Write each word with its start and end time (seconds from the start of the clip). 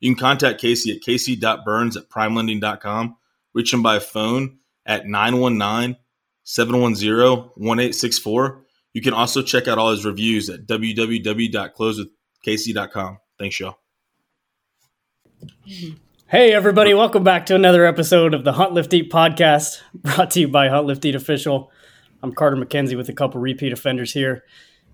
You 0.00 0.14
can 0.14 0.18
contact 0.18 0.60
Casey 0.60 0.90
at 0.92 1.02
casey.burns 1.02 1.96
at 1.96 2.08
primelending.com. 2.08 3.16
Reach 3.52 3.72
him 3.72 3.82
by 3.82 3.98
phone 3.98 4.58
at 4.86 5.06
919 5.06 5.96
710 6.42 7.50
1864. 7.54 8.64
You 8.92 9.02
can 9.02 9.14
also 9.14 9.42
check 9.42 9.68
out 9.68 9.78
all 9.78 9.92
his 9.92 10.04
reviews 10.04 10.50
at 10.50 10.66
www.closewithcasey.com. 10.66 13.18
Thanks, 13.38 13.60
y'all. 13.60 13.78
Hey, 16.26 16.52
everybody, 16.52 16.92
welcome 16.94 17.22
back 17.24 17.46
to 17.46 17.54
another 17.54 17.86
episode 17.86 18.34
of 18.34 18.44
the 18.44 18.52
Hunt 18.52 18.72
Lift 18.72 18.92
Eat 18.94 19.10
podcast 19.10 19.80
brought 19.94 20.30
to 20.32 20.40
you 20.40 20.48
by 20.48 20.68
Hunt 20.68 20.86
Lift 20.86 21.04
Eat 21.04 21.14
Official. 21.14 21.70
I'm 22.22 22.32
Carter 22.32 22.56
McKenzie 22.56 22.96
with 22.96 23.08
a 23.08 23.12
couple 23.12 23.40
repeat 23.40 23.72
offenders 23.72 24.12
here 24.12 24.44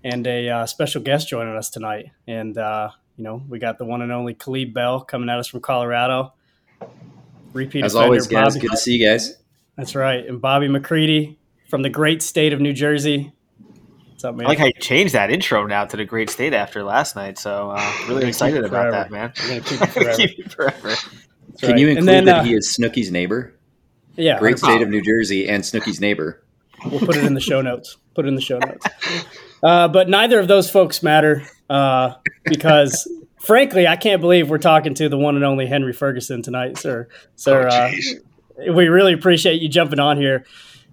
and 0.03 0.25
a 0.25 0.49
uh, 0.49 0.65
special 0.65 1.01
guest 1.01 1.27
joining 1.27 1.55
us 1.55 1.69
tonight. 1.69 2.11
And 2.27 2.57
uh, 2.57 2.91
you 3.17 3.23
know, 3.23 3.41
we 3.49 3.57
got 3.57 3.79
the 3.79 3.85
one 3.85 4.01
and 4.01 4.11
only 4.11 4.35
Kaleb 4.35 4.73
Bell 4.73 5.01
coming 5.01 5.27
at 5.29 5.39
us 5.39 5.47
from 5.47 5.59
Colorado. 5.59 6.33
Repeat 7.51 7.83
as 7.83 7.95
always, 7.95 8.27
guys. 8.27 8.53
Bobby. 8.53 8.67
Good 8.67 8.71
to 8.71 8.77
see 8.77 8.97
you 8.97 9.07
guys. 9.07 9.35
That's 9.75 9.95
right, 9.95 10.25
and 10.25 10.39
Bobby 10.39 10.67
McCready 10.67 11.39
from 11.69 11.81
the 11.81 11.89
great 11.89 12.21
state 12.21 12.53
of 12.53 12.61
New 12.61 12.73
Jersey. 12.73 13.33
What's 14.11 14.23
up, 14.23 14.35
man? 14.35 14.45
I 14.45 14.49
like 14.49 14.59
how 14.59 14.65
you 14.65 14.73
changed 14.73 15.15
that 15.15 15.31
intro 15.31 15.65
now 15.65 15.85
to 15.85 15.97
the 15.97 16.05
great 16.05 16.29
state 16.29 16.53
after 16.53 16.83
last 16.83 17.15
night. 17.15 17.39
So 17.39 17.71
uh, 17.71 17.93
really 18.07 18.27
excited 18.27 18.63
about 18.63 18.91
that, 18.91 19.11
man. 19.11 19.33
We're 19.41 19.47
gonna 19.47 19.61
keep 19.61 19.81
it 19.81 19.89
forever. 19.89 20.15
keep 20.15 20.39
it 20.39 20.51
forever. 20.51 20.95
Can 21.59 21.69
right. 21.69 21.79
you 21.79 21.87
include 21.89 22.07
then, 22.07 22.25
that 22.25 22.39
uh, 22.39 22.43
he 22.43 22.53
is 22.53 22.77
Snooki's 22.77 23.11
neighbor? 23.11 23.55
Yeah, 24.15 24.37
great 24.37 24.59
state 24.59 24.83
of 24.83 24.89
New 24.89 25.01
Jersey 25.01 25.49
and 25.49 25.63
Snooki's 25.63 25.99
neighbor. 25.99 26.43
We'll 26.85 26.99
put 26.99 27.17
it 27.17 27.23
in 27.23 27.33
the 27.33 27.41
show 27.41 27.61
notes. 27.61 27.97
Put 28.13 28.25
it 28.25 28.27
in 28.27 28.35
the 28.35 28.41
show 28.41 28.59
notes. 28.59 28.85
Uh, 29.63 29.87
but 29.87 30.07
neither 30.07 30.39
of 30.39 30.47
those 30.47 30.69
folks 30.69 31.01
matter 31.01 31.47
uh, 31.69 32.15
because, 32.45 33.07
frankly, 33.39 33.87
I 33.87 33.95
can't 33.95 34.21
believe 34.21 34.49
we're 34.49 34.57
talking 34.57 34.93
to 34.95 35.09
the 35.09 35.17
one 35.17 35.35
and 35.35 35.43
only 35.43 35.65
Henry 35.65 35.93
Ferguson 35.93 36.41
tonight, 36.41 36.77
sir. 36.77 37.07
Sir, 37.35 37.67
oh, 37.69 37.75
uh, 37.75 38.73
we 38.73 38.87
really 38.87 39.13
appreciate 39.13 39.61
you 39.61 39.69
jumping 39.69 39.99
on 39.99 40.17
here. 40.17 40.45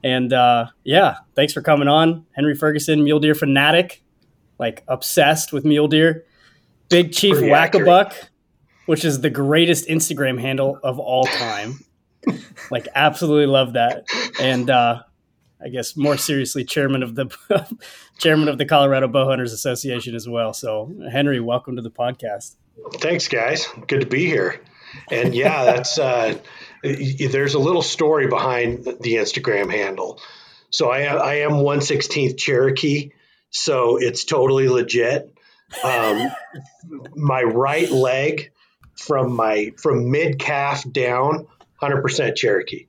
And 0.02 0.32
uh, 0.32 0.66
yeah, 0.84 1.16
thanks 1.34 1.52
for 1.52 1.62
coming 1.62 1.88
on. 1.88 2.26
Henry 2.32 2.54
Ferguson, 2.54 3.04
mule 3.04 3.20
deer 3.20 3.34
fanatic, 3.34 4.02
like 4.58 4.84
obsessed 4.86 5.52
with 5.52 5.64
mule 5.64 5.88
deer. 5.88 6.26
Big 6.90 7.12
Chief 7.12 7.36
Wackabuck, 7.36 8.14
which 8.86 9.04
is 9.04 9.22
the 9.22 9.30
greatest 9.30 9.88
Instagram 9.88 10.38
handle 10.38 10.78
of 10.82 10.98
all 10.98 11.24
time. 11.24 11.80
like, 12.70 12.86
absolutely 12.94 13.46
love 13.46 13.72
that. 13.72 14.06
And 14.38 14.68
uh, 14.68 15.02
I 15.64 15.68
guess 15.68 15.96
more 15.96 16.18
seriously, 16.18 16.62
chairman 16.64 17.02
of 17.02 17.14
the 17.14 17.34
chairman 18.18 18.48
of 18.48 18.58
the 18.58 18.66
Colorado 18.66 19.08
Bowhunters 19.08 19.52
Association 19.52 20.14
as 20.14 20.28
well. 20.28 20.52
So, 20.52 20.92
Henry, 21.10 21.40
welcome 21.40 21.76
to 21.76 21.82
the 21.82 21.90
podcast. 21.90 22.56
Thanks, 22.94 23.28
guys. 23.28 23.66
Good 23.86 24.02
to 24.02 24.06
be 24.06 24.26
here. 24.26 24.60
And 25.10 25.34
yeah, 25.34 25.64
that's 25.64 25.98
uh, 25.98 26.38
there's 26.82 27.54
a 27.54 27.58
little 27.58 27.82
story 27.82 28.26
behind 28.26 28.84
the 28.84 29.14
Instagram 29.14 29.70
handle. 29.70 30.20
So 30.70 30.90
I 30.90 31.02
I 31.02 31.34
am 31.36 31.60
one 31.60 31.80
sixteenth 31.80 32.36
Cherokee, 32.36 33.12
so 33.50 33.96
it's 33.96 34.24
totally 34.24 34.68
legit. 34.68 35.32
Um, 35.82 36.30
my 37.16 37.42
right 37.42 37.90
leg 37.90 38.52
from 38.96 39.34
my 39.34 39.72
from 39.78 40.10
mid 40.10 40.38
calf 40.38 40.84
down, 40.90 41.46
hundred 41.76 42.02
percent 42.02 42.36
Cherokee. 42.36 42.86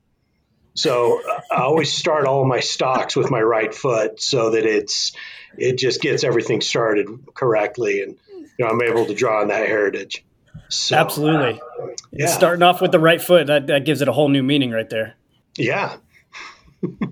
So 0.76 1.22
I 1.50 1.62
always 1.62 1.92
start 1.92 2.26
all 2.26 2.46
my 2.46 2.60
stalks 2.60 3.16
with 3.16 3.32
my 3.32 3.42
right 3.42 3.74
foot 3.74 4.22
so 4.22 4.52
that 4.52 4.66
it's 4.66 5.14
it 5.58 5.78
just 5.78 6.02
gets 6.02 6.24
everything 6.26 6.60
started 6.60 7.08
correctly, 7.34 8.02
and 8.02 8.18
you 8.30 8.48
know 8.60 8.68
I'm 8.68 8.82
able 8.82 9.06
to 9.06 9.14
draw 9.14 9.42
on 9.42 9.48
that 9.48 9.68
heritage. 9.68 10.26
So, 10.68 10.98
Absolutely, 10.98 11.62
uh, 11.62 11.88
yeah. 12.12 12.28
Starting 12.28 12.62
off 12.62 12.82
with 12.82 12.92
the 12.92 13.00
right 13.00 13.22
foot 13.22 13.48
that, 13.48 13.68
that 13.68 13.86
gives 13.86 14.02
it 14.02 14.10
a 14.10 14.12
whole 14.12 14.28
new 14.28 14.44
meaning 14.44 14.72
right 14.72 14.90
there. 14.90 15.16
Yeah, 15.58 15.96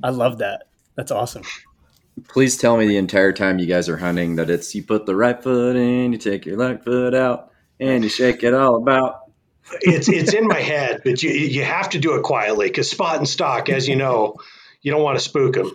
I 0.03 0.09
love 0.09 0.40
that. 0.40 0.63
That's 0.96 1.12
awesome. 1.12 1.44
Please 2.28 2.57
tell 2.57 2.78
me 2.78 2.85
the 2.85 2.97
entire 2.97 3.31
time 3.31 3.59
you 3.59 3.66
guys 3.66 3.88
are 3.88 3.97
hunting 3.97 4.35
that 4.35 4.50
it's 4.50 4.75
you 4.75 4.84
put 4.84 5.06
the 5.06 5.16
right 5.16 5.41
foot 5.41 5.78
in, 5.78 6.12
you 6.12 6.18
take 6.18 6.46
your 6.46 6.57
left 6.57 6.84
foot 6.84 7.16
out, 7.16 7.52
and 7.79 8.03
you 8.03 8.09
shake 8.09 8.44
it 8.44 8.53
all 8.53 8.75
about 8.75 9.22
it's 9.81 10.09
it's 10.09 10.34
in 10.34 10.47
my 10.47 10.59
head, 10.59 11.01
but 11.03 11.22
you 11.23 11.31
you 11.31 11.63
have 11.63 11.89
to 11.91 12.00
do 12.00 12.16
it 12.16 12.23
quietly 12.23 12.67
because 12.67 12.89
spot 12.89 13.17
and 13.17 13.28
stalk, 13.28 13.69
as 13.69 13.88
you 13.88 13.95
know, 13.95 14.35
you 14.81 14.91
don't 14.91 15.03
want 15.03 15.17
to 15.17 15.23
spook 15.23 15.53
them. 15.53 15.72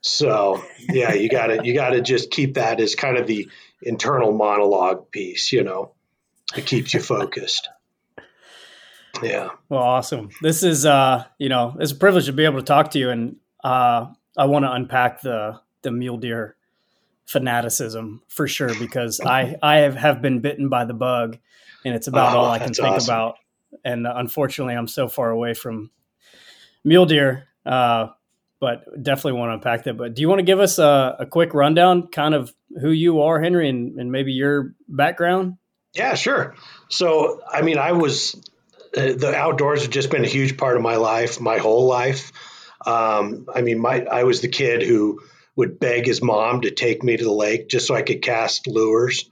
So 0.00 0.62
yeah, 0.88 1.14
you 1.14 1.28
got 1.28 1.48
to 1.48 1.60
you 1.64 1.74
got 1.74 1.90
to 1.90 2.00
just 2.00 2.30
keep 2.30 2.54
that 2.54 2.80
as 2.80 2.94
kind 2.94 3.16
of 3.16 3.26
the 3.26 3.48
internal 3.82 4.32
monologue 4.32 5.10
piece, 5.10 5.52
you 5.52 5.64
know, 5.64 5.92
it 6.56 6.66
keeps 6.66 6.94
you 6.94 7.00
focused. 7.00 7.68
Yeah. 9.22 9.50
Well, 9.68 9.82
awesome. 9.82 10.30
This 10.42 10.62
is 10.62 10.86
uh, 10.86 11.24
you 11.38 11.48
know, 11.48 11.76
it's 11.80 11.92
a 11.92 11.96
privilege 11.96 12.26
to 12.26 12.32
be 12.32 12.44
able 12.44 12.58
to 12.58 12.64
talk 12.64 12.92
to 12.92 12.98
you, 12.98 13.10
and 13.10 13.36
uh, 13.64 14.06
I 14.36 14.46
want 14.46 14.64
to 14.64 14.72
unpack 14.72 15.22
the 15.22 15.60
the 15.82 15.90
mule 15.90 16.18
deer 16.18 16.56
fanaticism 17.26 18.22
for 18.28 18.46
sure 18.46 18.74
because 18.78 19.20
I 19.20 19.56
I 19.62 19.78
have, 19.78 19.96
have 19.96 20.22
been 20.22 20.40
bitten 20.40 20.68
by 20.68 20.84
the 20.84 20.94
bug 20.94 21.38
and 21.84 21.94
it's 21.94 22.06
about 22.06 22.34
oh, 22.34 22.40
all 22.40 22.50
I 22.50 22.58
can 22.58 22.72
think 22.72 22.88
awesome. 22.88 23.14
about. 23.14 23.36
And 23.84 24.06
uh, 24.06 24.14
unfortunately, 24.16 24.74
I'm 24.74 24.88
so 24.88 25.08
far 25.08 25.30
away 25.30 25.54
from 25.54 25.90
mule 26.84 27.06
deer, 27.06 27.48
uh, 27.66 28.08
but 28.60 28.84
definitely 29.02 29.38
want 29.38 29.50
to 29.50 29.54
unpack 29.54 29.84
that. 29.84 29.96
But 29.96 30.14
do 30.14 30.22
you 30.22 30.28
want 30.28 30.40
to 30.40 30.44
give 30.44 30.60
us 30.60 30.78
a, 30.78 31.16
a 31.20 31.26
quick 31.26 31.54
rundown, 31.54 32.08
kind 32.08 32.34
of 32.34 32.52
who 32.80 32.90
you 32.90 33.22
are, 33.22 33.40
Henry, 33.40 33.68
and, 33.68 33.98
and, 33.98 34.10
maybe 34.10 34.32
your 34.32 34.74
background? 34.88 35.58
Yeah, 35.94 36.14
sure. 36.14 36.54
So, 36.88 37.40
I 37.48 37.62
mean, 37.62 37.78
I 37.78 37.92
was 37.92 38.34
uh, 38.96 39.12
the 39.12 39.34
outdoors 39.34 39.82
have 39.82 39.90
just 39.90 40.10
been 40.10 40.24
a 40.24 40.28
huge 40.28 40.56
part 40.56 40.76
of 40.76 40.82
my 40.82 40.96
life, 40.96 41.40
my 41.40 41.58
whole 41.58 41.86
life. 41.86 42.32
Um, 42.86 43.46
I 43.54 43.62
mean, 43.62 43.78
my 43.78 44.04
I 44.04 44.24
was 44.24 44.40
the 44.40 44.48
kid 44.48 44.82
who 44.82 45.20
would 45.56 45.78
beg 45.78 46.06
his 46.06 46.22
mom 46.22 46.62
to 46.62 46.70
take 46.70 47.02
me 47.02 47.16
to 47.16 47.24
the 47.24 47.32
lake 47.32 47.68
just 47.68 47.86
so 47.86 47.94
I 47.94 48.02
could 48.02 48.22
cast 48.22 48.66
lures 48.66 49.28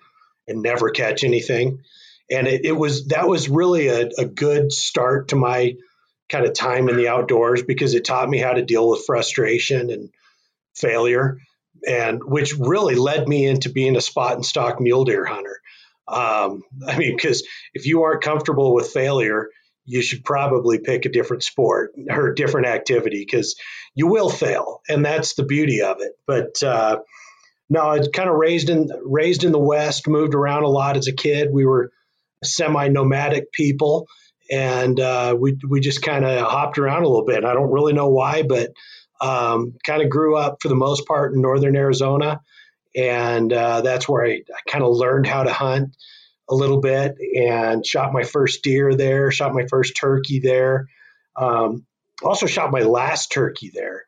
and 0.48 0.62
never 0.62 0.90
catch 0.90 1.24
anything 1.24 1.84
and 2.30 2.46
it, 2.46 2.64
it 2.64 2.72
was 2.72 3.08
that 3.08 3.28
was 3.28 3.48
really 3.48 3.88
a, 3.88 4.08
a 4.18 4.24
good 4.24 4.72
start 4.72 5.28
to 5.28 5.36
my 5.36 5.76
kind 6.28 6.44
of 6.44 6.54
time 6.54 6.88
in 6.88 6.96
the 6.96 7.08
outdoors 7.08 7.62
because 7.62 7.94
it 7.94 8.04
taught 8.04 8.28
me 8.28 8.38
how 8.38 8.52
to 8.52 8.64
deal 8.64 8.88
with 8.88 9.04
frustration 9.06 9.90
and 9.90 10.10
failure 10.74 11.38
and 11.86 12.22
which 12.24 12.56
really 12.58 12.94
led 12.94 13.28
me 13.28 13.46
into 13.46 13.70
being 13.70 13.96
a 13.96 14.00
spot 14.00 14.34
and 14.34 14.44
stalk 14.44 14.80
mule 14.80 15.04
deer 15.04 15.24
hunter. 15.24 15.60
Um, 16.08 16.62
i 16.86 16.96
mean 16.98 17.16
because 17.16 17.46
if 17.74 17.86
you 17.86 18.02
aren't 18.02 18.22
comfortable 18.22 18.74
with 18.74 18.90
failure 18.92 19.48
you 19.84 20.02
should 20.02 20.24
probably 20.24 20.80
pick 20.80 21.04
a 21.04 21.08
different 21.10 21.44
sport 21.44 21.92
or 22.10 22.34
different 22.34 22.66
activity 22.66 23.20
because 23.24 23.56
you 23.94 24.08
will 24.08 24.28
fail 24.28 24.80
and 24.88 25.04
that's 25.04 25.34
the 25.34 25.44
beauty 25.44 25.82
of 25.82 26.00
it. 26.00 26.12
But 26.26 26.62
uh, 26.62 27.00
no 27.68 27.82
i 27.82 27.98
kind 28.12 28.28
of 28.28 28.36
raised 28.36 28.68
in 28.68 28.90
raised 29.04 29.44
in 29.44 29.52
the 29.52 29.58
west 29.58 30.08
moved 30.08 30.34
around 30.34 30.64
a 30.64 30.68
lot 30.68 30.96
as 30.96 31.06
a 31.06 31.12
kid. 31.12 31.48
We 31.52 31.66
were 31.66 31.92
semi 32.44 32.88
nomadic 32.88 33.52
people. 33.52 34.08
And 34.50 34.98
uh, 35.00 35.36
we, 35.38 35.58
we 35.68 35.80
just 35.80 36.02
kind 36.02 36.24
of 36.24 36.46
hopped 36.46 36.78
around 36.78 37.02
a 37.02 37.08
little 37.08 37.24
bit. 37.24 37.44
I 37.44 37.54
don't 37.54 37.72
really 37.72 37.92
know 37.92 38.08
why, 38.08 38.42
but 38.42 38.72
um, 39.20 39.74
kind 39.84 40.02
of 40.02 40.10
grew 40.10 40.36
up 40.36 40.58
for 40.60 40.68
the 40.68 40.76
most 40.76 41.06
part 41.06 41.34
in 41.34 41.40
northern 41.40 41.76
Arizona. 41.76 42.40
And 42.94 43.52
uh, 43.52 43.80
that's 43.80 44.08
where 44.08 44.24
I, 44.24 44.30
I 44.30 44.70
kind 44.70 44.84
of 44.84 44.94
learned 44.94 45.26
how 45.26 45.42
to 45.42 45.52
hunt 45.52 45.96
a 46.48 46.54
little 46.54 46.80
bit 46.80 47.16
and 47.36 47.84
shot 47.84 48.12
my 48.12 48.22
first 48.22 48.62
deer 48.62 48.94
there, 48.94 49.30
shot 49.30 49.52
my 49.52 49.66
first 49.68 49.96
turkey 49.96 50.40
there. 50.40 50.86
Um, 51.34 51.84
also 52.22 52.46
shot 52.46 52.70
my 52.70 52.80
last 52.80 53.32
turkey 53.32 53.70
there 53.74 54.04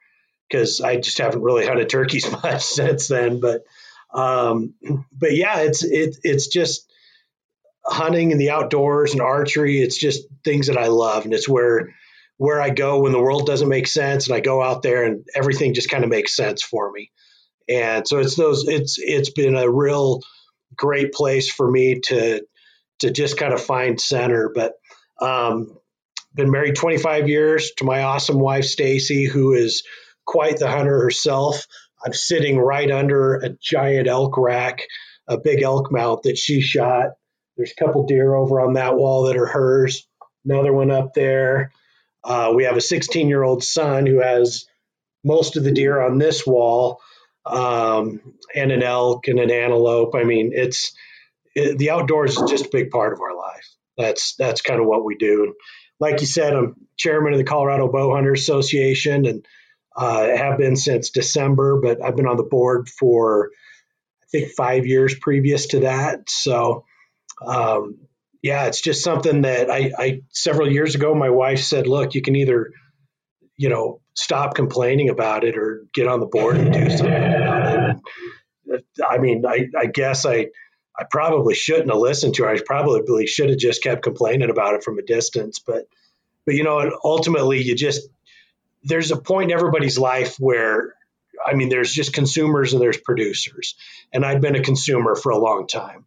because 0.48 0.80
I 0.80 0.96
just 0.96 1.18
haven't 1.18 1.42
really 1.42 1.66
hunted 1.66 1.88
turkeys 1.88 2.30
much 2.42 2.62
since 2.62 3.08
then. 3.08 3.40
But 3.40 3.62
um, 4.12 4.74
but 5.12 5.34
yeah, 5.34 5.60
it's 5.60 5.84
it, 5.84 6.16
it's 6.22 6.46
just 6.46 6.90
hunting 7.88 8.32
and 8.32 8.40
the 8.40 8.50
outdoors 8.50 9.12
and 9.12 9.20
archery. 9.20 9.80
It's 9.80 9.98
just 9.98 10.26
things 10.44 10.66
that 10.68 10.78
I 10.78 10.88
love, 10.88 11.24
and 11.24 11.34
it's 11.34 11.48
where 11.48 11.94
where 12.36 12.60
I 12.60 12.70
go 12.70 13.00
when 13.00 13.12
the 13.12 13.20
world 13.20 13.46
doesn't 13.46 13.68
make 13.68 13.88
sense, 13.88 14.28
and 14.28 14.36
I 14.36 14.40
go 14.40 14.62
out 14.62 14.82
there 14.82 15.04
and 15.04 15.24
everything 15.34 15.74
just 15.74 15.90
kind 15.90 16.04
of 16.04 16.10
makes 16.10 16.36
sense 16.36 16.62
for 16.62 16.90
me. 16.90 17.10
And 17.68 18.06
so 18.06 18.18
it's 18.18 18.36
those. 18.36 18.66
It's 18.66 18.96
it's 18.98 19.30
been 19.30 19.56
a 19.56 19.70
real 19.70 20.20
great 20.76 21.12
place 21.12 21.50
for 21.50 21.68
me 21.70 22.00
to 22.06 22.42
to 23.00 23.10
just 23.10 23.36
kind 23.36 23.52
of 23.52 23.62
find 23.62 24.00
center. 24.00 24.50
But 24.54 24.74
um, 25.20 25.76
been 26.34 26.50
married 26.50 26.76
25 26.76 27.28
years 27.28 27.72
to 27.78 27.84
my 27.84 28.02
awesome 28.02 28.38
wife, 28.38 28.64
Stacy, 28.64 29.26
who 29.26 29.54
is 29.54 29.82
quite 30.24 30.58
the 30.58 30.68
hunter 30.68 31.00
herself. 31.02 31.66
I'm 32.04 32.12
sitting 32.12 32.58
right 32.58 32.90
under 32.90 33.34
a 33.34 33.50
giant 33.60 34.06
elk 34.06 34.36
rack, 34.38 34.82
a 35.26 35.38
big 35.38 35.62
elk 35.62 35.90
mount 35.90 36.22
that 36.22 36.38
she 36.38 36.60
shot. 36.60 37.10
There's 37.58 37.72
a 37.72 37.84
couple 37.84 38.06
deer 38.06 38.34
over 38.34 38.60
on 38.60 38.74
that 38.74 38.96
wall 38.96 39.24
that 39.24 39.36
are 39.36 39.46
hers, 39.46 40.06
another 40.44 40.72
one 40.72 40.90
up 40.90 41.12
there. 41.12 41.72
Uh, 42.24 42.52
we 42.54 42.64
have 42.64 42.76
a 42.76 42.80
16 42.80 43.28
year 43.28 43.42
old 43.42 43.62
son 43.62 44.06
who 44.06 44.20
has 44.20 44.66
most 45.24 45.56
of 45.56 45.64
the 45.64 45.72
deer 45.72 46.00
on 46.00 46.18
this 46.18 46.46
wall, 46.46 47.00
um, 47.44 48.20
and 48.54 48.70
an 48.70 48.82
elk 48.82 49.28
and 49.28 49.40
an 49.40 49.50
antelope. 49.50 50.14
I 50.14 50.24
mean, 50.24 50.52
it's 50.54 50.92
it, 51.54 51.78
the 51.78 51.90
outdoors 51.90 52.38
is 52.38 52.50
just 52.50 52.66
a 52.66 52.70
big 52.72 52.90
part 52.90 53.12
of 53.12 53.20
our 53.20 53.36
life. 53.36 53.68
That's 53.96 54.36
that's 54.36 54.62
kind 54.62 54.80
of 54.80 54.86
what 54.86 55.04
we 55.04 55.16
do. 55.16 55.44
And 55.44 55.54
like 55.98 56.20
you 56.20 56.26
said, 56.26 56.54
I'm 56.54 56.76
chairman 56.96 57.32
of 57.32 57.38
the 57.38 57.44
Colorado 57.44 57.90
Bowhunter 57.90 58.32
Association 58.32 59.26
and 59.26 59.46
uh, 59.96 60.36
have 60.36 60.58
been 60.58 60.76
since 60.76 61.10
December, 61.10 61.80
but 61.80 62.02
I've 62.02 62.16
been 62.16 62.28
on 62.28 62.36
the 62.36 62.44
board 62.44 62.88
for 62.88 63.50
I 64.22 64.26
think 64.30 64.52
five 64.52 64.86
years 64.86 65.14
previous 65.18 65.68
to 65.68 65.80
that. 65.80 66.30
So, 66.30 66.84
um, 67.46 67.98
yeah, 68.42 68.66
it's 68.66 68.80
just 68.80 69.02
something 69.02 69.42
that 69.42 69.70
I, 69.70 69.92
I 69.98 70.20
several 70.30 70.70
years 70.70 70.94
ago, 70.94 71.14
my 71.14 71.30
wife 71.30 71.60
said, 71.60 71.86
"Look, 71.86 72.14
you 72.14 72.22
can 72.22 72.36
either, 72.36 72.70
you 73.56 73.68
know, 73.68 74.00
stop 74.14 74.54
complaining 74.54 75.08
about 75.08 75.44
it 75.44 75.56
or 75.56 75.84
get 75.92 76.06
on 76.06 76.20
the 76.20 76.26
board 76.26 76.56
and 76.56 76.72
do 76.72 76.90
something 76.90 77.06
about 77.12 77.90
it." 77.90 78.84
I 79.08 79.18
mean, 79.18 79.44
I, 79.46 79.68
I 79.76 79.86
guess 79.86 80.26
I 80.26 80.48
I 80.98 81.04
probably 81.08 81.54
shouldn't 81.54 81.90
have 81.90 81.98
listened 81.98 82.34
to 82.34 82.42
her. 82.42 82.50
I 82.50 82.60
probably 82.64 83.26
should 83.26 83.50
have 83.50 83.58
just 83.58 83.82
kept 83.82 84.02
complaining 84.02 84.50
about 84.50 84.74
it 84.74 84.82
from 84.82 84.98
a 84.98 85.02
distance. 85.02 85.60
But, 85.60 85.86
but 86.44 86.56
you 86.56 86.64
know, 86.64 86.90
ultimately, 87.04 87.62
you 87.62 87.76
just 87.76 88.08
there's 88.82 89.12
a 89.12 89.16
point 89.16 89.50
in 89.50 89.56
everybody's 89.56 89.98
life 89.98 90.36
where, 90.38 90.94
I 91.44 91.54
mean, 91.54 91.68
there's 91.68 91.92
just 91.92 92.12
consumers 92.12 92.72
and 92.72 92.82
there's 92.82 92.98
producers, 92.98 93.76
and 94.12 94.24
I've 94.24 94.40
been 94.40 94.56
a 94.56 94.62
consumer 94.62 95.14
for 95.14 95.30
a 95.30 95.38
long 95.38 95.66
time, 95.68 96.04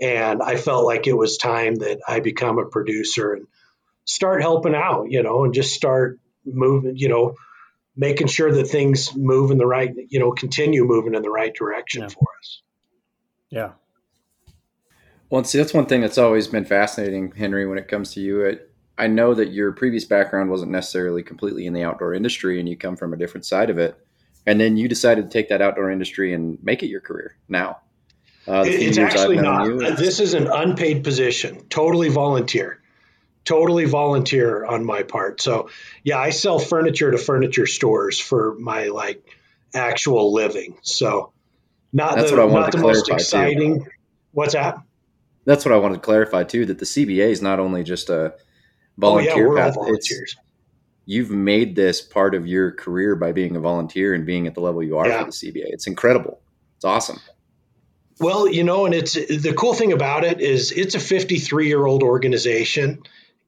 and 0.00 0.42
I 0.42 0.56
felt 0.56 0.84
like 0.84 1.06
it 1.06 1.16
was 1.16 1.36
time 1.36 1.76
that 1.76 2.00
I 2.06 2.20
become 2.20 2.58
a 2.58 2.66
producer 2.66 3.34
and 3.34 3.46
start 4.04 4.42
helping 4.42 4.74
out, 4.74 5.10
you 5.10 5.22
know, 5.22 5.44
and 5.44 5.54
just 5.54 5.74
start 5.74 6.18
moving, 6.44 6.96
you 6.96 7.08
know, 7.08 7.34
making 7.96 8.26
sure 8.26 8.52
that 8.52 8.64
things 8.64 9.14
move 9.14 9.50
in 9.50 9.58
the 9.58 9.66
right, 9.66 9.92
you 10.08 10.18
know, 10.18 10.32
continue 10.32 10.84
moving 10.84 11.14
in 11.14 11.22
the 11.22 11.30
right 11.30 11.54
direction 11.54 12.02
yeah. 12.02 12.08
for 12.08 12.26
us. 12.38 12.62
Yeah. 13.50 13.70
Well, 15.30 15.44
see, 15.44 15.58
that's 15.58 15.74
one 15.74 15.86
thing 15.86 16.00
that's 16.00 16.18
always 16.18 16.48
been 16.48 16.64
fascinating, 16.64 17.32
Henry, 17.32 17.66
when 17.66 17.78
it 17.78 17.88
comes 17.88 18.12
to 18.14 18.20
you. 18.20 18.42
It, 18.42 18.70
I 18.98 19.06
know 19.06 19.34
that 19.34 19.52
your 19.52 19.72
previous 19.72 20.04
background 20.04 20.50
wasn't 20.50 20.70
necessarily 20.70 21.22
completely 21.22 21.66
in 21.66 21.72
the 21.72 21.82
outdoor 21.82 22.14
industry 22.14 22.60
and 22.60 22.68
you 22.68 22.76
come 22.76 22.96
from 22.96 23.12
a 23.12 23.16
different 23.16 23.46
side 23.46 23.70
of 23.70 23.78
it. 23.78 23.98
And 24.46 24.60
then 24.60 24.76
you 24.76 24.88
decided 24.88 25.24
to 25.24 25.30
take 25.30 25.48
that 25.48 25.62
outdoor 25.62 25.90
industry 25.90 26.34
and 26.34 26.58
make 26.62 26.82
it 26.82 26.88
your 26.88 27.00
career 27.00 27.36
now. 27.48 27.78
Uh, 28.46 28.64
it's 28.66 28.98
actually 28.98 29.36
not. 29.36 29.66
You, 29.66 29.94
this 29.96 30.20
is 30.20 30.34
an 30.34 30.48
unpaid 30.48 31.04
position, 31.04 31.66
totally 31.68 32.08
volunteer, 32.10 32.80
totally 33.44 33.86
volunteer 33.86 34.64
on 34.64 34.84
my 34.84 35.02
part. 35.02 35.40
So, 35.40 35.70
yeah, 36.02 36.18
I 36.18 36.30
sell 36.30 36.58
furniture 36.58 37.10
to 37.10 37.18
furniture 37.18 37.66
stores 37.66 38.20
for 38.20 38.54
my 38.58 38.88
like 38.88 39.24
actual 39.74 40.32
living. 40.32 40.76
So, 40.82 41.32
not 41.92 42.16
That's 42.16 42.30
the, 42.30 42.36
what 42.36 42.42
I 42.42 42.46
wanted 42.46 42.60
not 42.60 42.72
to 42.72 42.78
the 42.78 42.82
most 42.82 43.08
exciting. 43.08 43.84
Too. 43.84 43.90
What's 44.32 44.52
that? 44.54 44.78
that's 45.44 45.64
what 45.64 45.72
I 45.72 45.76
wanted 45.76 45.96
to 45.96 46.00
clarify 46.00 46.44
too. 46.44 46.66
That 46.66 46.78
the 46.78 46.84
CBA 46.84 47.30
is 47.30 47.42
not 47.42 47.60
only 47.60 47.82
just 47.82 48.10
a 48.10 48.34
volunteer 48.98 49.52
oh, 49.52 49.56
yeah, 49.56 49.64
path. 49.64 49.74
volunteers. 49.74 50.36
you've 51.06 51.30
made 51.30 51.76
this 51.76 52.00
part 52.00 52.34
of 52.34 52.46
your 52.46 52.72
career 52.72 53.16
by 53.16 53.32
being 53.32 53.56
a 53.56 53.60
volunteer 53.60 54.14
and 54.14 54.24
being 54.24 54.46
at 54.46 54.54
the 54.54 54.60
level 54.60 54.82
you 54.82 54.96
are 54.98 55.06
yeah. 55.06 55.20
for 55.20 55.26
the 55.26 55.30
CBA. 55.32 55.66
It's 55.66 55.86
incredible. 55.86 56.40
It's 56.76 56.84
awesome. 56.84 57.20
Well, 58.20 58.48
you 58.48 58.64
know, 58.64 58.86
and 58.86 58.94
it's 58.94 59.14
the 59.14 59.54
cool 59.56 59.74
thing 59.74 59.92
about 59.92 60.24
it 60.24 60.40
is 60.40 60.72
it's 60.72 60.94
a 60.94 61.00
53 61.00 61.66
year 61.66 61.84
old 61.84 62.02
organization. 62.02 63.02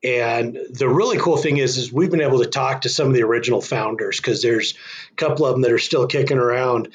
And 0.04 0.58
the 0.70 0.88
really 0.88 1.18
cool 1.18 1.36
thing 1.36 1.56
is, 1.56 1.78
is 1.78 1.92
we've 1.92 2.10
been 2.10 2.20
able 2.20 2.40
to 2.40 2.50
talk 2.50 2.82
to 2.82 2.88
some 2.88 3.08
of 3.08 3.14
the 3.14 3.22
original 3.22 3.60
founders 3.60 4.18
because 4.18 4.42
there's 4.42 4.74
a 5.12 5.14
couple 5.14 5.46
of 5.46 5.52
them 5.52 5.62
that 5.62 5.72
are 5.72 5.78
still 5.78 6.06
kicking 6.06 6.38
around, 6.38 6.88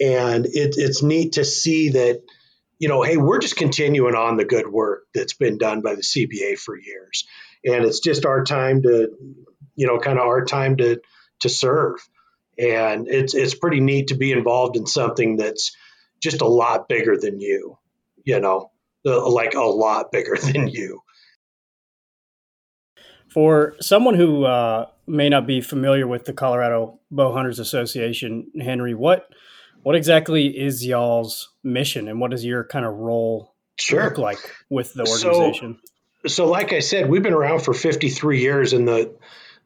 and 0.00 0.44
it, 0.44 0.74
it's 0.76 1.02
neat 1.02 1.34
to 1.34 1.44
see 1.44 1.90
that 1.90 2.22
you 2.78 2.88
know, 2.88 3.02
hey, 3.02 3.16
we're 3.16 3.40
just 3.40 3.56
continuing 3.56 4.14
on 4.14 4.36
the 4.36 4.44
good 4.44 4.68
work 4.68 5.06
that's 5.12 5.34
been 5.34 5.58
done 5.58 5.80
by 5.80 5.94
the 5.94 6.02
CBA 6.02 6.58
for 6.58 6.78
years. 6.78 7.26
And 7.64 7.84
it's 7.84 8.00
just 8.00 8.24
our 8.24 8.44
time 8.44 8.82
to, 8.82 9.10
you 9.74 9.86
know, 9.86 9.98
kind 9.98 10.18
of 10.18 10.26
our 10.26 10.44
time 10.44 10.76
to 10.76 11.00
to 11.40 11.48
serve. 11.48 11.96
And 12.58 13.08
it's 13.08 13.34
it's 13.34 13.54
pretty 13.54 13.80
neat 13.80 14.08
to 14.08 14.16
be 14.16 14.32
involved 14.32 14.76
in 14.76 14.86
something 14.86 15.36
that's 15.36 15.76
just 16.20 16.40
a 16.40 16.46
lot 16.46 16.88
bigger 16.88 17.16
than 17.16 17.40
you, 17.40 17.78
you 18.24 18.40
know, 18.40 18.70
like 19.04 19.54
a 19.54 19.60
lot 19.60 20.12
bigger 20.12 20.36
than 20.42 20.68
you. 20.68 21.02
For 23.28 23.74
someone 23.80 24.14
who 24.14 24.44
uh, 24.44 24.86
may 25.06 25.28
not 25.28 25.46
be 25.46 25.60
familiar 25.60 26.06
with 26.06 26.24
the 26.24 26.32
Colorado 26.32 27.00
Bow 27.10 27.32
Hunters 27.32 27.58
Association, 27.58 28.50
Henry, 28.60 28.94
what 28.94 29.28
what 29.82 29.94
exactly 29.94 30.46
is 30.46 30.84
y'all's 30.84 31.52
mission 31.62 32.08
and 32.08 32.20
what 32.20 32.30
does 32.30 32.44
your 32.44 32.64
kind 32.64 32.84
of 32.84 32.94
role 32.94 33.54
sure. 33.78 34.04
look 34.04 34.18
like 34.18 34.38
with 34.68 34.92
the 34.94 35.00
organization? 35.00 35.78
So, 36.26 36.28
so 36.28 36.48
like 36.48 36.72
I 36.72 36.80
said, 36.80 37.08
we've 37.08 37.22
been 37.22 37.32
around 37.32 37.60
for 37.60 37.74
53 37.74 38.40
years 38.40 38.72
and 38.72 38.88
the 38.88 39.14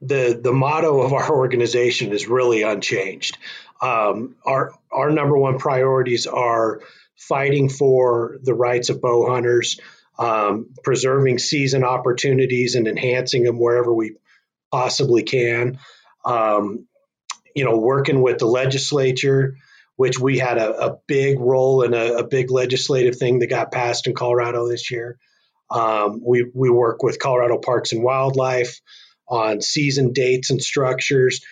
the 0.00 0.38
the 0.42 0.52
motto 0.52 1.00
of 1.00 1.12
our 1.12 1.30
organization 1.36 2.12
is 2.12 2.26
really 2.26 2.62
unchanged. 2.62 3.38
Um, 3.82 4.36
our 4.46 4.72
our 4.90 5.10
number 5.10 5.36
one 5.36 5.58
priorities 5.58 6.26
are 6.26 6.80
fighting 7.16 7.68
for 7.68 8.38
the 8.42 8.54
rights 8.54 8.88
of 8.88 9.00
bow 9.00 9.28
hunters, 9.28 9.78
um, 10.18 10.70
preserving 10.82 11.38
season 11.38 11.84
opportunities 11.84 12.74
and 12.74 12.88
enhancing 12.88 13.42
them 13.42 13.58
wherever 13.58 13.92
we 13.92 14.16
possibly 14.70 15.24
can. 15.24 15.78
Um, 16.24 16.86
you 17.54 17.64
know, 17.64 17.76
working 17.76 18.22
with 18.22 18.38
the 18.38 18.46
legislature 18.46 19.56
which 19.96 20.18
we 20.18 20.38
had 20.38 20.58
a, 20.58 20.86
a 20.86 20.98
big 21.06 21.38
role 21.38 21.82
in 21.82 21.94
a, 21.94 22.14
a, 22.14 22.26
big 22.26 22.50
legislative 22.50 23.16
thing 23.16 23.38
that 23.38 23.48
got 23.48 23.70
passed 23.70 24.06
in 24.06 24.14
Colorado 24.14 24.68
this 24.68 24.90
year. 24.90 25.18
Um, 25.70 26.20
we, 26.24 26.50
we 26.54 26.70
work 26.70 27.02
with 27.02 27.18
Colorado 27.18 27.58
Parks 27.58 27.92
and 27.92 28.02
Wildlife 28.02 28.80
on 29.28 29.60
season 29.60 30.12
dates 30.12 30.50
and 30.50 30.62
structures. 30.62 31.44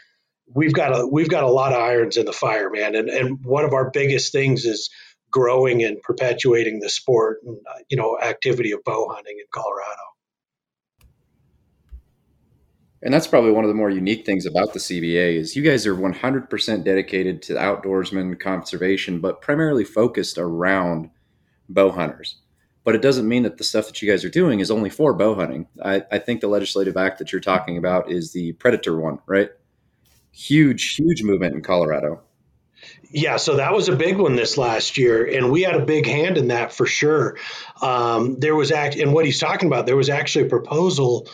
We've 0.54 0.73
got 0.73 0.99
a 0.99 1.07
we've 1.07 1.28
got 1.28 1.45
a 1.45 1.50
lot 1.50 1.73
of 1.73 1.80
irons 1.80 2.16
in 2.16 2.26
the 2.26 2.33
fire, 2.33 2.71
man. 2.71 2.95
And 2.95 3.09
and 3.09 3.45
one 3.45 3.64
of 3.64 3.73
our 3.73 3.90
biggest 3.90 4.33
things 4.33 4.64
is 4.64 4.90
growing 5.30 5.85
and 5.85 6.00
perpetuating 6.02 6.80
the 6.80 6.88
sport 6.88 7.38
and 7.45 7.57
uh, 7.57 7.78
you 7.88 7.97
know 7.97 8.19
activity 8.21 8.73
of 8.73 8.83
bow 8.85 9.09
hunting 9.11 9.37
in 9.38 9.47
Colorado. 9.52 10.11
And 13.02 13.14
that's 13.14 13.26
probably 13.26 13.52
one 13.52 13.64
of 13.64 13.69
the 13.69 13.75
more 13.75 13.88
unique 13.88 14.26
things 14.26 14.45
about 14.45 14.75
the 14.75 14.78
CBA 14.78 15.37
is 15.37 15.57
you 15.57 15.62
guys 15.62 15.87
are 15.87 15.95
100% 15.95 16.85
dedicated 16.85 17.40
to 17.42 17.54
outdoorsmen 17.54 18.38
conservation, 18.38 19.21
but 19.21 19.40
primarily 19.40 19.85
focused 19.85 20.37
around 20.37 21.09
bow 21.69 21.90
hunters. 21.90 22.37
But 22.85 22.95
it 22.95 23.02
doesn't 23.02 23.28
mean 23.28 23.42
that 23.45 23.57
the 23.57 23.64
stuff 23.64 23.87
that 23.87 24.02
you 24.02 24.11
guys 24.11 24.25
are 24.25 24.30
doing 24.30 24.61
is 24.61 24.71
only 24.71 24.90
for 24.90 25.14
bow 25.14 25.35
hunting. 25.35 25.66
I, 25.83 26.02
I 26.12 26.19
think 26.19 26.40
the 26.40 26.49
legislative 26.49 26.97
act 26.97 27.19
that 27.19 27.33
you're 27.33 27.40
talking 27.40 27.78
about 27.78 28.11
is 28.11 28.33
the 28.33 28.52
predator 28.52 28.99
one, 28.99 29.19
right? 29.26 29.50
Huge, 30.32 30.94
huge 30.94 31.22
movement 31.22 31.54
in 31.54 31.62
Colorado. 31.62 32.20
Yeah, 33.12 33.37
so 33.37 33.56
that 33.56 33.72
was 33.72 33.88
a 33.88 33.96
big 33.96 34.16
one 34.16 34.37
this 34.37 34.56
last 34.56 34.96
year, 34.96 35.25
and 35.26 35.50
we 35.50 35.62
had 35.62 35.75
a 35.75 35.84
big 35.84 36.06
hand 36.06 36.38
in 36.38 36.49
that 36.49 36.72
for 36.72 36.87
sure. 36.87 37.37
Um, 37.82 38.38
there 38.38 38.54
was 38.54 38.70
act, 38.70 38.96
and 38.96 39.12
what 39.12 39.25
he's 39.25 39.40
talking 39.40 39.66
about, 39.66 39.87
there 39.87 39.96
was 39.96 40.08
actually 40.08 40.46
a 40.46 40.49
proposal 40.49 41.28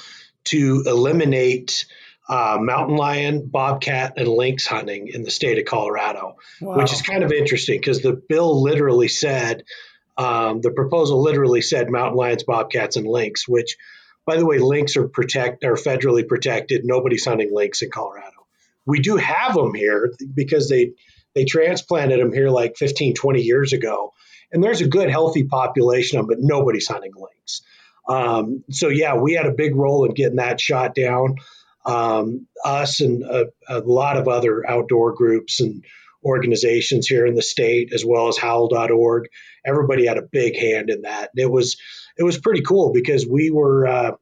to 0.44 0.84
eliminate 0.86 1.86
uh, 2.28 2.58
mountain 2.60 2.96
lion, 2.96 3.46
bobcat, 3.46 4.14
and 4.16 4.26
lynx 4.26 4.66
hunting 4.66 5.08
in 5.08 5.22
the 5.22 5.30
state 5.30 5.58
of 5.58 5.64
Colorado, 5.64 6.36
wow. 6.60 6.78
which 6.78 6.92
is 6.92 7.02
kind 7.02 7.22
of 7.22 7.30
interesting 7.30 7.78
because 7.78 8.00
the 8.00 8.12
bill 8.12 8.62
literally 8.62 9.08
said, 9.08 9.64
um, 10.16 10.60
the 10.60 10.70
proposal 10.70 11.22
literally 11.22 11.62
said 11.62 11.90
mountain 11.90 12.16
lions, 12.16 12.42
bobcats, 12.42 12.96
and 12.96 13.06
lynx. 13.06 13.46
Which, 13.46 13.76
by 14.24 14.36
the 14.36 14.46
way, 14.46 14.58
lynx 14.58 14.96
are 14.96 15.08
protect 15.08 15.62
are 15.64 15.74
federally 15.74 16.26
protected. 16.26 16.82
Nobody's 16.84 17.24
hunting 17.24 17.50
lynx 17.52 17.82
in 17.82 17.90
Colorado. 17.90 18.35
We 18.86 19.00
do 19.00 19.16
have 19.16 19.54
them 19.54 19.74
here 19.74 20.12
because 20.34 20.68
they 20.68 20.92
they 21.34 21.44
transplanted 21.44 22.18
them 22.18 22.32
here 22.32 22.48
like 22.48 22.76
15, 22.76 23.14
20 23.14 23.42
years 23.42 23.72
ago, 23.72 24.12
and 24.52 24.62
there's 24.62 24.80
a 24.80 24.88
good 24.88 25.10
healthy 25.10 25.44
population 25.44 26.18
of 26.18 26.26
them, 26.26 26.36
but 26.38 26.44
nobody's 26.44 26.88
hunting 26.88 27.12
lynx. 27.14 27.62
Um, 28.08 28.64
so 28.70 28.88
yeah, 28.88 29.16
we 29.16 29.34
had 29.34 29.46
a 29.46 29.52
big 29.52 29.74
role 29.74 30.04
in 30.04 30.14
getting 30.14 30.36
that 30.36 30.60
shot 30.60 30.94
down. 30.94 31.36
Um, 31.84 32.46
us 32.64 33.00
and 33.00 33.22
a, 33.22 33.46
a, 33.68 33.78
lot 33.80 34.16
of 34.16 34.26
other 34.26 34.68
outdoor 34.68 35.14
groups 35.14 35.60
and 35.60 35.84
organizations 36.24 37.06
here 37.06 37.26
in 37.26 37.36
the 37.36 37.42
state, 37.42 37.92
as 37.94 38.04
well 38.04 38.26
as 38.26 38.36
Howl.org, 38.36 39.28
everybody 39.64 40.06
had 40.06 40.18
a 40.18 40.22
big 40.22 40.56
hand 40.56 40.90
in 40.90 41.02
that. 41.02 41.30
it 41.36 41.50
was 41.50 41.76
it 42.18 42.24
was 42.24 42.38
pretty 42.38 42.62
cool 42.62 42.92
because 42.92 43.26
we 43.26 43.50
were 43.50 43.86
uh, 43.86 44.12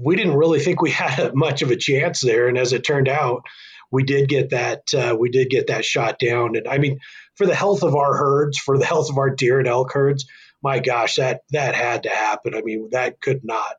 we 0.00 0.16
didn't 0.16 0.36
really 0.36 0.60
think 0.60 0.80
we 0.80 0.90
had 0.92 1.34
much 1.34 1.62
of 1.62 1.70
a 1.70 1.76
chance 1.76 2.20
there. 2.20 2.48
And 2.48 2.58
as 2.58 2.72
it 2.72 2.84
turned 2.84 3.08
out, 3.08 3.42
we 3.90 4.04
did 4.04 4.28
get 4.28 4.50
that 4.50 4.82
uh, 4.94 5.16
we 5.18 5.30
did 5.30 5.48
get 5.48 5.68
that 5.68 5.84
shot 5.84 6.18
down. 6.18 6.56
And 6.56 6.68
I 6.68 6.78
mean, 6.78 6.98
for 7.36 7.46
the 7.46 7.54
health 7.54 7.82
of 7.82 7.94
our 7.94 8.16
herds, 8.16 8.58
for 8.58 8.78
the 8.78 8.84
health 8.84 9.10
of 9.10 9.18
our 9.18 9.30
deer 9.30 9.58
and 9.58 9.68
elk 9.68 9.92
herds, 9.92 10.26
my 10.62 10.78
gosh, 10.78 11.16
that 11.16 11.40
that 11.52 11.74
had 11.74 12.02
to 12.02 12.10
happen. 12.10 12.54
I 12.54 12.62
mean, 12.62 12.90
that 12.92 13.20
could 13.20 13.44
not 13.44 13.76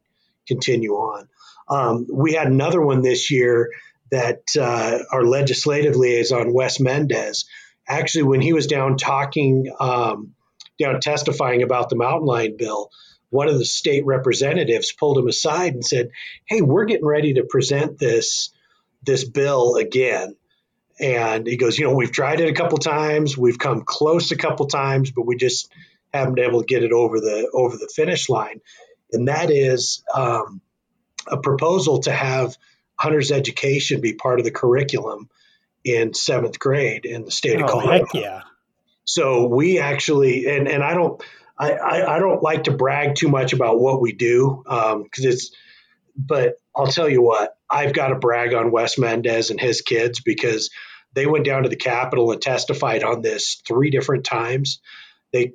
continue 0.48 0.94
on. 0.94 1.28
Um, 1.70 2.08
we 2.12 2.34
had 2.34 2.48
another 2.48 2.82
one 2.82 3.02
this 3.02 3.30
year 3.30 3.70
that 4.12 4.42
uh, 4.60 5.00
our 5.12 5.24
legislative 5.24 5.96
liaison 5.96 6.52
Wes 6.52 6.80
Mendez, 6.80 7.46
actually, 7.88 8.24
when 8.24 8.42
he 8.42 8.54
was 8.54 8.66
down 8.66 8.98
talking, 8.98 9.72
um, 9.80 10.34
down 10.80 11.00
testifying 11.00 11.62
about 11.62 11.90
the 11.90 11.96
mountain 11.96 12.26
lion 12.26 12.56
bill, 12.58 12.90
one 13.30 13.48
of 13.48 13.58
the 13.58 13.66
state 13.66 14.06
representatives 14.06 14.92
pulled 14.92 15.18
him 15.18 15.28
aside 15.28 15.74
and 15.74 15.86
said, 15.86 16.12
"Hey, 16.46 16.62
we're 16.62 16.86
getting 16.86 17.06
ready 17.06 17.34
to 17.34 17.44
present 17.44 17.98
this 17.98 18.52
this 19.06 19.24
bill 19.24 19.76
again." 19.76 20.36
And 21.00 21.48
he 21.48 21.58
goes, 21.58 21.78
"You 21.78 21.86
know, 21.86 21.96
we've 21.96 22.12
tried 22.12 22.40
it 22.40 22.50
a 22.50 22.54
couple 22.54 22.78
times, 22.78 23.38
we've 23.38 23.60
come 23.60 23.84
close 23.86 24.32
a 24.32 24.38
couple 24.38 24.68
times, 24.68 25.12
but 25.12 25.26
we 25.26 25.36
just 25.36 25.72
haven't 26.14 26.36
been 26.36 26.46
able 26.46 26.62
to 26.62 26.68
get 26.68 26.84
it 26.84 26.92
over 26.92 27.20
the 27.20 27.50
over 27.54 27.78
the 27.78 27.90
finish 27.94 28.30
line." 28.30 28.62
And 29.12 29.28
that 29.28 29.50
is 29.50 30.04
um, 30.14 30.62
a 31.28 31.38
proposal 31.38 32.00
to 32.02 32.12
have 32.12 32.58
hunter's 32.96 33.32
education 33.32 34.02
be 34.02 34.14
part 34.14 34.40
of 34.40 34.46
the 34.46 34.52
curriculum 34.52 35.30
in 35.84 36.14
seventh 36.14 36.60
grade 36.60 37.06
in 37.06 37.26
the 37.26 37.32
state 37.32 37.62
oh, 37.62 37.64
of 37.64 37.70
Colorado. 37.70 38.06
Heck 38.06 38.14
yeah. 38.14 38.42
So 39.06 39.48
we 39.48 39.80
actually, 39.80 40.46
and, 40.46 40.68
and 40.68 40.84
I 40.84 40.94
don't, 40.94 41.20
I, 41.60 41.72
I, 41.72 42.16
I, 42.16 42.20
don't 42.20 42.42
like 42.42 42.64
to 42.64 42.72
brag 42.72 43.16
too 43.16 43.28
much 43.28 43.52
about 43.54 43.80
what 43.80 44.02
we 44.02 44.14
do 44.14 44.62
because 44.64 44.94
um, 44.94 45.08
it's, 45.16 45.56
but 46.16 46.56
I'll 46.76 46.88
tell 46.88 47.10
you 47.10 47.22
what, 47.22 47.58
I've 47.70 47.94
got 47.94 48.08
to 48.08 48.16
brag 48.16 48.54
on 48.54 48.72
Wes 48.72 48.98
Mendez 48.98 49.50
and 49.50 49.60
his 49.60 49.82
kids 49.82 50.22
because 50.22 50.70
they 51.14 51.26
went 51.26 51.46
down 51.46 51.64
to 51.64 51.70
the 51.70 51.76
Capitol 51.76 52.32
and 52.32 52.42
testified 52.42 53.04
on 53.04 53.22
this 53.22 53.62
three 53.68 53.90
different 53.90 54.24
times. 54.24 54.80
They 55.32 55.54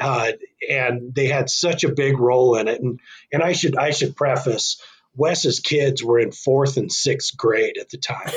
uh, 0.00 0.32
and 0.68 1.14
they 1.14 1.26
had 1.26 1.50
such 1.50 1.82
a 1.84 1.92
big 1.92 2.18
role 2.18 2.56
in 2.56 2.68
it, 2.68 2.80
and 2.80 3.00
and 3.32 3.42
I 3.42 3.52
should 3.52 3.76
I 3.76 3.90
should 3.90 4.14
preface 4.14 4.80
Wes's 5.16 5.60
kids 5.60 6.04
were 6.04 6.20
in 6.20 6.30
fourth 6.30 6.76
and 6.76 6.92
sixth 6.92 7.36
grade 7.36 7.78
at 7.78 7.88
the 7.88 7.98
time. 7.98 8.30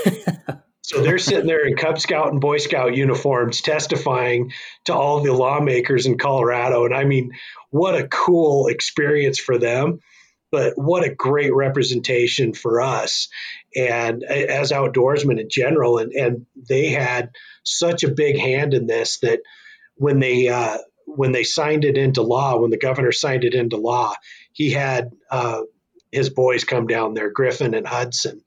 So 0.90 1.04
they're 1.04 1.20
sitting 1.20 1.46
there 1.46 1.68
in 1.68 1.76
Cub 1.76 2.00
Scout 2.00 2.32
and 2.32 2.42
Boy 2.42 2.58
Scout 2.58 2.96
uniforms 2.96 3.62
testifying 3.62 4.54
to 4.86 4.94
all 4.96 5.20
the 5.20 5.32
lawmakers 5.32 6.08
in 6.08 6.18
Colorado. 6.18 6.86
And 6.86 6.96
I 6.96 7.04
mean, 7.04 7.34
what 7.70 7.94
a 7.94 8.08
cool 8.08 8.70
experience 8.70 9.40
for 9.40 9.60
them, 9.60 10.00
but 10.52 10.74
what 10.78 11.04
a 11.04 11.14
great 11.14 11.54
representation 11.54 12.54
for 12.54 12.82
us 12.82 13.28
and 13.76 14.24
as 14.24 14.72
outdoorsmen 14.72 15.40
in 15.40 15.48
general. 15.48 16.00
And, 16.00 16.12
and 16.12 16.48
they 16.68 16.90
had 16.90 17.30
such 17.64 18.04
a 18.04 18.10
big 18.12 18.40
hand 18.40 18.74
in 18.74 18.88
this 18.88 19.20
that 19.20 19.42
when 19.94 20.18
they, 20.18 20.48
uh, 20.48 20.80
when 21.06 21.34
they 21.34 21.44
signed 21.44 21.86
it 21.86 22.00
into 22.00 22.24
law, 22.24 22.58
when 22.58 22.72
the 22.72 22.80
governor 22.80 23.12
signed 23.12 23.44
it 23.44 23.54
into 23.54 23.78
law, 23.78 24.16
he 24.54 24.72
had 24.72 25.12
uh, 25.30 25.62
his 26.12 26.32
boys 26.32 26.64
come 26.64 26.88
down 26.88 27.14
there, 27.14 27.30
Griffin 27.30 27.76
and 27.76 27.86
Hudson, 27.86 28.42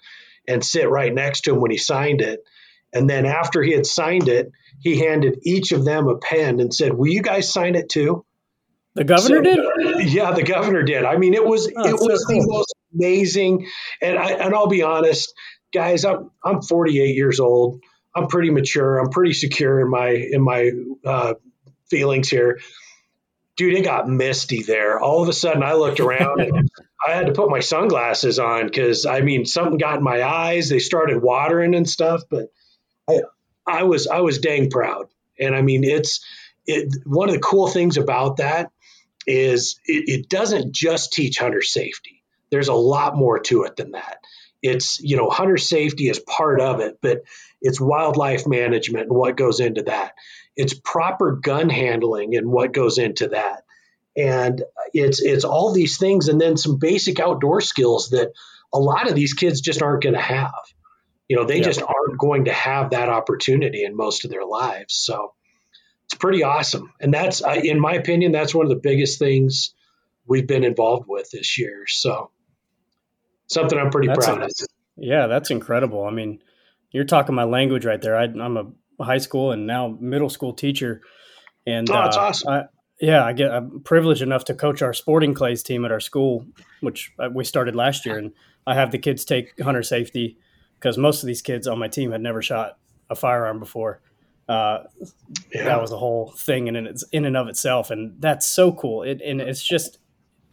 and 0.49 0.65
sit 0.65 0.89
right 0.89 1.13
next 1.13 1.43
to 1.43 1.53
him 1.53 1.61
when 1.61 1.71
he 1.71 1.79
signed 1.79 2.21
it. 2.21 2.41
And 2.93 3.09
then 3.09 3.27
after 3.27 3.63
he 3.63 3.73
had 3.73 3.87
signed 3.87 4.29
it, 4.29 4.51
he 4.81 4.99
handed 4.99 5.41
each 5.45 5.73
of 5.73 5.85
them 5.85 6.09
a 6.09 6.19
pen 6.19 6.61
and 6.61 6.75
said, 6.75 6.93
"Will 6.93 7.09
you 7.09 7.23
guys 7.23 7.53
sign 7.53 7.75
it 7.75 7.89
too?" 7.89 8.25
The 8.95 9.05
governor 9.05 9.43
so, 9.43 9.73
did. 9.95 10.13
Yeah, 10.13 10.33
the 10.33 10.43
governor 10.43 10.83
did. 10.83 11.05
I 11.05 11.17
mean, 11.17 11.35
it 11.35 11.45
was 11.45 11.73
oh, 11.75 11.89
it 11.89 11.95
was 11.95 12.27
so 12.27 12.35
cool. 12.35 12.43
the 12.43 12.49
most 12.49 12.75
amazing. 12.95 13.67
And 14.03 14.19
I 14.19 14.33
and 14.33 14.55
I'll 14.55 14.67
be 14.67 14.83
honest, 14.83 15.33
guys, 15.73 16.05
I'm 16.05 16.31
I'm 16.45 16.61
48 16.63 17.15
years 17.15 17.41
old. 17.41 17.81
I'm 18.15 18.27
pretty 18.27 18.51
mature. 18.51 18.99
I'm 18.99 19.09
pretty 19.09 19.33
secure 19.33 19.81
in 19.81 19.89
my 19.89 20.09
in 20.09 20.43
my 20.43 20.71
uh, 21.05 21.35
feelings 21.89 22.29
here. 22.29 22.61
Dude, 23.57 23.75
it 23.75 23.85
got 23.85 24.09
misty 24.09 24.63
there. 24.63 24.99
All 24.99 25.23
of 25.23 25.29
a 25.29 25.33
sudden, 25.33 25.63
I 25.63 25.75
looked 25.75 26.01
around 26.01 26.41
and 26.41 26.71
I 27.07 27.13
had 27.13 27.27
to 27.27 27.33
put 27.33 27.51
my 27.51 27.61
sunglasses 27.61 28.39
on 28.39 28.67
because 28.67 29.07
I 29.07 29.21
mean 29.21 29.45
something 29.45 29.79
got 29.79 29.99
in 29.99 30.05
my 30.05 30.23
eyes. 30.23 30.69
They 30.69 30.79
started 30.79 31.23
watering 31.23 31.75
and 31.75 31.89
stuff, 31.89 32.23
but 32.31 32.49
I, 33.09 33.21
I 33.67 33.83
was 33.85 34.07
I 34.07 34.21
was 34.21 34.39
dang 34.39 34.71
proud. 34.71 35.07
And 35.39 35.55
I 35.55 35.63
mean 35.63 35.85
it's 35.85 36.25
it, 36.67 36.95
one 37.05 37.29
of 37.29 37.35
the 37.35 37.41
cool 37.41 37.67
things 37.67 37.97
about 37.97 38.37
that 38.37 38.71
is 39.27 39.81
it, 39.87 40.05
it 40.09 40.29
doesn't 40.29 40.75
just 40.75 41.13
teach 41.13 41.39
hunter 41.39 41.63
safety. 41.63 42.23
There's 42.51 42.69
a 42.69 42.75
lot 42.75 43.17
more 43.17 43.39
to 43.41 43.65
it 43.65 43.77
than 43.77 43.93
that. 43.93 44.19
It's 44.63 45.01
you 45.01 45.17
know 45.17 45.29
hunter 45.29 45.59
safety 45.59 46.09
is 46.09 46.21
part 46.21 46.61
of 46.61 46.81
it, 46.81 46.99
but 47.03 47.23
it's 47.61 47.81
wildlife 47.81 48.47
management 48.47 49.09
and 49.09 49.17
what 49.17 49.37
goes 49.37 49.59
into 49.61 49.83
that. 49.85 50.15
It's 50.57 50.75
proper 50.75 51.33
gun 51.33 51.69
handling 51.69 52.37
and 52.37 52.51
what 52.51 52.73
goes 52.73 52.99
into 52.99 53.29
that 53.29 53.65
and 54.17 54.63
it's 54.93 55.23
it's 55.23 55.45
all 55.45 55.73
these 55.73 55.99
things 55.99 56.29
and 56.29 56.41
then 56.41 56.57
some 56.57 56.79
basic 56.79 57.19
outdoor 57.19 57.61
skills 57.61 58.11
that 58.11 58.33
a 58.73 58.79
lot 58.79 59.09
of 59.09 59.15
these 59.15 59.35
kids 59.35 59.61
just 59.61 59.83
aren't 59.83 60.03
going 60.03 60.15
to 60.15 60.21
have. 60.21 60.53
You 61.29 61.37
know 61.37 61.45
they 61.45 61.59
yeah. 61.59 61.65
just 61.65 61.83
aren't 61.83 62.19
going 62.19 62.47
to 62.47 62.53
have 62.53 62.91
that 62.91 63.09
opportunity 63.09 63.85
in 63.85 63.97
most 63.97 64.25
of 64.25 64.31
their 64.31 64.45
lives. 64.45 64.95
So 64.95 65.35
it's 66.05 66.15
pretty 66.15 66.43
awesome. 66.43 66.93
And 67.01 67.13
that's 67.13 67.41
in 67.41 67.81
my 67.81 67.95
opinion 67.95 68.33
that's 68.33 68.55
one 68.55 68.67
of 68.67 68.71
the 68.71 68.81
biggest 68.83 69.19
things 69.19 69.75
we've 70.27 70.47
been 70.47 70.65
involved 70.65 71.07
with 71.09 71.31
this 71.31 71.59
year. 71.59 71.85
So 71.87 72.31
something 73.47 73.79
i'm 73.79 73.91
pretty 73.91 74.09
that's 74.09 74.25
proud 74.25 74.43
a, 74.43 74.45
of. 74.45 74.51
Yeah 74.97 75.27
that's 75.27 75.51
incredible. 75.51 76.05
I 76.05 76.11
mean 76.11 76.43
you're 76.91 77.05
talking 77.05 77.35
my 77.35 77.45
language 77.45 77.87
right 77.87 78.01
there. 78.01 78.17
I, 78.17 78.25
am 78.25 78.57
a 78.99 79.05
high 79.05 79.19
school 79.19 79.53
and 79.53 79.67
now 79.67 79.97
middle 79.99 80.29
school 80.29 80.53
teacher. 80.53 81.01
And 81.67 81.89
oh, 81.89 81.95
that's 81.95 82.17
uh, 82.17 82.21
awesome. 82.21 82.53
I, 82.53 82.65
yeah, 83.03 83.25
I 83.25 83.33
get 83.33 83.51
I'm 83.51 83.81
privileged 83.81 84.23
enough 84.23 84.45
to 84.45 84.55
coach 84.55 84.81
our 84.81 84.95
sporting 84.95 85.35
clays 85.35 85.65
team 85.65 85.85
at 85.85 85.91
our 85.91 85.99
school, 85.99 86.47
which 86.81 87.13
uh, 87.19 87.29
we 87.35 87.43
started 87.43 87.75
last 87.75 88.07
year, 88.07 88.17
and 88.17 88.33
I 88.65 88.75
have 88.75 88.93
the 88.93 88.99
kids 88.99 89.25
take 89.25 89.61
hunter 89.61 89.83
safety 89.83 90.39
because 90.79 90.97
most 90.97 91.21
of 91.21 91.27
these 91.27 91.43
kids 91.43 91.67
on 91.67 91.81
my 91.81 91.89
team 91.89 92.13
had 92.13 92.21
never 92.21 92.41
shot 92.41 92.79
a 93.11 93.17
firearm 93.17 93.59
before. 93.59 94.01
Uh, 94.49 94.85
yeah. 95.53 95.65
That 95.65 95.81
was 95.81 95.91
a 95.91 95.97
whole 95.97 96.31
thing 96.37 96.69
in 96.69 96.77
its 96.77 97.03
in 97.11 97.25
and 97.25 97.37
of 97.37 97.49
itself, 97.49 97.91
and 97.91 98.15
that's 98.21 98.47
so 98.47 98.71
cool. 98.71 99.03
It 99.03 99.21
and 99.21 99.41
it's 99.41 99.65
just 99.65 99.99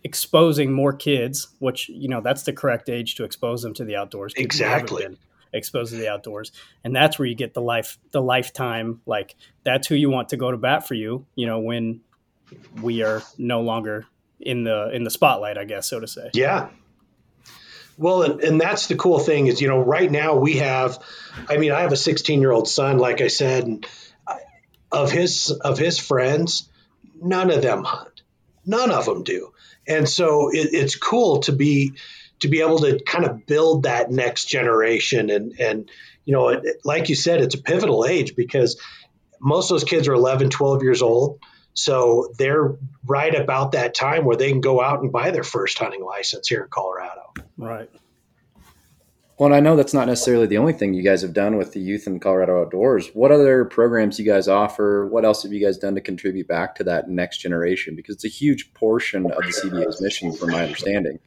exposing 0.03 0.73
more 0.73 0.93
kids, 0.93 1.49
which 1.59 1.87
you 1.87 2.09
know 2.09 2.19
that's 2.19 2.43
the 2.43 2.53
correct 2.53 2.89
age 2.89 3.13
to 3.15 3.25
expose 3.25 3.61
them 3.61 3.75
to 3.75 3.85
the 3.85 3.95
outdoors. 3.95 4.33
Exactly 4.35 5.05
exposed 5.51 5.91
to 5.91 5.97
the 5.97 6.07
outdoors 6.07 6.51
and 6.83 6.95
that's 6.95 7.17
where 7.17 7.27
you 7.27 7.33
get 7.33 7.55
the 7.55 7.61
life 7.61 7.97
the 8.11 8.21
lifetime 8.21 9.01
like 9.07 9.35
that's 9.63 9.87
who 9.87 9.95
you 9.95 10.07
want 10.07 10.29
to 10.29 10.37
go 10.37 10.51
to 10.51 10.57
bat 10.57 10.87
for 10.87 10.93
you 10.93 11.25
you 11.33 11.47
know 11.47 11.59
when 11.59 11.99
we 12.81 13.03
are 13.03 13.21
no 13.37 13.61
longer 13.61 14.05
in 14.39 14.63
the 14.63 14.89
in 14.93 15.03
the 15.03 15.09
spotlight, 15.09 15.57
I 15.57 15.65
guess, 15.65 15.89
so 15.89 15.99
to 15.99 16.07
say. 16.07 16.29
Yeah. 16.33 16.69
Well, 17.97 18.23
and, 18.23 18.41
and 18.41 18.61
that's 18.61 18.87
the 18.87 18.95
cool 18.95 19.19
thing 19.19 19.47
is, 19.47 19.59
you 19.59 19.67
know, 19.67 19.79
right 19.79 20.09
now 20.09 20.37
we 20.37 20.57
have, 20.57 20.99
I 21.49 21.57
mean, 21.57 21.73
I 21.73 21.81
have 21.81 21.91
a 21.91 21.97
16 21.97 22.39
year 22.39 22.51
old 22.51 22.69
son, 22.69 22.97
like 22.97 23.19
I 23.19 23.27
said, 23.27 23.65
and 23.65 23.87
of 24.91 25.11
his 25.11 25.51
of 25.51 25.77
his 25.77 25.99
friends, 25.99 26.69
none 27.21 27.51
of 27.51 27.61
them 27.61 27.83
hunt, 27.83 28.21
none 28.65 28.91
of 28.91 29.05
them 29.05 29.23
do, 29.23 29.53
and 29.87 30.07
so 30.07 30.49
it, 30.49 30.69
it's 30.71 30.95
cool 30.95 31.39
to 31.41 31.51
be 31.51 31.93
to 32.39 32.47
be 32.47 32.61
able 32.61 32.79
to 32.79 32.99
kind 33.03 33.25
of 33.25 33.45
build 33.45 33.83
that 33.83 34.09
next 34.09 34.45
generation, 34.45 35.29
and 35.29 35.59
and 35.59 35.91
you 36.25 36.33
know, 36.33 36.49
it, 36.49 36.81
like 36.83 37.09
you 37.09 37.15
said, 37.15 37.41
it's 37.41 37.55
a 37.55 37.61
pivotal 37.61 38.05
age 38.05 38.35
because 38.35 38.81
most 39.41 39.71
of 39.71 39.75
those 39.75 39.89
kids 39.89 40.07
are 40.07 40.13
11, 40.13 40.49
12 40.49 40.83
years 40.83 41.01
old 41.01 41.39
so 41.73 42.33
they're 42.37 42.75
right 43.05 43.33
about 43.33 43.71
that 43.73 43.93
time 43.93 44.25
where 44.25 44.35
they 44.35 44.49
can 44.49 44.61
go 44.61 44.81
out 44.81 45.01
and 45.01 45.11
buy 45.11 45.31
their 45.31 45.43
first 45.43 45.77
hunting 45.77 46.03
license 46.03 46.47
here 46.47 46.63
in 46.63 46.69
Colorado. 46.69 47.33
Right. 47.57 47.89
Well, 49.37 49.47
and 49.47 49.55
I 49.55 49.61
know 49.61 49.77
that's 49.77 49.93
not 49.93 50.07
necessarily 50.07 50.47
the 50.47 50.57
only 50.57 50.73
thing 50.73 50.93
you 50.93 51.01
guys 51.01 51.21
have 51.21 51.33
done 51.33 51.55
with 51.55 51.71
the 51.71 51.79
youth 51.79 52.07
in 52.07 52.19
Colorado 52.19 52.61
outdoors. 52.61 53.07
What 53.13 53.31
other 53.31 53.63
programs 53.63 54.19
you 54.19 54.25
guys 54.25 54.49
offer? 54.49 55.07
What 55.07 55.23
else 55.23 55.43
have 55.43 55.53
you 55.53 55.65
guys 55.65 55.77
done 55.77 55.95
to 55.95 56.01
contribute 56.01 56.49
back 56.49 56.75
to 56.75 56.83
that 56.83 57.09
next 57.09 57.37
generation? 57.37 57.95
Because 57.95 58.15
it's 58.15 58.25
a 58.25 58.27
huge 58.27 58.73
portion 58.73 59.31
of 59.31 59.37
the 59.37 59.53
CBA's 59.63 60.01
mission, 60.01 60.33
from 60.33 60.51
my 60.51 60.63
understanding. 60.63 61.19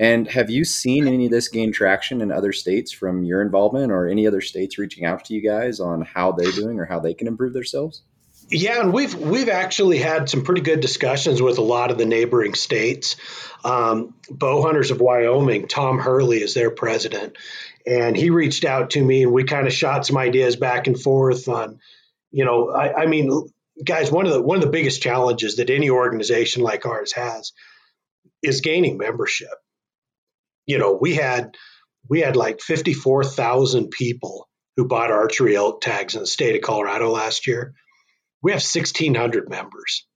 And 0.00 0.26
have 0.28 0.48
you 0.48 0.64
seen 0.64 1.06
any 1.06 1.26
of 1.26 1.32
this 1.32 1.48
gain 1.48 1.70
traction 1.70 2.22
in 2.22 2.32
other 2.32 2.52
states 2.52 2.92
from 2.92 3.24
your 3.24 3.42
involvement, 3.42 3.92
or 3.92 4.08
any 4.08 4.26
other 4.26 4.40
states 4.40 4.78
reaching 4.78 5.04
out 5.04 5.26
to 5.26 5.34
you 5.34 5.42
guys 5.42 5.80
on 5.80 6.00
how 6.00 6.32
they're 6.32 6.50
doing 6.52 6.80
or 6.80 6.86
how 6.86 6.98
they 6.98 7.12
can 7.12 7.26
improve 7.26 7.52
themselves? 7.52 8.04
Yeah, 8.50 8.80
and 8.80 8.92
we've 8.92 9.14
we've 9.14 9.48
actually 9.48 9.98
had 9.98 10.28
some 10.30 10.44
pretty 10.44 10.62
good 10.62 10.80
discussions 10.80 11.42
with 11.42 11.58
a 11.58 11.62
lot 11.62 11.90
of 11.90 11.98
the 11.98 12.06
neighboring 12.06 12.54
states. 12.54 13.16
Um, 13.64 14.14
Bow 14.30 14.62
Hunters 14.62 14.90
of 14.90 15.00
Wyoming, 15.00 15.68
Tom 15.68 15.98
Hurley 15.98 16.42
is 16.42 16.54
their 16.54 16.70
president, 16.70 17.36
and 17.86 18.16
he 18.16 18.30
reached 18.30 18.64
out 18.64 18.90
to 18.90 19.04
me, 19.04 19.24
and 19.24 19.32
we 19.32 19.44
kind 19.44 19.66
of 19.66 19.72
shot 19.72 20.06
some 20.06 20.18
ideas 20.18 20.56
back 20.56 20.86
and 20.86 21.00
forth 21.00 21.48
on, 21.48 21.80
you 22.32 22.44
know, 22.44 22.70
I, 22.70 23.04
I 23.04 23.06
mean, 23.06 23.48
guys, 23.84 24.12
one 24.12 24.26
of 24.26 24.32
the 24.32 24.42
one 24.42 24.58
of 24.58 24.64
the 24.64 24.70
biggest 24.70 25.02
challenges 25.02 25.56
that 25.56 25.70
any 25.70 25.90
organization 25.90 26.62
like 26.62 26.86
ours 26.86 27.12
has 27.12 27.52
is 28.42 28.60
gaining 28.60 28.98
membership. 28.98 29.48
you 30.66 30.78
know, 30.78 30.92
we 31.00 31.14
had 31.14 31.56
we 32.08 32.20
had 32.20 32.36
like 32.36 32.60
54,000 32.60 33.90
people 33.90 34.48
who 34.76 34.86
bought 34.86 35.10
archery 35.10 35.56
elk 35.56 35.80
tags 35.80 36.14
in 36.14 36.20
the 36.20 36.26
state 36.26 36.56
of 36.56 36.62
Colorado 36.62 37.10
last 37.10 37.46
year. 37.46 37.74
We 38.44 38.52
have 38.52 38.60
1,600 38.60 39.48
members. 39.48 40.06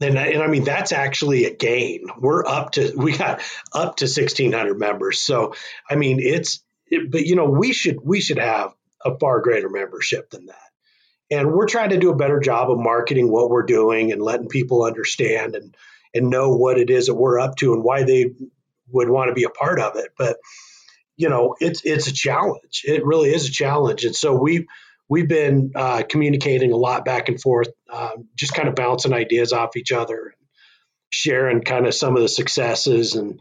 And, 0.00 0.18
and 0.18 0.42
I 0.42 0.48
mean, 0.48 0.64
that's 0.64 0.90
actually 0.90 1.44
a 1.44 1.54
gain. 1.54 2.06
We're 2.18 2.44
up 2.44 2.72
to, 2.72 2.92
we 2.96 3.16
got 3.16 3.42
up 3.72 3.96
to 3.96 4.06
1,600 4.06 4.76
members. 4.76 5.20
So, 5.20 5.54
I 5.88 5.94
mean, 5.94 6.18
it's, 6.20 6.62
it, 6.88 7.12
but 7.12 7.22
you 7.24 7.36
know, 7.36 7.44
we 7.44 7.72
should, 7.72 7.98
we 8.02 8.20
should 8.20 8.38
have 8.38 8.74
a 9.04 9.16
far 9.16 9.40
greater 9.40 9.68
membership 9.68 10.30
than 10.30 10.46
that. 10.46 10.56
And 11.30 11.52
we're 11.52 11.68
trying 11.68 11.90
to 11.90 11.98
do 11.98 12.10
a 12.10 12.16
better 12.16 12.40
job 12.40 12.72
of 12.72 12.78
marketing 12.80 13.30
what 13.30 13.50
we're 13.50 13.62
doing 13.62 14.10
and 14.10 14.20
letting 14.20 14.48
people 14.48 14.82
understand 14.82 15.54
and, 15.54 15.76
and 16.12 16.28
know 16.28 16.56
what 16.56 16.76
it 16.76 16.90
is 16.90 17.06
that 17.06 17.14
we're 17.14 17.38
up 17.38 17.54
to 17.56 17.72
and 17.72 17.84
why 17.84 18.02
they 18.02 18.32
would 18.90 19.08
want 19.08 19.28
to 19.28 19.34
be 19.34 19.44
a 19.44 19.50
part 19.50 19.78
of 19.78 19.94
it. 19.94 20.10
But, 20.18 20.38
you 21.16 21.28
know, 21.28 21.54
it's 21.60 21.82
it's 21.84 22.08
a 22.08 22.12
challenge. 22.12 22.82
It 22.84 23.04
really 23.04 23.32
is 23.32 23.46
a 23.46 23.52
challenge, 23.52 24.04
and 24.04 24.16
so 24.16 24.34
we 24.34 24.66
we've 25.10 25.28
been 25.28 25.72
uh, 25.74 26.04
communicating 26.08 26.72
a 26.72 26.76
lot 26.76 27.04
back 27.04 27.28
and 27.28 27.40
forth, 27.40 27.68
uh, 27.92 28.12
just 28.36 28.54
kind 28.54 28.68
of 28.68 28.76
bouncing 28.76 29.12
ideas 29.12 29.52
off 29.52 29.76
each 29.76 29.92
other, 29.92 30.32
sharing 31.10 31.60
kind 31.60 31.86
of 31.86 31.94
some 31.94 32.16
of 32.16 32.22
the 32.22 32.28
successes 32.28 33.16
and 33.16 33.40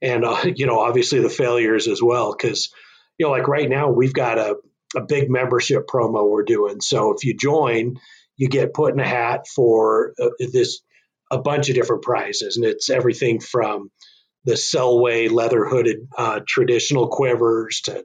and 0.00 0.24
uh, 0.24 0.44
you 0.54 0.66
know 0.66 0.78
obviously 0.78 1.20
the 1.20 1.28
failures 1.28 1.88
as 1.88 2.00
well. 2.00 2.32
Because 2.32 2.72
you 3.18 3.26
know, 3.26 3.32
like 3.32 3.48
right 3.48 3.68
now 3.68 3.90
we've 3.90 4.14
got 4.14 4.38
a 4.38 4.56
a 4.96 5.02
big 5.02 5.28
membership 5.28 5.86
promo 5.86 6.30
we're 6.30 6.44
doing. 6.44 6.80
So 6.80 7.12
if 7.12 7.24
you 7.24 7.36
join, 7.36 7.96
you 8.36 8.48
get 8.48 8.72
put 8.72 8.94
in 8.94 9.00
a 9.00 9.06
hat 9.06 9.46
for 9.46 10.14
uh, 10.18 10.30
this 10.52 10.80
a 11.30 11.38
bunch 11.38 11.68
of 11.68 11.74
different 11.74 12.02
prizes, 12.02 12.56
and 12.56 12.64
it's 12.64 12.88
everything 12.88 13.40
from 13.40 13.90
the 14.44 14.54
Selway 14.54 15.30
leather 15.30 15.66
hooded 15.66 16.08
uh, 16.16 16.40
traditional 16.46 17.08
quivers 17.08 17.82
to, 17.82 18.02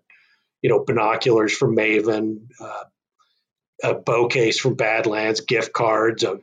you 0.61 0.69
know, 0.69 0.83
binoculars 0.83 1.55
from 1.55 1.77
Maven, 1.77 2.47
uh, 2.59 2.83
a 3.81 3.93
bow 3.93 4.27
case 4.27 4.59
from 4.59 4.75
Badlands, 4.75 5.41
gift 5.41 5.73
cards, 5.73 6.23
a 6.23 6.39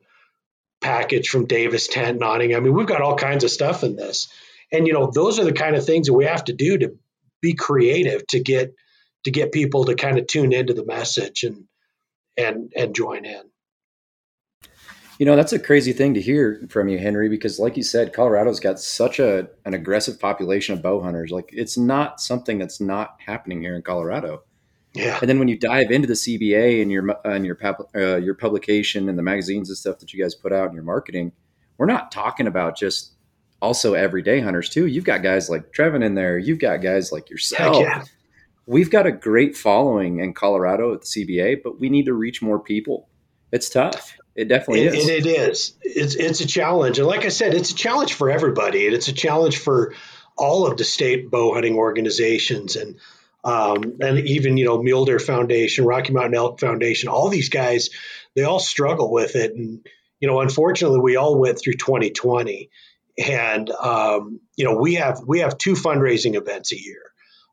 package 0.81 1.29
from 1.29 1.47
Davis 1.47 1.89
Tent 1.89 2.23
& 2.23 2.23
Awning. 2.23 2.55
I 2.55 2.61
mean, 2.61 2.75
we've 2.75 2.87
got 2.87 3.03
all 3.03 3.17
kinds 3.17 3.45
of 3.45 3.51
stuff 3.51 3.85
in 3.85 3.97
this. 3.97 4.33
And, 4.73 4.87
you 4.87 4.93
know, 4.93 5.11
those 5.11 5.39
are 5.39 5.45
the 5.45 5.53
kind 5.53 5.77
of 5.77 5.85
things 5.85 6.07
that 6.07 6.15
we 6.15 6.25
have 6.25 6.45
to 6.45 6.53
do 6.53 6.79
to 6.79 6.97
be 7.41 7.55
creative 7.55 8.27
to 8.29 8.41
get 8.41 8.75
to 9.25 9.31
get 9.31 9.53
people 9.53 9.85
to 9.85 9.95
kind 9.95 10.19
of 10.19 10.27
tune 10.27 10.53
into 10.53 10.75
the 10.75 10.85
message 10.85 11.43
and 11.43 11.65
and 12.37 12.73
and 12.77 12.95
join 12.95 13.25
in. 13.25 13.43
You 15.19 15.27
know, 15.27 15.37
that's 15.37 15.53
a 15.53 15.59
crazy 15.59 15.93
thing 15.93 16.15
to 16.15 16.21
hear 16.21 16.67
from 16.71 16.89
you, 16.89 16.99
Henry, 16.99 17.29
because 17.29 17.59
like 17.59 17.77
you 17.77 17.83
said, 17.83 18.15
Colorado's 18.15 18.61
got 18.61 18.81
such 18.81 19.19
a 19.19 19.49
an 19.65 19.75
aggressive 19.75 20.19
population 20.19 20.75
of 20.75 20.83
bow 20.83 21.03
hunters. 21.03 21.31
Like 21.31 21.51
it's 21.53 21.77
not 21.77 22.21
something 22.21 22.59
that's 22.59 22.81
not 22.81 23.17
happening 23.27 23.61
here 23.61 23.75
in 23.75 23.83
Colorado. 23.83 24.45
Yeah. 24.93 25.19
And 25.21 25.29
then 25.29 25.39
when 25.39 25.49
you 25.49 25.57
dive 25.57 25.91
into 25.91 26.09
the 26.09 26.15
CBA 26.15 26.83
and 26.83 26.91
your 26.91 27.17
and 27.25 27.47
your 27.47 27.59
uh, 27.95 28.17
your 28.17 28.35
publication 28.35 29.09
and 29.09 29.19
the 29.19 29.23
magazines 29.23 29.69
and 29.69 29.79
stuff 29.79 29.99
that 30.01 30.13
you 30.13 30.23
guys 30.23 30.35
put 30.35 30.53
out 30.53 30.69
in 30.69 30.75
your 30.75 30.83
marketing, 30.83 31.33
we're 31.79 31.87
not 31.87 32.11
talking 32.11 32.47
about 32.47 32.77
just 32.77 33.13
also 33.63 33.95
everyday 33.95 34.41
hunters 34.41 34.69
too. 34.69 34.87
You've 34.87 35.05
got 35.05 35.23
guys 35.23 35.49
like 35.49 35.73
Trevin 35.73 36.05
in 36.05 36.15
there. 36.15 36.39
You've 36.39 36.59
got 36.59 36.79
guys 36.79 37.13
like 37.13 37.31
yourself. 37.31 37.81
Yeah. 37.81 38.05
We've 38.67 38.91
got 38.91 39.07
a 39.07 39.13
great 39.13 39.57
following 39.57 40.21
in 40.21 40.35
Colorado 40.35 40.95
at 40.95 41.03
the 41.03 41.07
CBA, 41.07 41.63
but 41.63 41.81
we 41.81 41.89
need 41.89 42.07
to 42.07 42.15
reach 42.15 42.43
more 42.43 42.59
people. 42.61 43.09
It's 43.53 43.69
tough. 43.69 44.17
It 44.37 44.49
definitely 44.49 44.85
it, 44.85 44.95
is. 44.95 45.09
And 45.09 45.11
it 45.11 45.27
is. 45.27 45.75
It's 45.83 46.15
it's 46.15 46.41
a 46.41 46.47
challenge, 46.47 46.99
and 46.99 47.07
like 47.07 47.25
I 47.25 47.29
said, 47.29 47.55
it's 47.55 47.73
a 47.73 47.75
challenge 47.75 48.15
for 48.15 48.31
everybody, 48.31 48.87
and 48.87 48.95
it's 48.95 49.09
a 49.09 49.13
challenge 49.13 49.59
for 49.59 49.95
all 50.37 50.67
of 50.67 50.79
the 50.79 50.85
state 50.85 51.31
bow 51.31 51.53
hunting 51.55 51.77
organizations, 51.77 52.77
and 52.77 52.97
um, 53.45 53.97
and 54.01 54.19
even 54.21 54.57
you 54.57 54.65
know 54.65 54.83
Mule 54.83 55.05
Deer 55.05 55.19
Foundation, 55.19 55.85
Rocky 55.85 56.13
Mountain 56.13 56.35
Elk 56.35 56.61
Foundation. 56.61 57.09
All 57.09 57.29
these 57.29 57.49
guys, 57.49 57.91
they 58.35 58.43
all 58.43 58.61
struggle 58.61 59.11
with 59.11 59.37
it, 59.37 59.55
and 59.55 59.87
you 60.21 60.29
know, 60.29 60.41
unfortunately, 60.41 61.01
we 61.01 61.17
all 61.17 61.39
went 61.39 61.59
through 61.59 61.75
2020, 61.75 62.71
and 63.19 63.71
um, 63.71 64.41
you 64.57 64.65
know, 64.65 64.77
we 64.77 64.95
have 64.95 65.21
we 65.27 65.41
have 65.41 65.59
two 65.59 65.75
fundraising 65.75 66.37
events 66.37 66.73
a 66.73 66.81
year. 66.81 67.03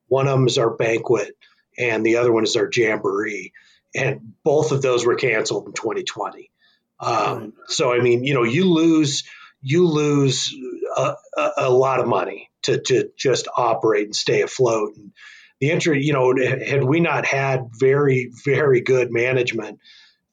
One 0.07 0.27
of 0.27 0.37
them 0.37 0.47
is 0.47 0.57
our 0.57 0.69
banquet, 0.69 1.35
and 1.77 2.05
the 2.05 2.17
other 2.17 2.31
one 2.31 2.43
is 2.43 2.55
our 2.55 2.69
jamboree, 2.73 3.53
and 3.95 4.33
both 4.43 4.71
of 4.71 4.81
those 4.81 5.05
were 5.05 5.15
canceled 5.15 5.67
in 5.67 5.73
2020. 5.73 6.51
Um, 6.99 7.53
so 7.67 7.93
I 7.93 7.99
mean, 7.99 8.23
you 8.23 8.33
know, 8.33 8.43
you 8.43 8.71
lose 8.71 9.23
you 9.61 9.87
lose 9.87 10.55
a, 10.95 11.13
a, 11.37 11.49
a, 11.57 11.69
lot 11.69 11.99
of 11.99 12.07
money 12.07 12.49
to 12.63 12.79
to 12.79 13.09
just 13.17 13.47
operate 13.55 14.05
and 14.05 14.15
stay 14.15 14.41
afloat. 14.41 14.95
And 14.95 15.11
the 15.59 15.71
entry, 15.71 16.03
you 16.03 16.13
know, 16.13 16.35
had 16.37 16.83
we 16.83 16.99
not 16.99 17.25
had 17.25 17.69
very 17.79 18.31
very 18.45 18.81
good 18.81 19.11
management 19.11 19.79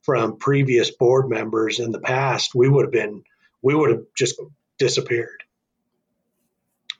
from 0.02 0.36
previous 0.36 0.90
board 0.90 1.30
members 1.30 1.80
in 1.80 1.90
the 1.90 2.00
past, 2.00 2.54
we 2.54 2.68
would 2.68 2.84
have 2.84 2.92
been 2.92 3.22
we 3.62 3.74
would 3.74 3.90
have 3.90 4.02
just 4.16 4.40
disappeared. 4.78 5.42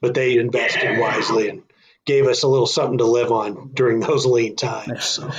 But 0.01 0.13
they 0.13 0.37
invested 0.37 0.99
wisely 0.99 1.49
and 1.49 1.63
gave 2.05 2.27
us 2.27 2.43
a 2.43 2.47
little 2.47 2.67
something 2.67 2.97
to 2.99 3.05
live 3.05 3.31
on 3.31 3.71
during 3.73 3.99
those 3.99 4.25
lean 4.25 4.55
times. 4.55 5.05
So. 5.05 5.31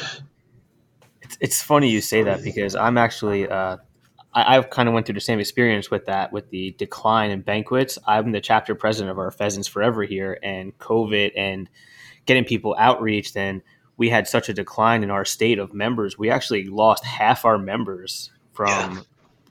It's, 1.23 1.39
it's 1.41 1.63
funny 1.63 1.91
you 1.91 2.01
say 2.01 2.23
that 2.23 2.43
because 2.43 2.77
I'm 2.77 2.99
actually 2.99 3.49
uh, 3.49 3.79
I, 4.37 4.55
have 4.55 4.69
kind 4.69 4.87
of 4.87 4.95
went 4.95 5.07
through 5.07 5.15
the 5.15 5.21
same 5.21 5.41
experience 5.41 5.91
with 5.91 6.07
that, 6.07 6.31
with 6.31 6.51
the 6.51 6.73
decline 6.73 7.31
in 7.31 7.41
banquets. 7.41 7.99
I'm 8.07 8.33
the 8.33 8.41
chapter 8.41 8.75
president 8.75 9.11
of 9.11 9.19
our 9.19 9.31
Pheasants 9.31 9.67
Forever 9.67 10.05
here, 10.05 10.39
and 10.43 10.77
COVID 10.79 11.33
and 11.35 11.71
getting 12.27 12.45
people 12.45 12.77
outreached, 12.79 13.37
and 13.37 13.63
we 13.97 14.11
had 14.11 14.29
such 14.29 14.49
a 14.49 14.53
decline 14.53 15.03
in 15.03 15.11
our 15.11 15.25
state 15.25 15.59
of 15.59 15.73
members. 15.73 16.19
We 16.19 16.31
actually 16.31 16.65
lost 16.65 17.05
half 17.05 17.45
our 17.45 17.59
members 17.59 18.31
from 18.53 18.97
yeah. 18.97 19.03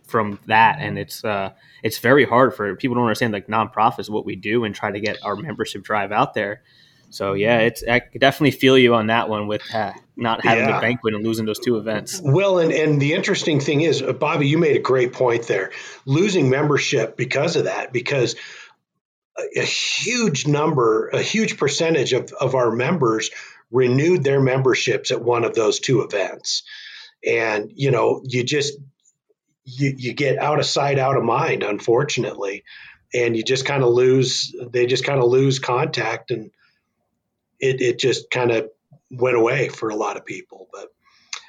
from 0.03 0.39
that, 0.47 0.77
and 0.79 0.99
it's 0.99 1.23
uh, 1.23 1.51
it's 1.83 1.97
very 1.97 2.25
hard 2.25 2.53
for 2.53 2.75
people 2.75 2.95
to 2.95 3.01
understand 3.01 3.33
like 3.33 3.47
nonprofits 3.47 4.09
what 4.09 4.25
we 4.25 4.35
do 4.35 4.63
and 4.63 4.75
try 4.75 4.91
to 4.91 4.99
get 4.99 5.23
our 5.23 5.35
membership 5.35 5.83
drive 5.83 6.11
out 6.11 6.33
there. 6.33 6.61
So 7.09 7.33
yeah, 7.33 7.59
it's 7.59 7.83
I 7.87 8.01
definitely 8.19 8.51
feel 8.51 8.77
you 8.77 8.93
on 8.93 9.07
that 9.07 9.29
one 9.29 9.47
with 9.47 9.61
uh, 9.73 9.93
not 10.17 10.43
having 10.43 10.67
yeah. 10.67 10.75
the 10.75 10.81
banquet 10.81 11.13
and 11.13 11.23
losing 11.23 11.45
those 11.45 11.59
two 11.59 11.77
events. 11.77 12.19
Well, 12.23 12.59
and 12.59 12.71
and 12.71 13.01
the 13.01 13.13
interesting 13.13 13.59
thing 13.59 13.81
is, 13.81 14.01
uh, 14.01 14.13
Bobby, 14.13 14.47
you 14.47 14.57
made 14.57 14.75
a 14.75 14.81
great 14.81 15.13
point 15.13 15.47
there. 15.47 15.71
Losing 16.05 16.49
membership 16.49 17.15
because 17.15 17.55
of 17.55 17.63
that, 17.65 17.93
because 17.93 18.35
a, 19.55 19.63
huge 19.63 20.47
number, 20.47 21.09
a 21.09 21.21
huge 21.21 21.57
percentage 21.57 22.13
of 22.13 22.31
of 22.33 22.55
our 22.55 22.71
members 22.71 23.31
renewed 23.71 24.23
their 24.23 24.39
memberships 24.39 25.11
at 25.11 25.21
one 25.21 25.43
of 25.43 25.53
those 25.53 25.79
two 25.79 26.01
events, 26.01 26.63
and 27.25 27.71
you 27.75 27.91
know, 27.91 28.21
you 28.23 28.43
just 28.43 28.77
you 29.65 29.93
you 29.97 30.13
get 30.13 30.37
out 30.37 30.59
of 30.59 30.65
sight, 30.65 30.99
out 30.99 31.17
of 31.17 31.23
mind, 31.23 31.63
unfortunately, 31.63 32.63
and 33.13 33.35
you 33.35 33.43
just 33.43 33.65
kind 33.65 33.83
of 33.83 33.89
lose. 33.89 34.55
They 34.71 34.85
just 34.85 35.05
kind 35.05 35.19
of 35.19 35.29
lose 35.29 35.59
contact 35.59 36.31
and 36.31 36.51
it, 37.59 37.81
it 37.81 37.99
just 37.99 38.29
kind 38.29 38.51
of 38.51 38.69
went 39.11 39.37
away 39.37 39.69
for 39.69 39.89
a 39.89 39.95
lot 39.95 40.17
of 40.17 40.25
people. 40.25 40.67
But 40.71 40.93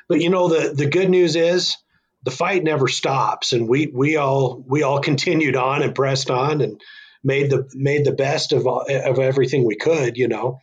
but 0.09 0.21
you 0.21 0.31
know 0.31 0.49
the 0.49 0.73
the 0.75 0.87
good 0.87 1.11
news 1.11 1.37
is 1.37 1.77
the 2.23 2.31
fight 2.31 2.65
never 2.65 2.89
stops, 2.89 3.53
and 3.53 3.69
we 3.69 3.87
we 3.87 4.17
all 4.17 4.63
we 4.67 4.83
all 4.83 5.01
continued 5.11 5.57
on 5.57 5.83
and 5.83 5.95
pressed 5.95 6.31
on 6.31 6.61
and 6.61 6.81
made 7.27 7.51
the 7.51 7.69
made 7.75 8.07
the 8.07 8.13
best 8.13 8.53
of 8.53 8.67
all, 8.67 8.87
of 8.89 9.19
everything 9.19 9.65
we 9.65 9.77
could. 9.77 10.17
You 10.17 10.29
know, 10.29 10.61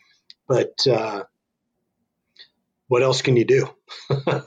but 0.47 0.73
uh, 0.87 1.23
what 2.87 3.03
else 3.03 3.21
can 3.21 3.35
you 3.35 3.45
do? 3.45 3.69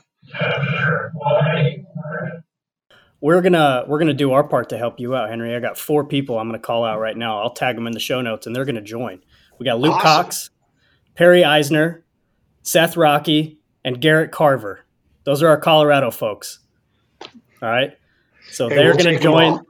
we're 3.20 3.42
gonna 3.42 3.85
we're 3.87 3.98
gonna 3.98 4.14
do 4.14 4.33
our 4.33 4.42
part 4.44 4.70
to 4.70 4.79
help 4.79 4.98
you 4.98 5.14
out, 5.14 5.29
Henry. 5.29 5.55
I 5.55 5.61
got 5.61 5.79
four 5.79 6.05
people 6.05 6.38
I'm 6.38 6.48
gonna 6.48 6.59
call 6.59 6.85
out 6.85 6.98
right 6.98 7.16
now. 7.16 7.42
I'll 7.42 7.52
tag 7.55 7.76
them 7.76 7.87
in 7.87 7.92
the 7.92 8.00
show 8.00 8.22
notes, 8.22 8.46
and 8.46 8.57
they're 8.57 8.64
gonna 8.64 8.81
join. 8.81 9.20
We 9.59 9.66
got 9.66 9.79
Luke 9.79 9.92
awesome. 9.92 10.02
Cox, 10.02 10.50
Perry 11.14 11.44
Eisner, 11.44 12.05
Seth 12.62 12.96
Rocky, 12.96 13.61
and 13.85 14.00
Garrett 14.00 14.33
Carver. 14.33 14.81
Those 15.24 15.42
are 15.42 15.48
our 15.48 15.59
Colorado 15.59 16.11
folks. 16.11 16.61
All 17.22 17.68
right. 17.68 17.92
So 18.50 18.68
hey, 18.68 18.76
they're 18.76 18.94
we'll 18.94 19.05
going 19.05 19.16
to 19.16 19.22
join. 19.22 19.61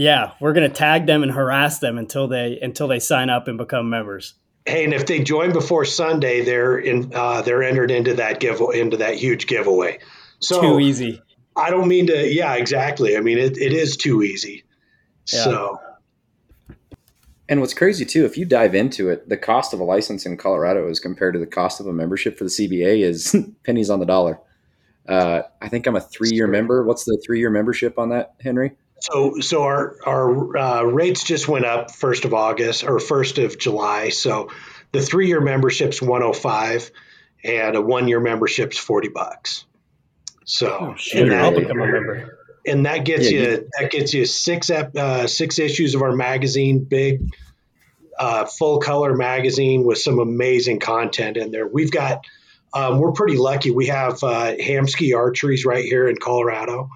Yeah, 0.00 0.32
we're 0.40 0.54
going 0.54 0.66
to 0.66 0.74
tag 0.74 1.04
them 1.04 1.22
and 1.22 1.30
harass 1.30 1.78
them 1.78 1.98
until 1.98 2.26
they 2.26 2.58
until 2.62 2.88
they 2.88 3.00
sign 3.00 3.28
up 3.28 3.48
and 3.48 3.58
become 3.58 3.90
members. 3.90 4.32
Hey, 4.64 4.82
and 4.82 4.94
if 4.94 5.04
they 5.04 5.22
join 5.22 5.52
before 5.52 5.84
Sunday, 5.84 6.42
they're 6.42 6.78
in 6.78 7.12
uh, 7.14 7.42
they're 7.42 7.62
entered 7.62 7.90
into 7.90 8.14
that 8.14 8.40
give 8.40 8.62
into 8.72 8.96
that 8.96 9.16
huge 9.16 9.46
giveaway. 9.46 9.98
So 10.38 10.62
too 10.62 10.80
easy. 10.80 11.20
I 11.54 11.68
don't 11.68 11.86
mean 11.86 12.06
to. 12.06 12.32
Yeah, 12.32 12.54
exactly. 12.54 13.14
I 13.14 13.20
mean 13.20 13.36
it, 13.36 13.58
it 13.58 13.74
is 13.74 13.98
too 13.98 14.22
easy. 14.22 14.64
Yeah. 15.30 15.44
So 15.44 15.80
and 17.50 17.60
what's 17.60 17.74
crazy 17.74 18.06
too, 18.06 18.24
if 18.24 18.38
you 18.38 18.46
dive 18.46 18.74
into 18.74 19.10
it, 19.10 19.28
the 19.28 19.36
cost 19.36 19.74
of 19.74 19.80
a 19.80 19.84
license 19.84 20.24
in 20.24 20.38
Colorado 20.38 20.88
as 20.88 20.98
compared 20.98 21.34
to 21.34 21.40
the 21.40 21.46
cost 21.46 21.78
of 21.78 21.86
a 21.86 21.92
membership 21.92 22.38
for 22.38 22.44
the 22.44 22.50
CBA 22.50 23.02
is 23.02 23.36
pennies 23.66 23.90
on 23.90 24.00
the 24.00 24.06
dollar. 24.06 24.40
Uh, 25.06 25.42
I 25.60 25.68
think 25.68 25.86
I'm 25.86 25.96
a 25.96 26.00
three 26.00 26.30
year 26.32 26.46
member. 26.46 26.84
What's 26.84 27.04
the 27.04 27.20
three 27.22 27.38
year 27.38 27.50
membership 27.50 27.98
on 27.98 28.08
that, 28.08 28.32
Henry? 28.40 28.72
So, 29.00 29.40
so 29.40 29.62
our 29.62 29.96
our 30.06 30.56
uh, 30.56 30.82
rates 30.82 31.24
just 31.24 31.48
went 31.48 31.64
up 31.64 31.90
first 31.90 32.24
of 32.24 32.34
August 32.34 32.84
or 32.84 32.98
first 33.00 33.38
of 33.38 33.58
July. 33.58 34.10
So, 34.10 34.50
the 34.92 35.00
three 35.00 35.28
year 35.28 35.40
membership's 35.40 36.02
one 36.02 36.20
hundred 36.20 36.34
five, 36.34 36.90
and 37.42 37.76
a 37.76 37.80
one 37.80 38.08
year 38.08 38.20
membership's 38.20 38.76
forty 38.76 39.08
bucks. 39.08 39.64
So, 40.44 40.68
oh, 40.68 40.94
shit, 40.96 41.32
I'll 41.32 41.54
become 41.54 41.80
a 41.80 41.86
member. 41.86 42.38
And 42.66 42.84
that 42.84 43.06
gets 43.06 43.30
yeah, 43.30 43.40
you 43.40 43.70
that 43.78 43.90
gets 43.90 44.12
you 44.12 44.26
six 44.26 44.70
uh, 44.70 45.26
six 45.26 45.58
issues 45.58 45.94
of 45.94 46.02
our 46.02 46.14
magazine, 46.14 46.84
big, 46.84 47.22
uh, 48.18 48.44
full 48.44 48.80
color 48.80 49.16
magazine 49.16 49.84
with 49.84 49.96
some 49.96 50.18
amazing 50.18 50.78
content 50.78 51.38
in 51.38 51.52
there. 51.52 51.66
We've 51.66 51.90
got 51.90 52.26
um, 52.74 52.98
we're 52.98 53.12
pretty 53.12 53.38
lucky. 53.38 53.70
We 53.70 53.86
have 53.86 54.22
uh, 54.22 54.54
Hamskea 54.56 55.14
Archeries 55.14 55.64
right 55.64 55.84
here 55.84 56.06
in 56.06 56.16
Colorado 56.16 56.90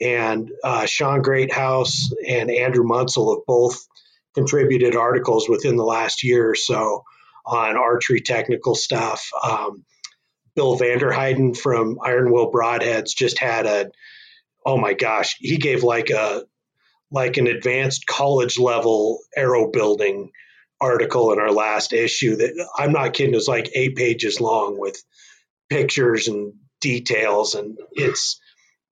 and 0.00 0.50
uh, 0.62 0.86
Sean 0.86 1.22
Greathouse 1.22 2.10
and 2.26 2.50
Andrew 2.50 2.84
Munsell 2.84 3.36
have 3.36 3.46
both 3.46 3.86
contributed 4.34 4.94
articles 4.94 5.48
within 5.48 5.76
the 5.76 5.84
last 5.84 6.22
year 6.22 6.50
or 6.50 6.54
so 6.54 7.04
on 7.46 7.76
archery 7.76 8.20
technical 8.20 8.74
stuff. 8.74 9.30
Um, 9.42 9.84
Bill 10.54 10.78
Vanderheiden 10.78 11.56
from 11.56 11.98
Iron 12.02 12.32
Will 12.32 12.50
Broadheads 12.50 13.14
just 13.16 13.38
had 13.38 13.66
a, 13.66 13.90
oh 14.64 14.78
my 14.78 14.94
gosh, 14.94 15.36
he 15.38 15.56
gave 15.58 15.82
like 15.82 16.10
a 16.10 16.44
like 17.10 17.36
an 17.36 17.46
advanced 17.46 18.06
college 18.06 18.58
level 18.58 19.20
arrow 19.36 19.70
building 19.70 20.32
article 20.80 21.32
in 21.32 21.38
our 21.38 21.52
last 21.52 21.92
issue 21.92 22.36
that 22.36 22.68
I'm 22.76 22.92
not 22.92 23.14
kidding, 23.14 23.32
it 23.32 23.36
was 23.36 23.48
like 23.48 23.70
eight 23.74 23.96
pages 23.96 24.40
long 24.40 24.78
with 24.78 25.00
pictures 25.70 26.28
and 26.28 26.54
details 26.80 27.54
and 27.54 27.78
it's 27.92 28.40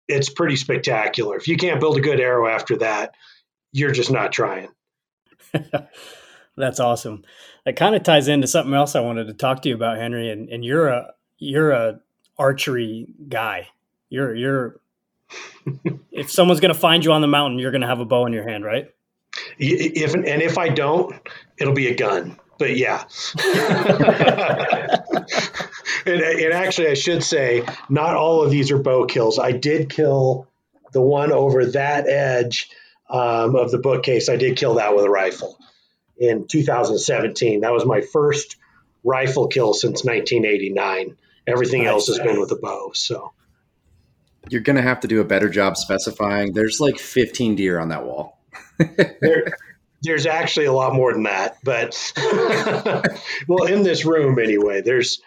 it's 0.08 0.28
pretty 0.28 0.56
spectacular. 0.56 1.36
If 1.36 1.48
you 1.48 1.56
can't 1.56 1.80
build 1.80 1.96
a 1.96 2.00
good 2.00 2.20
arrow 2.20 2.48
after 2.48 2.76
that, 2.78 3.14
you're 3.72 3.92
just 3.92 4.10
not 4.10 4.32
trying. 4.32 4.68
That's 6.56 6.80
awesome. 6.80 7.24
That 7.64 7.76
kind 7.76 7.94
of 7.94 8.02
ties 8.02 8.28
into 8.28 8.46
something 8.46 8.74
else 8.74 8.94
I 8.94 9.00
wanted 9.00 9.26
to 9.26 9.34
talk 9.34 9.62
to 9.62 9.68
you 9.68 9.74
about, 9.74 9.98
Henry. 9.98 10.30
And, 10.30 10.48
and 10.48 10.64
you're 10.64 10.88
a 10.88 11.12
you're 11.38 11.72
a 11.72 12.00
archery 12.38 13.06
guy. 13.28 13.68
You're 14.10 14.34
you're 14.34 14.80
if 16.12 16.30
someone's 16.30 16.60
going 16.60 16.72
to 16.72 16.78
find 16.78 17.04
you 17.04 17.12
on 17.12 17.20
the 17.20 17.26
mountain, 17.26 17.58
you're 17.58 17.70
going 17.70 17.80
to 17.80 17.86
have 17.86 18.00
a 18.00 18.04
bow 18.04 18.26
in 18.26 18.32
your 18.32 18.48
hand, 18.48 18.64
right? 18.64 18.90
If 19.58 20.14
and 20.14 20.26
if 20.26 20.58
I 20.58 20.68
don't, 20.68 21.14
it'll 21.58 21.74
be 21.74 21.88
a 21.88 21.94
gun. 21.94 22.38
But 22.58 22.76
yeah. 22.76 23.04
and, 26.06 26.20
and, 26.20 26.52
actually, 26.52 26.88
I 26.88 26.94
should 26.94 27.22
say, 27.22 27.64
not 27.88 28.16
all 28.16 28.42
of 28.42 28.50
these 28.50 28.70
are 28.70 28.78
bow 28.78 29.06
kills. 29.06 29.38
I 29.38 29.52
did 29.52 29.90
kill 29.90 30.48
the 30.92 31.02
one 31.02 31.32
over 31.32 31.66
that 31.66 32.08
edge 32.08 32.70
um, 33.10 33.56
of 33.56 33.70
the 33.70 33.78
bookcase. 33.78 34.28
I 34.28 34.36
did 34.36 34.56
kill 34.56 34.74
that 34.74 34.94
with 34.94 35.04
a 35.04 35.10
rifle 35.10 35.58
in 36.18 36.46
2017. 36.46 37.60
That 37.60 37.72
was 37.72 37.84
my 37.84 38.00
first 38.00 38.56
rifle 39.02 39.48
kill 39.48 39.74
since 39.74 40.04
1989. 40.04 41.16
Everything 41.46 41.84
else 41.84 42.06
has 42.06 42.18
been 42.18 42.40
with 42.40 42.50
a 42.52 42.56
bow. 42.56 42.92
So 42.94 43.32
you're 44.48 44.62
going 44.62 44.76
to 44.76 44.82
have 44.82 45.00
to 45.00 45.08
do 45.08 45.20
a 45.20 45.24
better 45.24 45.48
job 45.48 45.76
specifying. 45.76 46.52
There's 46.52 46.80
like 46.80 46.98
15 46.98 47.56
deer 47.56 47.78
on 47.78 47.88
that 47.88 48.04
wall. 48.04 48.38
there, 48.78 49.56
there's 50.02 50.26
actually 50.26 50.66
a 50.66 50.72
lot 50.72 50.94
more 50.94 51.12
than 51.12 51.24
that, 51.24 51.58
but 51.64 52.12
well, 53.48 53.64
in 53.64 53.82
this 53.82 54.04
room 54.04 54.38
anyway, 54.38 54.82
there's 54.82 55.20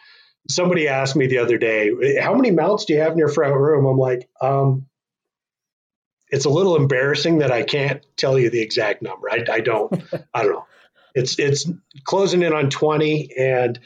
somebody 0.49 0.87
asked 0.87 1.15
me 1.15 1.27
the 1.27 1.39
other 1.39 1.57
day, 1.57 2.17
how 2.19 2.35
many 2.35 2.51
mounts 2.51 2.85
do 2.85 2.93
you 2.93 3.01
have 3.01 3.11
in 3.11 3.17
your 3.17 3.29
front 3.29 3.55
room? 3.55 3.85
I'm 3.85 3.97
like, 3.97 4.29
um, 4.41 4.87
it's 6.29 6.45
a 6.45 6.49
little 6.49 6.75
embarrassing 6.75 7.39
that 7.39 7.51
I 7.51 7.63
can't 7.63 8.05
tell 8.17 8.37
you 8.37 8.49
the 8.49 8.61
exact 8.61 9.01
number. 9.01 9.29
I, 9.29 9.45
I 9.51 9.59
don't, 9.61 9.93
I 10.33 10.43
don't 10.43 10.53
know. 10.53 10.65
It's, 11.15 11.39
it's 11.39 11.69
closing 12.03 12.43
in 12.43 12.53
on 12.53 12.69
20. 12.69 13.35
And 13.37 13.79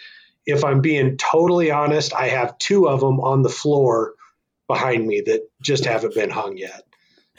if 0.46 0.64
I'm 0.64 0.82
being 0.82 1.18
totally 1.18 1.72
honest, 1.72 2.14
I 2.14 2.28
have 2.28 2.58
two 2.58 2.88
of 2.88 3.00
them 3.00 3.20
on 3.20 3.42
the 3.42 3.50
floor 3.50 4.16
behind 4.68 5.06
me 5.06 5.22
that 5.26 5.42
just 5.62 5.86
haven't 5.86 6.16
been 6.16 6.30
hung 6.30 6.58
yet. 6.58 6.84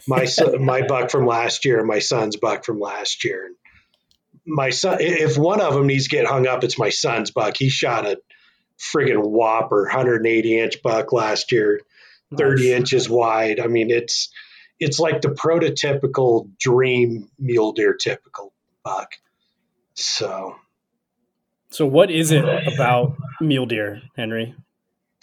My 0.07 0.25
son, 0.25 0.65
my 0.65 0.83
buck 0.83 1.11
from 1.11 1.27
last 1.27 1.65
year, 1.65 1.85
my 1.85 1.99
son's 1.99 2.37
buck 2.37 2.65
from 2.65 2.81
last 2.81 3.25
year. 3.25 3.51
My 4.47 4.71
son, 4.71 4.99
if 5.01 5.39
one 5.39 5.61
of 5.61 5.75
them 5.75 5.87
needs 5.87 6.05
to 6.05 6.17
get 6.17 6.27
hung 6.27 6.47
up, 6.47 6.65
it's 6.65 6.79
my 6.79 6.91
son's 6.91 7.31
buck. 7.31 7.57
He 7.57 7.69
shot 7.69 8.07
a 8.07 8.19
friggin' 8.83 9.23
whopper, 9.25 9.83
180 9.83 10.59
inch 10.59 10.83
buck 10.83 11.13
last 11.13 11.53
year, 11.53 11.81
30 12.37 12.63
nice. 12.63 12.79
inches 12.79 13.09
wide. 13.09 13.61
I 13.61 13.69
mean, 13.69 13.91
it's 13.91 14.31
it's 14.81 14.99
like 14.99 15.21
the 15.21 15.29
prototypical 15.29 16.51
dream 16.59 17.29
mule 17.39 17.73
deer 17.73 17.95
typical 17.95 18.53
buck. 18.85 19.13
So, 19.95 20.57
so 21.71 21.87
what 21.87 22.11
is 22.11 22.33
it 22.33 22.45
about 22.45 23.17
mule 23.41 23.67
deer, 23.67 24.03
Henry? 24.17 24.55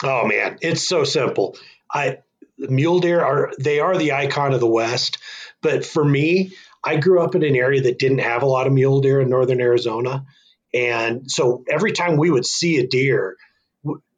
Oh 0.04 0.26
man, 0.26 0.58
it's 0.62 0.88
so 0.88 1.04
simple. 1.04 1.58
I 1.92 2.20
mule 2.58 3.00
deer 3.00 3.22
are 3.22 3.52
they 3.60 3.80
are 3.80 3.98
the 3.98 4.14
icon 4.14 4.54
of 4.54 4.62
the 4.62 4.68
West, 4.68 5.18
but 5.62 5.86
for 5.86 6.06
me, 6.06 6.54
I 6.84 6.98
grew 6.98 7.22
up 7.22 7.36
in 7.36 7.44
an 7.44 7.56
area 7.56 7.82
that 7.82 8.00
didn't 8.00 8.20
have 8.20 8.44
a 8.44 8.48
lot 8.48 8.68
of 8.68 8.74
mule 8.74 9.02
deer 9.02 9.20
in 9.20 9.30
northern 9.30 9.60
Arizona. 9.60 10.26
And 10.74 11.30
so 11.30 11.64
every 11.70 11.92
time 11.92 12.18
we 12.18 12.30
would 12.30 12.46
see 12.46 12.78
a 12.78 12.88
deer, 12.88 13.36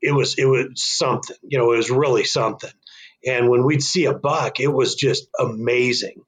it 0.02 0.12
was 0.12 0.38
it 0.38 0.46
was 0.46 0.68
something. 0.76 1.36
You 1.44 1.60
know, 1.60 1.72
it 1.74 1.78
was 1.78 1.92
really 1.92 2.24
something. 2.24 2.72
And 3.26 3.50
when 3.50 3.64
we'd 3.64 3.84
see 3.84 4.06
a 4.06 4.14
buck, 4.14 4.60
it 4.60 4.68
was 4.68 4.96
just 4.96 5.28
amazing. 5.40 6.24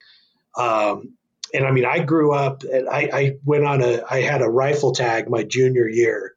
Um, 0.56 1.16
and 1.52 1.64
I 1.64 1.70
mean, 1.70 1.84
I 1.84 2.00
grew 2.00 2.32
up 2.32 2.62
and 2.62 2.88
I, 2.88 3.10
I, 3.12 3.32
went 3.44 3.64
on 3.64 3.82
a 3.82 4.02
I 4.08 4.20
had 4.20 4.42
a 4.42 4.48
rifle 4.48 4.92
tag 4.92 5.28
my 5.28 5.42
junior 5.42 5.88
year, 5.88 6.34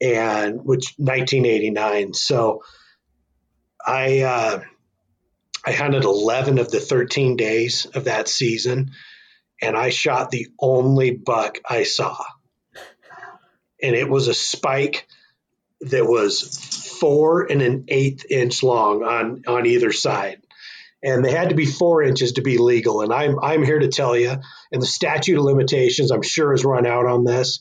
and 0.00 0.64
which 0.64 0.94
1989. 0.96 2.14
So 2.14 2.62
I 3.86 4.20
uh, 4.20 4.60
I 5.66 5.72
hunted 5.72 6.04
11 6.04 6.58
of 6.58 6.70
the 6.70 6.80
13 6.80 7.36
days 7.36 7.86
of 7.86 8.04
that 8.04 8.28
season, 8.28 8.92
and 9.60 9.76
I 9.76 9.90
shot 9.90 10.30
the 10.30 10.48
only 10.60 11.10
buck 11.10 11.58
I 11.68 11.84
saw, 11.84 12.16
and 13.82 13.96
it 13.96 14.08
was 14.08 14.28
a 14.28 14.34
spike 14.34 15.06
that 15.80 16.06
was 16.06 16.96
four 17.00 17.50
and 17.50 17.62
an 17.62 17.84
eighth 17.88 18.26
inch 18.30 18.62
long 18.62 19.02
on 19.02 19.42
on 19.46 19.66
either 19.66 19.92
side 19.92 20.42
and 21.02 21.24
they 21.24 21.30
had 21.30 21.50
to 21.50 21.54
be 21.54 21.66
four 21.66 22.02
inches 22.02 22.32
to 22.32 22.42
be 22.42 22.58
legal. 22.58 23.02
And 23.02 23.12
I'm 23.12 23.38
I'm 23.40 23.62
here 23.62 23.78
to 23.78 23.88
tell 23.88 24.16
you, 24.16 24.36
and 24.72 24.82
the 24.82 24.86
statute 24.86 25.38
of 25.38 25.44
limitations, 25.44 26.10
I'm 26.10 26.22
sure, 26.22 26.50
has 26.52 26.64
run 26.64 26.86
out 26.86 27.06
on 27.06 27.24
this. 27.24 27.60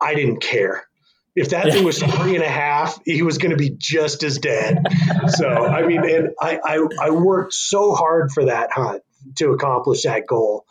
I 0.00 0.14
didn't 0.14 0.40
care. 0.40 0.86
If 1.34 1.50
that 1.50 1.72
thing 1.72 1.84
was 1.84 1.98
three 1.98 2.34
and 2.34 2.44
a 2.44 2.48
half, 2.48 2.98
he 3.06 3.22
was 3.22 3.38
going 3.38 3.52
to 3.52 3.56
be 3.56 3.74
just 3.78 4.22
as 4.22 4.38
dead. 4.38 4.82
So 5.28 5.48
I 5.48 5.86
mean, 5.86 6.04
and 6.08 6.30
I, 6.40 6.58
I 6.64 6.86
I 7.06 7.10
worked 7.10 7.54
so 7.54 7.94
hard 7.94 8.32
for 8.32 8.46
that 8.46 8.70
hunt 8.72 9.02
to 9.36 9.52
accomplish 9.52 10.02
that 10.02 10.26
goal, 10.26 10.64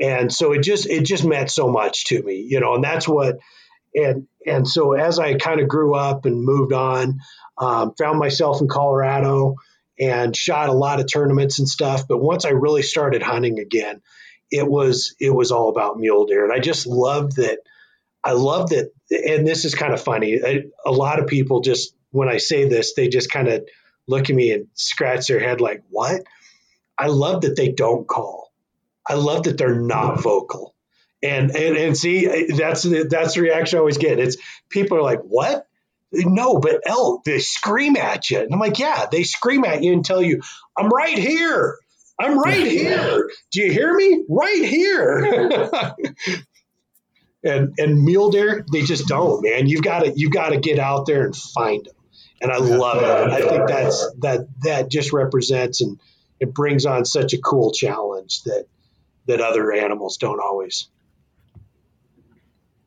and 0.00 0.32
so 0.32 0.52
it 0.52 0.62
just 0.62 0.86
it 0.86 1.04
just 1.04 1.24
meant 1.24 1.50
so 1.50 1.68
much 1.68 2.06
to 2.06 2.22
me, 2.22 2.46
you 2.48 2.60
know. 2.60 2.74
And 2.74 2.84
that's 2.84 3.06
what 3.06 3.38
and 3.94 4.26
and 4.46 4.68
so 4.68 4.92
as 4.92 5.18
I 5.18 5.34
kind 5.34 5.60
of 5.60 5.68
grew 5.68 5.94
up 5.94 6.26
and 6.26 6.44
moved 6.44 6.72
on, 6.72 7.20
um, 7.58 7.94
found 7.96 8.18
myself 8.18 8.60
in 8.60 8.68
Colorado 8.68 9.56
and 9.98 10.36
shot 10.36 10.68
a 10.68 10.72
lot 10.72 11.00
of 11.00 11.06
tournaments 11.10 11.58
and 11.58 11.68
stuff. 11.68 12.06
But 12.08 12.18
once 12.18 12.44
I 12.44 12.50
really 12.50 12.82
started 12.82 13.22
hunting 13.22 13.58
again, 13.58 14.02
it 14.50 14.66
was 14.66 15.14
it 15.20 15.30
was 15.30 15.52
all 15.52 15.68
about 15.68 15.98
mule 15.98 16.26
deer, 16.26 16.44
and 16.44 16.52
I 16.52 16.58
just 16.58 16.86
loved 16.86 17.36
that. 17.36 17.58
I 18.22 18.32
loved 18.32 18.72
it, 18.72 18.94
and 19.10 19.46
this 19.46 19.64
is 19.64 19.74
kind 19.74 19.92
of 19.92 20.02
funny. 20.02 20.40
I, 20.44 20.62
a 20.86 20.92
lot 20.92 21.20
of 21.20 21.26
people 21.26 21.60
just 21.60 21.94
when 22.10 22.28
I 22.28 22.38
say 22.38 22.68
this, 22.68 22.94
they 22.94 23.08
just 23.08 23.30
kind 23.30 23.48
of 23.48 23.68
look 24.06 24.30
at 24.30 24.36
me 24.36 24.52
and 24.52 24.68
scratch 24.74 25.26
their 25.26 25.40
head 25.40 25.60
like, 25.60 25.82
"What?" 25.90 26.22
I 26.96 27.08
love 27.08 27.42
that 27.42 27.56
they 27.56 27.70
don't 27.72 28.06
call. 28.06 28.52
I 29.06 29.14
love 29.14 29.44
that 29.44 29.58
they're 29.58 29.78
not 29.80 30.22
vocal. 30.22 30.73
And 31.24 31.56
and 31.56 31.76
and 31.76 31.96
see, 31.96 32.26
eh, 32.26 32.54
that's 32.56 32.82
the, 32.82 33.06
that's 33.08 33.34
the 33.34 33.40
reaction 33.40 33.78
I 33.78 33.80
always 33.80 33.96
get. 33.98 34.18
It's 34.18 34.36
people 34.68 34.98
are 34.98 35.02
like, 35.02 35.20
"What?" 35.20 35.66
No, 36.12 36.58
but 36.58 36.82
elk, 36.86 37.24
they 37.24 37.38
scream 37.38 37.96
at 37.96 38.30
you. 38.30 38.40
And 38.40 38.52
I'm 38.52 38.60
like, 38.60 38.78
yeah, 38.78 39.06
they 39.10 39.24
scream 39.24 39.64
at 39.64 39.82
you 39.82 39.92
and 39.92 40.04
tell 40.04 40.22
you, 40.22 40.42
I'm 40.78 40.88
right 40.88 41.18
here. 41.18 41.78
I'm 42.20 42.38
right 42.38 42.66
here. 42.66 43.28
Do 43.50 43.62
you 43.62 43.72
hear 43.72 43.92
me? 43.92 44.24
Right 44.28 44.64
here. 44.64 45.94
and 47.44 47.74
and 47.78 48.02
mule 48.02 48.30
deer, 48.30 48.64
they 48.72 48.82
just 48.82 49.08
don't, 49.08 49.42
man. 49.42 49.66
You've 49.66 49.82
got 49.82 50.04
to 50.04 50.12
you've 50.14 50.32
got 50.32 50.50
to 50.50 50.58
get 50.58 50.78
out 50.78 51.06
there 51.06 51.24
and 51.24 51.34
find 51.34 51.84
them. 51.84 51.94
And 52.40 52.52
I 52.52 52.58
love 52.58 53.02
it. 53.02 53.32
I 53.32 53.40
think 53.40 53.68
that's 53.68 54.06
that 54.20 54.46
that 54.62 54.90
just 54.90 55.12
represents 55.12 55.80
and 55.80 55.98
it 56.40 56.52
brings 56.52 56.84
on 56.84 57.04
such 57.04 57.32
a 57.32 57.38
cool 57.38 57.72
challenge 57.72 58.42
that 58.44 58.66
that 59.26 59.40
other 59.40 59.72
animals 59.72 60.18
don't 60.18 60.40
always 60.40 60.88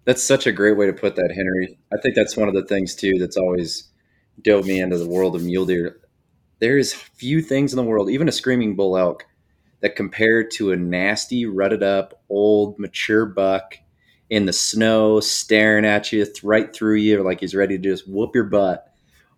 that's 0.08 0.24
such 0.24 0.48
a 0.48 0.54
great 0.54 0.78
way 0.78 0.86
to 0.86 0.94
put 0.94 1.18
that, 1.18 1.34
Henry. 1.36 1.78
I 1.94 1.98
think 2.02 2.16
that's 2.16 2.38
one 2.38 2.48
of 2.48 2.54
the 2.56 2.64
things 2.64 2.96
too 2.96 3.20
that's 3.20 3.36
always 3.36 3.90
dove 4.42 4.66
me 4.66 4.80
into 4.80 4.98
the 4.98 5.06
world 5.08 5.36
of 5.36 5.44
mule 5.44 5.66
deer. 5.66 6.00
There 6.60 6.78
is 6.78 6.94
few 6.94 7.42
things 7.42 7.74
in 7.74 7.78
the 7.78 7.84
world, 7.84 8.10
even 8.10 8.30
a 8.30 8.32
screaming 8.32 8.78
bull 8.78 8.98
elk, 8.98 9.26
that 9.82 9.98
compared 9.98 10.50
to 10.52 10.72
a 10.72 10.78
nasty, 10.78 11.46
rutted 11.46 11.84
up, 11.84 12.24
old, 12.30 12.80
mature 12.80 13.26
buck 13.26 13.76
in 14.30 14.46
the 14.46 14.54
snow, 14.54 15.20
staring 15.20 15.86
at 15.86 16.14
you 16.14 16.26
right 16.42 16.74
through 16.74 16.96
you, 16.96 17.22
like 17.22 17.42
he's 17.42 17.54
ready 17.54 17.78
to 17.78 17.84
just 17.84 18.08
whoop 18.08 18.34
your 18.34 18.46
butt, 18.46 18.88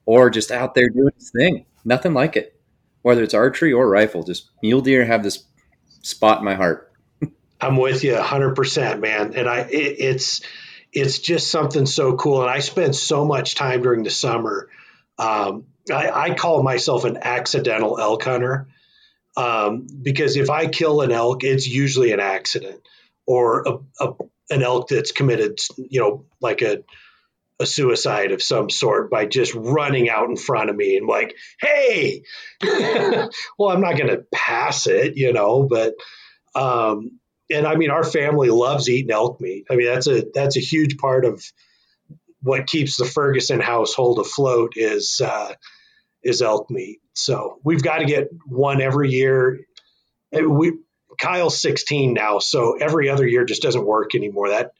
or 0.05 0.29
just 0.29 0.51
out 0.51 0.75
there 0.75 0.89
doing 0.89 1.13
his 1.17 1.32
thing. 1.32 1.65
Nothing 1.84 2.13
like 2.13 2.36
it. 2.36 2.62
Whether 3.01 3.23
it's 3.23 3.34
archery 3.34 3.73
or 3.73 3.89
rifle, 3.89 4.21
just 4.21 4.51
mule 4.62 4.82
deer 4.82 5.03
have 5.03 5.23
this 5.23 5.45
spot 6.03 6.39
in 6.39 6.45
my 6.45 6.53
heart. 6.53 6.88
I'm 7.61 7.77
with 7.77 8.03
you 8.03 8.13
100%, 8.13 8.99
man. 8.99 9.33
And 9.35 9.47
I, 9.49 9.59
it, 9.61 9.95
it's, 9.99 10.41
it's 10.91 11.19
just 11.19 11.51
something 11.51 11.85
so 11.85 12.15
cool. 12.15 12.41
And 12.41 12.49
I 12.49 12.59
spend 12.59 12.95
so 12.95 13.25
much 13.25 13.55
time 13.55 13.81
during 13.81 14.03
the 14.03 14.09
summer. 14.09 14.69
Um, 15.17 15.65
I, 15.91 16.09
I, 16.09 16.33
call 16.33 16.63
myself 16.63 17.03
an 17.03 17.17
accidental 17.21 17.99
elk 17.99 18.23
hunter 18.23 18.67
um, 19.35 19.87
because 20.01 20.37
if 20.37 20.49
I 20.49 20.67
kill 20.67 21.01
an 21.01 21.11
elk, 21.11 21.43
it's 21.43 21.67
usually 21.67 22.11
an 22.11 22.19
accident 22.19 22.81
or 23.25 23.63
a, 23.67 24.03
a, 24.05 24.13
an 24.49 24.63
elk 24.63 24.87
that's 24.87 25.11
committed, 25.11 25.59
you 25.77 25.99
know, 25.99 26.25
like 26.41 26.61
a, 26.61 26.83
a 27.59 27.65
suicide 27.65 28.31
of 28.31 28.41
some 28.41 28.69
sort 28.69 29.11
by 29.11 29.25
just 29.25 29.53
running 29.53 30.09
out 30.09 30.29
in 30.29 30.37
front 30.37 30.69
of 30.69 30.75
me 30.75 30.97
and 30.97 31.07
like, 31.07 31.35
hey, 31.59 32.23
well, 32.63 33.69
I'm 33.69 33.81
not 33.81 33.97
going 33.97 34.09
to 34.09 34.25
pass 34.33 34.87
it, 34.87 35.17
you 35.17 35.33
know, 35.33 35.63
but, 35.63 35.95
um, 36.55 37.18
and 37.51 37.67
I 37.67 37.75
mean, 37.75 37.89
our 37.89 38.03
family 38.03 38.49
loves 38.49 38.89
eating 38.89 39.12
elk 39.12 39.41
meat. 39.41 39.67
I 39.69 39.75
mean, 39.75 39.88
that's 39.88 40.07
a, 40.07 40.23
that's 40.33 40.57
a 40.57 40.62
huge 40.62 40.97
part 40.97 41.25
of 41.25 41.43
what 42.41 42.67
keeps 42.67 42.97
the 42.97 43.05
Ferguson 43.05 43.59
household 43.59 44.19
afloat 44.19 44.73
is, 44.75 45.21
uh, 45.23 45.53
is 46.23 46.41
elk 46.41 46.69
meat. 46.69 46.99
So 47.13 47.59
we've 47.63 47.83
got 47.83 47.99
to 47.99 48.05
get 48.05 48.29
one 48.45 48.81
every 48.81 49.09
year. 49.09 49.59
We, 50.31 50.73
Kyle's 51.19 51.62
16 51.62 52.13
now, 52.13 52.39
so 52.39 52.77
every 52.77 53.09
other 53.09 53.27
year 53.27 53.43
just 53.43 53.62
doesn't 53.62 53.85
work 53.85 54.15
anymore. 54.15 54.49
That 54.49 54.71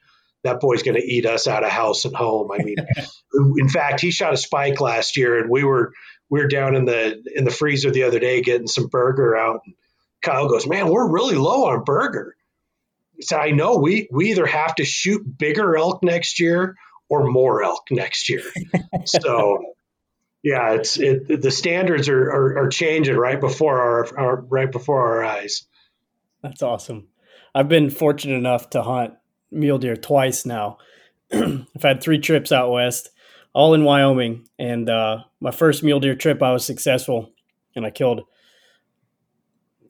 that 0.44 0.62
boy's 0.62 0.84
going 0.84 0.96
to 0.96 1.06
eat 1.06 1.26
us 1.26 1.48
out 1.48 1.66
of 1.66 1.70
house 1.70 2.06
and 2.06 2.16
home. 2.16 2.52
I 2.52 2.64
mean, 2.64 2.78
in 3.58 3.68
fact, 3.68 4.00
he 4.00 4.12
shot 4.12 4.34
a 4.34 4.38
spike 4.38 4.80
last 4.80 5.18
year, 5.18 5.40
and 5.40 5.50
we 5.50 5.64
were 5.64 5.92
we 6.30 6.40
were 6.40 6.48
down 6.48 6.76
in 6.76 6.86
the 6.86 7.22
in 7.36 7.44
the 7.44 7.52
freezer 7.52 7.92
the 7.92 8.04
other 8.04 8.20
day 8.20 8.42
getting 8.42 8.68
some 8.68 8.88
burger 8.88 9.36
out. 9.36 9.62
And 9.66 9.76
Kyle 10.22 10.48
goes, 10.48 10.68
"Man, 10.68 10.90
we're 10.90 11.12
really 11.12 11.36
low 11.36 11.66
on 11.66 11.84
burger." 11.84 12.36
So 13.22 13.38
I 13.38 13.52
know 13.52 13.78
we 13.78 14.08
we 14.12 14.32
either 14.32 14.46
have 14.46 14.76
to 14.76 14.86
shoot 14.86 15.22
bigger 15.38 15.78
elk 15.78 16.04
next 16.04 16.40
year 16.40 16.76
or 17.10 17.28
more 17.28 17.64
elk 17.64 17.88
next 17.92 18.30
year. 18.30 18.44
so 19.06 19.74
yeah, 20.44 20.74
it's 20.74 20.98
it, 20.98 21.42
the 21.42 21.52
standards 21.52 22.08
are, 22.08 22.30
are, 22.30 22.58
are 22.60 22.70
changing 22.70 23.16
right 23.16 23.40
before 23.40 23.82
our, 23.82 24.18
our 24.18 24.42
right 24.42 24.72
before 24.72 25.02
our 25.02 25.26
eyes. 25.26 25.64
That's 26.42 26.64
awesome. 26.64 27.08
I've 27.54 27.68
been 27.68 27.90
fortunate 27.90 28.38
enough 28.38 28.70
to 28.72 28.84
hunt 28.84 29.16
mule 29.52 29.80
deer 29.80 29.98
twice 29.98 30.46
now. 30.46 30.78
I've 31.34 31.66
had 31.82 32.02
three 32.02 32.20
trips 32.20 32.52
out 32.52 32.72
west, 32.72 33.10
all 33.54 33.74
in 33.74 33.84
Wyoming, 33.84 34.48
and 34.58 34.90
uh, 34.90 35.24
my 35.42 35.52
first 35.52 35.84
mule 35.84 36.00
deer 36.00 36.16
trip 36.16 36.42
I 36.42 36.54
was 36.54 36.66
successful, 36.66 37.32
and 37.76 37.86
I 37.86 37.90
killed. 37.90 38.22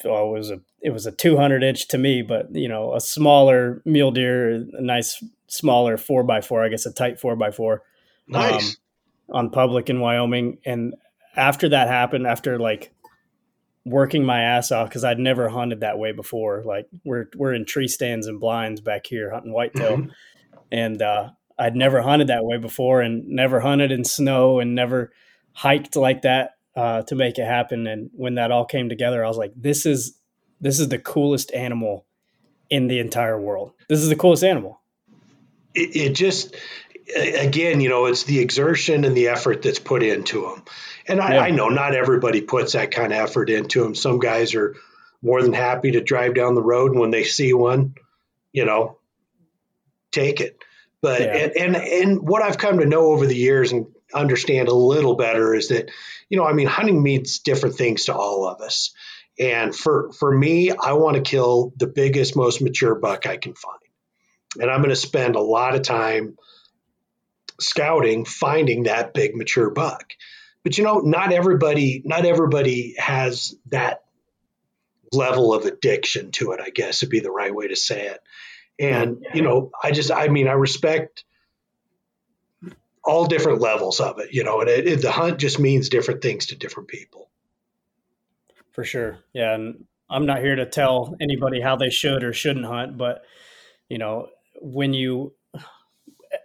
Oh, 0.05 0.35
it 0.35 0.37
was 0.37 0.51
a 0.51 0.61
it 0.81 0.91
was 0.91 1.05
a 1.05 1.11
200 1.11 1.63
inch 1.63 1.87
to 1.89 1.97
me, 1.97 2.21
but 2.21 2.53
you 2.53 2.67
know 2.67 2.93
a 2.95 3.01
smaller 3.01 3.81
mule 3.85 4.11
deer, 4.11 4.51
a 4.53 4.81
nice 4.81 5.23
smaller 5.47 5.97
four 5.97 6.23
by 6.23 6.41
four, 6.41 6.63
I 6.63 6.69
guess 6.69 6.85
a 6.85 6.93
tight 6.93 7.19
four 7.19 7.35
by 7.35 7.51
four. 7.51 7.83
Nice. 8.27 8.69
Um, 8.69 8.75
on 9.31 9.49
public 9.49 9.89
in 9.89 9.99
Wyoming. 9.99 10.57
And 10.65 10.95
after 11.35 11.69
that 11.69 11.87
happened, 11.87 12.25
after 12.25 12.57
like 12.57 12.93
working 13.85 14.23
my 14.23 14.41
ass 14.41 14.71
off 14.71 14.89
because 14.89 15.03
I'd 15.03 15.19
never 15.19 15.49
hunted 15.49 15.81
that 15.81 15.97
way 15.97 16.11
before. 16.11 16.63
Like 16.65 16.87
we're 17.03 17.27
we're 17.35 17.53
in 17.53 17.65
tree 17.65 17.87
stands 17.87 18.27
and 18.27 18.39
blinds 18.39 18.81
back 18.81 19.05
here 19.05 19.31
hunting 19.31 19.53
whitetail, 19.53 19.97
mm-hmm. 19.97 20.09
and 20.71 21.01
uh, 21.01 21.29
I'd 21.57 21.75
never 21.75 22.01
hunted 22.01 22.27
that 22.27 22.45
way 22.45 22.57
before, 22.57 23.01
and 23.01 23.27
never 23.27 23.59
hunted 23.59 23.91
in 23.91 24.03
snow, 24.03 24.59
and 24.59 24.75
never 24.75 25.11
hiked 25.53 25.95
like 25.95 26.21
that 26.21 26.51
uh, 26.75 27.01
to 27.03 27.15
make 27.15 27.37
it 27.37 27.45
happen. 27.45 27.87
And 27.87 28.09
when 28.13 28.35
that 28.35 28.51
all 28.51 28.65
came 28.65 28.89
together, 28.89 29.23
I 29.23 29.27
was 29.27 29.37
like, 29.37 29.53
this 29.55 29.85
is 29.85 30.17
this 30.61 30.79
is 30.79 30.89
the 30.89 30.99
coolest 30.99 31.53
animal 31.53 32.05
in 32.69 32.87
the 32.87 32.99
entire 32.99 33.39
world. 33.39 33.73
This 33.87 33.99
is 33.99 34.09
the 34.09 34.15
coolest 34.15 34.43
animal. 34.43 34.81
It, 35.73 35.95
it 35.95 36.15
just 36.15 36.55
again, 37.15 37.81
you 37.81 37.89
know, 37.89 38.05
it's 38.05 38.23
the 38.23 38.39
exertion 38.39 39.03
and 39.03 39.15
the 39.15 39.29
effort 39.29 39.61
that's 39.61 39.79
put 39.79 40.03
into 40.03 40.41
them. 40.41 40.63
And 41.07 41.19
I, 41.19 41.33
yeah. 41.33 41.41
I, 41.41 41.49
know 41.49 41.69
not 41.69 41.95
everybody 41.95 42.41
puts 42.41 42.73
that 42.73 42.91
kind 42.91 43.11
of 43.11 43.19
effort 43.19 43.49
into 43.49 43.81
them. 43.81 43.95
Some 43.95 44.19
guys 44.19 44.53
are 44.53 44.75
more 45.21 45.41
than 45.41 45.53
happy 45.53 45.91
to 45.91 46.01
drive 46.01 46.35
down 46.35 46.53
the 46.53 46.61
road 46.61 46.91
and 46.91 46.99
when 46.99 47.11
they 47.11 47.23
see 47.23 47.53
one, 47.53 47.95
you 48.53 48.65
know, 48.65 48.99
take 50.11 50.39
it. 50.39 50.57
But 51.01 51.21
yeah. 51.21 51.35
and, 51.35 51.57
and 51.57 51.75
and 51.75 52.27
what 52.27 52.43
I've 52.43 52.57
come 52.57 52.79
to 52.79 52.85
know 52.85 53.07
over 53.11 53.25
the 53.25 53.35
years 53.35 53.71
and 53.71 53.87
understand 54.13 54.67
a 54.67 54.73
little 54.73 55.15
better 55.15 55.53
is 55.53 55.69
that, 55.69 55.89
you 56.29 56.37
know, 56.37 56.45
I 56.45 56.53
mean, 56.53 56.67
hunting 56.67 57.01
means 57.01 57.39
different 57.39 57.75
things 57.75 58.05
to 58.05 58.15
all 58.15 58.47
of 58.47 58.61
us. 58.61 58.91
And 59.39 59.75
for 59.75 60.11
for 60.11 60.35
me, 60.35 60.71
I 60.71 60.93
want 60.93 61.15
to 61.15 61.21
kill 61.21 61.73
the 61.77 61.87
biggest, 61.87 62.35
most 62.35 62.61
mature 62.61 62.95
buck 62.95 63.25
I 63.25 63.37
can 63.37 63.53
find. 63.53 63.79
And 64.59 64.69
I'm 64.69 64.79
going 64.79 64.89
to 64.89 64.95
spend 64.95 65.35
a 65.35 65.41
lot 65.41 65.75
of 65.75 65.83
time 65.83 66.37
scouting 67.59 68.25
finding 68.25 68.83
that 68.83 69.13
big 69.13 69.35
mature 69.35 69.69
buck. 69.69 70.13
But 70.63 70.77
you 70.77 70.83
know, 70.83 70.99
not 70.99 71.31
everybody 71.31 72.01
not 72.03 72.25
everybody 72.25 72.95
has 72.97 73.55
that 73.67 74.03
level 75.13 75.53
of 75.53 75.65
addiction 75.65 76.31
to 76.31 76.51
it, 76.51 76.59
I 76.61 76.69
guess 76.69 77.01
would 77.01 77.09
be 77.09 77.21
the 77.21 77.31
right 77.31 77.53
way 77.53 77.67
to 77.67 77.75
say 77.75 78.07
it. 78.07 78.19
And 78.79 79.25
you 79.33 79.41
know, 79.41 79.71
I 79.81 79.91
just 79.91 80.11
I 80.11 80.27
mean, 80.27 80.47
I 80.47 80.53
respect 80.53 81.23
all 83.09 83.25
different 83.25 83.59
levels 83.59 83.99
of 83.99 84.19
it, 84.19 84.31
you 84.31 84.43
know, 84.43 84.61
and 84.61 84.69
it, 84.69 84.87
it, 84.87 85.01
the 85.01 85.11
hunt 85.11 85.39
just 85.39 85.59
means 85.59 85.89
different 85.89 86.21
things 86.21 86.47
to 86.47 86.55
different 86.55 86.87
people. 86.87 87.29
For 88.71 88.83
sure. 88.83 89.19
Yeah, 89.33 89.55
and 89.55 89.85
I'm 90.09 90.25
not 90.25 90.39
here 90.39 90.55
to 90.55 90.65
tell 90.65 91.15
anybody 91.19 91.59
how 91.59 91.75
they 91.75 91.89
should 91.89 92.23
or 92.23 92.33
shouldn't 92.33 92.65
hunt, 92.65 92.97
but 92.97 93.23
you 93.89 93.97
know, 93.97 94.27
when 94.61 94.93
you 94.93 95.33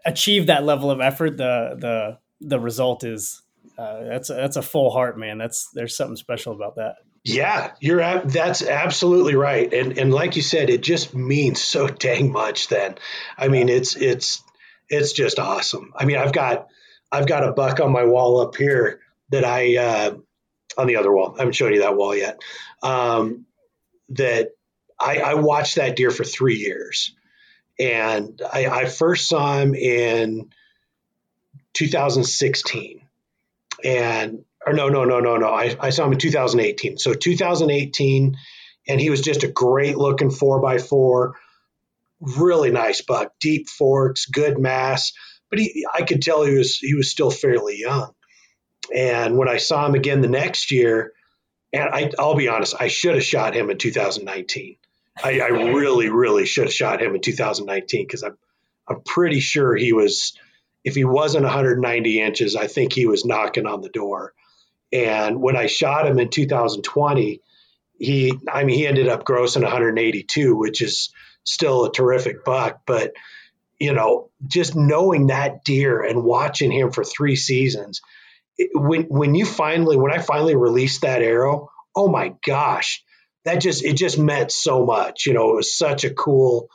achieve 0.05 0.47
that 0.47 0.65
level 0.65 0.91
of 0.91 1.01
effort, 1.01 1.37
the 1.37 1.77
the 1.79 2.19
the 2.41 2.59
result 2.59 3.05
is 3.05 3.43
uh, 3.79 4.05
that's 4.05 4.31
a, 4.31 4.35
that's 4.35 4.57
a 4.57 4.63
full 4.63 4.91
heart, 4.91 5.19
man. 5.19 5.39
That's 5.39 5.71
there's 5.75 5.97
something 5.97 6.17
special 6.17 6.55
about 6.55 6.77
that. 6.77 6.97
Yeah, 7.25 7.73
you're 7.81 8.01
at, 8.01 8.29
that's 8.29 8.63
absolutely 8.63 9.35
right, 9.35 9.73
and 9.73 9.99
and 9.99 10.13
like 10.13 10.37
you 10.37 10.43
said, 10.43 10.71
it 10.71 10.83
just 10.83 11.15
means 11.15 11.63
so 11.63 11.89
dang 12.07 12.33
much. 12.33 12.69
Then, 12.69 12.97
I 13.37 13.49
mean, 13.49 13.69
it's 13.69 13.97
it's 13.97 14.43
it's 14.89 15.13
just 15.13 15.39
awesome. 15.39 15.93
I 15.97 16.05
mean, 16.05 16.17
I've 16.17 16.33
got 16.33 16.69
I've 17.11 17.27
got 17.27 17.49
a 17.49 17.53
buck 17.53 17.81
on 17.81 17.93
my 17.93 18.05
wall 18.05 18.41
up 18.41 18.57
here 18.57 19.01
that 19.31 19.45
I 19.45 19.77
uh, 19.77 20.17
on 20.77 20.87
the 20.87 20.97
other 20.97 21.13
wall. 21.13 21.35
I 21.37 21.39
haven't 21.39 21.55
shown 21.55 21.73
you 21.73 21.81
that 21.81 21.97
wall 21.97 22.15
yet. 22.15 22.41
Um, 22.83 23.47
that 24.11 24.51
I, 24.99 25.19
I 25.19 25.35
watched 25.35 25.77
that 25.77 25.97
deer 25.97 26.11
for 26.11 26.25
three 26.25 26.57
years 26.57 27.15
and 27.79 28.41
I, 28.53 28.67
I 28.67 28.85
first 28.87 29.29
saw 29.29 29.59
him 29.59 29.75
in 29.75 30.51
2016. 31.75 33.01
And, 33.85 34.45
or 34.67 34.73
no, 34.73 34.89
no, 34.89 35.05
no, 35.05 35.21
no, 35.21 35.37
no. 35.37 35.49
I, 35.49 35.77
I 35.81 35.91
saw 35.91 36.07
him 36.07 36.13
in 36.13 36.19
2018. 36.19 36.99
So 36.99 37.15
2018, 37.15 38.37
and 38.89 39.01
he 39.01 39.11
was 39.11 39.21
just 39.21 39.43
a 39.43 39.49
great 39.49 39.97
looking 39.97 40.31
four 40.31 40.61
by 40.61 40.79
four, 40.79 41.37
really 42.21 42.71
nice 42.71 43.01
buck, 43.01 43.33
deep 43.41 43.69
forks, 43.69 44.27
good 44.27 44.59
mass. 44.59 45.13
But 45.51 45.59
he, 45.59 45.87
I 45.93 46.03
could 46.03 46.23
tell 46.23 46.45
he 46.45 46.57
was 46.57 46.79
he 46.79 46.95
was 46.95 47.11
still 47.11 47.31
fairly 47.31 47.79
young. 47.79 48.13
And 48.95 49.37
when 49.37 49.49
I 49.49 49.59
saw 49.59 49.87
him 49.87 49.95
again 49.95 50.21
the 50.21 50.29
next 50.29 50.71
year, 50.71 51.13
and 51.73 51.89
I, 51.93 52.11
I'll 52.19 52.37
be 52.37 52.49
honest, 52.49 52.75
I 52.79 52.89
should 52.89 53.15
have 53.15 53.25
shot 53.25 53.55
him 53.55 53.71
in 53.71 53.79
2019. 53.79 54.77
I, 55.23 55.41
I 55.41 55.49
really, 55.49 56.09
really 56.09 56.47
should 56.47 56.65
have 56.65 56.73
shot 56.73 57.03
him 57.03 57.15
in 57.15 57.21
2019 57.21 58.07
because 58.07 58.23
I'm, 58.23 58.37
I'm 58.89 59.01
pretty 59.03 59.41
sure 59.41 59.75
he 59.75 59.93
was, 59.93 60.37
if 60.85 60.95
he 60.95 61.05
wasn't 61.05 61.45
190 61.45 62.21
inches, 62.21 62.57
I 62.57 62.67
think 62.67 62.93
he 62.93 63.07
was 63.07 63.25
knocking 63.25 63.67
on 63.67 63.81
the 63.81 63.89
door. 63.89 64.35
And 64.93 65.41
when 65.41 65.57
I 65.57 65.67
shot 65.67 66.07
him 66.07 66.19
in 66.19 66.31
2020, 66.31 67.41
he, 67.99 68.33
I 68.53 68.65
mean, 68.65 68.77
he 68.77 68.87
ended 68.87 69.09
up 69.09 69.25
grossing 69.25 69.63
182, 69.63 70.57
which 70.57 70.83
is 70.83 71.11
still 71.45 71.85
a 71.85 71.93
terrific 71.93 72.45
buck. 72.45 72.81
But, 72.87 73.13
you 73.79 73.93
know, 73.93 74.31
just 74.47 74.75
knowing 74.75 75.29
that 75.29 75.65
deer 75.65 76.03
and 76.03 76.25
watching 76.25 76.73
him 76.73 76.91
for 76.91 77.05
three 77.05 77.37
seasons, 77.37 78.01
it, 78.59 78.71
when, 78.75 79.03
when 79.05 79.35
you 79.35 79.45
finally, 79.45 79.97
when 79.97 80.13
I 80.13 80.19
finally 80.19 80.57
released 80.57 81.03
that 81.03 81.23
arrow, 81.23 81.71
oh 81.97 82.09
my 82.09 82.35
gosh, 82.47 83.03
that 83.45 83.57
just 83.57 83.85
it 83.85 83.97
just 83.97 84.19
meant 84.19 84.51
so 84.51 84.85
much. 84.85 85.27
You 85.27 85.35
know, 85.35 85.51
it 85.51 85.57
was 85.57 85.77
such 85.77 86.05
a 86.05 86.15
cool, 86.15 86.69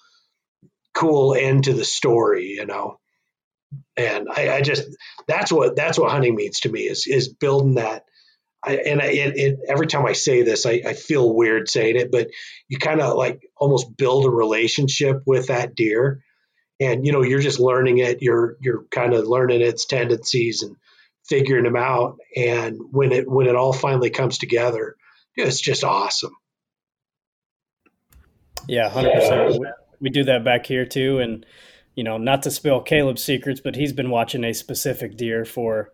cool 0.93 1.34
end 1.34 1.65
to 1.65 1.73
the 1.73 1.86
story. 1.86 2.49
You 2.49 2.65
know, 2.65 2.99
and 3.97 4.27
I, 4.34 4.49
I 4.58 4.62
just 4.62 4.88
that's 5.27 5.51
what 5.51 5.75
that's 5.75 5.97
what 5.99 6.12
hunting 6.12 6.36
means 6.36 6.62
to 6.62 6.69
me 6.69 6.82
is 6.82 7.05
is 7.08 7.29
building 7.29 7.75
that 7.75 8.03
I, 8.63 8.76
and, 8.76 9.02
I, 9.02 9.56
every 9.67 9.88
time 9.88 10.06
I 10.06 10.13
say 10.13 10.41
this, 10.41 10.65
I, 10.65 10.82
I 10.86 10.93
feel 10.93 11.34
weird 11.34 11.69
saying 11.69 11.95
it, 11.95 12.12
but 12.12 12.30
you 12.67 12.78
kind 12.78 13.00
of 13.00 13.15
like 13.15 13.41
almost 13.56 13.95
build 13.95 14.26
a 14.26 14.30
relationship 14.30 15.22
with 15.26 15.48
that 15.48 15.76
deer, 15.76 16.22
and 16.80 17.06
you 17.06 17.13
know 17.13 17.24
you're 17.24 17.39
just 17.39 17.60
learning 17.60 18.00
it. 18.00 18.22
You're 18.22 18.58
you're 18.60 18.84
kind 18.91 19.13
of 19.13 19.28
learning 19.28 19.62
its 19.62 19.86
tendencies 19.86 20.62
and 20.62 20.76
figuring 21.26 21.63
them 21.63 21.78
out. 21.78 22.17
And 22.36 22.78
when 22.91 23.12
it 23.13 23.30
when 23.30 23.48
it 23.48 23.56
all 23.56 23.74
finally 23.74 24.10
comes 24.10 24.38
together, 24.38 24.95
it's 25.36 25.62
just 25.62 25.86
awesome. 25.86 26.36
Yeah, 28.67 28.89
hundred 28.89 29.13
percent. 29.13 29.63
We 30.02 30.10
do 30.10 30.26
that 30.26 30.43
back 30.43 30.65
here 30.65 30.86
too, 30.86 31.19
and 31.19 31.45
you 31.95 32.04
know, 32.04 32.17
not 32.17 32.43
to 32.43 32.52
spill 32.52 32.84
Kaleb's 32.84 33.24
secrets, 33.24 33.62
but 33.62 33.76
he's 33.76 33.93
been 33.93 34.10
watching 34.10 34.43
a 34.43 34.54
specific 34.54 35.17
deer 35.17 35.45
for 35.45 35.91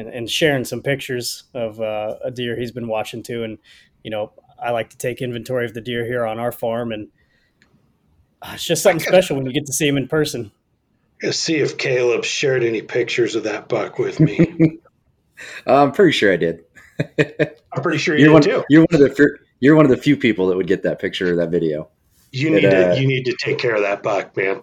and, 0.00 0.08
and 0.08 0.30
sharing 0.30 0.64
some 0.64 0.82
pictures 0.82 1.44
of 1.54 1.80
uh, 1.80 2.16
a 2.24 2.30
deer 2.30 2.58
he's 2.58 2.72
been 2.72 2.88
watching 2.88 3.22
too. 3.22 3.44
And 3.44 3.58
you 4.02 4.10
know, 4.10 4.32
I 4.60 4.70
like 4.70 4.90
to 4.90 4.98
take 4.98 5.22
inventory 5.22 5.66
of 5.66 5.74
the 5.74 5.80
deer 5.80 6.04
here 6.04 6.24
on 6.24 6.38
our 6.38 6.52
farm, 6.52 6.92
and 6.92 7.08
uh, 8.42 8.52
it's 8.54 8.64
just 8.64 8.82
something 8.82 9.00
special 9.00 9.36
when 9.36 9.46
you 9.46 9.52
get 9.52 9.66
to 9.66 9.72
see 9.72 9.86
him 9.86 9.96
in 9.96 10.08
person. 10.08 10.50
Let's 11.22 11.38
see 11.38 11.56
if 11.56 11.76
Kaleb 11.76 12.24
shared 12.24 12.64
any 12.64 12.80
pictures 12.80 13.36
of 13.36 13.44
that 13.44 13.68
buck 13.68 13.98
with 13.98 14.20
me. 14.20 14.78
I'm 15.66 15.92
pretty 15.92 16.12
sure 16.12 16.32
I 16.32 16.36
did. 16.36 16.64
I'm 17.72 17.82
pretty 17.82 17.98
sure 17.98 18.16
you 18.16 18.24
you're 18.24 18.32
one, 18.32 18.42
too. 18.42 18.64
You're 18.68 18.86
one 18.90 19.02
of 19.02 19.16
the 19.16 19.38
you're 19.60 19.76
one 19.76 19.84
of 19.84 19.90
the 19.90 19.96
few 19.96 20.16
people 20.16 20.48
that 20.48 20.56
would 20.56 20.66
get 20.66 20.82
that 20.82 20.98
picture 20.98 21.32
or 21.32 21.36
that 21.36 21.50
video. 21.50 21.88
You 22.32 22.50
need 22.50 22.62
to 22.62 22.92
uh, 22.92 22.94
you 22.94 23.06
need 23.06 23.24
to 23.24 23.36
take 23.38 23.58
care 23.58 23.74
of 23.74 23.82
that 23.82 24.02
buck, 24.02 24.36
man. 24.36 24.62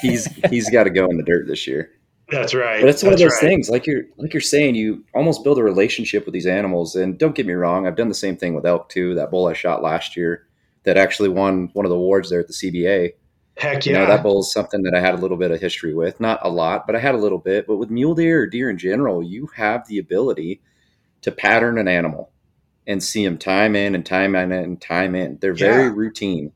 He's 0.00 0.26
he's 0.50 0.68
got 0.70 0.84
to 0.84 0.90
go 0.90 1.06
in 1.06 1.16
the 1.16 1.22
dirt 1.22 1.46
this 1.46 1.66
year. 1.66 1.90
That's 2.30 2.54
right. 2.54 2.80
But 2.80 2.90
it's 2.90 3.02
one 3.02 3.14
of 3.14 3.18
those 3.18 3.32
right. 3.32 3.40
things, 3.40 3.70
like 3.70 3.86
you're 3.86 4.02
like 4.18 4.34
you're 4.34 4.40
saying, 4.40 4.74
you 4.74 5.04
almost 5.14 5.44
build 5.44 5.58
a 5.58 5.62
relationship 5.62 6.26
with 6.26 6.34
these 6.34 6.46
animals. 6.46 6.94
And 6.94 7.18
don't 7.18 7.34
get 7.34 7.46
me 7.46 7.54
wrong, 7.54 7.86
I've 7.86 7.96
done 7.96 8.08
the 8.08 8.14
same 8.14 8.36
thing 8.36 8.54
with 8.54 8.66
elk 8.66 8.90
too. 8.90 9.14
That 9.14 9.30
bull 9.30 9.46
I 9.46 9.54
shot 9.54 9.82
last 9.82 10.16
year 10.16 10.46
that 10.84 10.98
actually 10.98 11.30
won 11.30 11.70
one 11.72 11.86
of 11.86 11.90
the 11.90 11.96
awards 11.96 12.28
there 12.28 12.40
at 12.40 12.46
the 12.46 12.52
CBA. 12.52 13.14
Heck 13.56 13.86
yeah. 13.86 13.92
You 13.92 13.98
know, 13.98 14.06
that 14.06 14.22
bull 14.22 14.40
is 14.40 14.52
something 14.52 14.82
that 14.82 14.94
I 14.94 15.00
had 15.00 15.14
a 15.14 15.18
little 15.18 15.36
bit 15.36 15.50
of 15.50 15.60
history 15.60 15.94
with. 15.94 16.20
Not 16.20 16.38
a 16.42 16.50
lot, 16.50 16.86
but 16.86 16.94
I 16.94 17.00
had 17.00 17.14
a 17.14 17.18
little 17.18 17.38
bit. 17.38 17.66
But 17.66 17.78
with 17.78 17.90
mule 17.90 18.14
deer 18.14 18.42
or 18.42 18.46
deer 18.46 18.70
in 18.70 18.78
general, 18.78 19.22
you 19.22 19.48
have 19.56 19.88
the 19.88 19.98
ability 19.98 20.60
to 21.22 21.32
pattern 21.32 21.78
an 21.78 21.88
animal 21.88 22.30
and 22.86 23.02
see 23.02 23.24
them 23.24 23.38
time 23.38 23.74
in 23.74 23.94
and 23.94 24.04
time 24.04 24.34
in 24.34 24.52
and 24.52 24.80
time 24.80 25.14
in. 25.14 25.38
They're 25.40 25.54
very 25.54 25.84
yeah. 25.84 25.92
routine. 25.94 26.52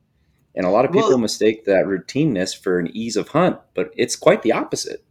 And 0.55 0.67
a 0.67 0.71
lot 0.71 0.85
of 0.85 0.93
people 0.93 1.09
well, 1.09 1.19
mistake 1.19 1.65
that 1.65 1.87
routineness 1.87 2.57
for 2.57 2.79
an 2.79 2.95
ease 2.95 3.17
of 3.17 3.29
hunt, 3.29 3.59
but 3.75 3.91
it's 3.97 4.17
quite 4.17 4.43
the 4.43 4.53
opposite. 4.53 5.05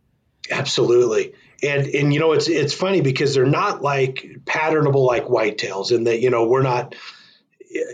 Absolutely. 0.50 1.34
And 1.64 1.88
and 1.88 2.14
you 2.14 2.20
know 2.20 2.32
it's 2.32 2.48
it's 2.48 2.74
funny 2.74 3.02
because 3.02 3.36
they're 3.36 3.46
not 3.46 3.82
like 3.82 4.26
patternable 4.46 5.06
like 5.06 5.26
whitetails 5.26 5.92
in 5.92 6.06
that 6.06 6.20
you 6.20 6.30
know 6.32 6.48
we're 6.48 6.64
not 6.64 6.96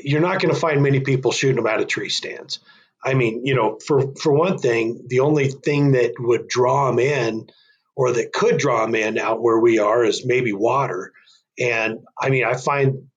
you're 0.04 0.22
not 0.22 0.42
going 0.42 0.54
to 0.54 0.60
find 0.60 0.82
many 0.82 1.02
people 1.02 1.32
shooting 1.32 1.58
them 1.58 1.68
out 1.68 1.82
of 1.82 1.88
tree 1.88 2.10
stands. 2.10 2.60
I 3.04 3.14
mean, 3.14 3.46
you 3.46 3.56
know, 3.56 3.78
for 3.86 4.14
for 4.16 4.34
one 4.34 4.58
thing, 4.58 5.06
the 5.08 5.20
only 5.20 5.50
thing 5.50 5.92
that 5.92 6.14
would 6.20 6.48
draw 6.48 6.90
them 6.90 7.00
in 7.00 7.48
or 7.96 8.14
that 8.14 8.34
could 8.34 8.58
draw 8.58 8.86
them 8.86 8.96
in 8.96 9.18
out 9.18 9.42
where 9.42 9.60
we 9.60 9.80
are 9.80 10.04
is 10.04 10.26
maybe 10.26 10.54
water. 10.54 11.14
And 11.60 12.00
I 12.20 12.30
mean, 12.30 12.44
I 12.46 12.56
find 12.56 13.08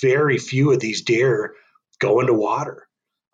very 0.00 0.38
few 0.38 0.72
of 0.72 0.80
these 0.80 1.02
deer 1.02 1.54
go 1.98 2.20
into 2.20 2.34
water. 2.34 2.86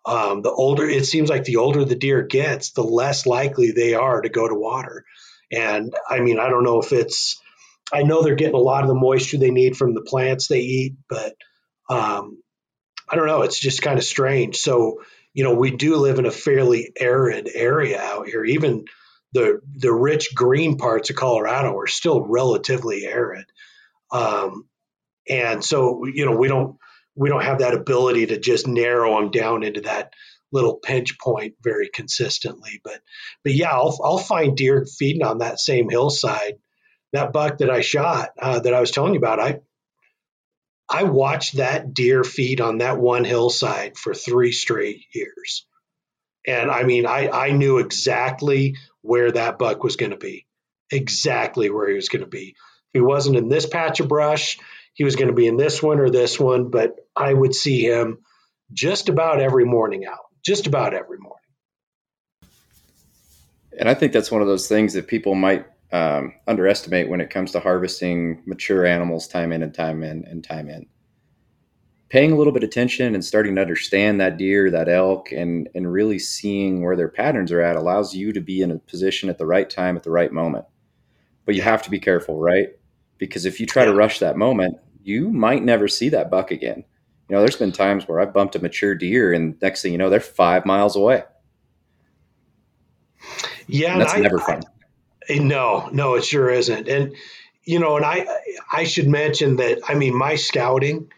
Um, 0.05 0.41
the 0.41 0.51
older 0.51 0.87
it 0.87 1.05
seems 1.05 1.29
like 1.29 1.43
the 1.43 1.57
older 1.57 1.85
the 1.85 1.95
deer 1.95 2.23
gets, 2.23 2.71
the 2.71 2.83
less 2.83 3.25
likely 3.25 3.71
they 3.71 3.93
are 3.93 4.21
to 4.21 4.29
go 4.29 4.47
to 4.47 4.55
water. 4.55 5.05
And 5.51 5.93
I 6.09 6.19
mean, 6.19 6.39
I 6.39 6.49
don't 6.49 6.63
know 6.63 6.81
if 6.81 6.91
it's, 6.91 7.39
I 7.93 8.03
know 8.03 8.21
they're 8.21 8.35
getting 8.35 8.55
a 8.55 8.59
lot 8.59 8.83
of 8.83 8.87
the 8.87 8.95
moisture 8.95 9.37
they 9.37 9.51
need 9.51 9.75
from 9.75 9.93
the 9.93 10.01
plants 10.01 10.47
they 10.47 10.61
eat, 10.61 10.95
but 11.09 11.35
um, 11.89 12.41
I 13.09 13.15
don't 13.15 13.27
know. 13.27 13.41
It's 13.41 13.59
just 13.59 13.81
kind 13.81 13.99
of 13.99 14.05
strange. 14.05 14.57
So, 14.57 15.01
you 15.33 15.43
know, 15.43 15.53
we 15.53 15.71
do 15.71 15.97
live 15.97 16.19
in 16.19 16.25
a 16.25 16.31
fairly 16.31 16.93
arid 16.97 17.49
area 17.53 18.01
out 18.01 18.27
here. 18.27 18.45
Even 18.45 18.85
the 19.33 19.61
the 19.75 19.93
rich 19.93 20.33
green 20.33 20.77
parts 20.77 21.09
of 21.09 21.15
Colorado 21.15 21.77
are 21.77 21.87
still 21.87 22.21
relatively 22.21 23.05
arid. 23.05 23.45
Um, 24.11 24.67
and 25.29 25.63
so, 25.63 26.05
you 26.05 26.25
know, 26.25 26.35
we 26.35 26.47
don't 26.47 26.77
we 27.15 27.29
don't 27.29 27.43
have 27.43 27.59
that 27.59 27.73
ability 27.73 28.27
to 28.27 28.39
just 28.39 28.67
narrow 28.67 29.19
them 29.19 29.31
down 29.31 29.63
into 29.63 29.81
that 29.81 30.13
little 30.51 30.75
pinch 30.75 31.17
point 31.19 31.55
very 31.63 31.89
consistently. 31.89 32.81
But 32.83 33.01
but 33.43 33.53
yeah, 33.53 33.71
I'll 33.71 33.97
I'll 34.03 34.17
find 34.17 34.57
deer 34.57 34.85
feeding 34.85 35.23
on 35.23 35.39
that 35.39 35.59
same 35.59 35.89
hillside. 35.89 36.55
That 37.13 37.33
buck 37.33 37.57
that 37.57 37.69
I 37.69 37.81
shot 37.81 38.29
uh, 38.41 38.59
that 38.59 38.73
I 38.73 38.79
was 38.79 38.91
telling 38.91 39.13
you 39.13 39.19
about, 39.19 39.39
I 39.39 39.59
I 40.89 41.03
watched 41.03 41.57
that 41.57 41.93
deer 41.93 42.23
feed 42.23 42.59
on 42.59 42.79
that 42.79 42.99
one 42.99 43.23
hillside 43.23 43.97
for 43.97 44.13
three 44.13 44.51
straight 44.51 45.05
years. 45.13 45.65
And 46.45 46.69
I 46.69 46.83
mean, 46.83 47.05
I, 47.05 47.29
I 47.29 47.51
knew 47.51 47.77
exactly 47.77 48.75
where 49.01 49.31
that 49.31 49.57
buck 49.57 49.83
was 49.83 49.95
going 49.95 50.11
to 50.11 50.17
be, 50.17 50.47
exactly 50.91 51.69
where 51.69 51.87
he 51.87 51.95
was 51.95 52.09
going 52.09 52.23
to 52.23 52.29
be. 52.29 52.55
He 52.93 52.99
wasn't 52.99 53.37
in 53.37 53.47
this 53.47 53.65
patch 53.65 53.99
of 54.01 54.09
brush. 54.09 54.59
He 54.93 55.05
was 55.05 55.15
going 55.15 55.29
to 55.29 55.33
be 55.33 55.47
in 55.47 55.55
this 55.55 55.81
one 55.81 55.99
or 55.99 56.09
this 56.09 56.37
one, 56.39 56.71
but 56.71 56.95
I 57.15 57.33
would 57.33 57.55
see 57.55 57.85
him 57.85 58.19
just 58.73 59.07
about 59.07 59.39
every 59.39 59.65
morning 59.65 60.05
out 60.05 60.30
just 60.43 60.67
about 60.67 60.93
every 60.93 61.17
morning. 61.17 61.37
And 63.77 63.87
I 63.87 63.93
think 63.93 64.13
that's 64.13 64.31
one 64.31 64.41
of 64.41 64.47
those 64.47 64.67
things 64.67 64.93
that 64.93 65.07
people 65.07 65.35
might 65.35 65.65
um, 65.91 66.33
underestimate 66.47 67.09
when 67.09 67.21
it 67.21 67.29
comes 67.29 67.51
to 67.51 67.59
harvesting 67.59 68.41
mature 68.45 68.85
animals 68.85 69.27
time 69.27 69.51
in 69.51 69.63
and 69.63 69.73
time 69.73 70.03
in 70.03 70.25
and 70.25 70.43
time 70.43 70.69
in. 70.69 70.85
Paying 72.09 72.31
a 72.33 72.35
little 72.35 72.51
bit 72.51 72.63
of 72.63 72.67
attention 72.67 73.15
and 73.15 73.23
starting 73.23 73.55
to 73.55 73.61
understand 73.61 74.19
that 74.19 74.37
deer, 74.37 74.69
that 74.69 74.89
elk, 74.89 75.31
and 75.31 75.69
and 75.73 75.91
really 75.91 76.19
seeing 76.19 76.83
where 76.83 76.97
their 76.97 77.07
patterns 77.07 77.51
are 77.53 77.61
at 77.61 77.77
allows 77.77 78.13
you 78.13 78.33
to 78.33 78.41
be 78.41 78.61
in 78.61 78.71
a 78.71 78.79
position 78.79 79.29
at 79.29 79.37
the 79.37 79.45
right 79.45 79.69
time 79.69 79.95
at 79.95 80.03
the 80.03 80.11
right 80.11 80.31
moment. 80.31 80.65
But 81.45 81.55
you 81.55 81.61
have 81.61 81.81
to 81.83 81.89
be 81.89 81.99
careful, 81.99 82.37
right? 82.39 82.69
Because 83.17 83.45
if 83.45 83.59
you 83.59 83.65
try 83.65 83.85
to 83.85 83.93
rush 83.93 84.19
that 84.19 84.37
moment, 84.37 84.77
you 85.03 85.29
might 85.29 85.63
never 85.63 85.87
see 85.87 86.09
that 86.09 86.29
buck 86.29 86.51
again. 86.51 86.83
You 87.31 87.37
know, 87.37 87.43
there's 87.43 87.55
been 87.55 87.71
times 87.71 88.09
where 88.09 88.19
I've 88.19 88.33
bumped 88.33 88.57
a 88.57 88.59
mature 88.59 88.93
deer, 88.93 89.31
and 89.31 89.55
next 89.61 89.81
thing 89.81 89.93
you 89.93 89.97
know, 89.97 90.09
they're 90.09 90.19
five 90.19 90.65
miles 90.65 90.97
away. 90.97 91.23
Yeah, 93.67 93.93
and 93.93 94.01
that's 94.01 94.13
I, 94.15 94.19
never 94.19 94.37
fun. 94.37 94.63
I, 95.29 95.35
no, 95.35 95.87
no, 95.93 96.15
it 96.15 96.25
sure 96.25 96.49
isn't. 96.49 96.89
And 96.89 97.15
you 97.63 97.79
know, 97.79 97.95
and 97.95 98.05
I 98.05 98.27
I 98.69 98.83
should 98.83 99.07
mention 99.07 99.55
that 99.55 99.79
I 99.87 99.93
mean 99.93 100.13
my 100.13 100.35
scouting, 100.35 101.09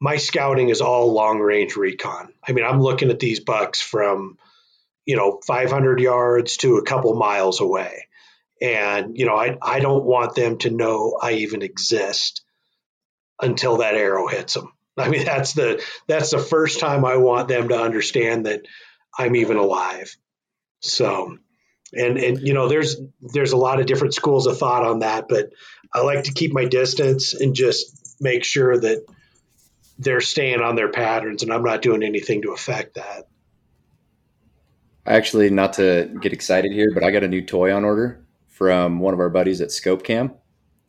my 0.00 0.16
scouting 0.16 0.70
is 0.70 0.80
all 0.80 1.12
long 1.12 1.38
range 1.38 1.76
recon. 1.76 2.32
I 2.44 2.50
mean, 2.50 2.64
I'm 2.64 2.80
looking 2.80 3.10
at 3.10 3.20
these 3.20 3.38
bucks 3.38 3.80
from 3.80 4.38
you 5.06 5.14
know 5.14 5.40
500 5.46 6.00
yards 6.00 6.56
to 6.56 6.78
a 6.78 6.84
couple 6.84 7.14
miles 7.14 7.60
away, 7.60 8.08
and 8.60 9.16
you 9.16 9.24
know 9.24 9.36
I 9.36 9.56
I 9.62 9.78
don't 9.78 10.04
want 10.04 10.34
them 10.34 10.58
to 10.58 10.70
know 10.70 11.16
I 11.22 11.34
even 11.34 11.62
exist 11.62 12.42
until 13.40 13.76
that 13.76 13.94
arrow 13.94 14.26
hits 14.26 14.54
them. 14.54 14.72
I 14.98 15.08
mean, 15.08 15.24
that's 15.24 15.54
the 15.54 15.82
that's 16.06 16.30
the 16.30 16.38
first 16.38 16.78
time 16.78 17.04
I 17.04 17.16
want 17.16 17.48
them 17.48 17.68
to 17.68 17.80
understand 17.80 18.46
that 18.46 18.62
I'm 19.18 19.34
even 19.36 19.56
alive. 19.56 20.16
So, 20.80 21.38
and 21.92 22.16
and 22.16 22.46
you 22.46 22.54
know, 22.54 22.68
there's 22.68 22.96
there's 23.20 23.52
a 23.52 23.56
lot 23.56 23.80
of 23.80 23.86
different 23.86 24.14
schools 24.14 24.46
of 24.46 24.58
thought 24.58 24.84
on 24.84 25.00
that, 25.00 25.26
but 25.28 25.50
I 25.92 26.02
like 26.02 26.24
to 26.24 26.32
keep 26.32 26.52
my 26.52 26.64
distance 26.64 27.34
and 27.34 27.54
just 27.54 28.16
make 28.20 28.44
sure 28.44 28.78
that 28.78 29.04
they're 29.98 30.20
staying 30.20 30.60
on 30.60 30.76
their 30.76 30.90
patterns, 30.90 31.42
and 31.42 31.52
I'm 31.52 31.64
not 31.64 31.82
doing 31.82 32.02
anything 32.02 32.42
to 32.42 32.52
affect 32.52 32.94
that. 32.94 33.26
Actually, 35.06 35.50
not 35.50 35.74
to 35.74 36.16
get 36.20 36.32
excited 36.32 36.72
here, 36.72 36.92
but 36.94 37.02
I 37.02 37.10
got 37.10 37.24
a 37.24 37.28
new 37.28 37.42
toy 37.42 37.74
on 37.74 37.84
order 37.84 38.24
from 38.48 39.00
one 39.00 39.12
of 39.12 39.20
our 39.20 39.28
buddies 39.28 39.60
at 39.60 39.72
Scope 39.72 40.04
Cam. 40.04 40.32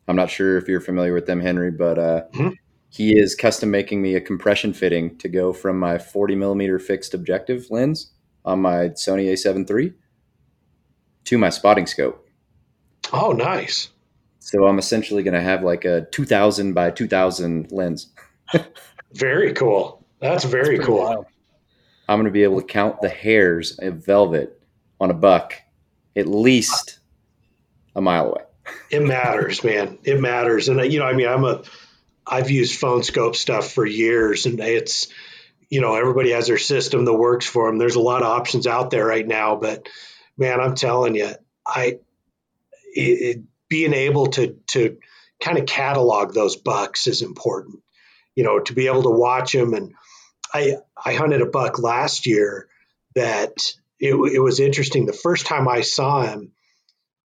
I'm 0.08 0.16
not 0.16 0.30
sure 0.30 0.56
if 0.56 0.68
you're 0.68 0.80
familiar 0.80 1.12
with 1.12 1.26
them, 1.26 1.40
Henry, 1.40 1.72
but 1.72 1.98
uh, 1.98 2.22
mm-hmm 2.32 2.54
he 2.96 3.18
is 3.18 3.34
custom 3.34 3.70
making 3.70 4.00
me 4.00 4.14
a 4.14 4.20
compression 4.22 4.72
fitting 4.72 5.18
to 5.18 5.28
go 5.28 5.52
from 5.52 5.78
my 5.78 5.98
40 5.98 6.34
millimeter 6.34 6.78
fixed 6.78 7.12
objective 7.12 7.66
lens 7.68 8.10
on 8.42 8.62
my 8.62 8.88
Sony 8.88 9.30
A7 9.30 9.70
III 9.70 9.92
to 11.24 11.36
my 11.36 11.50
spotting 11.50 11.86
scope. 11.86 12.26
Oh, 13.12 13.32
nice. 13.32 13.90
So 14.38 14.66
I'm 14.66 14.78
essentially 14.78 15.22
going 15.22 15.34
to 15.34 15.42
have 15.42 15.62
like 15.62 15.84
a 15.84 16.06
2000 16.10 16.72
by 16.72 16.90
2000 16.90 17.70
lens. 17.70 18.14
very 19.12 19.52
cool. 19.52 20.02
That's 20.20 20.44
very 20.44 20.76
That's 20.76 20.86
cool. 20.86 21.00
Wild. 21.00 21.26
I'm 22.08 22.16
going 22.16 22.24
to 22.24 22.30
be 22.30 22.44
able 22.44 22.62
to 22.62 22.66
count 22.66 23.02
the 23.02 23.10
hairs 23.10 23.78
of 23.78 24.06
velvet 24.06 24.58
on 25.02 25.10
a 25.10 25.14
buck 25.14 25.52
at 26.16 26.26
least 26.26 27.00
a 27.94 28.00
mile 28.00 28.28
away. 28.28 28.42
it 28.90 29.02
matters, 29.02 29.62
man. 29.62 29.98
It 30.02 30.18
matters. 30.18 30.70
And, 30.70 30.80
uh, 30.80 30.84
you 30.84 30.98
know, 30.98 31.04
I 31.04 31.12
mean, 31.12 31.28
I'm 31.28 31.44
a, 31.44 31.62
I've 32.26 32.50
used 32.50 32.78
phone 32.78 33.02
scope 33.02 33.36
stuff 33.36 33.72
for 33.72 33.86
years, 33.86 34.46
and 34.46 34.60
it's 34.60 35.08
you 35.70 35.80
know 35.80 35.94
everybody 35.94 36.30
has 36.30 36.46
their 36.46 36.58
system 36.58 37.04
that 37.04 37.14
works 37.14 37.46
for 37.46 37.68
them. 37.68 37.78
There's 37.78 37.96
a 37.96 38.00
lot 38.00 38.22
of 38.22 38.28
options 38.28 38.66
out 38.66 38.90
there 38.90 39.06
right 39.06 39.26
now, 39.26 39.56
but 39.56 39.88
man, 40.36 40.60
I'm 40.60 40.74
telling 40.74 41.14
you, 41.14 41.30
I 41.66 41.98
it, 42.94 43.42
being 43.68 43.94
able 43.94 44.26
to 44.28 44.58
to 44.68 44.98
kind 45.40 45.58
of 45.58 45.66
catalog 45.66 46.32
those 46.32 46.56
bucks 46.56 47.06
is 47.06 47.22
important. 47.22 47.82
You 48.34 48.44
know, 48.44 48.60
to 48.60 48.74
be 48.74 48.86
able 48.86 49.04
to 49.04 49.10
watch 49.10 49.52
them. 49.52 49.74
And 49.74 49.94
I 50.52 50.76
I 51.02 51.14
hunted 51.14 51.42
a 51.42 51.46
buck 51.46 51.78
last 51.78 52.26
year 52.26 52.68
that 53.14 53.54
it, 53.98 54.14
it 54.14 54.40
was 54.40 54.60
interesting. 54.60 55.06
The 55.06 55.12
first 55.12 55.46
time 55.46 55.68
I 55.68 55.80
saw 55.80 56.22
him, 56.22 56.52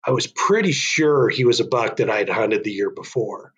I 0.06 0.12
was 0.12 0.28
pretty 0.28 0.72
sure 0.72 1.30
he 1.30 1.44
was 1.44 1.60
a 1.60 1.68
buck 1.68 1.98
that 1.98 2.10
I'd 2.10 2.30
hunted 2.30 2.64
the 2.64 2.72
year 2.72 2.90
before. 2.90 3.54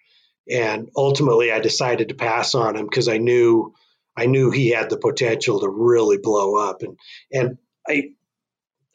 And 0.50 0.90
ultimately, 0.96 1.52
I 1.52 1.60
decided 1.60 2.10
to 2.10 2.16
pass 2.16 2.56
on 2.56 2.76
him 2.76 2.86
because 2.86 3.08
I 3.08 3.18
knew 3.18 3.74
I 4.16 4.26
knew 4.26 4.52
he 4.52 4.70
had 4.70 4.90
the 4.90 4.98
potential 4.98 5.62
to 5.62 5.70
really 5.70 6.18
blow 6.18 6.56
up. 6.58 6.82
And 6.82 6.98
and 7.32 7.58
I 7.88 8.12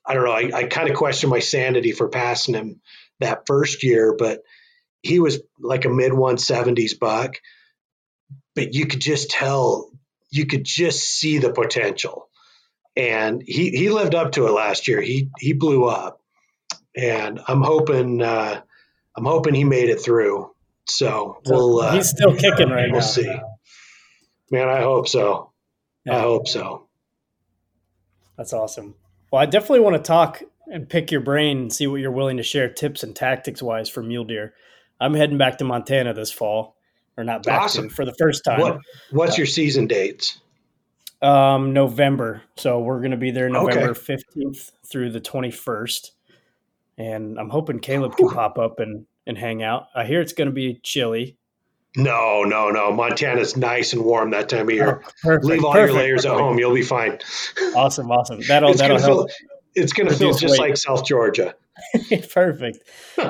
I 0.09 0.15
don't 0.15 0.25
know. 0.25 0.33
I, 0.33 0.51
I 0.55 0.65
kind 0.65 0.89
of 0.89 0.97
questioned 0.97 1.31
my 1.31 1.41
sanity 1.41 1.93
for 1.93 2.09
passing 2.09 2.55
him 2.55 2.81
that 3.21 3.47
first 3.47 3.83
year, 3.83 4.15
but 4.19 4.41
he 5.03 5.21
was 5.21 5.41
like 5.61 5.85
a 5.85 5.91
mid 5.91 6.13
170s 6.13 6.99
buck. 6.99 7.37
But 8.55 8.75
you 8.75 8.87
could 8.87 9.01
just 9.01 9.31
tell, 9.31 9.91
you 10.31 10.47
could 10.47 10.65
just 10.65 11.05
see 11.05 11.39
the 11.39 11.53
potential. 11.53 12.29
And 12.97 13.43
he, 13.47 13.71
he 13.71 13.91
lived 13.91 14.15
up 14.15 14.33
to 14.33 14.47
it 14.47 14.53
last 14.53 14.89
year. 14.89 15.01
He 15.01 15.31
he 15.39 15.53
blew 15.53 15.85
up, 15.85 16.21
and 16.97 17.39
I'm 17.47 17.63
hoping 17.63 18.21
uh, 18.21 18.61
I'm 19.17 19.25
hoping 19.25 19.55
he 19.55 19.63
made 19.63 19.89
it 19.89 20.01
through. 20.01 20.51
So 20.89 21.41
we'll. 21.47 21.81
Uh, 21.81 21.93
He's 21.93 22.09
still 22.09 22.35
kicking 22.35 22.71
right 22.71 22.91
we'll 22.91 23.01
now. 23.01 23.07
see. 23.07 23.41
Man, 24.51 24.69
I 24.69 24.81
hope 24.81 25.09
so. 25.09 25.53
I 26.11 26.21
hope 26.21 26.49
so. 26.49 26.87
That's 28.37 28.53
awesome. 28.53 28.95
Well, 29.31 29.43
I 29.43 29.47
definitely 29.47 29.81
want 29.81 29.97
to 29.97 30.03
talk 30.03 30.43
and 30.67 30.89
pick 30.89 31.11
your 31.11 31.21
brain 31.21 31.59
and 31.59 31.73
see 31.73 31.87
what 31.87 31.97
you're 32.01 32.11
willing 32.11 32.39
to 32.39 32.43
share 32.43 32.69
tips 32.69 33.03
and 33.03 33.15
tactics 33.15 33.63
wise 33.63 33.89
for 33.91 34.03
mule 34.03 34.25
deer. 34.25 34.55
I'm 35.01 35.15
heading 35.15 35.39
back 35.39 35.59
to 35.59 35.65
Montana 35.65 36.15
this 36.15 36.33
fall, 36.33 36.77
or 37.17 37.25
not 37.25 37.43
back 37.43 37.63
Awesome. 37.63 37.89
to 37.89 37.95
for 37.95 38.05
the 38.05 38.15
first 38.19 38.43
time. 38.45 38.61
What 38.61 38.79
what's 39.11 39.37
your 39.37 39.47
season 39.47 39.87
dates? 39.87 40.41
Um, 41.21 41.73
November. 41.73 42.43
So 42.57 42.79
we're 42.81 43.01
going 43.01 43.11
to 43.11 43.17
be 43.17 43.31
there 43.33 43.49
November 43.49 43.91
Okay. 43.91 44.17
15th 44.37 44.71
through 44.91 45.11
the 45.11 45.21
21st. 45.21 46.11
And 46.97 47.39
I'm 47.39 47.51
hoping 47.51 47.81
Kaleb 47.81 48.17
can 48.17 48.29
pop 48.29 48.57
up 48.59 48.79
and, 48.81 49.05
and 49.29 49.39
hang 49.39 49.63
out. 49.63 49.87
I 49.95 50.05
hear 50.05 50.21
it's 50.21 50.33
going 50.33 50.49
to 50.49 50.53
be 50.55 50.81
chilly. 50.83 51.37
No, 51.97 52.43
no, 52.45 52.71
no. 52.71 52.93
Montana's 52.93 53.57
nice 53.57 53.93
and 53.93 54.05
warm 54.05 54.31
that 54.33 54.49
time 54.49 54.69
of 54.69 54.75
year. 54.75 55.03
Oh, 55.05 55.11
perfect, 55.23 55.45
Leave 55.47 55.65
all 55.65 55.73
perfect, 55.73 55.93
your 55.95 56.03
layers 56.03 56.25
at 56.27 56.33
home. 56.33 56.59
You'll 56.59 56.75
be 56.75 56.83
fine. 56.83 57.19
Awesome, 57.77 58.11
awesome. 58.11 58.41
That'll 58.49 58.71
it's 58.71 58.81
that'll 58.81 58.99
help. 58.99 59.31
feel 59.31 59.37
it's 59.75 59.93
gonna 59.93 60.13
feel 60.13 60.33
just 60.33 60.59
weight. 60.59 60.71
like 60.71 60.77
South 60.77 61.05
Georgia. 61.07 61.55
perfect. 62.33 62.79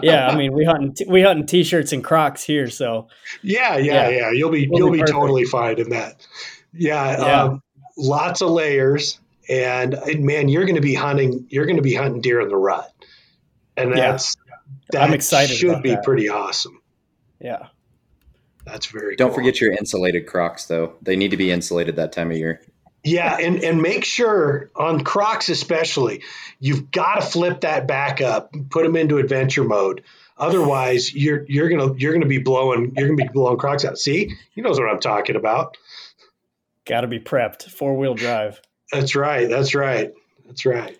Yeah, 0.02 0.26
I 0.28 0.36
mean 0.36 0.52
we 0.54 0.64
hunting 0.64 0.94
t- 0.94 1.04
we 1.06 1.20
hunting 1.22 1.46
t-shirts 1.46 1.92
and 1.92 2.02
Crocs 2.02 2.42
here, 2.42 2.68
so 2.70 3.08
Yeah, 3.42 3.76
yeah, 3.76 4.08
Yeah. 4.08 4.18
yeah. 4.18 4.30
You'll 4.32 4.50
be 4.50 4.66
We'll 4.68 4.78
you'll 4.80 4.90
be 4.92 5.02
be, 5.02 5.10
totally 5.12 5.44
fine 5.44 5.78
in 5.78 5.90
that. 5.90 6.26
Yeah, 6.72 7.18
Yeah. 7.18 7.42
Um, 7.44 7.62
lots 7.98 8.40
of 8.40 8.50
layers, 8.50 9.20
and 9.48 9.98
man, 10.20 10.48
you're 10.48 10.64
going 10.64 10.76
to 10.76 10.80
be 10.80 10.94
hunting. 10.94 11.46
You're 11.50 11.66
going 11.66 11.76
to 11.76 11.82
be 11.82 11.94
hunting 11.94 12.20
deer 12.22 12.40
in 12.40 12.48
the 12.48 12.56
rut, 12.56 12.90
and 13.76 13.92
that's 13.92 14.34
that 14.92 15.02
I'm 15.02 15.12
excited 15.14 15.50
That 15.54 15.58
Should 15.58 15.70
about 15.70 15.82
be 15.82 15.90
that. 15.90 16.02
pretty 16.04 16.28
awesome. 16.28 16.80
yeah. 17.40 17.68
That's 18.64 18.84
very. 18.86 19.16
Don't 19.16 19.28
cool. 19.30 19.36
forget 19.36 19.60
your 19.62 19.72
insulated 19.72 20.26
Crocs, 20.26 20.66
though. 20.66 20.94
They 21.00 21.16
need 21.16 21.30
to 21.30 21.38
be 21.38 21.50
insulated 21.50 21.96
that 21.96 22.12
time 22.12 22.30
of 22.30 22.36
year. 22.36 22.60
Yeah, 23.02 23.38
and 23.40 23.64
and 23.64 23.80
make 23.80 24.04
sure 24.04 24.70
on 24.76 25.04
Crocs 25.04 25.48
especially, 25.48 26.22
you've 26.60 26.90
got 26.90 27.14
to 27.14 27.26
flip 27.26 27.62
that 27.62 27.86
back 27.86 28.20
up, 28.20 28.52
put 28.68 28.82
them 28.84 28.94
into 28.96 29.16
adventure 29.16 29.64
mode. 29.64 30.02
Otherwise, 30.36 31.14
you're 31.14 31.46
you're 31.48 31.70
gonna 31.70 31.94
you're 31.96 32.12
gonna 32.12 32.26
be 32.26 32.38
blowing 32.38 32.92
you're 32.94 33.08
gonna 33.08 33.16
be 33.16 33.28
blowing 33.32 33.56
Crocs 33.56 33.86
out. 33.86 33.96
See, 33.98 34.34
he 34.50 34.60
knows 34.60 34.78
what 34.78 34.90
I'm 34.90 35.00
talking 35.00 35.36
about. 35.36 35.78
Got 36.84 37.02
to 37.02 37.06
be 37.06 37.20
prepped. 37.20 37.70
Four-wheel 37.70 38.14
drive. 38.14 38.60
That's 38.92 39.14
right. 39.16 39.48
That's 39.48 39.74
right. 39.74 40.12
That's 40.46 40.66
right. 40.66 40.98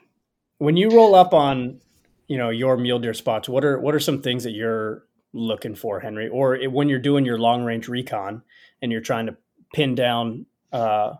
When 0.57 0.76
you 0.78 0.89
roll 0.91 1.14
up 1.14 1.34
on, 1.34 1.80
you 2.29 2.39
know, 2.39 2.51
your 2.51 2.76
mule 2.76 2.99
deer 2.99 3.14
spots, 3.14 3.49
what 3.49 3.64
are 3.64 3.79
what 3.81 3.95
are 3.95 4.01
some 4.01 4.22
things 4.22 4.45
that 4.45 4.53
you're 4.53 5.05
looking 5.33 5.74
for, 5.74 6.01
Henry? 6.01 6.29
Or 6.29 6.55
it- 6.55 6.70
when 6.70 6.89
you're 6.89 6.99
doing 6.99 7.24
your 7.24 7.39
long 7.39 7.64
range 7.64 7.89
recon 7.89 8.43
and 8.81 8.93
you're 8.93 9.01
trying 9.01 9.26
to 9.26 9.37
pin 9.74 9.95
down 9.95 10.47
uh, 10.72 11.14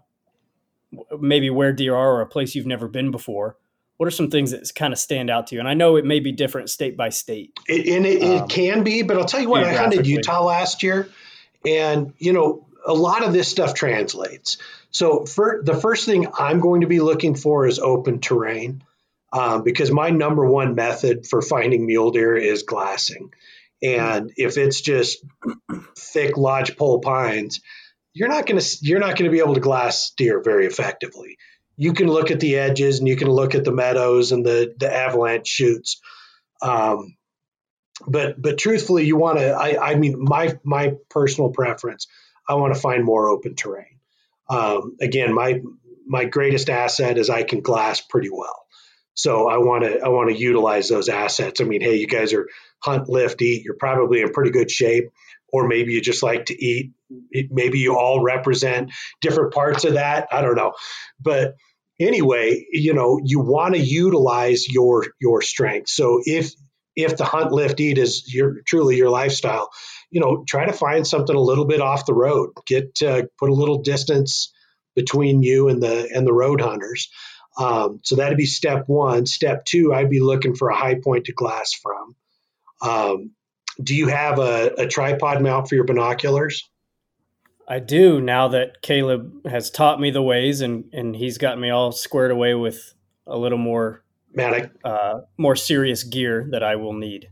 maybe 1.19 1.51
where 1.51 1.73
deer 1.73 1.95
are 1.95 2.17
or 2.17 2.21
a 2.21 2.27
place 2.27 2.55
you've 2.55 2.67
never 2.67 2.89
been 2.89 3.11
before, 3.11 3.57
what 3.97 4.07
are 4.07 4.11
some 4.11 4.31
things 4.31 4.53
that 4.53 4.75
kind 4.75 4.93
of 4.93 4.99
stand 4.99 5.29
out 5.31 5.49
to 5.49 5.55
you? 5.55 5.61
And 5.61 5.69
I 5.69 5.75
know 5.75 5.97
it 5.97 6.05
may 6.05 6.21
be 6.21 6.33
different 6.33 6.71
state 6.71 6.97
by 6.97 7.09
state. 7.11 7.53
It, 7.67 7.89
and 7.89 8.07
it, 8.07 8.23
Um, 8.23 8.45
it 8.45 8.49
can 8.49 8.85
be, 8.85 9.03
but 9.03 9.19
I'll 9.19 9.25
tell 9.25 9.41
you 9.41 9.49
what, 9.49 9.65
I 9.65 9.75
hunted. 9.75 10.07
Utah 10.07 10.45
last 10.45 10.83
year, 10.83 11.09
and 11.67 12.15
you 12.19 12.33
know, 12.33 12.67
a 12.87 12.95
lot 12.95 13.25
of 13.25 13.33
this 13.33 13.49
stuff 13.49 13.75
translates. 13.75 14.59
So, 14.91 15.27
for 15.27 15.61
the 15.63 15.75
first 15.75 16.07
thing 16.07 16.29
I'm 16.39 16.61
going 16.61 16.81
to 16.83 16.87
be 16.87 17.01
looking 17.01 17.35
for 17.35 17.67
is 17.67 17.79
open 17.79 18.21
terrain, 18.21 18.83
um, 19.33 19.63
because 19.63 19.91
my 19.91 20.11
number 20.11 20.45
one 20.47 20.75
method 20.75 21.27
for 21.27 21.43
finding 21.43 21.87
mule 21.87 22.11
deer 22.11 22.37
is 22.37 22.63
glassing, 22.63 23.33
and 23.83 24.33
if 24.37 24.57
it's 24.57 24.81
just 24.81 25.25
thick 25.97 26.37
lodgepole 26.37 27.01
pines, 27.01 27.61
you're 28.13 28.29
not 28.29 28.47
going 28.47 28.61
to 28.61 28.79
you're 28.83 29.01
not 29.01 29.17
going 29.17 29.31
to 29.31 29.35
be 29.35 29.41
able 29.41 29.55
to 29.55 29.61
glass 29.61 30.13
deer 30.17 30.43
very 30.43 30.67
effectively. 30.67 31.37
You 31.77 31.93
can 31.93 32.09
look 32.09 32.31
at 32.31 32.41
the 32.41 32.57
edges 32.57 32.99
and 32.99 33.07
you 33.07 33.17
can 33.17 33.29
look 33.29 33.55
at 33.55 33.65
the 33.65 33.73
meadows 33.73 34.33
and 34.33 34.45
the 34.45 34.75
the 34.79 34.93
avalanche 34.93 35.47
chutes. 35.47 36.01
Um, 36.61 37.17
but 38.07 38.41
but 38.41 38.59
truthfully, 38.59 39.07
you 39.07 39.17
want 39.17 39.39
to. 39.39 39.51
I, 39.51 39.93
I 39.93 39.95
mean, 39.97 40.17
my 40.19 40.59
my 40.65 40.95
personal 41.11 41.51
preference, 41.51 42.07
I 42.49 42.55
want 42.55 42.75
to 42.75 42.81
find 42.81 43.05
more 43.05 43.29
open 43.29 43.55
terrain. 43.55 43.99
Um, 44.49 44.97
again, 45.01 45.35
my 45.35 45.61
my 46.07 46.25
greatest 46.25 46.71
asset 46.71 47.19
is 47.19 47.31
I 47.31 47.43
can 47.43 47.61
glass 47.61 48.01
pretty 48.01 48.31
well, 48.31 48.67
so 49.19 49.49
I 49.49 49.57
want 49.59 49.83
to 49.83 49.99
I 49.99 50.11
want 50.11 50.31
to 50.31 50.39
utilize 50.39 50.89
those 50.89 51.09
assets. 51.09 51.61
I 51.61 51.65
mean, 51.65 51.81
hey, 51.81 51.97
you 51.97 52.07
guys 52.07 52.33
are 52.33 52.47
hunt, 52.79 53.09
lift, 53.09 53.43
eat. 53.43 53.65
You're 53.65 53.75
probably 53.75 54.21
in 54.21 54.31
pretty 54.31 54.53
good 54.53 54.71
shape, 54.71 55.11
or 55.53 55.67
maybe 55.67 55.93
you 55.93 56.01
just 56.01 56.23
like 56.23 56.47
to 56.47 56.65
eat. 56.65 56.93
Maybe 57.51 57.81
you 57.81 57.97
all 57.97 58.23
represent 58.23 58.93
different 59.21 59.53
parts 59.53 59.85
of 59.85 59.95
that. 59.95 60.29
I 60.31 60.41
don't 60.41 60.55
know, 60.55 60.75
but 61.21 61.57
anyway, 61.99 62.65
you 62.71 62.95
know, 62.95 63.19
you 63.25 63.41
want 63.41 63.75
to 63.75 63.81
utilize 63.81 64.69
your 64.69 65.07
your 65.21 65.43
strength. 65.43 65.89
So 65.89 66.21
if 66.25 66.53
if 66.95 67.17
the 67.17 67.25
hunt, 67.25 67.51
lift, 67.51 67.81
eat 67.81 67.99
is 67.99 68.33
your 68.33 68.63
truly 68.69 68.99
your 68.99 69.11
lifestyle, 69.11 69.71
you 70.13 70.21
know, 70.21 70.45
try 70.47 70.67
to 70.67 70.73
find 70.73 71.05
something 71.05 71.35
a 71.35 71.41
little 71.41 71.67
bit 71.67 71.81
off 71.81 72.07
the 72.07 72.15
road. 72.15 72.51
Get 72.69 73.03
uh, 73.03 73.23
put 73.37 73.51
a 73.51 73.55
little 73.55 73.83
distance 73.83 74.53
between 74.95 75.43
you 75.43 75.69
and 75.69 75.83
the 75.83 76.09
and 76.15 76.25
the 76.25 76.33
road 76.33 76.61
hunters. 76.61 77.09
Um, 77.59 78.01
so 78.05 78.17
that'd 78.17 78.39
be 78.39 78.47
step 78.47 78.85
one. 78.87 79.27
Step 79.27 79.65
two, 79.65 79.93
I'd 79.93 80.09
be 80.11 80.21
looking 80.21 80.55
for 80.55 80.69
a 80.69 80.77
high 80.77 80.95
point 80.95 81.25
to 81.25 81.33
glass 81.33 81.73
from. 81.75 82.17
Um, 82.81 83.31
do 83.83 83.95
you 83.95 84.07
have 84.09 84.39
a, 84.39 84.73
a 84.79 84.87
tripod 84.87 85.43
mount 85.43 85.69
for 85.69 85.75
your 85.75 85.85
binoculars? 85.85 86.69
I 87.67 87.81
do 87.81 88.21
now 88.21 88.49
that 88.49 88.81
Kaleb 88.83 89.47
has 89.47 89.71
taught 89.71 90.01
me 90.01 90.11
the 90.11 90.23
ways 90.23 90.61
and 90.63 90.85
and 90.93 91.15
he's 91.15 91.37
got 91.37 91.59
me 91.59 91.69
all 91.71 91.93
squared 91.93 92.31
away 92.31 92.55
with 92.55 92.95
a 93.27 93.37
little 93.37 93.59
more 93.59 94.03
Man, 94.35 94.55
I, 94.85 94.89
uh, 94.89 95.21
more 95.37 95.57
serious 95.57 96.03
gear 96.05 96.49
that 96.53 96.63
I 96.63 96.77
will 96.77 96.93
need. 96.93 97.29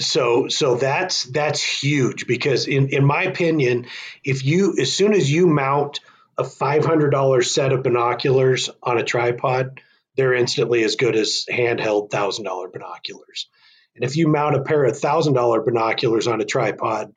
so 0.00 0.48
so 0.48 0.76
that's 0.76 1.24
that's 1.24 1.62
huge 1.62 2.26
because 2.26 2.66
in 2.66 2.88
in 2.88 3.04
my 3.04 3.24
opinion 3.24 3.86
if 4.24 4.44
you 4.44 4.74
as 4.80 4.92
soon 4.92 5.14
as 5.14 5.30
you 5.30 5.46
mount 5.46 6.00
a 6.38 6.44
$500 6.44 7.44
set 7.44 7.72
of 7.72 7.82
binoculars 7.82 8.70
on 8.82 8.98
a 8.98 9.04
tripod 9.04 9.80
they're 10.16 10.34
instantly 10.34 10.84
as 10.84 10.96
good 10.96 11.16
as 11.16 11.44
handheld 11.50 12.10
$1000 12.10 12.72
binoculars. 12.72 13.48
And 13.96 14.04
if 14.04 14.16
you 14.16 14.28
mount 14.28 14.56
a 14.56 14.62
pair 14.62 14.84
of 14.84 14.92
$1000 14.92 15.64
binoculars 15.64 16.26
on 16.26 16.40
a 16.40 16.44
tripod 16.44 17.12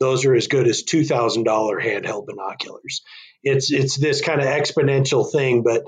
those 0.00 0.24
are 0.24 0.34
as 0.34 0.48
good 0.48 0.66
as 0.66 0.82
$2000 0.82 1.44
handheld 1.44 2.26
binoculars. 2.26 3.02
It's 3.42 3.70
it's 3.70 3.96
this 3.98 4.22
kind 4.22 4.40
of 4.40 4.46
exponential 4.46 5.30
thing 5.30 5.62
but 5.62 5.84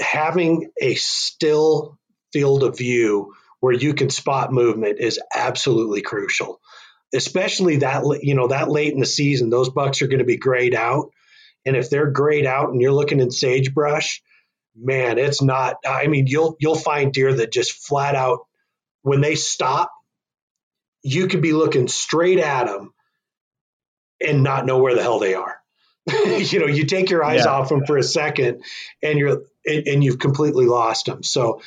having 0.00 0.70
a 0.80 0.94
still 0.96 1.98
field 2.32 2.64
of 2.64 2.76
view 2.76 3.32
where 3.60 3.72
you 3.72 3.94
can 3.94 4.10
spot 4.10 4.52
movement 4.52 4.98
is 4.98 5.20
absolutely 5.34 6.02
crucial. 6.02 6.60
Especially 7.14 7.78
that 7.78 8.02
you 8.22 8.34
know 8.34 8.48
that 8.48 8.70
late 8.70 8.92
in 8.92 9.00
the 9.00 9.06
season 9.06 9.50
those 9.50 9.70
bucks 9.70 10.02
are 10.02 10.08
going 10.08 10.18
to 10.18 10.24
be 10.24 10.36
grayed 10.36 10.74
out 10.74 11.10
and 11.66 11.76
if 11.76 11.90
they're 11.90 12.10
grayed 12.10 12.46
out 12.46 12.70
and 12.70 12.80
you're 12.80 12.92
looking 12.92 13.20
in 13.20 13.30
sagebrush 13.30 14.22
man 14.76 15.18
it's 15.18 15.42
not 15.42 15.76
i 15.86 16.06
mean 16.06 16.26
you'll 16.26 16.56
you'll 16.60 16.74
find 16.76 17.12
deer 17.12 17.32
that 17.34 17.52
just 17.52 17.72
flat 17.72 18.14
out 18.14 18.40
when 19.02 19.20
they 19.20 19.34
stop 19.34 19.90
you 21.02 21.26
could 21.28 21.42
be 21.42 21.52
looking 21.52 21.88
straight 21.88 22.38
at 22.38 22.64
them 22.66 22.92
and 24.20 24.42
not 24.42 24.66
know 24.66 24.78
where 24.78 24.94
the 24.94 25.02
hell 25.02 25.18
they 25.18 25.34
are 25.34 25.56
you 26.26 26.60
know 26.60 26.66
you 26.66 26.84
take 26.84 27.10
your 27.10 27.24
eyes 27.24 27.44
Yeah. 27.44 27.52
off 27.52 27.68
them 27.68 27.84
for 27.86 27.96
a 27.98 28.02
second 28.02 28.62
and 29.02 29.18
you're 29.18 29.42
and, 29.66 29.86
and 29.86 30.04
you've 30.04 30.18
completely 30.18 30.66
lost 30.66 31.06
them 31.06 31.22
so 31.22 31.60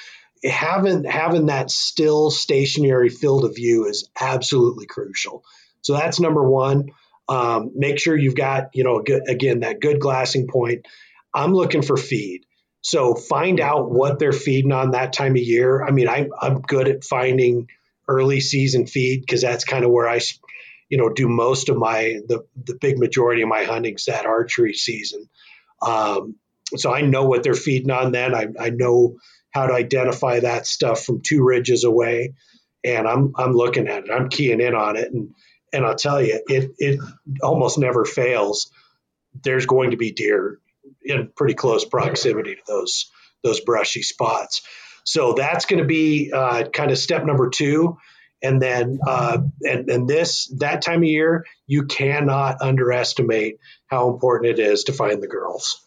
having 0.44 1.04
having 1.04 1.48
that 1.48 1.72
still 1.72 2.30
stationary 2.32 3.10
field 3.10 3.46
of 3.46 3.56
view 3.56 3.86
is 3.88 4.10
absolutely 4.20 4.86
crucial 4.86 5.44
So 5.82 5.94
that's 5.94 6.20
number 6.20 6.44
one. 6.44 6.90
Um, 7.30 7.72
make 7.76 8.00
sure 8.00 8.18
you've 8.18 8.36
got, 8.36 8.70
you 8.74 8.84
know, 8.84 9.02
good, 9.02 9.30
again, 9.30 9.62
that 9.62 9.80
good 9.80 10.00
glassing 10.00 10.48
point. 10.48 10.86
I'm 11.34 11.54
looking 11.54 11.82
for 11.82 11.98
feed. 11.98 12.46
So 12.82 13.16
find 13.16 13.62
out 13.62 13.90
what 13.90 14.20
they're 14.20 14.34
feeding 14.34 14.74
on 14.74 14.92
that 14.92 15.14
time 15.14 15.34
of 15.34 15.42
year. 15.42 15.84
I 15.84 15.92
mean, 15.92 16.10
I, 16.10 16.28
I'm 16.42 16.62
good 16.62 16.90
at 16.90 17.04
finding 17.04 17.70
early 18.10 18.42
season 18.42 18.88
feed 18.88 19.22
because 19.22 19.42
that's 19.42 19.64
kind 19.64 19.86
of 19.86 19.92
where 19.92 20.08
I, 20.08 20.20
you 20.90 20.98
know, 20.98 21.10
do 21.10 21.30
most 21.30 21.70
of 21.70 21.78
my 21.78 22.20
the 22.28 22.46
the 22.66 22.76
big 22.80 23.00
majority 23.00 23.42
of 23.42 23.48
my 23.48 23.64
hunting's 23.64 24.06
that 24.06 24.26
archery 24.26 24.74
season. 24.74 25.30
Um, 25.82 26.36
so 26.76 26.94
I 26.94 27.02
know 27.02 27.26
what 27.26 27.44
they're 27.44 27.54
feeding 27.54 27.92
on. 27.92 28.12
Then 28.12 28.36
I, 28.36 28.48
I 28.60 28.70
know 28.70 29.18
how 29.52 29.68
to 29.68 29.74
identify 29.74 30.42
that 30.42 30.68
stuff 30.68 31.04
from 31.04 31.22
two 31.22 31.44
ridges 31.44 31.84
away, 31.84 32.34
and 32.84 33.08
I'm 33.08 33.34
I'm 33.38 33.54
looking 33.54 33.88
at 33.88 34.06
it. 34.06 34.12
I'm 34.12 34.30
keying 34.30 34.60
in 34.60 34.76
on 34.76 34.98
it, 34.98 35.12
and 35.12 35.34
and 35.74 35.86
I'll 35.86 35.96
tell 35.96 36.22
you, 36.22 36.42
it 36.48 36.72
it 36.78 37.00
almost 37.42 37.78
never 37.78 38.06
fails. 38.06 38.72
There's 39.44 39.66
going 39.66 39.92
to 39.92 39.98
be 39.98 40.12
deer 40.12 40.60
in 41.04 41.32
pretty 41.36 41.56
close 41.56 41.84
proximity 41.86 42.56
to 42.56 42.62
those 42.68 43.12
those 43.44 43.60
brushy 43.60 44.04
spots. 44.04 44.62
So 45.04 45.34
that's 45.34 45.66
going 45.66 45.82
to 45.82 45.88
be 45.88 46.32
uh, 46.32 46.70
kind 46.70 46.92
of 46.92 46.98
step 46.98 47.26
number 47.26 47.50
two. 47.50 47.98
And 48.42 48.62
then, 48.62 49.00
uh, 49.08 49.38
and, 49.62 49.90
and 49.90 50.08
this, 50.08 50.48
that 50.60 50.82
time 50.82 51.00
of 51.00 51.06
year, 51.08 51.46
you 51.66 51.86
cannot 51.86 52.62
underestimate 52.62 53.58
how 53.88 54.10
important 54.10 54.60
it 54.60 54.62
is 54.62 54.86
to 54.86 54.94
find 54.94 55.24
the 55.24 55.30
girls. 55.30 55.82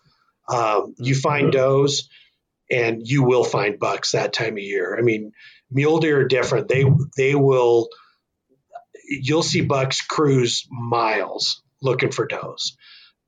Um, 0.48 0.94
you 0.98 1.14
find 1.14 1.52
does, 1.52 2.08
and 2.70 3.06
you 3.06 3.24
will 3.24 3.44
find 3.44 3.78
bucks 3.78 4.12
that 4.12 4.32
time 4.32 4.54
of 4.54 4.58
year. 4.58 4.96
I 4.98 5.02
mean, 5.02 5.32
mule 5.70 5.98
deer 5.98 6.20
are 6.20 6.24
different. 6.24 6.68
They, 6.68 6.84
they 7.18 7.34
will, 7.34 7.88
you'll 9.08 9.42
see 9.42 9.60
bucks 9.60 10.00
cruise 10.00 10.66
miles 10.70 11.62
looking 11.82 12.10
for 12.10 12.26
does, 12.26 12.76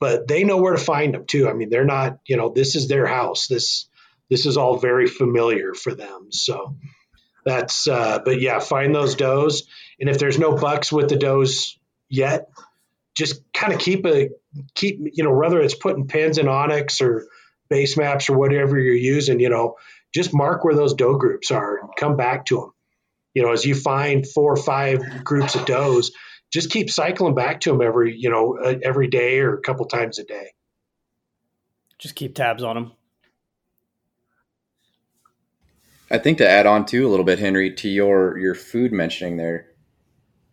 but 0.01 0.29
they 0.29 0.45
know 0.45 0.59
where 0.59 0.75
to 0.75 0.83
find 0.83 1.15
them 1.15 1.25
too. 1.27 1.49
I 1.49 1.53
mean, 1.53 1.71
they're 1.71 1.85
not, 1.85 2.19
you 2.27 2.37
know, 2.37 2.51
this 2.51 2.77
is 2.77 2.89
their 2.89 3.07
house. 3.07 3.47
This, 3.47 3.89
this 4.31 4.47
is 4.47 4.57
all 4.57 4.79
very 4.79 5.07
familiar 5.07 5.75
for 5.75 5.95
them. 5.95 6.29
So 6.31 6.77
that's, 7.45 7.87
uh, 7.87 8.21
but 8.25 8.41
yeah, 8.41 8.59
find 8.59 8.95
those 8.95 9.15
does. 9.15 9.67
And 10.01 10.09
if 10.09 10.19
there's 10.19 10.39
no 10.39 10.55
bucks 10.55 10.93
with 10.93 11.09
the 11.09 11.17
does 11.17 11.79
yet, 12.09 12.49
just 13.17 13.43
kind 13.53 13.73
of 13.73 13.81
keep 13.81 14.07
a, 14.07 14.31
keep, 14.75 15.01
you 15.13 15.25
know, 15.25 15.33
whether 15.33 15.61
it's 15.61 15.75
putting 15.75 16.07
pins 16.07 16.39
in 16.39 16.47
onX 16.47 17.01
or 17.01 17.27
base 17.69 17.97
maps 17.97 18.31
or 18.31 18.39
whatever 18.39 18.79
you're 18.79 18.95
using, 18.95 19.41
you 19.41 19.49
know, 19.49 19.77
just 20.15 20.35
mark 20.35 20.65
where 20.65 20.75
those 20.75 20.95
doe 20.95 21.17
groups 21.17 21.51
are 21.51 21.79
and 21.79 21.91
come 21.99 22.17
back 22.17 22.47
to 22.47 22.57
them. 22.57 22.73
You 23.35 23.43
know, 23.43 23.53
as 23.53 23.65
you 23.65 23.75
find 23.75 24.27
four 24.27 24.53
or 24.53 24.57
five 24.57 25.25
groups 25.25 25.55
of 25.55 25.67
does, 25.67 26.13
just 26.53 26.71
keep 26.71 26.91
cycling 26.91 27.35
back 27.35 27.61
to 27.61 27.71
them 27.71 27.83
every, 27.83 28.17
you 28.19 28.31
know, 28.31 28.59
uh, 28.63 28.75
every 28.83 29.09
day 29.09 29.41
or 29.41 29.55
a 29.55 29.61
couple 29.61 29.85
times 29.87 30.19
a 30.19 30.25
day. 30.25 30.53
Just 31.99 32.15
keep 32.15 32.35
tabs 32.35 32.63
on 32.63 32.75
them. 32.75 32.93
I 36.11 36.19
think 36.19 36.39
to 36.39 36.49
add 36.49 36.67
on 36.67 36.87
to 36.87 37.07
a 37.07 37.11
little 37.11 37.25
bit, 37.25 37.39
Henry, 37.39 37.75
to 37.75 37.89
your 37.89 38.39
your 38.39 38.55
food 38.55 38.93
mentioning 38.93 39.37
there, 39.37 39.67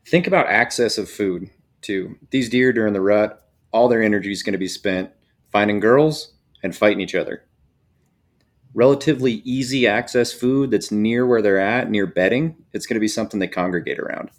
think 0.05 0.27
about 0.27 0.47
access 0.47 0.97
of 0.97 1.09
food 1.09 1.49
too. 1.81 2.17
These 2.31 2.49
deer 2.49 2.73
during 2.73 2.93
the 2.93 3.01
rut, 3.01 3.41
all 3.71 3.87
their 3.87 4.03
energy 4.03 4.31
is 4.31 4.43
going 4.43 4.53
to 4.53 4.59
be 4.59 4.67
spent 4.67 5.11
finding 5.51 5.79
girls 5.79 6.33
and 6.61 6.75
fighting 6.75 6.99
each 6.99 7.15
other. 7.15 7.44
Relatively 8.75 9.41
easy 9.43 9.87
access 9.87 10.31
food 10.31 10.69
that's 10.69 10.91
near 10.91 11.25
where 11.25 11.41
they're 11.41 11.59
at, 11.59 11.89
near 11.89 12.05
bedding, 12.05 12.55
it's 12.73 12.85
going 12.85 12.95
to 12.95 13.01
be 13.01 13.07
something 13.07 13.39
they 13.39 13.47
congregate 13.47 13.97
around. 13.97 14.29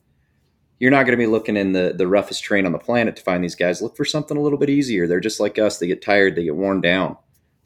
You're 0.79 0.93
not 0.93 1.07
going 1.07 1.19
to 1.19 1.25
be 1.25 1.27
looking 1.27 1.57
in 1.57 1.73
the, 1.73 1.93
the 1.97 2.07
roughest 2.07 2.45
terrain 2.45 2.67
on 2.67 2.73
the 2.73 2.79
planet 2.79 3.17
to 3.17 3.23
find 3.23 3.43
these 3.43 3.55
guys. 3.55 3.83
Look 3.83 3.97
for 3.97 4.05
something 4.05 4.37
a 4.37 4.41
little 4.43 4.59
bit 4.59 4.71
easier. 4.71 5.09
They're 5.09 5.19
just 5.19 5.41
like 5.41 5.59
us. 5.59 5.79
They 5.79 5.89
get 5.89 6.03
tired, 6.03 6.37
they 6.37 6.45
get 6.45 6.55
worn 6.55 6.81
down 6.81 7.17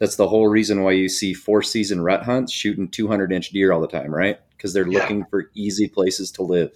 that's 0.01 0.17
the 0.17 0.27
whole 0.27 0.49
reason 0.49 0.83
why 0.83 0.93
you 0.93 1.09
see 1.09 1.35
four 1.35 1.63
season 1.63 2.01
rut 2.01 2.25
hunts 2.25 2.53
shooting 2.53 2.89
200 2.89 3.33
inch 3.33 3.51
deer 3.51 3.71
all 3.71 3.83
the 3.83 3.87
time, 3.87 4.13
right? 4.13 4.41
Because 4.57 4.73
they're 4.73 4.89
yeah. 4.89 5.01
looking 5.01 5.27
for 5.27 5.51
easy 5.55 5.89
places 5.89 6.33
to 6.33 6.43
live. 6.43 6.73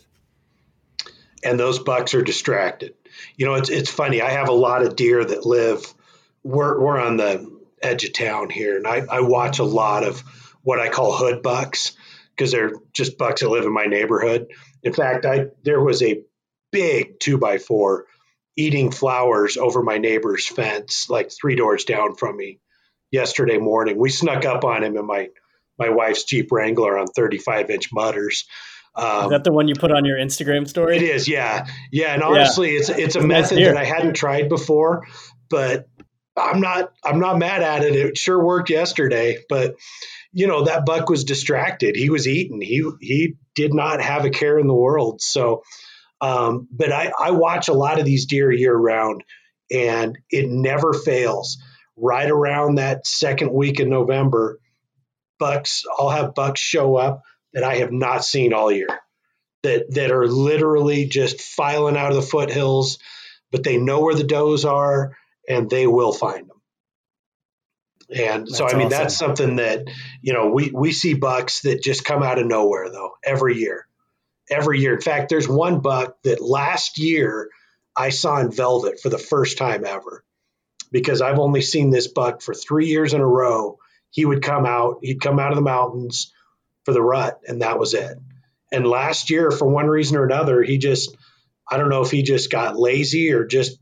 And 1.42 1.59
those 1.59 1.78
bucks 1.78 2.14
are 2.14 2.22
distracted. 2.22 2.95
You 3.36 3.47
know, 3.47 3.55
it's 3.55 3.70
it's 3.70 3.90
funny. 3.90 4.20
I 4.20 4.30
have 4.30 4.49
a 4.49 4.53
lot 4.53 4.84
of 4.84 4.95
deer 4.95 5.24
that 5.24 5.47
live. 5.47 5.95
We're 6.42 6.78
we're 6.78 7.01
on 7.01 7.16
the 7.16 7.53
edge 7.85 8.05
of 8.05 8.12
town 8.12 8.51
here, 8.51 8.76
and 8.76 8.87
I, 8.87 9.03
I 9.11 9.20
watch 9.20 9.59
a 9.59 9.64
lot 9.64 10.05
of 10.05 10.22
what 10.62 10.80
I 10.80 10.89
call 10.89 11.16
hood 11.16 11.43
bucks 11.43 11.93
because 12.37 12.53
they're 12.53 12.72
just 12.93 13.18
bucks 13.18 13.43
that 13.43 13.49
live 13.49 13.64
in 13.64 13.72
my 13.72 13.85
neighborhood. 13.85 14.49
In 14.82 14.93
fact, 14.93 15.26
I 15.26 15.47
there 15.62 15.80
was 15.80 16.03
a 16.03 16.22
big 16.72 17.20
two 17.20 17.39
by 17.39 17.59
four 17.59 18.07
eating 18.57 18.91
flowers 18.91 19.57
over 19.57 19.82
my 19.82 19.99
neighbor's 19.99 20.47
fence, 20.47 21.09
like 21.09 21.30
three 21.30 21.57
doors 21.57 21.85
down 21.85 22.14
from 22.14 22.37
me 22.37 22.61
yesterday 23.11 23.59
morning. 23.59 23.99
We 23.99 24.11
snuck 24.11 24.45
up 24.45 24.64
on 24.64 24.82
him 24.82 24.97
in 24.97 25.07
my 25.07 25.28
my 25.78 25.91
wife's 25.91 26.24
Jeep 26.24 26.53
Wrangler 26.53 26.99
on 26.99 27.07
35 27.09 27.70
inch 27.70 27.93
mutters. 27.93 28.47
Um, 28.97 29.24
is 29.24 29.30
that 29.30 29.45
the 29.45 29.53
one 29.53 29.66
you 29.66 29.74
put 29.74 29.91
on 29.91 30.05
your 30.05 30.18
Instagram 30.18 30.68
story? 30.68 30.97
It 30.97 31.03
is, 31.03 31.26
yeah, 31.26 31.66
yeah. 31.91 32.14
And 32.14 32.22
honestly, 32.22 32.72
yeah. 32.72 32.80
it's 32.80 32.89
it's 32.91 33.16
a 33.16 33.18
it's 33.18 33.26
method 33.26 33.59
nice 33.59 33.66
that 33.66 33.76
I 33.76 33.85
hadn't 33.85 34.14
tried 34.14 34.49
before, 34.49 35.07
but 35.51 35.89
I'm 36.37 36.61
not 36.61 36.93
I'm 37.05 37.20
not 37.20 37.39
mad 37.39 37.62
at 37.62 37.85
it. 37.85 37.97
It 37.97 38.18
sure 38.18 38.43
worked 38.43 38.70
yesterday, 38.70 39.39
but 39.49 39.76
you 40.32 40.47
know 40.47 40.64
that 40.64 40.87
buck 40.87 41.09
was 41.09 41.24
distracted. 41.24 41.97
He 41.97 42.11
was 42.11 42.26
eating. 42.26 42.61
He 42.61 42.82
he 43.01 43.35
did 43.55 43.72
not 43.72 44.01
have 44.01 44.24
a 44.24 44.30
care 44.30 44.59
in 44.59 44.66
the 44.66 44.74
world. 44.74 45.20
So, 45.22 45.62
um, 46.20 46.68
but 46.72 46.93
I 46.93 47.12
I 47.18 47.30
watch 47.30 47.68
a 47.68 47.74
lot 47.74 48.01
of 48.01 48.05
these 48.05 48.26
deer 48.26 48.51
year 48.51 48.74
round, 48.74 49.22
and 49.70 50.18
it 50.30 50.49
never 50.49 50.93
fails 50.93 51.59
right 51.97 52.30
around 52.30 52.76
that 52.76 53.07
second 53.07 53.53
week 53.53 53.80
in 53.80 53.89
November, 53.89 54.59
bucks, 55.39 55.85
I'll 55.99 56.11
have 56.11 56.35
bucks 56.35 56.61
show 56.61 56.97
up 56.97 57.22
that 57.53 57.64
I 57.64 57.76
have 57.76 57.93
not 57.93 58.24
seen 58.24 58.53
all 58.53 58.70
year 58.70 58.89
that, 59.62 59.93
that 59.95 60.11
are 60.11 60.26
literally 60.26 61.07
just 61.07 61.41
filing 61.41 61.97
out 61.97 62.11
of 62.11 62.16
the 62.16 62.22
foothills, 62.22 62.99
but 63.53 63.62
they 63.62 63.78
know 63.78 64.01
where 64.01 64.14
the 64.14 64.24
does 64.24 64.64
are 64.64 65.16
and 65.49 65.68
they 65.68 65.86
will 65.86 66.12
find 66.12 66.49
them. 66.49 66.61
And 68.14 68.49
so, 68.49 68.66
I 68.66 68.74
mean, 68.74 68.86
awesome. 68.86 68.90
that's 68.90 69.16
something 69.16 69.57
that, 69.57 69.84
you 70.20 70.32
know, 70.34 70.51
we, 70.51 70.70
we 70.70 70.92
see 70.92 71.14
bucks 71.14 71.62
that 71.62 71.82
just 71.82 72.05
come 72.05 72.22
out 72.22 72.38
of 72.38 72.47
nowhere 72.47 72.90
though, 72.90 73.12
every 73.24 73.57
year, 73.57 73.86
every 74.51 74.80
year. 74.80 74.95
In 74.95 75.01
fact, 75.01 75.30
there's 75.30 75.49
one 75.49 75.80
buck 75.80 76.16
that 76.24 76.42
last 76.42 76.99
year 76.99 77.49
I 77.97 78.11
saw 78.11 78.38
in 78.40 78.51
velvet 78.51 79.01
for 79.01 79.09
the 79.09 79.18
first 79.18 79.57
time 79.57 79.84
ever 79.84 80.22
because 80.92 81.22
I've 81.22 81.38
only 81.38 81.62
seen 81.62 81.90
this 81.90 82.09
buck 82.09 82.42
for 82.42 82.55
three 82.55 82.86
years 82.86 83.14
in 83.14 83.20
a 83.20 83.26
row. 83.26 83.78
He 84.11 84.24
would 84.24 84.42
come 84.42 84.66
out, 84.66 84.99
he'd 85.03 85.20
come 85.20 85.38
out 85.38 85.51
of 85.51 85.57
the 85.57 85.62
mountains 85.62 86.32
for 86.84 86.92
the 86.92 87.03
rut, 87.03 87.40
and 87.47 87.62
that 87.62 87.78
was 87.78 87.95
it. 87.95 88.18
And 88.70 88.86
last 88.86 89.30
year, 89.30 89.51
for 89.51 89.66
one 89.66 89.86
reason 89.86 90.16
or 90.16 90.24
another, 90.24 90.62
he 90.62 90.78
just, 90.78 91.16
I 91.68 91.78
don't 91.78 91.88
know 91.88 92.03
if 92.03 92.11
he 92.11 92.22
just 92.22 92.51
got 92.51 92.78
lazy 92.78 93.32
or 93.32 93.45
just 93.45 93.78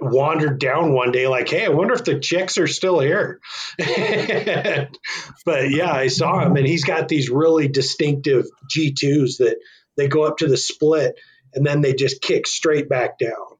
wandered 0.00 0.58
down 0.58 0.92
one 0.92 1.12
day 1.12 1.28
like, 1.28 1.48
hey, 1.48 1.64
I 1.64 1.68
wonder 1.68 1.94
if 1.94 2.04
the 2.04 2.18
chicks 2.18 2.58
are 2.58 2.66
still 2.66 3.00
here. 3.00 3.40
but 3.78 5.70
yeah, 5.70 5.92
I 5.92 6.08
saw 6.08 6.40
him, 6.40 6.56
and 6.56 6.66
he's 6.66 6.84
got 6.84 7.08
these 7.08 7.30
really 7.30 7.68
distinctive 7.68 8.46
G2s 8.74 9.38
that 9.38 9.56
they 9.96 10.08
go 10.08 10.24
up 10.24 10.38
to 10.38 10.46
the 10.46 10.56
split 10.56 11.16
and 11.54 11.66
then 11.66 11.80
they 11.80 11.94
just 11.94 12.20
kick 12.20 12.46
straight 12.46 12.88
back 12.88 13.18
down. 13.18 13.56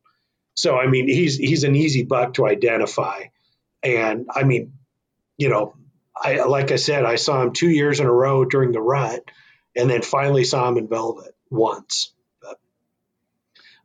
So 0.54 0.76
I 0.76 0.86
mean, 0.86 1.08
he's 1.08 1.36
he's 1.36 1.64
an 1.64 1.74
easy 1.74 2.04
buck 2.04 2.34
to 2.34 2.46
identify, 2.46 3.24
and 3.82 4.26
I 4.34 4.44
mean, 4.44 4.72
you 5.36 5.48
know, 5.48 5.74
I 6.16 6.44
like 6.44 6.72
I 6.72 6.76
said, 6.76 7.04
I 7.04 7.16
saw 7.16 7.42
him 7.42 7.52
two 7.52 7.68
years 7.68 8.00
in 8.00 8.06
a 8.06 8.12
row 8.12 8.44
during 8.44 8.72
the 8.72 8.80
rut, 8.80 9.22
and 9.74 9.90
then 9.90 10.02
finally 10.02 10.44
saw 10.44 10.68
him 10.68 10.78
in 10.78 10.88
velvet 10.88 11.34
once. 11.50 12.14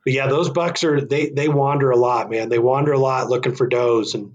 But, 0.04 0.14
yeah, 0.14 0.26
those 0.26 0.50
bucks 0.50 0.84
are 0.84 1.00
they 1.00 1.30
they 1.30 1.48
wander 1.48 1.90
a 1.90 1.96
lot, 1.96 2.30
man. 2.30 2.48
They 2.48 2.58
wander 2.58 2.92
a 2.92 2.98
lot 2.98 3.28
looking 3.28 3.54
for 3.54 3.68
does, 3.68 4.14
and 4.14 4.34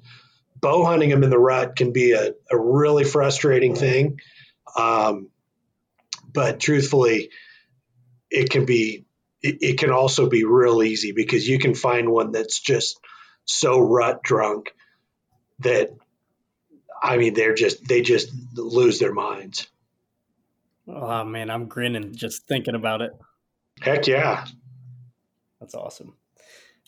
bow 0.59 0.86
hunting 0.86 1.09
them 1.09 1.24
in 1.24 1.30
the 1.30 1.39
rut 1.39 1.76
can 1.76 1.91
be 1.91 2.13
a, 2.13 2.34
a 2.51 2.57
really 2.57 3.03
frustrating 3.03 3.76
thing. 3.76 4.20
Um, 4.76 5.30
but 6.32 6.59
truthfully, 6.59 7.30
it 8.30 8.49
can 8.49 8.65
be 8.65 9.05
it, 9.41 9.57
it 9.61 9.78
can 9.80 9.91
also 9.91 10.30
be 10.30 10.43
real 10.43 10.84
easy 10.84 11.11
because 11.11 11.47
you 11.47 11.59
can 11.59 11.74
find 11.74 12.09
one 12.09 12.32
that's 12.32 12.59
just 12.59 12.99
so 13.45 13.80
rut 13.80 14.24
drunk 14.24 14.72
that 15.59 15.89
I 17.01 17.18
mean 17.18 17.34
they're 17.34 17.55
just 17.55 17.88
they 17.88 18.01
just 18.01 18.32
lose 18.55 18.99
their 18.99 19.13
minds. 19.13 19.68
Oh 20.88 21.24
man, 21.24 21.49
I'm 21.49 21.68
grinning 21.68 22.15
just 22.15 22.47
thinking 22.47 22.76
about 22.76 23.01
it. 23.01 23.11
Heck 23.82 24.07
yeah. 24.07 24.45
That's 25.60 25.76
awesome. 25.76 26.16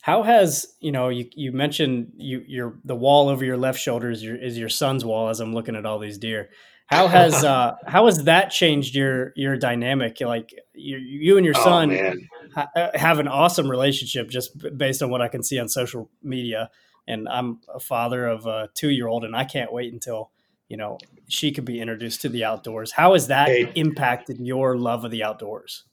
How 0.01 0.24
has 0.24 0.67
you 0.80 0.91
know 0.91 1.09
you, 1.09 1.30
you 1.36 1.51
mentioned 1.51 2.13
you 2.15 2.43
your 2.47 2.80
the 2.86 2.95
wall 2.95 3.30
over 3.30 3.43
your 3.43 3.57
left 3.57 3.80
shoulder 3.80 4.09
is 4.09 4.24
your 4.24 4.36
is 4.36 4.57
your 4.57 4.70
son's 4.70 5.03
wall 5.03 5.30
as 5.30 5.39
I'm 5.39 5.53
looking 5.53 5.76
at 5.76 5.86
all 5.86 5.99
these 5.99 6.17
deer. 6.17 6.49
How 6.88 7.07
has 7.09 7.43
uh 7.43 7.76
how 7.86 8.05
has 8.05 8.24
that 8.24 8.49
changed 8.49 8.95
your 8.95 9.34
your 9.36 9.57
dynamic? 9.57 10.22
Like 10.22 10.53
you, 10.74 10.97
you 10.97 11.38
and 11.38 11.45
your 11.45 11.57
oh, 11.57 11.63
son, 11.63 12.28
ha- 12.55 12.91
have 12.93 13.20
an 13.20 13.28
awesome 13.28 13.70
relationship 13.70 14.30
just 14.30 14.51
based 14.78 15.03
on 15.03 15.09
what 15.09 15.22
I 15.22 15.28
can 15.28 15.43
see 15.43 15.59
on 15.59 15.67
social 15.67 16.09
media. 16.24 16.70
And 17.07 17.28
I'm 17.28 17.59
a 17.74 17.80
father 17.80 18.28
of 18.28 18.45
a 18.45 18.70
two 18.76 18.89
year 18.89 19.07
old, 19.07 19.26
and 19.26 19.36
I 19.36 19.43
can't 19.43 19.74
wait 19.74 19.91
until 19.91 20.32
you 20.70 20.78
know 20.78 20.97
she 21.28 21.51
could 21.51 21.65
be 21.65 21.82
introduced 21.82 22.22
to 22.22 22.30
the 22.30 22.45
outdoors. 22.45 22.91
How 22.91 23.13
has 23.13 23.28
that 23.28 23.49
hey, 23.49 23.72
impacted 23.76 24.39
your 24.39 24.78
love 24.78 25.03
of 25.03 25.11
the 25.11 25.24
outdoors? 25.24 25.84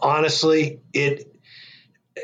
Honestly, 0.00 0.80
it 0.92 1.33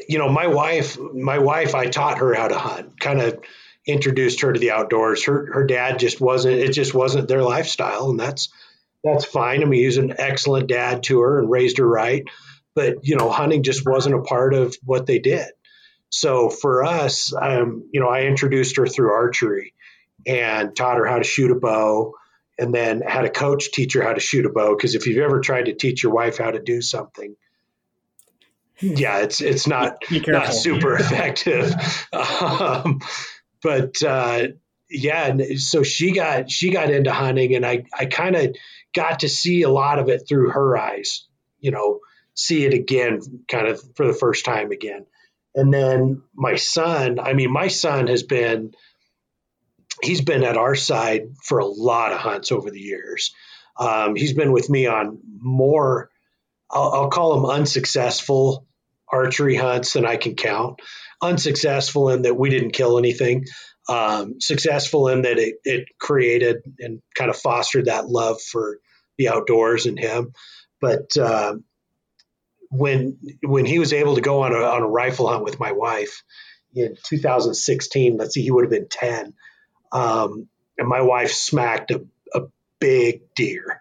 you 0.08 0.18
know 0.18 0.28
my 0.28 0.46
wife 0.46 0.98
my 0.98 1.38
wife 1.38 1.74
I 1.74 1.86
taught 1.86 2.18
her 2.18 2.34
how 2.34 2.48
to 2.48 2.58
hunt, 2.58 2.98
kind 3.00 3.20
of 3.20 3.40
introduced 3.86 4.42
her 4.42 4.52
to 4.52 4.60
the 4.60 4.70
outdoors. 4.70 5.24
Her 5.24 5.52
her 5.52 5.66
dad 5.66 5.98
just 5.98 6.20
wasn't 6.20 6.56
it 6.56 6.72
just 6.72 6.94
wasn't 6.94 7.28
their 7.28 7.42
lifestyle, 7.42 8.10
and 8.10 8.20
that's 8.20 8.48
that's 9.02 9.24
fine. 9.24 9.62
I 9.62 9.66
mean, 9.66 9.84
he's 9.84 9.96
an 9.96 10.14
excellent 10.18 10.68
dad 10.68 11.02
to 11.04 11.20
her 11.20 11.38
and 11.38 11.50
raised 11.50 11.78
her 11.78 11.88
right, 11.88 12.24
but 12.74 12.98
you 13.02 13.16
know, 13.16 13.30
hunting 13.30 13.62
just 13.62 13.86
wasn't 13.86 14.14
a 14.14 14.22
part 14.22 14.54
of 14.54 14.76
what 14.84 15.06
they 15.06 15.18
did. 15.18 15.48
So 16.10 16.50
for 16.50 16.84
us, 16.84 17.32
um, 17.40 17.88
you 17.92 18.00
know, 18.00 18.08
I 18.08 18.22
introduced 18.22 18.76
her 18.76 18.86
through 18.86 19.12
archery 19.12 19.74
and 20.26 20.74
taught 20.74 20.98
her 20.98 21.06
how 21.06 21.18
to 21.18 21.24
shoot 21.24 21.50
a 21.50 21.54
bow, 21.54 22.14
and 22.58 22.74
then 22.74 23.00
had 23.00 23.24
a 23.24 23.30
coach 23.30 23.72
teach 23.72 23.94
her 23.94 24.02
how 24.02 24.12
to 24.12 24.20
shoot 24.20 24.46
a 24.46 24.50
bow. 24.50 24.76
Because 24.76 24.94
if 24.94 25.06
you've 25.06 25.24
ever 25.24 25.40
tried 25.40 25.66
to 25.66 25.74
teach 25.74 26.02
your 26.02 26.12
wife 26.12 26.38
how 26.38 26.50
to 26.50 26.60
do 26.60 26.82
something, 26.82 27.34
yeah, 28.80 29.18
it's 29.18 29.40
it's 29.40 29.66
not 29.66 30.02
not 30.10 30.54
super 30.54 30.94
effective. 30.98 31.74
um, 32.12 33.00
but 33.62 34.02
uh, 34.02 34.48
yeah, 34.88 35.36
so 35.56 35.82
she 35.82 36.12
got 36.12 36.50
she 36.50 36.70
got 36.70 36.90
into 36.90 37.12
hunting, 37.12 37.54
and 37.54 37.64
I 37.64 37.84
I 37.96 38.06
kind 38.06 38.36
of 38.36 38.56
got 38.94 39.20
to 39.20 39.28
see 39.28 39.62
a 39.62 39.70
lot 39.70 39.98
of 39.98 40.08
it 40.08 40.26
through 40.28 40.50
her 40.50 40.76
eyes. 40.76 41.26
You 41.58 41.70
know, 41.70 42.00
see 42.34 42.64
it 42.64 42.74
again, 42.74 43.20
kind 43.48 43.68
of 43.68 43.80
for 43.96 44.06
the 44.06 44.14
first 44.14 44.44
time 44.44 44.70
again. 44.70 45.06
And 45.54 45.74
then 45.74 46.22
my 46.34 46.56
son, 46.56 47.18
I 47.18 47.32
mean, 47.32 47.52
my 47.52 47.68
son 47.68 48.06
has 48.06 48.22
been 48.22 48.72
he's 50.02 50.20
been 50.20 50.44
at 50.44 50.56
our 50.56 50.74
side 50.74 51.34
for 51.42 51.58
a 51.58 51.66
lot 51.66 52.12
of 52.12 52.18
hunts 52.18 52.52
over 52.52 52.70
the 52.70 52.80
years. 52.80 53.34
Um, 53.76 54.14
he's 54.14 54.32
been 54.32 54.52
with 54.52 54.68
me 54.68 54.86
on 54.86 55.18
more, 55.38 56.10
I'll, 56.70 56.92
I'll, 56.92 57.08
call 57.08 57.34
them 57.34 57.46
unsuccessful 57.46 58.66
archery 59.12 59.56
hunts 59.56 59.94
than 59.94 60.06
I 60.06 60.16
can 60.16 60.34
count. 60.34 60.80
Unsuccessful 61.22 62.10
in 62.10 62.22
that 62.22 62.36
we 62.36 62.50
didn't 62.50 62.72
kill 62.72 62.98
anything, 62.98 63.44
um, 63.88 64.40
successful 64.40 65.08
in 65.08 65.22
that 65.22 65.38
it, 65.38 65.56
it 65.64 65.88
created 65.98 66.58
and 66.78 67.02
kind 67.14 67.30
of 67.30 67.36
fostered 67.36 67.86
that 67.86 68.08
love 68.08 68.40
for 68.40 68.78
the 69.18 69.28
outdoors 69.28 69.86
in 69.86 69.96
him. 69.96 70.32
But 70.80 71.16
uh, 71.16 71.56
when 72.70 73.18
when 73.42 73.66
he 73.66 73.78
was 73.78 73.92
able 73.92 74.14
to 74.14 74.20
go 74.20 74.42
on 74.42 74.52
a, 74.52 74.58
on 74.58 74.82
a 74.82 74.88
rifle 74.88 75.28
hunt 75.28 75.44
with 75.44 75.60
my 75.60 75.72
wife 75.72 76.22
in 76.74 76.96
2016, 77.04 78.16
let's 78.16 78.34
see, 78.34 78.42
he 78.42 78.50
would 78.50 78.64
have 78.64 78.70
been 78.70 78.88
10. 78.88 79.34
Um, 79.92 80.48
and 80.78 80.88
my 80.88 81.02
wife 81.02 81.32
smacked 81.32 81.90
a, 81.90 82.06
a 82.32 82.42
big 82.78 83.34
deer. 83.34 83.80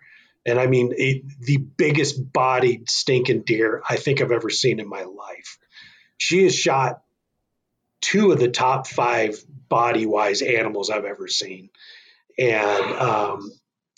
And 0.50 0.60
I 0.60 0.68
mean, 0.68 0.89
the 0.89 1.58
biggest 1.58 2.34
bodied 2.34 2.89
stinking 2.89 3.41
deer 3.41 3.82
I 3.88 3.95
think 3.95 4.22
I've 4.22 4.32
ever 4.32 4.50
seen 4.50 4.80
in 4.80 4.89
my 4.89 5.04
life. 5.04 5.58
She 6.18 6.43
has 6.43 6.56
shot 6.56 7.02
two 8.02 8.32
of 8.32 8.39
the 8.39 8.50
top 8.50 8.88
five 8.88 9.41
body 9.70 10.06
wise 10.06 10.41
animals 10.41 10.89
I've 10.89 11.06
ever 11.06 11.28
seen. 11.28 11.70
And 12.38 12.91
um, 12.93 13.52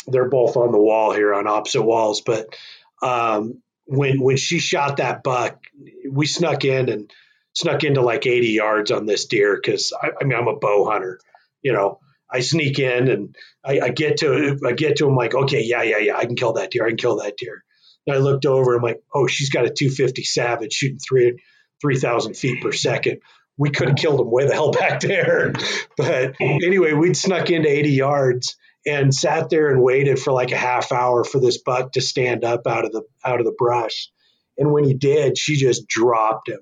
they're 0.07 0.29
both 0.29 0.57
on 0.57 0.71
the 0.71 0.79
wall 0.79 1.13
here 1.13 1.33
on 1.33 1.47
opposite 1.47 1.83
walls. 1.83 2.21
But 2.21 2.55
um, 3.01 3.61
when 3.85 4.21
when 4.21 4.37
she 4.37 4.59
shot 4.59 4.97
that 4.97 5.23
buck, 5.23 5.63
we 6.09 6.25
snuck 6.25 6.65
in 6.65 6.89
and 6.89 7.11
snuck 7.53 7.83
into 7.83 8.01
like 8.01 8.25
80 8.25 8.49
yards 8.49 8.91
on 8.91 9.05
this 9.05 9.25
deer 9.25 9.59
because 9.61 9.93
I, 9.99 10.11
I, 10.19 10.23
mean 10.23 10.37
I'm 10.37 10.47
a 10.47 10.55
bow 10.55 10.89
hunter, 10.89 11.19
you 11.61 11.73
know. 11.73 11.99
I 12.31 12.39
sneak 12.39 12.79
in 12.79 13.07
and 13.07 13.35
I, 13.63 13.79
I, 13.79 13.89
get 13.89 14.17
to 14.17 14.57
I 14.65 14.71
get 14.71 14.97
to 14.97 15.07
him 15.07 15.15
like 15.15 15.35
okay 15.35 15.63
yeah 15.63 15.83
yeah 15.83 15.97
yeah 15.97 16.17
I 16.17 16.25
can 16.25 16.35
kill 16.35 16.53
that 16.53 16.71
deer 16.71 16.85
I 16.85 16.89
can 16.89 16.97
kill 16.97 17.17
that 17.17 17.37
deer. 17.37 17.63
And 18.07 18.15
I 18.15 18.19
looked 18.19 18.45
over 18.45 18.73
and 18.73 18.79
I'm 18.79 18.83
like 18.83 19.01
oh 19.13 19.27
she's 19.27 19.49
got 19.49 19.65
a 19.65 19.69
250 19.69 20.23
Savage 20.23 20.73
shooting 20.73 20.99
three 20.99 21.41
three 21.81 21.97
thousand 21.97 22.35
feet 22.35 22.61
per 22.61 22.71
second 22.71 23.19
we 23.57 23.69
could 23.69 23.89
have 23.89 23.97
killed 23.97 24.19
him 24.19 24.31
way 24.31 24.47
the 24.47 24.53
hell 24.53 24.71
back 24.71 25.01
there. 25.01 25.53
But 25.97 26.35
anyway, 26.39 26.93
we'd 26.93 27.15
snuck 27.15 27.51
into 27.51 27.69
80 27.69 27.91
yards 27.91 28.55
and 28.87 29.13
sat 29.13 29.49
there 29.51 29.69
and 29.69 29.83
waited 29.83 30.17
for 30.17 30.31
like 30.31 30.51
a 30.51 30.57
half 30.57 30.91
hour 30.91 31.23
for 31.23 31.39
this 31.39 31.61
buck 31.61 31.91
to 31.91 32.01
stand 32.01 32.43
up 32.43 32.65
out 32.65 32.85
of 32.85 32.91
the 32.91 33.03
out 33.23 33.39
of 33.39 33.45
the 33.45 33.55
brush. 33.55 34.09
And 34.57 34.71
when 34.71 34.83
he 34.83 34.95
did, 34.95 35.37
she 35.37 35.57
just 35.57 35.87
dropped 35.87 36.49
him. 36.49 36.59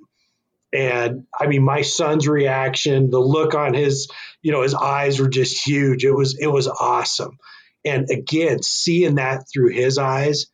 And 0.71 1.25
I 1.37 1.47
mean, 1.47 1.63
my 1.63 1.81
son's 1.81 2.27
reaction, 2.27 3.09
the 3.09 3.19
look 3.19 3.55
on 3.55 3.73
his, 3.73 4.09
you 4.41 4.51
know, 4.51 4.61
his 4.61 4.75
eyes 4.75 5.19
were 5.19 5.29
just 5.29 5.65
huge. 5.65 6.05
It 6.05 6.11
was 6.11 6.37
it 6.39 6.47
was 6.47 6.67
awesome. 6.67 7.37
And 7.85 8.09
again, 8.09 8.61
seeing 8.61 9.15
that 9.15 9.45
through 9.51 9.69
his 9.69 9.97
eyes, 9.97 10.47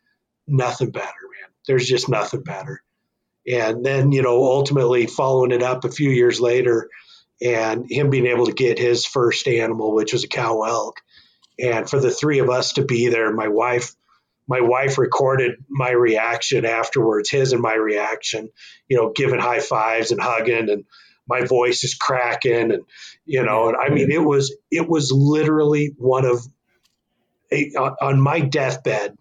nothing 0.47 0.91
better, 0.91 1.05
man. 1.05 1.51
There's 1.67 1.87
just 1.87 2.07
nothing 2.07 2.43
better. 2.43 2.81
And 3.47 3.85
then, 3.85 4.11
you 4.11 4.21
know, 4.21 4.43
ultimately 4.43 5.07
following 5.07 5.51
it 5.51 5.63
up 5.63 5.83
a 5.83 5.91
few 5.91 6.09
years 6.09 6.39
later 6.39 6.89
and 7.41 7.85
him 7.89 8.09
being 8.09 8.25
able 8.25 8.45
to 8.45 8.53
get 8.53 8.79
his 8.79 9.05
first 9.05 9.47
animal, 9.47 9.93
which 9.93 10.13
was 10.13 10.23
a 10.23 10.29
cow 10.29 10.63
elk. 10.63 11.01
And 11.59 11.89
for 11.89 11.99
the 11.99 12.11
three 12.11 12.39
of 12.39 12.49
us 12.49 12.73
to 12.73 12.85
be 12.85 13.07
there, 13.09 13.31
my 13.33 13.47
wife, 13.47 13.95
my 14.47 14.61
wife 14.61 14.97
recorded 14.97 15.63
my 15.69 15.91
reaction 15.91 16.65
afterwards, 16.65 17.29
his 17.29 17.53
and 17.53 17.61
my 17.61 17.73
reaction, 17.73 18.49
you 18.87 18.97
know, 18.97 19.11
giving 19.15 19.39
high 19.39 19.59
fives 19.59 20.11
and 20.11 20.21
hugging 20.21 20.69
and 20.69 20.85
my 21.27 21.41
voice 21.41 21.83
is 21.83 21.95
cracking 21.95 22.71
and 22.71 22.83
you 23.25 23.43
know 23.43 23.69
and 23.69 23.77
i 23.77 23.89
mean 23.89 24.11
it 24.11 24.23
was 24.23 24.55
it 24.69 24.87
was 24.87 25.11
literally 25.11 25.91
one 25.97 26.23
of 26.23 26.39
a, 27.51 27.71
on 27.75 28.21
my 28.21 28.39
deathbed 28.39 29.17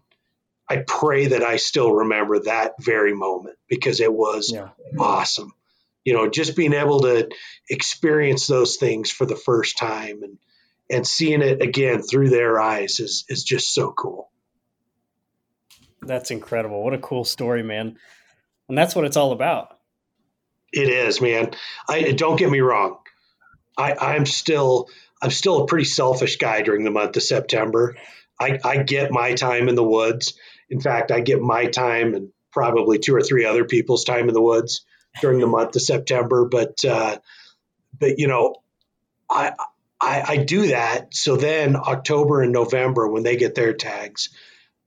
I 0.67 0.83
pray 0.85 1.27
that 1.27 1.43
I 1.43 1.57
still 1.57 1.91
remember 1.91 2.39
that 2.39 2.73
very 2.79 3.13
moment 3.13 3.57
because 3.67 3.99
it 3.99 4.11
was 4.11 4.51
yeah. 4.53 4.69
awesome. 4.99 5.53
You 6.03 6.13
know, 6.13 6.29
just 6.29 6.55
being 6.55 6.73
able 6.73 7.01
to 7.01 7.29
experience 7.69 8.47
those 8.47 8.77
things 8.77 9.11
for 9.11 9.25
the 9.25 9.35
first 9.35 9.77
time 9.77 10.23
and 10.23 10.37
and 10.89 11.07
seeing 11.07 11.41
it 11.41 11.63
again 11.63 12.03
through 12.03 12.29
their 12.29 12.59
eyes 12.59 12.99
is 12.99 13.25
is 13.27 13.43
just 13.43 13.73
so 13.73 13.91
cool. 13.91 14.29
That's 16.05 16.31
incredible. 16.31 16.83
What 16.83 16.93
a 16.93 16.99
cool 16.99 17.23
story, 17.23 17.63
man. 17.63 17.97
And 18.69 18.77
that's 18.77 18.95
what 18.95 19.05
it's 19.05 19.17
all 19.17 19.31
about. 19.31 19.77
It 20.71 20.89
is, 20.89 21.21
man. 21.21 21.51
I 21.87 22.11
don't 22.11 22.37
get 22.37 22.49
me 22.49 22.59
wrong. 22.59 22.97
I, 23.77 23.93
I'm 23.93 24.25
still 24.25 24.89
I'm 25.21 25.31
still 25.31 25.63
a 25.63 25.67
pretty 25.67 25.85
selfish 25.85 26.37
guy 26.37 26.61
during 26.61 26.83
the 26.83 26.91
month 26.91 27.15
of 27.15 27.23
September. 27.23 27.95
I, 28.39 28.59
I 28.63 28.77
get 28.83 29.11
my 29.11 29.33
time 29.33 29.69
in 29.69 29.75
the 29.75 29.83
woods 29.83 30.33
in 30.69 30.81
fact, 30.81 31.11
I 31.11 31.19
get 31.19 31.41
my 31.41 31.67
time 31.67 32.13
and 32.13 32.31
probably 32.51 32.99
two 32.99 33.15
or 33.15 33.21
three 33.21 33.45
other 33.45 33.65
people's 33.65 34.03
time 34.03 34.27
in 34.27 34.33
the 34.33 34.41
woods 34.41 34.85
during 35.21 35.39
the 35.39 35.47
month 35.47 35.75
of 35.75 35.81
September. 35.81 36.45
But 36.45 36.83
uh, 36.85 37.17
but 37.97 38.19
you 38.19 38.27
know, 38.27 38.55
I, 39.29 39.53
I 40.01 40.23
I 40.27 40.37
do 40.37 40.67
that. 40.67 41.13
So 41.13 41.37
then 41.37 41.75
October 41.75 42.41
and 42.41 42.51
November 42.51 43.07
when 43.07 43.23
they 43.23 43.35
get 43.35 43.55
their 43.55 43.73
tags, 43.73 44.29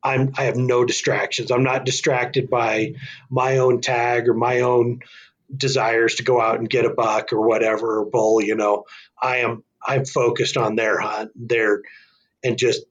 I'm 0.02 0.32
I 0.36 0.44
have 0.44 0.56
no 0.56 0.84
distractions. 0.84 1.50
I'm 1.50 1.64
not 1.64 1.84
distracted 1.84 2.50
by 2.50 2.94
my 3.30 3.58
own 3.58 3.80
tag 3.80 4.28
or 4.28 4.34
my 4.34 4.60
own 4.60 5.00
desires 5.54 6.16
to 6.16 6.24
go 6.24 6.40
out 6.40 6.58
and 6.58 6.68
get 6.68 6.84
a 6.84 6.90
buck 6.90 7.32
or 7.32 7.46
whatever 7.46 8.00
or 8.00 8.04
bull. 8.06 8.42
You 8.42 8.54
know, 8.54 8.84
I 9.20 9.38
am 9.38 9.64
I'm 9.82 10.04
focused 10.04 10.56
on 10.56 10.76
their 10.76 11.00
hunt, 11.00 11.32
their 11.34 11.82
and 12.44 12.58
just 12.58 12.82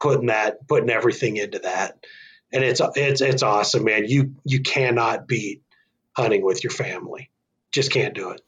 putting 0.00 0.26
that 0.26 0.66
putting 0.68 0.90
everything 0.90 1.36
into 1.36 1.60
that 1.60 1.98
and 2.52 2.62
it's 2.62 2.80
it's 2.94 3.20
it's 3.20 3.42
awesome, 3.42 3.84
man. 3.84 4.04
You 4.06 4.34
you 4.44 4.60
cannot 4.60 5.26
beat 5.26 5.62
hunting 6.16 6.44
with 6.44 6.62
your 6.62 6.70
family. 6.70 7.30
Just 7.72 7.90
can't 7.90 8.14
do 8.14 8.30
it. 8.30 8.42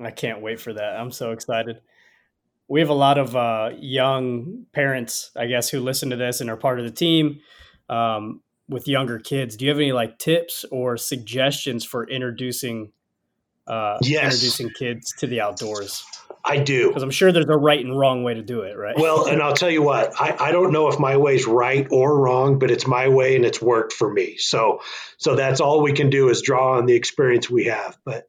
I 0.00 0.10
can't 0.10 0.40
wait 0.40 0.60
for 0.60 0.72
that. 0.72 0.98
I'm 0.98 1.10
so 1.10 1.32
excited. 1.32 1.80
We 2.68 2.80
have 2.80 2.88
a 2.88 2.94
lot 2.94 3.18
of 3.18 3.36
uh, 3.36 3.70
young 3.78 4.66
parents, 4.72 5.30
I 5.36 5.46
guess, 5.46 5.68
who 5.68 5.80
listen 5.80 6.10
to 6.10 6.16
this 6.16 6.40
and 6.40 6.50
are 6.50 6.56
part 6.56 6.78
of 6.78 6.84
the 6.84 6.90
team 6.90 7.40
um, 7.88 8.40
with 8.68 8.88
younger 8.88 9.18
kids. 9.18 9.56
Do 9.56 9.64
you 9.64 9.70
have 9.70 9.78
any 9.78 9.92
like 9.92 10.18
tips 10.18 10.64
or 10.70 10.96
suggestions 10.96 11.84
for 11.84 12.08
introducing 12.08 12.92
uh, 13.66 13.98
yes. 14.02 14.24
introducing 14.24 14.70
kids 14.70 15.14
to 15.18 15.26
the 15.26 15.40
outdoors? 15.40 16.04
I 16.44 16.58
do. 16.58 16.88
Because 16.88 17.02
I'm 17.02 17.10
sure 17.10 17.32
there's 17.32 17.46
a 17.48 17.56
right 17.56 17.84
and 17.84 17.98
wrong 17.98 18.22
way 18.22 18.34
to 18.34 18.42
do 18.42 18.60
it, 18.60 18.76
right? 18.76 18.96
Well, 18.96 19.26
and 19.26 19.42
I'll 19.42 19.54
tell 19.54 19.70
you 19.70 19.82
what, 19.82 20.12
I, 20.20 20.36
I 20.38 20.52
don't 20.52 20.72
know 20.72 20.88
if 20.88 20.98
my 20.98 21.16
way's 21.16 21.46
right 21.46 21.88
or 21.90 22.16
wrong, 22.16 22.60
but 22.60 22.70
it's 22.70 22.86
my 22.86 23.08
way 23.08 23.34
and 23.34 23.44
it's 23.44 23.60
worked 23.60 23.92
for 23.92 24.10
me. 24.10 24.36
So 24.36 24.80
so 25.18 25.34
that's 25.34 25.60
all 25.60 25.82
we 25.82 25.92
can 25.92 26.08
do 26.08 26.28
is 26.28 26.42
draw 26.42 26.76
on 26.78 26.86
the 26.86 26.94
experience 26.94 27.50
we 27.50 27.64
have. 27.64 27.98
But 28.04 28.26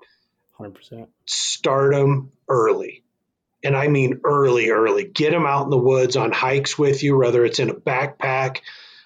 100%. 0.59 1.07
Start 1.25 1.93
them 1.93 2.31
early. 2.49 3.03
And 3.63 3.75
I 3.75 3.87
mean 3.87 4.21
early, 4.23 4.69
early. 4.69 5.05
Get 5.05 5.31
them 5.31 5.45
out 5.45 5.63
in 5.63 5.69
the 5.69 5.77
woods 5.77 6.15
on 6.15 6.31
hikes 6.31 6.77
with 6.77 7.03
you, 7.03 7.17
whether 7.17 7.43
it's 7.43 7.59
in 7.59 7.69
a 7.69 7.73
backpack. 7.73 8.59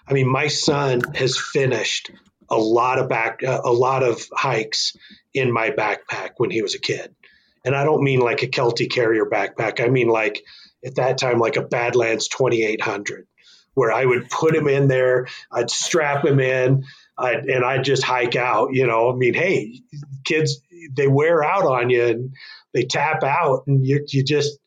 I 0.08 0.14
mean, 0.14 0.28
my 0.28 0.48
son 0.48 1.02
has 1.16 1.38
finished 1.38 2.12
a 2.50 2.58
lot 2.58 3.00
of 3.00 3.08
back 3.08 3.44
uh, 3.44 3.62
a 3.64 3.72
lot 3.72 4.04
of 4.04 4.28
hikes 4.34 4.96
in 5.34 5.52
my 5.52 5.70
backpack 5.70 6.32
when 6.38 6.52
he 6.52 6.62
was 6.62 6.76
a 6.76 6.80
kid. 6.80 7.16
And 7.64 7.76
I 7.76 7.86
don't 7.86 8.04
mean 8.04 8.20
like 8.20 8.44
a 8.44 8.48
Kelty 8.48 8.92
carrier 8.92 9.26
backpack. 9.26 9.84
I 9.84 9.88
mean 9.88 10.10
like 10.10 10.44
at 10.86 10.96
that 10.96 11.18
time 11.18 11.40
like 11.40 11.56
a 11.56 11.62
Badlands 11.62 12.28
2800 12.28 13.28
where 13.74 13.92
I 13.92 14.06
would 14.06 14.30
put 14.30 14.56
him 14.56 14.68
in 14.68 14.88
there, 14.88 15.28
I'd 15.52 15.70
strap 15.70 16.26
him 16.26 16.40
in, 16.40 16.84
I'd, 17.18 17.46
and 17.46 17.64
I'd 17.64 17.84
just 17.84 18.04
hike 18.04 18.36
out. 18.36 18.70
You 18.74 18.88
know, 18.88 19.12
I 19.12 19.16
mean, 19.16 19.34
hey, 19.34 19.82
kids, 20.26 20.62
they 20.94 21.08
wear 21.08 21.44
out 21.44 21.66
on 21.66 21.90
you 21.90 22.06
and 22.06 22.36
they 22.74 22.84
tap 22.84 23.24
out, 23.24 23.64
and 23.68 23.86
you 23.86 24.06
you 24.08 24.24
just 24.24 24.58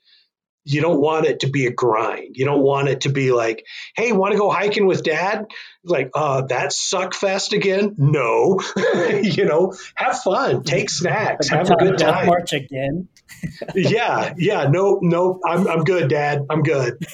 you 0.64 0.80
don't 0.80 1.00
want 1.00 1.26
it 1.26 1.40
to 1.40 1.48
be 1.48 1.66
a 1.66 1.70
grind. 1.70 2.36
You 2.36 2.46
don't 2.46 2.62
want 2.62 2.88
it 2.88 3.02
to 3.02 3.10
be 3.10 3.32
like, 3.32 3.64
hey, 3.96 4.12
want 4.12 4.32
to 4.32 4.38
go 4.38 4.50
hiking 4.50 4.86
with 4.86 5.02
dad? 5.02 5.44
Like, 5.84 6.10
uh, 6.14 6.46
that 6.46 6.72
suck 6.72 7.12
fest 7.12 7.52
again? 7.52 7.94
No. 7.98 8.60
you 9.22 9.44
know, 9.44 9.74
have 9.94 10.20
fun, 10.20 10.62
take 10.62 10.88
snacks, 10.88 11.50
have 11.50 11.70
a 11.70 11.76
good 11.76 11.98
time. 11.98 12.26
March 12.26 12.54
again. 12.54 13.08
yeah, 13.74 14.32
yeah. 14.38 14.68
No, 14.68 15.00
no, 15.02 15.40
I'm 15.46 15.68
I'm 15.68 15.84
good, 15.84 16.08
Dad. 16.08 16.46
I'm 16.48 16.62
good. 16.62 17.04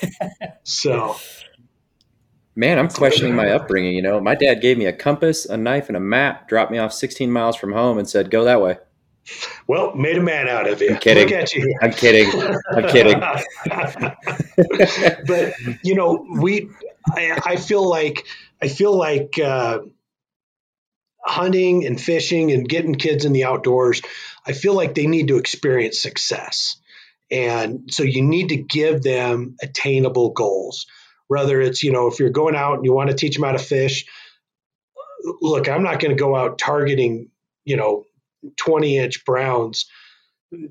So 0.63 1.17
Man, 2.57 2.79
I'm 2.79 2.89
questioning 2.89 3.35
my 3.35 3.51
upbringing. 3.53 3.95
You 3.95 4.03
know, 4.03 4.21
my 4.21 4.35
dad 4.35 4.61
gave 4.61 4.77
me 4.77 4.85
a 4.85 4.93
compass, 4.93 5.47
a 5.47 5.57
knife, 5.57 5.89
and 5.89 5.97
a 5.97 6.01
map, 6.01 6.49
dropped 6.49 6.71
me 6.71 6.79
off 6.79 6.93
16 6.93 7.31
miles 7.31 7.57
from 7.57 7.73
home, 7.73 7.97
and 7.97 8.09
said, 8.09 8.31
"Go 8.31 8.45
that 8.45 8.61
way." 8.61 8.77
Well, 9.67 9.95
made 9.95 10.19
a 10.19 10.23
man 10.23 10.49
out 10.49 10.69
of 10.69 10.83
you. 10.83 10.91
I'm 10.91 10.99
kidding. 10.99 11.25
Look 11.25 11.33
at 11.33 11.55
you. 11.55 11.75
I'm 11.83 11.93
kidding. 11.93 12.31
I'm 12.71 12.89
kidding. 12.89 13.21
but 15.27 15.55
you 15.83 15.95
know, 15.95 16.27
we. 16.29 16.69
I, 17.09 17.41
I, 17.45 17.57
feel 17.57 17.89
like 17.89 18.27
I 18.61 18.69
feel 18.69 18.95
like 18.95 19.39
uh, 19.39 19.81
hunting 21.25 21.87
and 21.87 22.01
fishing 22.01 22.53
and 22.53 22.69
getting 22.69 22.95
kids 22.95 23.25
in 23.25 23.33
the 23.33 23.45
outdoors. 23.45 24.03
I 24.47 24.53
feel 24.53 24.75
like 24.75 24.95
they 24.95 25.07
need 25.07 25.29
to 25.29 25.37
experience 25.37 26.03
success, 26.03 26.77
and 27.31 27.93
so 27.93 28.03
you 28.03 28.23
need 28.23 28.49
to 28.49 28.57
give 28.57 29.03
them 29.03 29.57
attainable 29.63 30.31
goals. 30.31 30.87
Whether 31.29 31.61
it's 31.61 31.83
you 31.83 31.93
know 31.93 32.09
if 32.09 32.19
you're 32.19 32.31
going 32.31 32.57
out 32.57 32.77
and 32.77 32.85
you 32.85 32.93
want 32.93 33.11
to 33.11 33.17
teach 33.17 33.37
them 33.37 33.45
how 33.45 33.53
to 33.53 33.59
fish. 33.59 34.07
Look, 35.43 35.69
I'm 35.69 35.83
not 35.83 36.01
going 36.01 36.17
to 36.17 36.21
go 36.21 36.35
out 36.35 36.59
targeting 36.59 37.29
you 37.65 37.77
know 37.77 38.05
20 38.57 38.99
inch 38.99 39.25
browns 39.25 39.87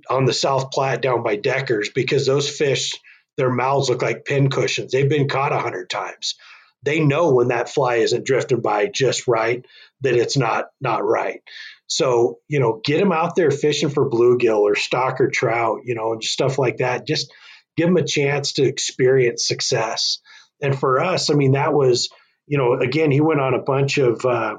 on 0.10 0.26
the 0.26 0.34
South 0.34 0.72
Platte 0.72 1.02
down 1.02 1.24
by 1.24 1.36
Deckers 1.36 1.90
because 1.94 2.26
those 2.26 2.50
fish, 2.50 2.94
their 3.38 3.50
mouths 3.50 3.90
look 3.90 4.02
like 4.02 4.26
pin 4.26 4.50
cushions. 4.50 4.92
They've 4.92 5.10
been 5.10 5.30
caught 5.30 5.54
a 5.54 5.60
hundred 5.60 5.90
times. 5.90 6.36
They 6.84 7.00
know 7.00 7.34
when 7.34 7.50
that 7.50 7.70
fly 7.70 7.96
isn't 7.96 8.26
drifting 8.26 8.62
by 8.62 8.88
just 8.88 9.28
right 9.28 9.66
that 10.02 10.16
it's 10.16 10.38
not 10.38 10.68
not 10.80 11.06
right. 11.06 11.42
So 11.88 12.40
you 12.48 12.60
know, 12.60 12.82
get 12.84 13.00
them 13.00 13.12
out 13.12 13.36
there 13.36 13.52
fishing 13.52 13.90
for 13.90 14.10
bluegill 14.10 14.60
or 14.60 14.76
stock 14.76 15.20
or 15.20 15.30
trout, 15.30 15.80
you 15.86 15.96
know, 15.96 16.14
and 16.14 16.24
stuff 16.24 16.58
like 16.58 16.78
that. 16.78 17.06
Just 17.06 17.32
give 17.76 17.88
them 17.88 17.98
a 17.98 18.06
chance 18.06 18.54
to 18.54 18.64
experience 18.64 19.48
success. 19.48 20.20
And 20.62 20.78
for 20.78 21.02
us, 21.02 21.30
I 21.30 21.34
mean, 21.34 21.54
that 21.54 21.74
was 21.74 22.10
you 22.50 22.58
know, 22.58 22.74
again, 22.74 23.12
he 23.12 23.22
went 23.22 23.40
on 23.40 23.54
a 23.54 23.62
bunch 23.62 24.00
of 24.00 24.26
uh, 24.26 24.58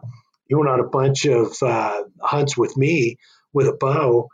he 0.51 0.57
went 0.57 0.69
on 0.69 0.81
a 0.81 0.89
bunch 0.89 1.27
of 1.27 1.55
uh, 1.63 2.03
hunts 2.21 2.57
with 2.57 2.77
me 2.77 3.19
with 3.53 3.69
a 3.69 3.73
bow, 3.73 4.29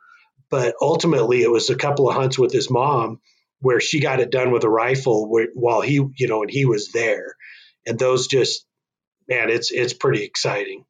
but 0.48 0.74
ultimately 0.80 1.42
it 1.42 1.50
was 1.50 1.68
a 1.68 1.76
couple 1.76 2.08
of 2.08 2.16
hunts 2.16 2.38
with 2.38 2.52
his 2.52 2.70
mom 2.70 3.20
where 3.60 3.80
she 3.80 4.00
got 4.00 4.18
it 4.18 4.30
done 4.30 4.50
with 4.50 4.64
a 4.64 4.68
rifle 4.68 5.30
while 5.52 5.82
he, 5.82 6.02
you 6.16 6.26
know, 6.26 6.40
and 6.40 6.50
he 6.50 6.64
was 6.64 6.90
there, 6.92 7.36
and 7.86 7.98
those 7.98 8.28
just, 8.28 8.64
man, 9.28 9.50
it's 9.50 9.70
it's 9.70 9.92
pretty 9.92 10.24
exciting. 10.24 10.86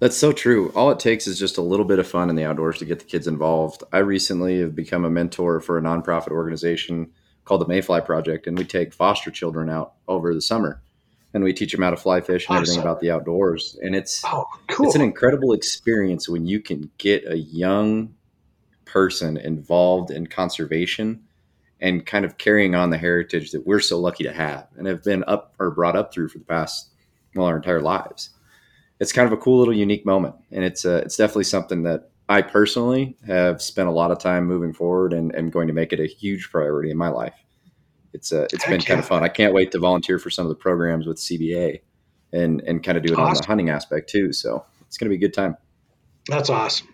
That's 0.00 0.16
so 0.16 0.32
true. 0.32 0.72
All 0.74 0.90
it 0.90 0.98
takes 0.98 1.28
is 1.28 1.38
just 1.38 1.56
a 1.56 1.62
little 1.62 1.86
bit 1.86 2.00
of 2.00 2.06
fun 2.08 2.28
in 2.28 2.34
the 2.34 2.44
outdoors 2.44 2.78
to 2.78 2.84
get 2.84 2.98
the 2.98 3.04
kids 3.04 3.28
involved. 3.28 3.84
I 3.92 3.98
recently 3.98 4.58
have 4.58 4.74
become 4.74 5.04
a 5.04 5.10
mentor 5.10 5.60
for 5.60 5.78
a 5.78 5.82
nonprofit 5.82 6.32
organization 6.32 7.12
called 7.44 7.60
the 7.60 7.66
Mayfly 7.66 8.04
Project, 8.04 8.48
and 8.48 8.58
we 8.58 8.64
take 8.64 8.92
foster 8.92 9.30
children 9.30 9.70
out 9.70 9.92
over 10.08 10.34
the 10.34 10.42
summer 10.42 10.82
and 11.34 11.42
we 11.42 11.52
teach 11.52 11.72
them 11.72 11.82
how 11.82 11.90
to 11.90 11.96
fly 11.96 12.20
fish 12.20 12.48
and 12.48 12.56
everything 12.56 12.80
about 12.80 13.00
the 13.00 13.10
outdoors. 13.10 13.76
And 13.82 13.94
it's 13.94 14.22
oh, 14.24 14.46
cool. 14.68 14.86
it's 14.86 14.94
an 14.94 15.02
incredible 15.02 15.52
experience 15.52 16.28
when 16.28 16.46
you 16.46 16.60
can 16.60 16.90
get 16.96 17.28
a 17.28 17.36
young 17.36 18.14
person 18.84 19.36
involved 19.36 20.12
in 20.12 20.28
conservation 20.28 21.24
and 21.80 22.06
kind 22.06 22.24
of 22.24 22.38
carrying 22.38 22.76
on 22.76 22.90
the 22.90 22.98
heritage 22.98 23.50
that 23.50 23.66
we're 23.66 23.80
so 23.80 23.98
lucky 23.98 24.22
to 24.22 24.32
have 24.32 24.68
and 24.78 24.86
have 24.86 25.02
been 25.02 25.24
up 25.26 25.54
or 25.58 25.72
brought 25.72 25.96
up 25.96 26.14
through 26.14 26.28
for 26.28 26.38
the 26.38 26.44
past 26.44 26.90
well 27.34 27.46
our 27.46 27.56
entire 27.56 27.80
lives. 27.80 28.30
It's 29.00 29.12
kind 29.12 29.26
of 29.26 29.32
a 29.32 29.36
cool 29.36 29.58
little 29.58 29.74
unique 29.74 30.06
moment, 30.06 30.36
and 30.52 30.64
it's 30.64 30.84
uh, 30.86 31.02
it's 31.04 31.16
definitely 31.16 31.44
something 31.44 31.82
that 31.82 32.10
I 32.28 32.42
personally 32.42 33.16
have 33.26 33.60
spent 33.60 33.88
a 33.88 33.92
lot 33.92 34.12
of 34.12 34.20
time 34.20 34.46
moving 34.46 34.72
forward 34.72 35.12
and 35.12 35.34
am 35.34 35.50
going 35.50 35.66
to 35.66 35.74
make 35.74 35.92
it 35.92 35.98
a 35.98 36.06
huge 36.06 36.48
priority 36.50 36.92
in 36.92 36.96
my 36.96 37.08
life 37.08 37.43
it's 38.14 38.32
uh, 38.32 38.46
it's 38.52 38.62
Heck 38.62 38.70
been 38.70 38.80
yeah. 38.80 38.86
kind 38.86 39.00
of 39.00 39.06
fun. 39.06 39.22
I 39.24 39.28
can't 39.28 39.52
wait 39.52 39.72
to 39.72 39.78
volunteer 39.78 40.18
for 40.18 40.30
some 40.30 40.46
of 40.46 40.48
the 40.48 40.54
programs 40.54 41.06
with 41.06 41.18
CBA 41.18 41.80
and 42.32 42.62
and 42.62 42.82
kind 42.82 42.96
of 42.96 43.04
do 43.04 43.12
it 43.12 43.18
awesome. 43.18 43.28
on 43.28 43.34
the 43.34 43.46
hunting 43.46 43.70
aspect 43.70 44.08
too. 44.08 44.32
So 44.32 44.64
it's 44.86 44.96
going 44.96 45.10
to 45.10 45.10
be 45.10 45.16
a 45.16 45.28
good 45.28 45.34
time. 45.34 45.56
That's 46.28 46.48
awesome. 46.48 46.88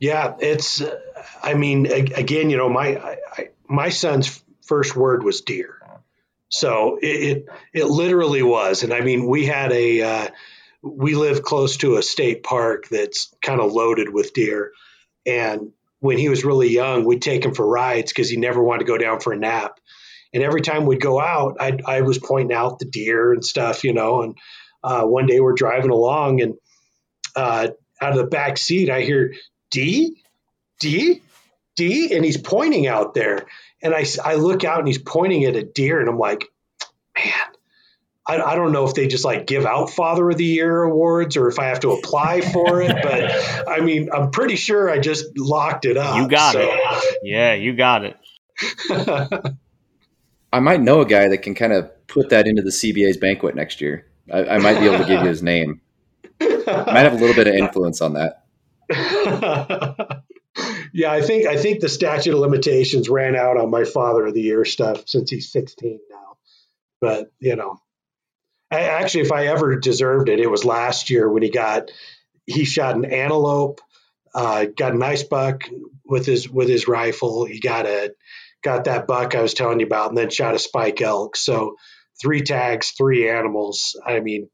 Yeah, 0.00 0.34
it's. 0.40 0.82
I 1.40 1.54
mean, 1.54 1.86
again, 1.86 2.50
you 2.50 2.56
know, 2.56 2.68
my 2.68 2.98
I, 2.98 3.48
my 3.68 3.88
son's 3.90 4.42
first 4.66 4.96
word 4.96 5.22
was 5.22 5.42
deer, 5.42 5.80
so 6.48 6.98
it, 7.00 7.06
it, 7.06 7.46
it 7.72 7.84
literally 7.84 8.42
was. 8.42 8.82
And 8.82 8.92
I 8.92 9.02
mean, 9.02 9.26
we 9.26 9.46
had 9.46 9.70
a 9.70 10.02
uh, 10.02 10.28
we 10.82 11.14
live 11.14 11.44
close 11.44 11.76
to 11.78 11.96
a 11.96 12.02
state 12.02 12.42
park 12.42 12.88
that's 12.88 13.32
kind 13.40 13.60
of 13.60 13.72
loaded 13.72 14.12
with 14.12 14.34
deer, 14.34 14.72
and 15.24 15.70
when 16.02 16.18
he 16.18 16.28
was 16.28 16.44
really 16.44 16.68
young, 16.68 17.04
we'd 17.04 17.22
take 17.22 17.44
him 17.44 17.54
for 17.54 17.64
rides 17.64 18.12
because 18.12 18.28
he 18.28 18.36
never 18.36 18.60
wanted 18.60 18.80
to 18.80 18.86
go 18.86 18.98
down 18.98 19.20
for 19.20 19.32
a 19.32 19.38
nap. 19.38 19.78
And 20.34 20.42
every 20.42 20.60
time 20.60 20.84
we'd 20.84 21.00
go 21.00 21.20
out, 21.20 21.58
I, 21.60 21.78
I 21.86 22.00
was 22.00 22.18
pointing 22.18 22.52
out 22.56 22.80
the 22.80 22.86
deer 22.86 23.32
and 23.32 23.44
stuff, 23.44 23.84
you 23.84 23.94
know. 23.94 24.22
And 24.22 24.36
uh, 24.82 25.04
one 25.04 25.26
day 25.26 25.38
we're 25.38 25.52
driving 25.52 25.92
along, 25.92 26.40
and 26.40 26.54
uh, 27.36 27.68
out 28.00 28.10
of 28.10 28.16
the 28.16 28.26
back 28.26 28.58
seat, 28.58 28.90
I 28.90 29.02
hear 29.02 29.34
D, 29.70 30.20
D, 30.80 31.22
D, 31.76 32.16
and 32.16 32.24
he's 32.24 32.36
pointing 32.36 32.88
out 32.88 33.14
there. 33.14 33.46
And 33.80 33.94
I, 33.94 34.04
I 34.24 34.34
look 34.34 34.64
out 34.64 34.80
and 34.80 34.88
he's 34.88 34.98
pointing 34.98 35.44
at 35.44 35.54
a 35.54 35.62
deer, 35.62 36.00
and 36.00 36.08
I'm 36.08 36.18
like, 36.18 36.48
man, 37.16 37.32
I, 38.26 38.40
I, 38.40 38.54
don't 38.54 38.70
know 38.70 38.86
if 38.86 38.94
they 38.94 39.08
just 39.08 39.24
like 39.24 39.46
give 39.46 39.66
out 39.66 39.90
Father 39.90 40.30
of 40.30 40.36
the 40.36 40.44
Year 40.44 40.82
awards 40.82 41.36
or 41.36 41.48
if 41.48 41.58
I 41.58 41.66
have 41.66 41.80
to 41.80 41.90
apply 41.90 42.40
for 42.40 42.80
it, 42.80 42.96
but 43.02 43.68
I 43.68 43.80
mean, 43.80 44.10
I'm 44.12 44.30
pretty 44.30 44.54
sure 44.56 44.88
I 44.88 44.98
just 44.98 45.36
locked 45.36 45.84
it 45.86 45.96
up. 45.96 46.16
You 46.16 46.28
got 46.28 46.52
so. 46.52 46.60
it. 46.60 47.16
Yeah, 47.24 47.54
you 47.54 47.74
got 47.74 48.04
it. 48.04 48.16
I 50.52 50.60
might 50.60 50.80
know 50.80 51.00
a 51.00 51.06
guy 51.06 51.28
that 51.28 51.38
can 51.38 51.54
kind 51.54 51.72
of 51.72 51.90
put 52.06 52.28
that 52.30 52.46
into 52.46 52.62
the 52.62 52.70
CBA's 52.70 53.16
banquet 53.16 53.56
next 53.56 53.80
year. 53.80 54.06
I, 54.32 54.44
I 54.44 54.58
might 54.58 54.78
be 54.78 54.86
able 54.86 54.98
to 54.98 55.04
give 55.04 55.22
you 55.22 55.28
his 55.28 55.42
name. 55.42 55.80
I 56.40 56.84
might 56.86 57.00
have 57.00 57.14
a 57.14 57.16
little 57.16 57.34
bit 57.34 57.48
of 57.48 57.54
influence 57.54 58.00
on 58.00 58.14
that. 58.14 58.44
yeah, 60.92 61.10
I 61.10 61.22
think 61.22 61.46
I 61.46 61.56
think 61.56 61.80
the 61.80 61.88
statute 61.88 62.34
of 62.34 62.40
limitations 62.40 63.08
ran 63.08 63.34
out 63.34 63.56
on 63.56 63.70
my 63.70 63.84
Father 63.84 64.26
of 64.26 64.34
the 64.34 64.42
Year 64.42 64.64
stuff 64.64 65.08
since 65.08 65.30
he's 65.30 65.50
16 65.50 65.98
now. 66.10 66.36
But 67.00 67.32
you 67.40 67.56
know, 67.56 67.80
actually, 68.80 69.22
if 69.22 69.32
I 69.32 69.46
ever 69.46 69.76
deserved 69.76 70.28
it, 70.28 70.40
it 70.40 70.50
was 70.50 70.64
last 70.64 71.10
year 71.10 71.28
when 71.28 71.42
he 71.42 71.50
got 71.50 71.90
he 72.46 72.64
shot 72.64 72.96
an 72.96 73.04
antelope, 73.04 73.80
uh, 74.34 74.66
got 74.76 74.92
a 74.92 74.98
nice 74.98 75.22
buck 75.22 75.62
with 76.04 76.26
his 76.26 76.48
with 76.48 76.68
his 76.68 76.88
rifle. 76.88 77.44
He 77.44 77.60
got 77.60 77.86
a 77.86 78.12
got 78.62 78.84
that 78.84 79.06
buck 79.06 79.34
I 79.34 79.42
was 79.42 79.54
telling 79.54 79.80
you 79.80 79.86
about, 79.86 80.08
and 80.08 80.18
then 80.18 80.30
shot 80.30 80.54
a 80.54 80.58
spike 80.58 81.00
elk. 81.00 81.36
So 81.36 81.76
three 82.20 82.42
tags, 82.42 82.90
three 82.90 83.28
animals. 83.28 84.00
I 84.04 84.20
mean, 84.20 84.48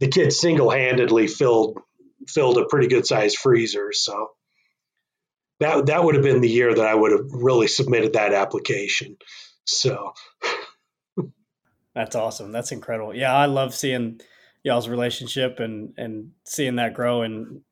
the 0.00 0.08
kid 0.08 0.32
single 0.32 0.70
handedly 0.70 1.26
filled 1.26 1.78
filled 2.26 2.58
a 2.58 2.66
pretty 2.66 2.88
good 2.88 3.06
sized 3.06 3.38
freezer. 3.38 3.92
So 3.92 4.30
that 5.60 5.86
that 5.86 6.04
would 6.04 6.14
have 6.14 6.24
been 6.24 6.40
the 6.40 6.48
year 6.48 6.74
that 6.74 6.86
I 6.86 6.94
would 6.94 7.12
have 7.12 7.26
really 7.30 7.68
submitted 7.68 8.12
that 8.14 8.34
application. 8.34 9.16
So 9.64 10.12
that's 11.98 12.14
awesome. 12.14 12.52
That's 12.52 12.70
incredible. 12.70 13.12
Yeah, 13.12 13.34
I 13.34 13.46
love 13.46 13.74
seeing 13.74 14.20
y'all's 14.62 14.88
relationship 14.88 15.58
and 15.58 15.94
and 15.96 16.30
seeing 16.44 16.76
that 16.76 16.94
grow 16.94 17.22
and 17.22 17.62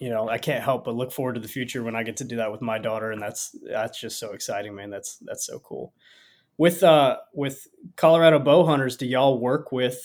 you 0.00 0.08
know, 0.08 0.28
I 0.28 0.38
can't 0.38 0.64
help 0.64 0.84
but 0.86 0.96
look 0.96 1.12
forward 1.12 1.34
to 1.34 1.40
the 1.40 1.46
future 1.48 1.82
when 1.84 1.94
I 1.94 2.02
get 2.02 2.16
to 2.16 2.24
do 2.24 2.36
that 2.36 2.50
with 2.50 2.62
my 2.62 2.78
daughter 2.78 3.12
and 3.12 3.22
that's 3.22 3.54
that's 3.62 4.00
just 4.00 4.18
so 4.18 4.32
exciting, 4.32 4.74
man. 4.74 4.90
That's 4.90 5.18
that's 5.18 5.46
so 5.46 5.60
cool. 5.60 5.92
With 6.58 6.82
uh 6.82 7.18
with 7.32 7.68
Colorado 7.96 8.40
bow 8.40 8.64
hunters, 8.66 8.96
do 8.96 9.06
y'all 9.06 9.38
work 9.38 9.70
with 9.70 10.04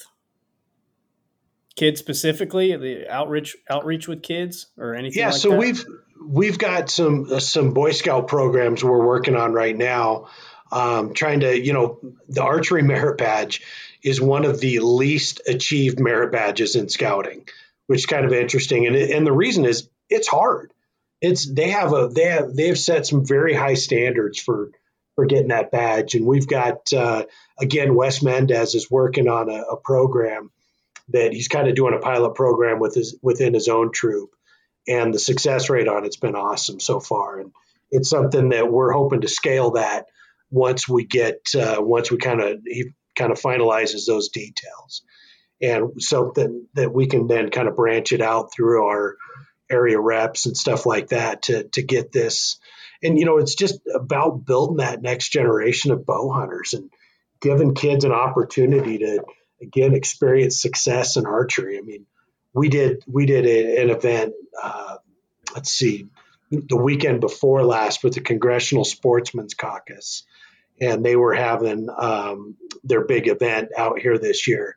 kids 1.75 1.99
specifically, 1.99 2.75
the 2.77 3.09
outreach 3.09 3.57
outreach 3.67 4.07
with 4.07 4.21
kids 4.21 4.67
or 4.77 4.93
anything 4.93 5.19
Yeah, 5.19 5.31
like 5.31 5.37
so 5.41 5.49
that? 5.49 5.57
we've 5.59 5.85
we've 6.23 6.59
got 6.59 6.91
some 6.91 7.25
uh, 7.31 7.39
some 7.39 7.73
Boy 7.73 7.93
Scout 7.93 8.27
programs 8.27 8.83
we're 8.83 9.03
working 9.03 9.35
on 9.35 9.53
right 9.53 9.75
now 9.75 10.27
um, 10.71 11.13
trying 11.13 11.41
to, 11.41 11.57
you 11.57 11.73
know, 11.73 11.99
the 12.27 12.43
archery 12.43 12.81
merit 12.83 13.17
badge 13.17 13.61
is 14.03 14.21
one 14.21 14.45
of 14.45 14.59
the 14.59 14.79
least 14.79 15.41
achieved 15.47 15.99
merit 15.99 16.31
badges 16.31 16.75
in 16.75 16.89
scouting, 16.89 17.47
which 17.87 17.99
is 17.99 18.05
kind 18.05 18.25
of 18.25 18.33
interesting. 18.33 18.85
And 18.85 18.95
and 18.95 19.25
the 19.25 19.33
reason 19.33 19.65
is 19.65 19.89
it's 20.09 20.27
hard. 20.27 20.71
It's 21.21 21.51
they 21.51 21.71
have 21.71 21.93
a 21.93 22.09
they 22.13 22.25
have 22.25 22.55
they 22.55 22.67
have 22.67 22.77
set 22.77 23.07
some 23.07 23.25
very 23.25 23.53
high 23.53 23.73
standards 23.73 24.39
for 24.39 24.71
for 25.15 25.25
getting 25.25 25.47
that 25.47 25.71
badge, 25.71 26.13
and 26.13 26.25
we've 26.25 26.47
got 26.47 26.91
uh, 26.93 27.23
again 27.59 27.95
Wes 27.95 28.21
Mendez 28.21 28.75
is 28.75 28.91
working 28.91 29.27
on 29.27 29.49
a, 29.49 29.61
a 29.61 29.77
program 29.77 30.51
that 31.09 31.33
he's 31.33 31.47
kind 31.47 31.67
of 31.67 31.75
doing 31.75 31.93
a 31.93 31.99
pilot 31.99 32.35
program 32.35 32.79
with 32.79 32.95
his 32.95 33.17
within 33.21 33.53
his 33.53 33.69
own 33.69 33.91
troop, 33.91 34.31
and 34.87 35.13
the 35.13 35.19
success 35.19 35.69
rate 35.69 35.87
on 35.87 36.05
it's 36.05 36.17
been 36.17 36.35
awesome 36.35 36.79
so 36.79 36.99
far, 36.99 37.39
and 37.39 37.51
it's 37.91 38.09
something 38.09 38.49
that 38.49 38.71
we're 38.71 38.91
hoping 38.91 39.21
to 39.21 39.27
scale 39.27 39.71
that 39.71 40.07
once 40.49 40.87
we 40.87 41.05
get 41.05 41.39
uh, 41.55 41.77
once 41.79 42.11
we 42.11 42.17
kind 42.17 42.41
of 42.41 42.59
he 42.65 42.91
kind 43.17 43.31
of 43.31 43.39
finalizes 43.39 44.05
those 44.05 44.29
details, 44.29 45.03
and 45.61 46.01
something 46.01 46.67
that 46.73 46.93
we 46.93 47.07
can 47.07 47.27
then 47.27 47.49
kind 47.49 47.67
of 47.67 47.75
branch 47.75 48.11
it 48.11 48.21
out 48.21 48.53
through 48.53 48.85
our 48.85 49.17
area 49.69 49.99
reps 49.99 50.45
and 50.45 50.55
stuff 50.55 50.85
like 50.85 51.09
that 51.09 51.43
to 51.43 51.63
to 51.69 51.81
get 51.81 52.11
this. 52.11 52.59
And 53.03 53.19
you 53.19 53.25
know, 53.25 53.37
it's 53.37 53.55
just 53.55 53.79
about 53.93 54.45
building 54.45 54.77
that 54.77 55.01
next 55.01 55.29
generation 55.29 55.91
of 55.91 56.05
bow 56.05 56.31
hunters 56.31 56.73
and 56.73 56.89
giving 57.41 57.75
kids 57.75 58.05
an 58.05 58.11
opportunity 58.11 58.99
to 58.99 59.23
again 59.61 59.93
experience 59.93 60.61
success 60.61 61.17
in 61.17 61.25
archery. 61.25 61.77
I 61.77 61.81
mean, 61.81 62.05
we 62.53 62.69
did 62.69 63.03
we 63.07 63.25
did 63.25 63.45
a, 63.45 63.81
an 63.81 63.89
event. 63.89 64.33
Uh, 64.61 64.97
let's 65.53 65.71
see, 65.71 66.07
the 66.67 66.77
weekend 66.77 67.21
before 67.21 67.63
last 67.63 68.03
with 68.03 68.13
the 68.13 68.21
Congressional 68.21 68.85
Sportsmen's 68.85 69.53
Caucus, 69.53 70.23
and 70.79 71.05
they 71.05 71.15
were 71.15 71.33
having 71.33 71.87
um, 71.97 72.55
their 72.83 73.05
big 73.05 73.27
event 73.27 73.69
out 73.77 73.99
here 73.99 74.17
this 74.17 74.47
year 74.47 74.75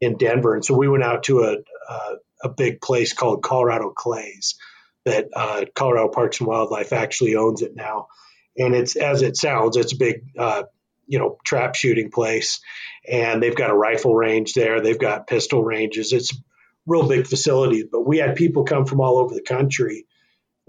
in 0.00 0.16
Denver. 0.16 0.54
And 0.54 0.64
so 0.64 0.76
we 0.76 0.88
went 0.88 1.04
out 1.04 1.24
to 1.24 1.40
a 1.40 1.56
a, 1.88 2.16
a 2.44 2.48
big 2.48 2.80
place 2.80 3.12
called 3.12 3.42
Colorado 3.42 3.90
Clays 3.90 4.56
that 5.04 5.28
uh, 5.34 5.64
Colorado 5.74 6.08
Parks 6.08 6.40
and 6.40 6.48
Wildlife 6.48 6.92
actually 6.92 7.36
owns 7.36 7.62
it 7.62 7.74
now, 7.74 8.08
and 8.56 8.74
it's 8.74 8.96
as 8.96 9.22
it 9.22 9.36
sounds. 9.36 9.76
It's 9.76 9.92
a 9.92 9.98
big 9.98 10.22
uh, 10.38 10.64
you 11.06 11.18
know 11.18 11.38
trap 11.44 11.74
shooting 11.74 12.10
place, 12.10 12.60
and 13.08 13.42
they've 13.42 13.56
got 13.56 13.70
a 13.70 13.76
rifle 13.76 14.14
range 14.14 14.54
there. 14.54 14.80
They've 14.80 14.98
got 14.98 15.26
pistol 15.26 15.62
ranges. 15.62 16.12
It's 16.12 16.32
real 16.86 17.08
big 17.08 17.26
facility. 17.26 17.84
But 17.90 18.06
we 18.06 18.18
had 18.18 18.36
people 18.36 18.64
come 18.64 18.86
from 18.86 19.00
all 19.00 19.18
over 19.18 19.34
the 19.34 19.42
country 19.42 20.06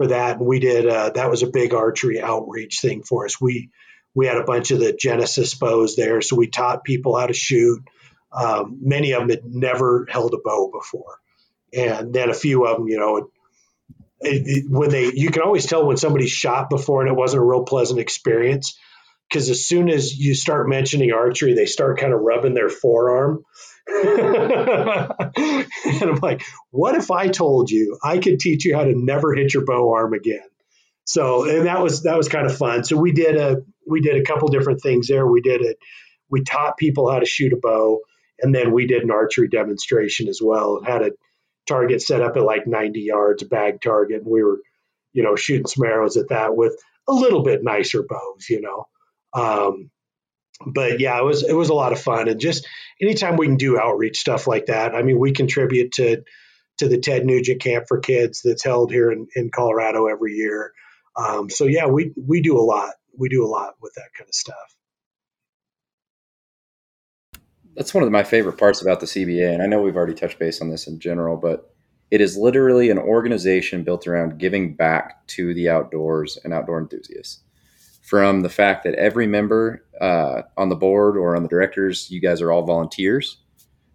for 0.02 0.08
that, 0.08 0.38
and 0.38 0.46
we 0.46 0.58
did. 0.58 0.86
Uh, 0.86 1.10
that 1.10 1.30
was 1.30 1.42
a 1.42 1.46
big 1.46 1.74
archery 1.74 2.20
outreach 2.20 2.80
thing 2.80 3.02
for 3.04 3.24
us. 3.24 3.40
We 3.40 3.70
we 4.14 4.26
had 4.26 4.36
a 4.36 4.44
bunch 4.44 4.72
of 4.72 4.80
the 4.80 4.92
Genesis 4.92 5.54
bows 5.54 5.94
there, 5.94 6.20
so 6.20 6.34
we 6.34 6.48
taught 6.48 6.82
people 6.82 7.16
how 7.16 7.26
to 7.26 7.32
shoot. 7.32 7.80
Um, 8.32 8.78
many 8.82 9.12
of 9.12 9.20
them 9.20 9.30
had 9.30 9.44
never 9.44 10.06
held 10.10 10.34
a 10.34 10.38
bow 10.44 10.72
before, 10.72 11.20
and 11.72 12.12
then 12.12 12.30
a 12.30 12.34
few 12.34 12.66
of 12.66 12.78
them, 12.78 12.88
you 12.88 12.98
know, 12.98 13.16
it, 13.16 14.42
it, 14.46 14.64
when 14.68 14.90
they 14.90 15.12
you 15.14 15.30
can 15.30 15.42
always 15.42 15.66
tell 15.66 15.86
when 15.86 15.96
somebody 15.96 16.26
shot 16.26 16.68
before 16.68 17.02
and 17.02 17.10
it 17.10 17.16
wasn't 17.16 17.40
a 17.40 17.44
real 17.44 17.62
pleasant 17.62 18.00
experience 18.00 18.76
because 19.28 19.50
as 19.50 19.64
soon 19.64 19.88
as 19.88 20.18
you 20.18 20.34
start 20.34 20.68
mentioning 20.68 21.12
archery, 21.12 21.54
they 21.54 21.66
start 21.66 21.98
kind 21.98 22.12
of 22.12 22.20
rubbing 22.20 22.54
their 22.54 22.68
forearm. 22.68 23.44
and 23.88 25.66
I'm 26.02 26.20
like, 26.22 26.42
what 26.70 26.94
if 26.94 27.10
I 27.10 27.28
told 27.28 27.70
you 27.70 27.98
I 28.02 28.18
could 28.18 28.38
teach 28.38 28.64
you 28.64 28.76
how 28.76 28.84
to 28.84 28.92
never 28.94 29.34
hit 29.34 29.52
your 29.54 29.64
bow 29.64 29.92
arm 29.94 30.12
again? 30.14 30.46
So, 31.04 31.48
and 31.48 31.66
that 31.66 31.82
was 31.82 32.04
that 32.04 32.16
was 32.16 32.28
kind 32.28 32.46
of 32.46 32.56
fun. 32.56 32.84
So 32.84 32.96
we 32.96 33.12
did 33.12 33.36
a 33.36 33.62
we 33.86 34.00
did 34.00 34.16
a 34.16 34.24
couple 34.24 34.48
different 34.48 34.80
things 34.80 35.08
there. 35.08 35.26
We 35.26 35.40
did 35.40 35.62
it. 35.62 35.78
We 36.30 36.42
taught 36.42 36.76
people 36.76 37.10
how 37.10 37.18
to 37.18 37.26
shoot 37.26 37.52
a 37.52 37.56
bow, 37.56 38.00
and 38.40 38.54
then 38.54 38.72
we 38.72 38.86
did 38.86 39.02
an 39.02 39.10
archery 39.10 39.48
demonstration 39.48 40.28
as 40.28 40.40
well. 40.42 40.80
Had 40.82 41.02
a 41.02 41.10
target 41.66 42.02
set 42.02 42.22
up 42.22 42.36
at 42.36 42.42
like 42.42 42.66
90 42.66 43.00
yards, 43.00 43.42
bag 43.42 43.80
target, 43.80 44.22
and 44.22 44.30
we 44.30 44.42
were, 44.42 44.60
you 45.12 45.22
know, 45.22 45.36
shooting 45.36 45.66
some 45.66 45.84
arrows 45.84 46.16
at 46.16 46.28
that 46.28 46.56
with 46.56 46.76
a 47.08 47.12
little 47.12 47.42
bit 47.42 47.62
nicer 47.62 48.02
bows, 48.02 48.48
you 48.48 48.60
know. 48.60 48.86
Um, 49.34 49.90
but 50.66 51.00
yeah, 51.00 51.18
it 51.18 51.24
was 51.24 51.42
it 51.42 51.54
was 51.54 51.68
a 51.68 51.74
lot 51.74 51.92
of 51.92 52.00
fun, 52.00 52.28
and 52.28 52.40
just 52.40 52.66
anytime 53.00 53.36
we 53.36 53.46
can 53.46 53.56
do 53.56 53.78
outreach 53.78 54.18
stuff 54.18 54.46
like 54.46 54.66
that. 54.66 54.94
I 54.94 55.02
mean, 55.02 55.18
we 55.18 55.32
contribute 55.32 55.92
to 55.92 56.22
to 56.78 56.88
the 56.88 56.98
Ted 56.98 57.26
Nugent 57.26 57.60
Camp 57.60 57.84
for 57.88 57.98
Kids 57.98 58.40
that's 58.42 58.64
held 58.64 58.90
here 58.90 59.10
in, 59.10 59.26
in 59.34 59.50
Colorado 59.50 60.06
every 60.06 60.32
year. 60.34 60.72
Um, 61.16 61.50
so 61.50 61.64
yeah, 61.66 61.86
we 61.86 62.12
we 62.16 62.40
do 62.40 62.58
a 62.58 62.62
lot. 62.62 62.94
We 63.16 63.28
do 63.28 63.44
a 63.44 63.48
lot 63.48 63.74
with 63.80 63.94
that 63.94 64.08
kind 64.16 64.28
of 64.28 64.34
stuff. 64.34 64.76
That's 67.74 67.94
one 67.94 68.04
of 68.04 68.10
my 68.10 68.22
favorite 68.22 68.58
parts 68.58 68.82
about 68.82 69.00
the 69.00 69.06
CBA, 69.06 69.52
and 69.52 69.62
I 69.62 69.66
know 69.66 69.80
we've 69.80 69.96
already 69.96 70.14
touched 70.14 70.38
base 70.38 70.60
on 70.60 70.70
this 70.70 70.86
in 70.86 71.00
general, 71.00 71.36
but 71.36 71.74
it 72.10 72.20
is 72.20 72.36
literally 72.36 72.90
an 72.90 72.98
organization 72.98 73.84
built 73.84 74.06
around 74.06 74.38
giving 74.38 74.74
back 74.74 75.26
to 75.28 75.54
the 75.54 75.70
outdoors 75.70 76.38
and 76.44 76.52
outdoor 76.52 76.78
enthusiasts 76.78 77.40
from 78.02 78.42
the 78.42 78.48
fact 78.48 78.84
that 78.84 78.94
every 78.96 79.26
member 79.26 79.84
uh, 80.00 80.42
on 80.56 80.68
the 80.68 80.76
board 80.76 81.16
or 81.16 81.34
on 81.34 81.42
the 81.42 81.48
directors, 81.48 82.10
you 82.10 82.20
guys 82.20 82.42
are 82.42 82.52
all 82.52 82.62
volunteers, 82.62 83.38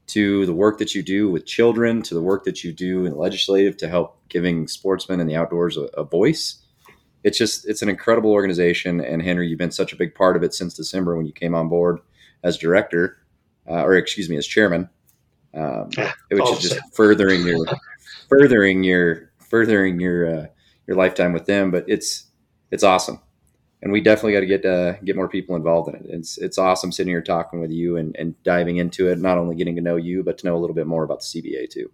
to 0.08 0.46
the 0.46 0.54
work 0.54 0.78
that 0.78 0.96
you 0.96 1.04
do 1.04 1.30
with 1.30 1.46
children, 1.46 2.02
to 2.02 2.14
the 2.14 2.22
work 2.22 2.46
that 2.46 2.64
you 2.64 2.72
do 2.72 3.06
in 3.06 3.18
legislative 3.18 3.76
to 3.76 3.90
help 3.90 4.18
giving 4.30 4.66
sportsmen 4.68 5.20
and 5.20 5.30
the 5.30 5.36
outdoors 5.36 5.76
a, 5.76 5.84
a 5.98 6.06
voice. 6.06 6.64
It's 7.24 7.38
just 7.38 7.68
it's 7.68 7.82
an 7.82 7.90
incredible 7.90 8.32
organization, 8.32 9.02
and 9.02 9.22
Henry, 9.22 9.50
you've 9.50 9.60
been 9.60 9.72
such 9.72 9.92
a 9.92 9.98
big 9.98 10.16
part 10.16 10.38
of 10.38 10.44
it 10.44 10.54
since 10.54 10.74
December 10.74 11.18
when 11.18 11.26
you 11.26 11.34
came 11.34 11.54
on 11.54 11.68
board 11.68 12.00
as 12.44 12.58
director, 12.58 13.18
uh, 13.70 13.84
or 13.84 13.96
excuse 13.96 14.30
me, 14.30 14.38
as 14.38 14.48
chairman. 14.48 14.90
Um, 15.54 15.90
which 16.30 16.50
is 16.52 16.60
just 16.60 16.80
furthering 16.94 17.46
your 17.46 17.66
furthering 18.30 18.84
your 18.84 19.32
furthering 19.40 20.00
your 20.00 20.40
uh, 20.40 20.46
your 20.86 20.96
lifetime 20.96 21.34
with 21.34 21.46
them. 21.46 21.72
But 21.72 21.86
it's 21.90 22.28
it's 22.72 22.84
awesome 22.84 23.20
and 23.82 23.92
we 23.92 24.02
definitely 24.02 24.34
got 24.34 24.40
to 24.40 24.46
get 24.46 24.66
uh, 24.66 24.94
get 25.04 25.16
more 25.16 25.30
people 25.30 25.56
involved 25.56 25.90
in 25.90 25.96
it. 25.96 26.06
It's 26.10 26.38
it's 26.38 26.58
awesome 26.58 26.92
sitting 26.92 27.12
here 27.12 27.22
talking 27.22 27.60
with 27.62 27.72
you 27.72 27.98
and, 27.98 28.16
and 28.18 28.42
diving 28.44 28.78
into 28.78 29.10
it, 29.10 29.20
not 29.20 29.38
only 29.38 29.56
getting 29.56 29.76
to 29.76 29.82
know 29.82 29.98
you, 29.98 30.24
but 30.24 30.40
to 30.40 30.46
know 30.48 30.56
a 30.56 30.60
little 30.60 30.76
bit 30.76 30.88
more 30.88 31.04
about 31.04 31.20
the 31.20 31.42
CBA 31.42 31.70
too. 31.70 31.92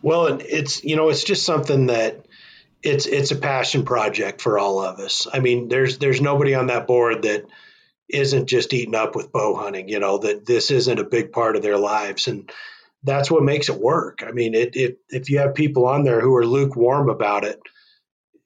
Well, 0.00 0.38
it's 0.40 0.84
you 0.84 0.96
know 0.96 1.08
it's 1.08 1.24
just 1.24 1.44
something 1.44 1.86
that 1.86 2.26
it's 2.82 3.06
it's 3.06 3.32
a 3.32 3.36
passion 3.36 3.84
project 3.84 4.40
for 4.40 4.58
all 4.58 4.80
of 4.80 5.00
us. 5.00 5.26
I 5.32 5.40
mean, 5.40 5.68
there's 5.68 5.98
there's 5.98 6.20
nobody 6.20 6.54
on 6.54 6.68
that 6.68 6.86
board 6.86 7.22
that 7.22 7.46
isn't 8.08 8.48
just 8.48 8.72
eaten 8.74 8.94
up 8.94 9.16
with 9.16 9.32
bow 9.32 9.56
hunting. 9.56 9.88
You 9.88 9.98
know 9.98 10.18
that 10.18 10.46
this 10.46 10.70
isn't 10.70 11.00
a 11.00 11.04
big 11.04 11.32
part 11.32 11.56
of 11.56 11.62
their 11.62 11.78
lives, 11.78 12.28
and 12.28 12.50
that's 13.02 13.30
what 13.30 13.42
makes 13.42 13.68
it 13.68 13.80
work. 13.80 14.22
I 14.24 14.30
mean, 14.30 14.54
it, 14.54 14.76
it 14.76 14.98
if 15.08 15.30
you 15.30 15.38
have 15.38 15.54
people 15.56 15.86
on 15.86 16.04
there 16.04 16.20
who 16.20 16.34
are 16.36 16.46
lukewarm 16.46 17.08
about 17.08 17.44
it 17.44 17.60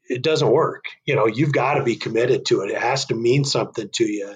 it 0.08 0.22
doesn't 0.22 0.50
work. 0.50 0.84
You 1.04 1.16
know, 1.16 1.26
you've 1.26 1.52
got 1.52 1.74
to 1.74 1.84
be 1.84 1.96
committed 1.96 2.46
to 2.46 2.62
it. 2.62 2.70
It 2.70 2.80
has 2.80 3.06
to 3.06 3.14
mean 3.14 3.44
something 3.44 3.88
to 3.94 4.04
you 4.04 4.34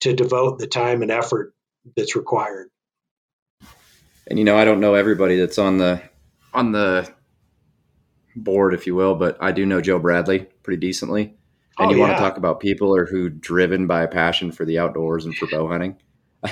to 0.00 0.14
devote 0.14 0.58
the 0.58 0.66
time 0.66 1.02
and 1.02 1.10
effort 1.10 1.54
that's 1.96 2.16
required. 2.16 2.68
And 4.26 4.38
you 4.38 4.44
know, 4.44 4.56
I 4.56 4.64
don't 4.64 4.80
know 4.80 4.94
everybody 4.94 5.36
that's 5.36 5.58
on 5.58 5.78
the 5.78 6.02
on 6.54 6.72
the 6.72 7.10
board, 8.36 8.74
if 8.74 8.86
you 8.86 8.94
will, 8.94 9.14
but 9.14 9.36
I 9.40 9.52
do 9.52 9.66
know 9.66 9.80
Joe 9.80 9.98
Bradley 9.98 10.46
pretty 10.62 10.80
decently. 10.80 11.34
And 11.78 11.88
oh, 11.88 11.90
you 11.90 11.98
yeah. 11.98 12.06
want 12.06 12.16
to 12.16 12.22
talk 12.22 12.36
about 12.36 12.60
people 12.60 12.94
or 12.94 13.06
who 13.06 13.28
driven 13.28 13.86
by 13.86 14.02
a 14.02 14.08
passion 14.08 14.52
for 14.52 14.64
the 14.64 14.78
outdoors 14.78 15.24
and 15.24 15.34
for 15.36 15.46
bow 15.46 15.68
hunting. 15.68 15.96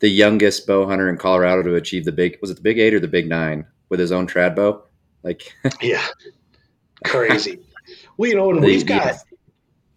the 0.00 0.08
youngest 0.08 0.66
bow 0.66 0.86
hunter 0.86 1.08
in 1.08 1.16
Colorado 1.16 1.62
to 1.62 1.74
achieve 1.74 2.04
the 2.04 2.12
big 2.12 2.38
was 2.40 2.50
it 2.50 2.54
the 2.54 2.62
big 2.62 2.78
eight 2.78 2.94
or 2.94 3.00
the 3.00 3.08
big 3.08 3.28
nine 3.28 3.66
with 3.88 3.98
his 3.98 4.12
own 4.12 4.26
trad 4.26 4.54
bow? 4.54 4.84
Like 5.22 5.54
yeah 5.82 6.06
crazy. 7.02 7.60
well, 8.16 8.30
you 8.30 8.36
know, 8.36 8.50
and 8.50 8.60
we've 8.60 8.86
got 8.86 9.16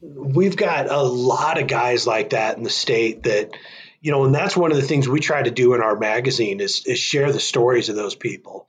we've 0.01 0.57
got 0.57 0.89
a 0.89 1.01
lot 1.01 1.59
of 1.59 1.67
guys 1.67 2.05
like 2.05 2.31
that 2.31 2.57
in 2.57 2.63
the 2.63 2.69
state 2.69 3.23
that 3.23 3.51
you 4.01 4.11
know, 4.11 4.23
and 4.25 4.35
that's 4.35 4.55
one 4.55 4.71
of 4.71 4.77
the 4.77 4.83
things 4.83 5.09
we 5.09 5.19
try 5.19 5.41
to 5.41 5.49
do 5.49 5.73
in 5.73 5.81
our 5.81 5.97
magazine 5.97 6.59
is 6.59 6.83
is 6.85 6.99
share 6.99 7.31
the 7.31 7.39
stories 7.39 7.89
of 7.89 7.95
those 7.95 8.15
people. 8.15 8.67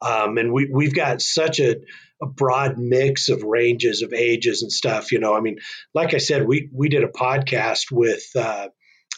Um, 0.00 0.38
and 0.38 0.52
we 0.52 0.68
we've 0.70 0.94
got 0.94 1.20
such 1.20 1.58
a, 1.58 1.76
a 2.22 2.26
broad 2.26 2.78
mix 2.78 3.28
of 3.28 3.42
ranges 3.42 4.02
of 4.02 4.12
ages 4.12 4.62
and 4.62 4.70
stuff. 4.70 5.10
You 5.10 5.18
know, 5.18 5.34
I 5.34 5.40
mean, 5.40 5.58
like 5.94 6.14
I 6.14 6.18
said, 6.18 6.46
we 6.46 6.68
we 6.72 6.88
did 6.88 7.02
a 7.02 7.08
podcast 7.08 7.90
with 7.90 8.24
uh, 8.36 8.68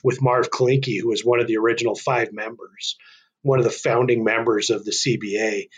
with 0.02 0.22
Marv 0.22 0.50
Klinke, 0.50 1.00
who 1.00 1.08
was 1.08 1.24
one 1.24 1.40
of 1.40 1.46
the 1.46 1.58
original 1.58 1.94
five 1.94 2.32
members, 2.32 2.96
one 3.42 3.58
of 3.58 3.64
the 3.64 3.70
founding 3.70 4.24
members 4.24 4.70
of 4.70 4.84
the 4.84 4.92
CBA, 4.92 5.68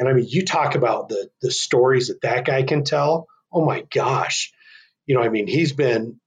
and 0.00 0.08
I 0.08 0.14
mean, 0.14 0.26
you 0.26 0.44
talk 0.44 0.74
about 0.74 1.10
the 1.10 1.30
the 1.42 1.52
stories 1.52 2.08
that 2.08 2.22
that 2.22 2.46
guy 2.46 2.62
can 2.62 2.84
tell. 2.84 3.28
Oh 3.52 3.64
my 3.64 3.84
gosh, 3.92 4.50
you 5.06 5.14
know, 5.14 5.22
I 5.22 5.28
mean, 5.28 5.46
he's 5.46 5.72
been 5.72 6.18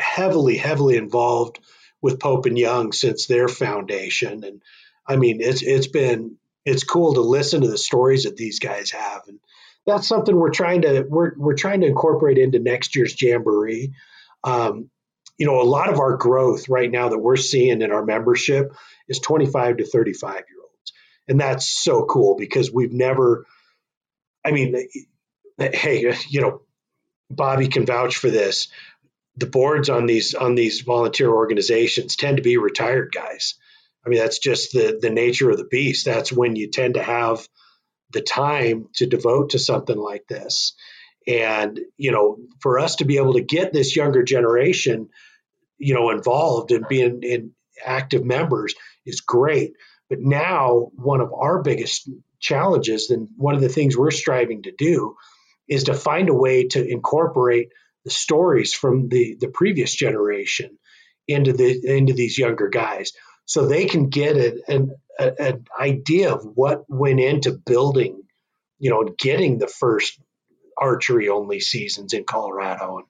heavily, 0.00 0.56
heavily 0.56 0.96
involved 0.96 1.60
with 2.02 2.18
Pope 2.18 2.46
and 2.46 2.58
Young 2.58 2.90
since 2.92 3.26
their 3.26 3.46
foundation, 3.46 4.42
and 4.42 4.62
I 5.06 5.14
mean, 5.16 5.40
it's 5.40 5.62
it's 5.62 5.86
been 5.86 6.38
it's 6.64 6.82
cool 6.82 7.14
to 7.14 7.20
listen 7.20 7.60
to 7.60 7.68
the 7.68 7.78
stories 7.78 8.24
that 8.24 8.36
these 8.36 8.58
guys 8.58 8.90
have, 8.90 9.22
and 9.28 9.38
that's 9.86 10.08
something 10.08 10.34
we're 10.34 10.50
trying 10.50 10.82
to 10.82 11.06
we're 11.08 11.32
we're 11.36 11.54
trying 11.54 11.82
to 11.82 11.86
incorporate 11.86 12.36
into 12.36 12.58
next 12.58 12.96
year's 12.96 13.20
jamboree. 13.20 13.92
Um, 14.42 14.90
you 15.38 15.46
know, 15.46 15.60
a 15.60 15.62
lot 15.62 15.88
of 15.88 16.00
our 16.00 16.16
growth 16.16 16.68
right 16.68 16.90
now 16.90 17.10
that 17.10 17.18
we're 17.18 17.36
seeing 17.36 17.80
in 17.80 17.92
our 17.92 18.04
membership 18.04 18.72
is 19.06 19.20
25 19.20 19.76
to 19.76 19.86
35 19.86 20.34
year. 20.34 20.57
And 21.28 21.40
that's 21.40 21.68
so 21.68 22.04
cool 22.04 22.36
because 22.36 22.72
we've 22.72 22.92
never, 22.92 23.46
I 24.44 24.52
mean, 24.52 24.88
hey, 25.58 26.14
you 26.28 26.40
know, 26.40 26.62
Bobby 27.30 27.68
can 27.68 27.84
vouch 27.84 28.16
for 28.16 28.30
this. 28.30 28.68
The 29.36 29.46
boards 29.46 29.88
on 29.88 30.06
these 30.06 30.34
on 30.34 30.54
these 30.54 30.80
volunteer 30.80 31.30
organizations 31.30 32.16
tend 32.16 32.38
to 32.38 32.42
be 32.42 32.56
retired 32.56 33.12
guys. 33.14 33.54
I 34.04 34.08
mean, 34.08 34.18
that's 34.18 34.38
just 34.38 34.72
the 34.72 34.98
the 35.00 35.10
nature 35.10 35.50
of 35.50 35.58
the 35.58 35.64
beast. 35.70 36.06
That's 36.06 36.32
when 36.32 36.56
you 36.56 36.70
tend 36.70 36.94
to 36.94 37.02
have 37.02 37.46
the 38.12 38.22
time 38.22 38.88
to 38.94 39.06
devote 39.06 39.50
to 39.50 39.58
something 39.58 39.96
like 39.96 40.26
this. 40.28 40.74
And, 41.26 41.78
you 41.98 42.10
know, 42.10 42.38
for 42.60 42.78
us 42.78 42.96
to 42.96 43.04
be 43.04 43.18
able 43.18 43.34
to 43.34 43.42
get 43.42 43.72
this 43.72 43.94
younger 43.94 44.22
generation, 44.22 45.10
you 45.76 45.94
know, 45.94 46.10
involved 46.10 46.72
and 46.72 46.88
being 46.88 47.22
in 47.22 47.52
active 47.84 48.24
members 48.24 48.74
is 49.04 49.20
great. 49.20 49.74
But 50.08 50.20
now 50.20 50.90
one 50.94 51.20
of 51.20 51.32
our 51.32 51.62
biggest 51.62 52.08
challenges 52.40 53.10
and 53.10 53.28
one 53.36 53.54
of 53.54 53.60
the 53.60 53.68
things 53.68 53.96
we're 53.96 54.10
striving 54.10 54.62
to 54.62 54.72
do 54.72 55.16
is 55.68 55.84
to 55.84 55.94
find 55.94 56.28
a 56.28 56.34
way 56.34 56.68
to 56.68 56.86
incorporate 56.86 57.68
the 58.04 58.10
stories 58.10 58.72
from 58.72 59.08
the, 59.08 59.36
the 59.38 59.48
previous 59.48 59.94
generation 59.94 60.78
into 61.26 61.52
the 61.52 61.80
into 61.84 62.14
these 62.14 62.38
younger 62.38 62.68
guys. 62.68 63.12
So 63.44 63.66
they 63.66 63.86
can 63.86 64.08
get 64.08 64.36
an, 64.36 64.94
an 65.18 65.64
idea 65.78 66.32
of 66.32 66.44
what 66.54 66.84
went 66.88 67.20
into 67.20 67.52
building 67.52 68.22
you 68.78 68.90
know 68.90 69.04
getting 69.18 69.58
the 69.58 69.66
first 69.66 70.18
archery 70.80 71.28
only 71.28 71.60
seasons 71.60 72.12
in 72.12 72.24
colorado. 72.24 72.98
And 72.98 73.06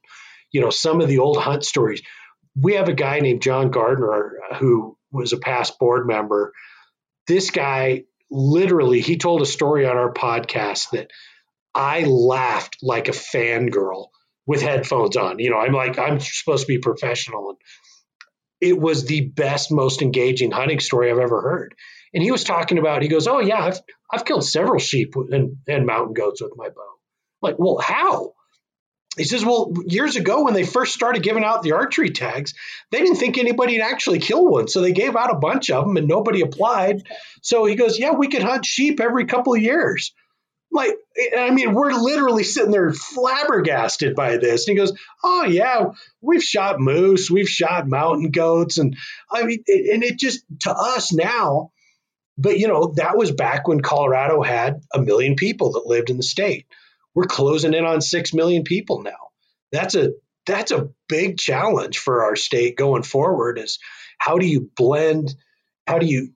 you 0.50 0.60
know 0.60 0.70
some 0.70 1.00
of 1.00 1.08
the 1.08 1.18
old 1.18 1.36
hunt 1.38 1.64
stories. 1.64 2.02
We 2.60 2.74
have 2.74 2.88
a 2.88 2.94
guy 2.94 3.20
named 3.20 3.42
john 3.42 3.70
gardner 3.70 4.38
who 4.58 4.96
was 5.12 5.32
a 5.32 5.38
past 5.38 5.78
board 5.78 6.06
member 6.06 6.52
this 7.28 7.50
guy 7.50 8.04
literally 8.30 9.00
he 9.00 9.16
told 9.16 9.42
a 9.42 9.46
story 9.46 9.86
on 9.86 9.96
our 9.96 10.12
podcast 10.12 10.90
that 10.90 11.10
I 11.74 12.04
laughed 12.04 12.78
like 12.82 13.08
a 13.08 13.12
fangirl 13.12 14.08
with 14.46 14.62
headphones 14.62 15.16
on. 15.16 15.38
You 15.38 15.50
know, 15.50 15.58
I'm 15.58 15.72
like, 15.72 15.98
I'm 15.98 16.18
supposed 16.20 16.66
to 16.66 16.72
be 16.72 16.78
professional. 16.78 17.50
And 17.50 17.58
it 18.60 18.78
was 18.78 19.04
the 19.04 19.20
best, 19.20 19.70
most 19.70 20.02
engaging 20.02 20.50
hunting 20.50 20.80
story 20.80 21.10
I've 21.10 21.18
ever 21.18 21.40
heard. 21.40 21.74
And 22.12 22.22
he 22.22 22.32
was 22.32 22.44
talking 22.44 22.78
about, 22.78 23.02
he 23.02 23.08
goes, 23.08 23.28
Oh, 23.28 23.40
yeah, 23.40 23.62
I've, 23.62 23.80
I've 24.12 24.24
killed 24.24 24.44
several 24.44 24.78
sheep 24.78 25.14
and, 25.14 25.58
and 25.68 25.86
mountain 25.86 26.14
goats 26.14 26.42
with 26.42 26.52
my 26.56 26.68
bow. 26.68 26.80
I'm 26.80 27.50
like, 27.50 27.58
well, 27.58 27.78
how? 27.78 28.32
He 29.18 29.24
says, 29.24 29.44
Well, 29.44 29.72
years 29.86 30.16
ago, 30.16 30.44
when 30.44 30.54
they 30.54 30.64
first 30.64 30.94
started 30.94 31.22
giving 31.22 31.44
out 31.44 31.62
the 31.62 31.72
archery 31.72 32.10
tags, 32.10 32.54
they 32.90 32.98
didn't 32.98 33.16
think 33.16 33.36
anybody'd 33.36 33.80
actually 33.80 34.20
kill 34.20 34.46
one. 34.46 34.68
So 34.68 34.80
they 34.80 34.92
gave 34.92 35.16
out 35.16 35.30
a 35.30 35.38
bunch 35.38 35.70
of 35.70 35.84
them 35.84 35.96
and 35.96 36.08
nobody 36.08 36.40
applied. 36.40 37.02
So 37.42 37.64
he 37.64 37.74
goes, 37.74 37.98
Yeah, 37.98 38.12
we 38.12 38.28
could 38.28 38.42
hunt 38.42 38.64
sheep 38.64 39.00
every 39.00 39.26
couple 39.26 39.54
of 39.54 39.60
years 39.60 40.12
like 40.70 40.94
eh, 41.16 41.38
i 41.38 41.50
mean 41.50 41.74
we're 41.74 41.92
literally 41.92 42.44
sitting 42.44 42.70
there 42.70 42.92
flabbergasted 42.92 44.14
by 44.14 44.36
this 44.36 44.66
and 44.66 44.76
he 44.76 44.84
goes 44.84 44.96
oh 45.24 45.44
yeah 45.44 45.86
we've 46.20 46.42
shot 46.42 46.80
moose 46.80 47.30
we've 47.30 47.48
shot 47.48 47.88
mountain 47.88 48.30
goats 48.30 48.78
and 48.78 48.96
i 49.30 49.44
mean 49.44 49.62
and 49.66 50.02
it 50.04 50.18
just 50.18 50.44
to 50.60 50.70
us 50.70 51.12
now 51.12 51.70
but 52.36 52.58
you 52.58 52.68
know 52.68 52.92
that 52.96 53.16
was 53.16 53.30
back 53.30 53.66
when 53.66 53.80
colorado 53.80 54.42
had 54.42 54.82
a 54.92 55.00
million 55.00 55.36
people 55.36 55.72
that 55.72 55.86
lived 55.86 56.10
in 56.10 56.16
the 56.16 56.22
state 56.22 56.66
we're 57.18 57.24
closing 57.24 57.74
in 57.74 57.84
on 57.84 58.00
6 58.00 58.32
million 58.32 58.62
people 58.62 59.02
now 59.02 59.30
that's 59.72 59.96
a 59.96 60.10
that's 60.46 60.70
a 60.70 60.90
big 61.08 61.36
challenge 61.36 61.98
for 61.98 62.22
our 62.22 62.36
state 62.36 62.76
going 62.76 63.02
forward 63.02 63.58
is 63.58 63.80
how 64.18 64.38
do 64.38 64.46
you 64.46 64.70
blend 64.76 65.34
how 65.84 65.98
do 65.98 66.06
you 66.06 66.30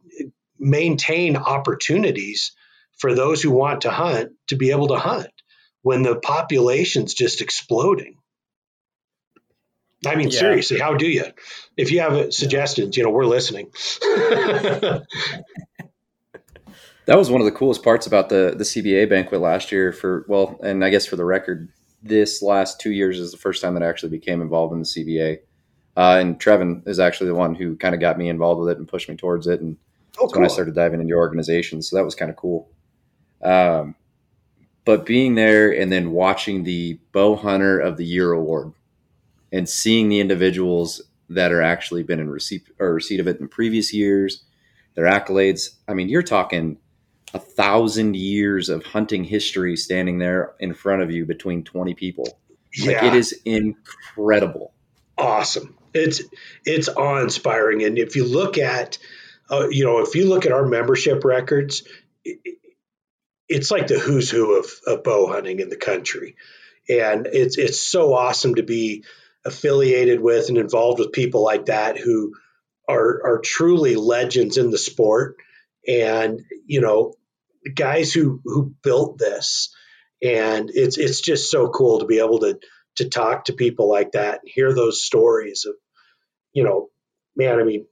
maintain 0.59 1.37
opportunities 1.37 2.51
for 2.99 3.15
those 3.15 3.41
who 3.41 3.53
want 3.53 3.83
to 3.83 3.91
hunt 3.91 4.33
to 4.49 4.57
be 4.57 4.73
able 4.73 4.89
to 4.89 4.99
hunt 4.99 5.31
when 5.83 6.03
the 6.03 6.17
population's 6.17 7.15
just 7.15 7.41
exploding. 7.41 8.17
I 10.05 10.17
mean, 10.17 10.31
yeah. 10.31 10.41
seriously, 10.41 10.81
how 10.81 10.95
do 10.95 11.07
you? 11.07 11.25
If 11.77 11.93
you 11.93 12.01
have 12.01 12.35
suggestions, 12.35 12.97
you 12.97 13.05
know, 13.05 13.11
we're 13.11 13.25
listening. 13.25 13.71
that 17.07 17.19
was 17.19 17.31
one 17.31 17.41
of 17.41 17.45
the 17.45 17.53
coolest 17.53 17.83
parts 17.83 18.07
about 18.07 18.29
the 18.29 18.55
the 18.57 18.65
CBA 18.65 19.09
banquet 19.09 19.41
last 19.41 19.73
year. 19.73 19.93
For 19.93 20.25
well, 20.29 20.59
and 20.63 20.85
I 20.85 20.91
guess 20.91 21.07
for 21.07 21.17
the 21.17 21.25
record, 21.25 21.69
this 22.03 22.43
last 22.43 22.81
two 22.81 22.93
years 22.93 23.19
is 23.19 23.33
the 23.33 23.39
first 23.39 23.63
time 23.63 23.75
that 23.75 23.83
I 23.83 23.89
actually 23.89 24.11
became 24.11 24.41
involved 24.41 24.73
in 24.73 24.81
the 24.81 24.85
CBA. 24.85 25.39
Uh, 25.97 26.17
and 26.19 26.41
Trevin 26.41 26.87
is 26.89 26.99
actually 26.99 27.29
the 27.29 27.35
one 27.35 27.55
who 27.55 27.77
kind 27.77 27.95
of 27.95 28.01
got 28.01 28.19
me 28.19 28.29
involved 28.29 28.61
with 28.61 28.71
it 28.71 28.79
and 28.79 28.89
pushed 28.89 29.09
me 29.09 29.17
towards 29.17 29.47
it. 29.47 29.61
And 29.61 29.77
oh, 30.19 30.23
that's 30.23 30.33
cool. 30.33 30.41
when 30.41 30.51
I 30.51 30.53
started 30.53 30.75
diving 30.75 31.01
into 31.01 31.15
organizations. 31.15 31.91
So 31.91 31.97
that 31.97 32.05
was 32.05 32.15
kind 32.15 32.31
of 32.31 32.37
cool. 32.37 32.71
Um, 33.43 33.95
but 34.85 35.05
being 35.05 35.35
there 35.35 35.71
and 35.71 35.93
then 35.93 36.13
watching 36.13 36.65
the 36.65 36.99
bow 37.13 37.37
hunter 37.37 37.79
of 37.79 37.97
the 37.97 38.07
year 38.07 38.33
award 38.33 38.73
and 39.53 39.69
seeing 39.69 40.09
the 40.09 40.21
individuals 40.21 41.03
that 41.29 41.53
are 41.53 41.63
actually 41.63 42.03
been 42.03 42.21
in 42.21 42.31
receipt 42.31 42.65
or 42.79 42.95
receipt 42.95 43.21
of 43.21 43.29
it 43.29 43.39
in 43.41 43.49
previous 43.49 43.93
years, 43.93 44.45
their 44.95 45.05
accolades. 45.05 45.77
I 45.89 45.95
mean, 45.95 46.09
you're 46.09 46.23
talking 46.23 46.79
a 47.35 47.39
thousand 47.39 48.17
years 48.17 48.69
of 48.69 48.85
hunting 48.85 49.25
history 49.25 49.77
standing 49.77 50.19
there 50.19 50.55
in 50.61 50.75
front 50.75 51.03
of 51.03 51.11
you 51.11 51.25
between 51.25 51.65
20 51.65 51.95
people. 51.95 52.39
Yeah. 52.75 52.93
Like 52.93 53.03
it 53.05 53.15
is 53.15 53.41
incredible. 53.45 54.73
Awesome. 55.17 55.77
It's 55.95 56.23
it's 56.65 56.89
awe 56.89 57.21
inspiring. 57.21 57.83
And 57.85 57.99
if 57.99 58.17
you 58.17 58.25
look 58.25 58.59
at, 58.59 58.99
uh, 59.51 59.69
you 59.69 59.85
know, 59.85 60.01
if 60.01 60.15
you 60.15 60.29
look 60.29 60.47
at 60.47 60.53
our 60.53 60.67
membership 60.67 61.25
records, 61.25 61.85
it, 62.25 62.39
it's 63.49 63.71
like 63.71 63.89
the 63.89 63.99
who's 63.99 64.31
who 64.31 64.59
of, 64.59 64.67
of 64.87 65.05
bow 65.05 65.27
hunting 65.27 65.61
in 65.61 65.69
the 65.69 65.77
country. 65.77 66.37
And 66.89 67.27
it's 67.27 67.59
it's 67.59 67.81
so 67.81 68.15
awesome 68.15 68.55
to 68.55 68.63
be 68.63 69.05
affiliated 69.45 70.21
with 70.21 70.49
and 70.49 70.59
involved 70.59 70.99
with 70.99 71.13
people 71.13 71.45
like 71.45 71.67
that 71.67 71.99
who 71.99 72.35
are 72.89 73.21
are 73.25 73.41
truly 73.41 73.97
legends 73.97 74.57
in 74.57 74.71
the 74.71 74.79
sport 74.79 75.37
and 75.87 76.43
you 76.67 76.81
know 76.81 77.15
guys 77.75 78.13
who 78.13 78.41
who 78.45 78.75
built 78.83 79.19
this 79.19 79.75
and 80.23 80.71
it's 80.73 80.99
it's 80.99 81.21
just 81.21 81.51
so 81.51 81.69
cool 81.69 82.01
to 82.01 82.07
be 82.07 82.19
able 82.19 82.41
to 82.41 82.59
to 82.97 83.09
talk 83.09 83.47
to 83.47 83.53
people 83.53 83.89
like 83.89 84.13
that 84.13 84.41
and 84.41 84.51
hear 84.53 84.73
those 84.73 85.03
stories 85.03 85.65
of 85.67 85.75
you 86.53 86.65
know 86.65 86.89
man 87.37 87.59
i 87.59 87.65
mean 87.65 87.87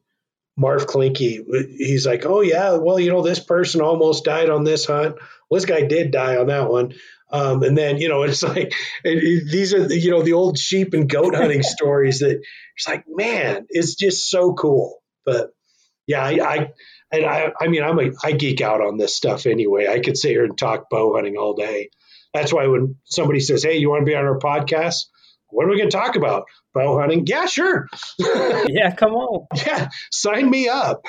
Marv 0.60 0.86
Klinke, 0.86 1.42
he's 1.78 2.06
like, 2.06 2.26
oh 2.26 2.42
yeah, 2.42 2.74
well 2.74 3.00
you 3.00 3.10
know 3.10 3.22
this 3.22 3.40
person 3.40 3.80
almost 3.80 4.24
died 4.24 4.50
on 4.50 4.62
this 4.62 4.84
hunt. 4.84 5.16
Well, 5.48 5.58
this 5.58 5.64
guy 5.64 5.86
did 5.86 6.10
die 6.10 6.36
on 6.36 6.48
that 6.48 6.70
one. 6.70 6.92
Um, 7.32 7.62
and 7.62 7.78
then 7.78 7.96
you 7.96 8.10
know 8.10 8.22
it's 8.24 8.42
like 8.42 8.74
it, 9.02 9.50
these 9.50 9.72
are 9.72 9.86
the, 9.86 9.98
you 9.98 10.10
know 10.10 10.22
the 10.22 10.34
old 10.34 10.58
sheep 10.58 10.92
and 10.92 11.08
goat 11.08 11.34
hunting 11.34 11.62
stories 11.78 12.18
that 12.18 12.42
it's 12.76 12.88
like 12.88 13.04
man, 13.08 13.66
it's 13.70 13.94
just 13.94 14.28
so 14.28 14.52
cool. 14.52 15.02
But 15.24 15.50
yeah, 16.06 16.24
I, 16.24 16.30
I 16.30 16.68
and 17.12 17.24
I, 17.24 17.52
I 17.60 17.68
mean 17.68 17.82
I'm 17.82 17.98
a 17.98 18.10
I 18.22 18.32
geek 18.32 18.60
out 18.60 18.80
on 18.80 18.96
this 18.96 19.16
stuff 19.16 19.46
anyway. 19.46 19.88
I 19.88 20.00
could 20.00 20.16
sit 20.16 20.30
here 20.30 20.44
and 20.44 20.56
talk 20.56 20.90
bow 20.90 21.14
hunting 21.14 21.36
all 21.36 21.54
day. 21.54 21.90
That's 22.32 22.52
why 22.52 22.66
when 22.66 22.96
somebody 23.04 23.40
says, 23.40 23.62
"Hey, 23.62 23.78
you 23.78 23.90
want 23.90 24.02
to 24.02 24.10
be 24.10 24.16
on 24.16 24.24
our 24.24 24.38
podcast?" 24.38 25.06
What 25.52 25.66
are 25.66 25.68
we 25.68 25.78
going 25.78 25.90
to 25.90 25.96
talk 25.96 26.16
about? 26.16 26.44
Bow 26.72 26.98
hunting? 26.98 27.24
Yeah, 27.26 27.46
sure. 27.46 27.88
yeah, 28.68 28.94
come 28.94 29.12
on. 29.12 29.46
Yeah, 29.66 29.88
sign 30.10 30.48
me 30.48 30.68
up. 30.68 31.04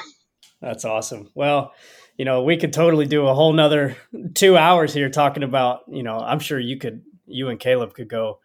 That's 0.61 0.85
awesome. 0.85 1.29
Well, 1.35 1.73
you 2.17 2.25
know, 2.25 2.43
we 2.43 2.57
could 2.57 2.73
totally 2.73 3.05
do 3.05 3.27
a 3.27 3.33
whole 3.33 3.53
nother 3.53 3.95
two 4.33 4.57
hours 4.57 4.93
here 4.93 5.09
talking 5.09 5.43
about, 5.43 5.81
you 5.89 6.03
know, 6.03 6.19
I'm 6.19 6.39
sure 6.39 6.59
you 6.59 6.77
could, 6.77 7.03
you 7.25 7.49
and 7.49 7.59
Kaleb 7.59 7.93
could 7.93 8.09
go 8.09 8.39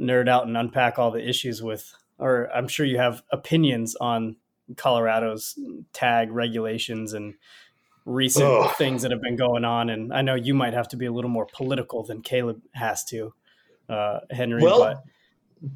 nerd 0.00 0.28
out 0.28 0.46
and 0.46 0.56
unpack 0.56 0.98
all 0.98 1.10
the 1.10 1.26
issues 1.26 1.62
with, 1.62 1.92
or 2.18 2.48
I'm 2.54 2.68
sure 2.68 2.86
you 2.86 2.98
have 2.98 3.22
opinions 3.30 3.96
on 3.96 4.36
Colorado's 4.76 5.58
tag 5.92 6.30
regulations 6.30 7.12
and 7.12 7.34
recent 8.04 8.44
oh. 8.44 8.68
things 8.76 9.02
that 9.02 9.10
have 9.10 9.22
been 9.22 9.36
going 9.36 9.64
on. 9.64 9.90
And 9.90 10.12
I 10.12 10.22
know 10.22 10.34
you 10.34 10.54
might 10.54 10.74
have 10.74 10.88
to 10.88 10.96
be 10.96 11.06
a 11.06 11.12
little 11.12 11.30
more 11.30 11.46
political 11.46 12.02
than 12.02 12.22
Kaleb 12.22 12.60
has 12.72 13.04
to, 13.06 13.34
uh, 13.88 14.20
Henry. 14.30 14.62
Well, 14.62 14.80
but 14.80 15.70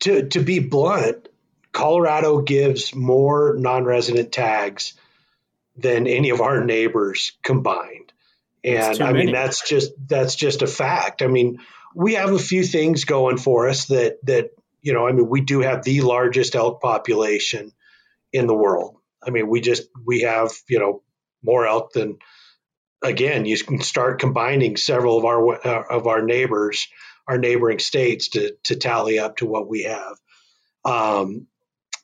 to 0.00 0.28
to 0.28 0.40
be 0.40 0.58
blunt, 0.58 1.28
Colorado 1.72 2.40
gives 2.40 2.94
more 2.94 3.54
non-resident 3.58 4.32
tags 4.32 4.94
than 5.76 6.06
any 6.06 6.30
of 6.30 6.40
our 6.40 6.64
neighbors 6.64 7.32
combined. 7.42 8.12
And 8.62 9.00
I 9.02 9.12
mean 9.12 9.32
that's 9.32 9.66
just 9.66 9.92
that's 10.06 10.34
just 10.34 10.62
a 10.62 10.66
fact. 10.66 11.22
I 11.22 11.26
mean, 11.28 11.60
we 11.94 12.14
have 12.14 12.32
a 12.32 12.38
few 12.38 12.62
things 12.64 13.04
going 13.04 13.38
for 13.38 13.68
us 13.68 13.86
that 13.86 14.18
that 14.26 14.50
you 14.82 14.92
know, 14.92 15.06
I 15.06 15.12
mean, 15.12 15.28
we 15.28 15.42
do 15.42 15.60
have 15.60 15.82
the 15.82 16.00
largest 16.00 16.54
elk 16.54 16.80
population 16.80 17.72
in 18.32 18.46
the 18.46 18.54
world. 18.54 18.96
I 19.22 19.30
mean, 19.30 19.48
we 19.48 19.60
just 19.60 19.88
we 20.06 20.20
have, 20.22 20.52
you 20.68 20.78
know, 20.78 21.02
more 21.42 21.66
elk 21.66 21.92
than 21.92 22.18
again, 23.02 23.44
you 23.44 23.58
can 23.62 23.80
start 23.80 24.20
combining 24.20 24.76
several 24.76 25.18
of 25.18 25.24
our 25.24 25.66
uh, 25.66 25.84
of 25.90 26.06
our 26.06 26.22
neighbors 26.22 26.86
our 27.30 27.38
neighboring 27.38 27.78
states 27.78 28.28
to 28.30 28.56
to 28.64 28.76
tally 28.76 29.18
up 29.18 29.36
to 29.36 29.46
what 29.46 29.68
we 29.68 29.84
have. 29.84 30.16
Um, 30.84 31.46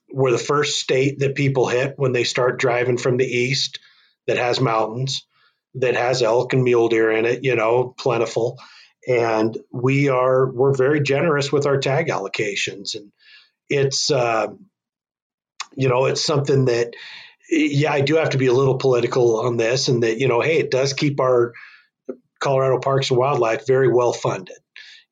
we're 0.09 0.31
the 0.31 0.39
first 0.39 0.79
state 0.79 1.19
that 1.19 1.35
people 1.35 1.67
hit 1.67 1.95
when 1.97 2.13
they 2.13 2.23
start 2.23 2.61
driving 2.61 2.97
from 2.97 3.17
the 3.17 3.27
east 3.27 3.81
that 4.29 4.39
has 4.39 4.61
mountains, 4.61 5.27
that 5.75 5.97
has 5.97 6.23
elk 6.23 6.53
and 6.53 6.63
mule 6.63 6.89
deer 6.89 7.11
in 7.11 7.25
it, 7.25 7.43
you 7.43 7.57
know, 7.57 7.95
plentiful. 7.99 8.59
And 9.09 9.57
we 9.73 10.09
are 10.09 10.51
we're 10.51 10.75
very 10.75 11.01
generous 11.01 11.51
with 11.51 11.67
our 11.67 11.79
tag 11.79 12.07
allocations, 12.07 12.95
and 12.95 13.11
it's 13.69 14.11
uh, 14.11 14.49
you 15.75 15.89
know 15.89 16.07
it's 16.07 16.25
something 16.25 16.67
that 16.67 16.95
yeah 17.51 17.93
I 17.93 18.01
do 18.01 18.17
have 18.17 18.31
to 18.31 18.39
be 18.39 18.47
a 18.47 18.53
little 18.53 18.79
political 18.79 19.41
on 19.41 19.57
this, 19.57 19.89
and 19.89 20.03
that 20.03 20.19
you 20.19 20.29
know 20.29 20.41
hey 20.41 20.59
it 20.59 20.71
does 20.71 20.93
keep 20.93 21.21
our 21.21 21.53
Colorado 22.41 22.79
Parks 22.79 23.11
and 23.11 23.19
Wildlife 23.19 23.67
very 23.67 23.89
well 23.89 24.13
funded. 24.13 24.57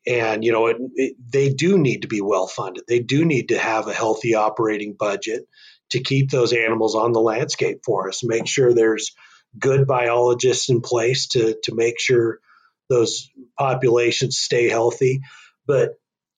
And 0.07 0.45
you 0.45 0.53
know 0.53 0.67
it, 0.67 0.77
it, 0.95 1.17
they 1.33 1.51
do 1.51 1.79
need 1.79 2.03
to 2.03 2.09
be 2.09 2.21
well 2.21 2.47
funded. 2.47 2.85
They 2.87 3.01
do 3.01 3.25
need 3.25 3.49
to 3.49 3.59
have 3.59 3.89
a 3.89 3.95
healthy 3.95 4.35
operating 4.35 4.95
budget 4.99 5.45
to 5.91 6.03
keep 6.03 6.31
those 6.31 6.53
animals 6.53 6.95
on 6.95 7.13
the 7.13 7.21
landscape 7.21 7.81
for 7.85 8.09
us 8.09 8.25
make 8.25 8.47
sure 8.47 8.73
there's 8.73 9.13
good 9.59 9.87
biologists 9.87 10.69
in 10.69 10.81
place 10.81 11.29
to 11.29 11.57
to 11.63 11.75
make 11.75 11.99
sure 11.99 12.41
those 12.89 13.31
populations 13.59 14.39
stay 14.39 14.69
healthy. 14.69 15.21
But 15.67 15.95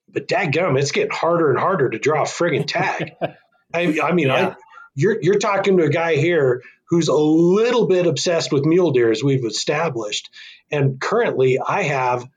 but 0.08 0.28
dadgum, 0.28 0.78
it's 0.78 0.92
getting 0.92 1.10
harder 1.10 1.50
and 1.50 1.58
harder 1.58 1.90
to 1.90 1.98
draw 1.98 2.22
a 2.22 2.26
friggin' 2.26 2.66
tag 2.66 3.14
I, 3.74 3.98
I 4.02 4.12
mean 4.12 4.28
yeah. 4.28 4.48
I, 4.48 4.56
you're 4.94 5.20
you're 5.20 5.38
talking 5.38 5.76
to 5.76 5.84
a 5.84 5.90
guy 5.90 6.16
here 6.16 6.62
who's 6.88 7.08
a 7.08 7.14
little 7.14 7.86
bit 7.86 8.06
obsessed 8.06 8.52
with 8.52 8.64
mule 8.64 8.92
deer 8.92 9.10
as 9.10 9.22
we've 9.22 9.44
established 9.44 10.30
and 10.70 11.00
currently 11.00 11.58
i 11.58 11.82
have 11.82 12.28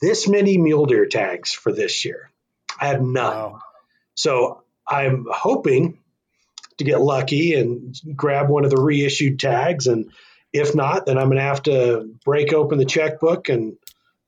this 0.00 0.26
many 0.26 0.58
mule 0.58 0.86
deer 0.86 1.06
tags 1.06 1.52
for 1.52 1.72
this 1.72 2.04
year. 2.04 2.30
I 2.80 2.86
have 2.86 3.02
none. 3.02 3.34
Wow. 3.34 3.60
So 4.14 4.62
I'm 4.88 5.26
hoping 5.30 5.98
to 6.78 6.84
get 6.84 7.00
lucky 7.00 7.54
and 7.54 7.94
grab 8.16 8.48
one 8.48 8.64
of 8.64 8.70
the 8.70 8.80
reissued 8.80 9.38
tags. 9.38 9.86
And 9.86 10.10
if 10.52 10.74
not, 10.74 11.06
then 11.06 11.18
I'm 11.18 11.26
going 11.26 11.36
to 11.36 11.42
have 11.42 11.62
to 11.64 12.14
break 12.24 12.52
open 12.52 12.78
the 12.78 12.84
checkbook 12.86 13.48
and 13.48 13.76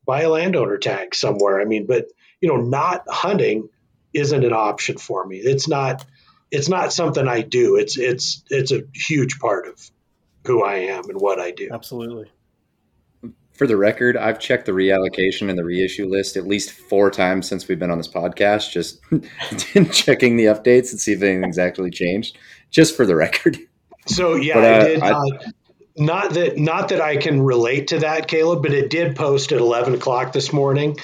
buy 0.07 0.23
a 0.23 0.29
landowner 0.31 0.79
tag 0.79 1.15
somewhere. 1.15 1.61
I 1.61 1.65
mean, 1.65 1.87
but 1.87 2.07
you 2.41 2.49
know, 2.49 2.57
not 2.57 3.05
hunting 3.09 3.69
isn't 4.13 4.45
an 4.45 4.53
option 4.53 4.99
for 4.99 5.25
me. 5.27 5.39
It's 5.39 5.69
not. 5.69 6.05
It's 6.53 6.69
not 6.69 6.93
something 6.93 7.27
I 7.27 7.43
do. 7.43 7.77
It's 7.77 7.99
it's 7.99 8.45
it's 8.49 8.71
a 8.71 8.83
huge 8.95 9.41
part 9.41 9.67
of 9.67 9.91
who 10.47 10.63
I 10.63 10.75
am 10.75 11.11
and 11.11 11.21
what 11.21 11.41
I 11.41 11.51
do. 11.51 11.69
Absolutely 11.73 12.31
for 13.63 13.67
the 13.67 13.77
record, 13.77 14.17
I've 14.17 14.41
checked 14.41 14.67
the 14.67 14.73
reallocation 14.73 15.49
and 15.49 15.59
the 15.59 15.65
reissue 15.65 16.07
list 16.07 16.37
at 16.37 16.47
least 16.47 16.73
four 16.73 17.11
times 17.11 17.49
since 17.49 17.69
we've 17.69 17.79
been 17.79 17.91
on 17.91 17.99
this 17.99 18.09
podcast, 18.09 18.73
just 18.73 19.01
checking 19.93 20.37
the 20.37 20.47
updates 20.47 20.91
and 20.91 20.99
see 20.99 21.13
if 21.13 21.23
anything's 21.23 21.59
actually 21.59 21.91
changed. 21.91 22.39
Just 22.71 22.97
for 22.97 23.05
the 23.07 23.15
record. 23.15 23.59
So 24.07 24.35
yeah, 24.35 24.55
but, 24.55 24.65
uh, 24.65 24.67
I 24.67 24.89
did. 24.89 25.03
I, 25.03 25.11
uh, 25.11 25.23
not 25.97 26.35
that 26.35 26.59
not 26.59 26.89
that 26.89 27.01
I 27.01 27.19
can 27.19 27.41
relate 27.41 27.89
to 27.89 28.01
that, 28.01 28.27
Kaleb, 28.27 28.63
but 28.63 28.73
it 28.73 28.91
did 28.91 29.15
post 29.15 29.53
at 29.53 29.61
eleven 29.61 29.95
o'clock 29.95 30.33
this 30.33 30.53
morning, 30.53 30.97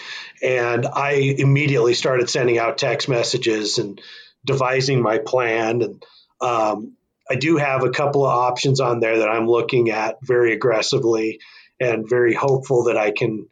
and 0.42 0.84
I 0.84 1.12
immediately 1.12 1.94
started 1.94 2.28
sending 2.28 2.58
out 2.58 2.76
text 2.78 3.08
messages 3.08 3.78
and 3.78 4.00
devising 4.48 5.00
my 5.00 5.18
plan. 5.18 5.82
And 5.82 6.04
um, 6.40 6.96
I 7.30 7.36
do 7.36 7.56
have 7.58 7.84
a 7.84 7.90
couple 7.90 8.24
of 8.24 8.34
options 8.34 8.80
on 8.80 8.98
there 8.98 9.18
that 9.18 9.28
I'm 9.28 9.46
looking 9.46 9.90
at 9.90 10.16
very 10.22 10.52
aggressively 10.52 11.38
and 11.78 12.08
very 12.08 12.34
hopeful 12.34 12.84
that 12.84 12.96
I 12.96 13.12
can 13.12 13.46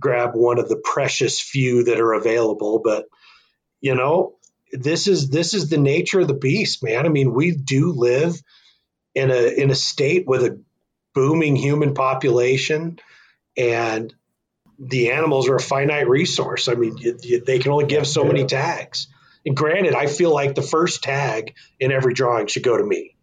grab 0.00 0.30
one 0.34 0.58
of 0.58 0.68
the 0.68 0.80
precious 0.82 1.40
few 1.40 1.84
that 1.84 2.00
are 2.00 2.14
available. 2.14 2.80
But 2.82 3.06
you 3.80 3.94
know, 3.94 4.36
this 4.72 5.06
is 5.06 5.28
this 5.28 5.52
is 5.52 5.68
the 5.68 5.78
nature 5.78 6.20
of 6.20 6.28
the 6.28 6.34
beast, 6.34 6.82
man. 6.82 7.04
I 7.04 7.08
mean, 7.08 7.34
we 7.34 7.50
do 7.52 7.92
live 7.92 8.40
in 9.14 9.30
a 9.30 9.48
in 9.48 9.70
a 9.70 9.74
state 9.74 10.26
with 10.26 10.44
a 10.44 10.60
booming 11.14 11.56
human 11.56 11.94
population, 11.94 12.98
and 13.56 14.14
the 14.78 15.12
animals 15.12 15.48
are 15.48 15.56
a 15.56 15.60
finite 15.60 16.08
resource. 16.08 16.68
I 16.68 16.74
mean, 16.74 16.98
you, 16.98 17.18
you, 17.22 17.44
they 17.44 17.58
can 17.58 17.72
only 17.72 17.86
give 17.86 18.06
so 18.06 18.24
many 18.24 18.44
tags. 18.44 19.08
And 19.46 19.56
granted, 19.56 19.94
I 19.94 20.06
feel 20.06 20.32
like 20.32 20.54
the 20.54 20.62
first 20.62 21.02
tag 21.02 21.54
in 21.80 21.92
every 21.92 22.12
drawing 22.12 22.48
should 22.48 22.64
go 22.64 22.76
to 22.76 22.84
me. 22.84 23.16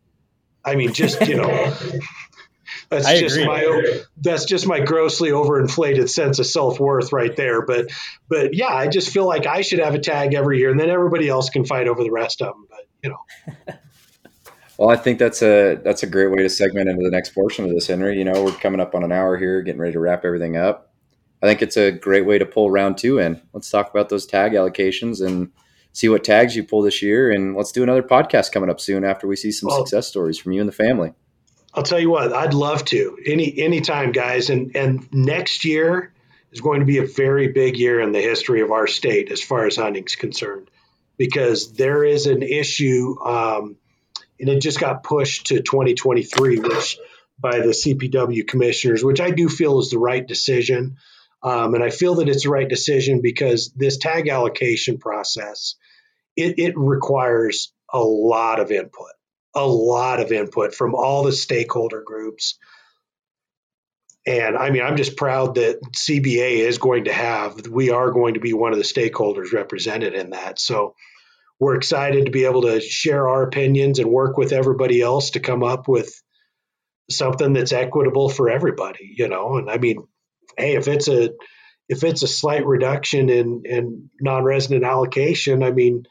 I 0.65 0.76
mean, 0.76 0.93
just 0.93 1.28
you 1.28 1.36
know, 1.36 1.74
That's 2.89 3.05
I 3.05 3.19
just 3.19 3.36
agree. 3.36 3.47
my 3.47 4.01
that's 4.17 4.45
just 4.45 4.67
my 4.67 4.80
grossly 4.80 5.30
overinflated 5.30 6.09
sense 6.09 6.39
of 6.39 6.45
self 6.45 6.80
worth 6.80 7.11
right 7.11 7.36
there. 7.36 7.65
But 7.65 7.91
but 8.30 8.53
yeah, 8.53 8.74
I 8.74 8.88
just 8.88 9.11
feel 9.11 9.26
like 9.26 9.45
I 9.45 9.61
should 9.61 9.80
have 9.80 9.95
a 9.95 9.99
tag 9.99 10.34
every 10.34 10.59
year, 10.59 10.69
and 10.69 10.80
then 10.80 10.89
everybody 10.89 11.28
else 11.28 11.49
can 11.49 11.65
fight 11.65 11.88
over 11.88 12.03
the 12.03 12.11
rest 12.11 12.41
of 12.41 12.53
them. 12.53 12.67
But 12.69 12.88
you 13.03 13.09
know. 13.09 13.76
Well, 14.80 14.89
I 14.89 14.95
think 14.95 15.19
that's 15.19 15.43
a 15.43 15.76
that's 15.76 16.01
a 16.01 16.07
great 16.07 16.32
way 16.32 16.38
to 16.38 16.49
segment 16.49 16.89
into 16.89 17.03
the 17.03 17.11
next 17.11 17.36
portion 17.36 17.63
of 17.63 17.71
this, 17.71 17.86
Henry. 17.86 18.17
You 18.17 18.26
know, 18.26 18.43
we're 18.43 18.53
coming 18.53 18.82
up 18.82 18.95
on 18.95 19.03
an 19.03 19.11
hour 19.11 19.38
here, 19.38 19.61
getting 19.61 19.80
ready 19.80 19.93
to 19.93 19.99
wrap 19.99 20.26
everything 20.26 20.57
up. 20.57 20.91
I 21.43 21.45
think 21.45 21.61
it's 21.61 21.78
a 21.78 21.91
great 21.91 22.26
way 22.26 22.39
to 22.39 22.45
pull 22.45 22.71
round 22.71 22.97
two 22.97 23.19
in. 23.19 23.39
Let's 23.53 23.69
talk 23.69 23.91
about 23.91 24.09
those 24.09 24.26
tag 24.26 24.53
allocations 24.53 25.24
and 25.24 25.51
see 25.94 26.10
what 26.10 26.24
tags 26.24 26.56
you 26.56 26.64
pull 26.64 26.82
this 26.82 27.02
year, 27.02 27.32
and 27.32 27.56
let's 27.56 27.72
do 27.72 27.84
another 27.84 28.04
podcast 28.04 28.52
coming 28.52 28.70
up 28.70 28.82
soon 28.82 29.06
after 29.06 29.28
we 29.28 29.36
see 29.36 29.52
some 29.52 29.70
well, 29.70 29.80
success 29.80 30.08
stories 30.08 30.38
from 30.38 30.52
you 30.52 30.60
and 30.60 30.68
the 30.68 30.74
family. 30.74 31.14
I'll 31.74 31.84
tell 31.84 32.00
you 32.00 32.10
what, 32.10 32.34
I'd 32.34 32.54
love 32.54 32.84
to. 32.86 33.18
Any 33.26 33.60
anytime, 33.60 34.12
guys. 34.12 34.50
And 34.50 34.76
and 34.76 35.08
next 35.14 35.66
year 35.66 36.14
is 36.52 36.62
going 36.62 36.82
to 36.82 36.86
be 36.86 36.98
a 36.98 37.06
very 37.06 37.48
big 37.48 37.78
year 37.78 38.00
in 38.00 38.12
the 38.12 38.22
history 38.22 38.62
of 38.62 38.72
our 38.72 38.88
state 38.88 39.32
as 39.32 39.41
far 39.41 39.66
as 39.66 39.78
hunting's 39.78 40.16
concerned, 40.16 40.70
because 41.18 41.74
there 41.74 42.04
is 42.04 42.28
an 42.28 42.44
issue, 42.44 43.16
um, 43.24 43.78
and 44.39 44.50
it 44.50 44.62
just 44.62 44.80
got 44.80 45.04
pushed 45.04 45.48
to 45.48 45.62
2023, 45.62 46.60
which 46.60 46.98
by 47.39 47.60
the 47.60 47.74
CPW 47.74 48.48
commissioners, 48.48 49.04
which 49.04 49.20
I 49.20 49.32
do 49.32 49.50
feel 49.50 49.80
is 49.80 49.89
the 49.89 50.00
right 50.00 50.26
decision. 50.26 50.98
Um, 51.41 51.76
and 51.76 51.84
I 51.84 51.89
feel 51.89 52.16
that 52.16 52.30
it's 52.30 52.44
the 52.44 52.50
right 52.50 52.70
decision 52.70 53.22
because 53.22 53.74
this 53.76 53.98
tag 53.98 54.30
allocation 54.30 54.98
process, 54.98 55.76
it, 56.36 56.60
it 56.60 56.74
requires 56.78 57.74
a 57.92 58.00
lot 58.00 58.60
of 58.60 58.72
input 58.72 59.12
a 59.56 59.66
lot 59.66 60.20
of 60.20 60.32
input 60.32 60.74
from 60.74 60.96
all 60.96 61.24
the 61.24 61.32
stakeholder 61.32 62.02
groups. 62.02 62.58
And 64.26 64.58
I 64.58 64.70
mean, 64.70 64.82
I'm 64.82 64.98
just 64.98 65.18
proud 65.18 65.56
that 65.56 65.82
CBA 65.92 66.60
is 66.60 66.78
going 66.78 67.06
to 67.06 67.14
have, 67.14 67.68
we 67.68 67.90
are 67.90 68.12
going 68.12 68.36
to 68.36 68.40
be 68.40 68.54
one 68.54 68.72
of 68.72 68.78
the 68.78 68.84
stakeholders 68.84 69.52
represented 69.54 70.14
in 70.14 70.32
that. 70.32 70.60
So 70.60 70.96
we're 71.60 71.76
excited 71.76 72.26
to 72.26 72.32
be 72.32 72.46
able 72.46 72.64
to 72.64 72.80
share 72.82 73.28
our 73.28 73.44
opinions 73.44 74.00
and 74.00 74.10
work 74.10 74.38
with 74.38 74.54
everybody 74.54 75.02
else 75.02 75.32
to 75.32 75.40
come 75.40 75.62
up 75.62 75.88
with 75.88 76.14
something 77.12 77.54
that's 77.54 77.74
equitable 77.74 78.30
for 78.30 78.50
everybody, 78.50 79.14
you 79.18 79.28
know. 79.28 79.58
And 79.58 79.70
I 79.70 79.78
mean, 79.78 80.08
hey, 80.58 80.76
if 80.76 80.88
it's 80.88 81.10
a 81.10 81.32
if 81.89 82.04
it's 82.04 82.24
a 82.24 82.28
slight 82.28 82.66
reduction 82.66 83.30
in 83.30 83.64
in 83.66 84.10
non-resident 84.22 84.86
allocation, 84.86 85.64
I 85.64 85.72
mean, 85.72 86.04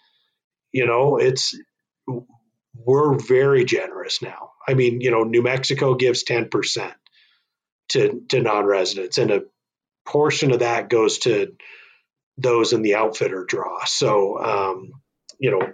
you 0.73 0.87
know, 0.87 1.19
it's 1.19 1.55
we're 2.75 3.19
very 3.19 3.65
generous 3.65 4.23
now. 4.23 4.51
I 4.67 4.75
mean, 4.75 5.01
you 5.01 5.11
know, 5.11 5.25
New 5.25 5.43
Mexico 5.43 5.95
gives 5.95 6.25
10% 6.25 6.93
to, 7.91 8.23
to 8.31 8.41
non-residents 8.41 9.19
and 9.19 9.31
a 9.31 9.43
portion 10.07 10.53
of 10.53 10.61
that 10.61 10.89
goes 10.89 11.19
to 11.19 11.55
those 12.39 12.73
in 12.73 12.83
the 12.83 12.95
outfitter 12.95 13.45
draw. 13.45 13.85
So, 13.85 14.39
um, 14.39 14.93
you 15.39 15.51
know, 15.51 15.73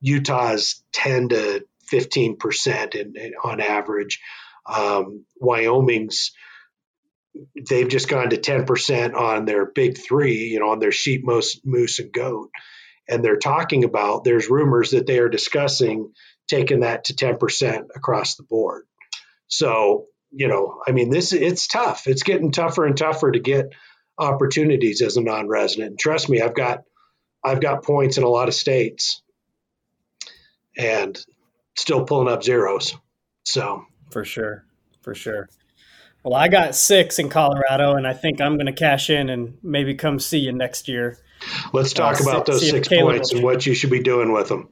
Utah's 0.00 0.82
10 0.92 1.30
to 1.30 1.64
15% 1.92 2.94
in, 2.94 3.16
in 3.16 3.32
on 3.42 3.60
average. 3.60 4.20
Um, 4.66 5.24
Wyoming's, 5.36 6.32
they've 7.68 7.88
just 7.88 8.08
gone 8.08 8.30
to 8.30 8.36
10% 8.36 9.14
on 9.14 9.44
their 9.44 9.66
big 9.66 9.98
three, 9.98 10.48
you 10.48 10.60
know, 10.60 10.70
on 10.70 10.78
their 10.78 10.92
sheep, 10.92 11.24
moose, 11.24 11.60
moose 11.64 11.98
and 11.98 12.12
goat. 12.12 12.50
And 13.10 13.24
they're 13.24 13.36
talking 13.36 13.84
about, 13.84 14.24
there's 14.24 14.48
rumors 14.48 14.92
that 14.92 15.06
they 15.06 15.18
are 15.18 15.28
discussing 15.28 16.12
taking 16.48 16.80
that 16.80 17.04
to 17.04 17.14
10% 17.14 17.88
across 17.94 18.36
the 18.36 18.44
board. 18.44 18.84
So, 19.48 20.06
you 20.30 20.48
know, 20.48 20.80
I 20.86 20.92
mean, 20.92 21.10
this 21.10 21.32
it's 21.32 21.66
tough. 21.66 22.06
It's 22.06 22.22
getting 22.22 22.52
tougher 22.52 22.86
and 22.86 22.96
tougher 22.96 23.32
to 23.32 23.40
get 23.40 23.72
opportunities 24.16 25.02
as 25.02 25.16
a 25.16 25.22
non-resident. 25.22 25.90
And 25.90 25.98
trust 25.98 26.28
me, 26.28 26.40
I've 26.40 26.54
got 26.54 26.84
I've 27.44 27.60
got 27.60 27.84
points 27.84 28.18
in 28.18 28.24
a 28.24 28.28
lot 28.28 28.48
of 28.48 28.54
states 28.54 29.22
and 30.76 31.18
still 31.76 32.04
pulling 32.04 32.28
up 32.28 32.42
zeros. 32.42 32.96
So, 33.44 33.84
for 34.10 34.24
sure. 34.24 34.64
For 35.02 35.14
sure. 35.14 35.48
Well, 36.22 36.34
I 36.34 36.48
got 36.48 36.74
6 36.74 37.18
in 37.18 37.30
Colorado 37.30 37.94
and 37.94 38.06
I 38.06 38.12
think 38.12 38.40
I'm 38.40 38.56
going 38.56 38.66
to 38.66 38.72
cash 38.72 39.08
in 39.08 39.30
and 39.30 39.56
maybe 39.62 39.94
come 39.94 40.18
see 40.18 40.38
you 40.38 40.52
next 40.52 40.86
year. 40.86 41.16
Let's 41.72 41.92
talk 41.92 42.20
uh, 42.20 42.24
about 42.24 42.46
see, 42.46 42.52
those 42.52 42.60
see 42.60 42.70
6 42.70 42.88
points 42.88 43.32
and 43.32 43.42
what 43.42 43.64
you 43.64 43.74
should 43.74 43.90
be 43.90 44.02
doing 44.02 44.32
with 44.32 44.48
them 44.48 44.68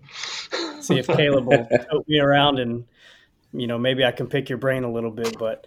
see 0.89 0.99
if 0.99 1.07
Kaleb 1.07 1.45
will 1.45 1.69
tote 1.91 2.09
me 2.09 2.19
around 2.19 2.59
and 2.59 2.85
you 3.53 3.67
know 3.67 3.79
maybe 3.79 4.05
I 4.05 4.11
can 4.11 4.27
pick 4.27 4.49
your 4.49 4.59
brain 4.59 4.85
a 4.85 4.91
little 4.91 5.11
bit. 5.11 5.39
But 5.39 5.67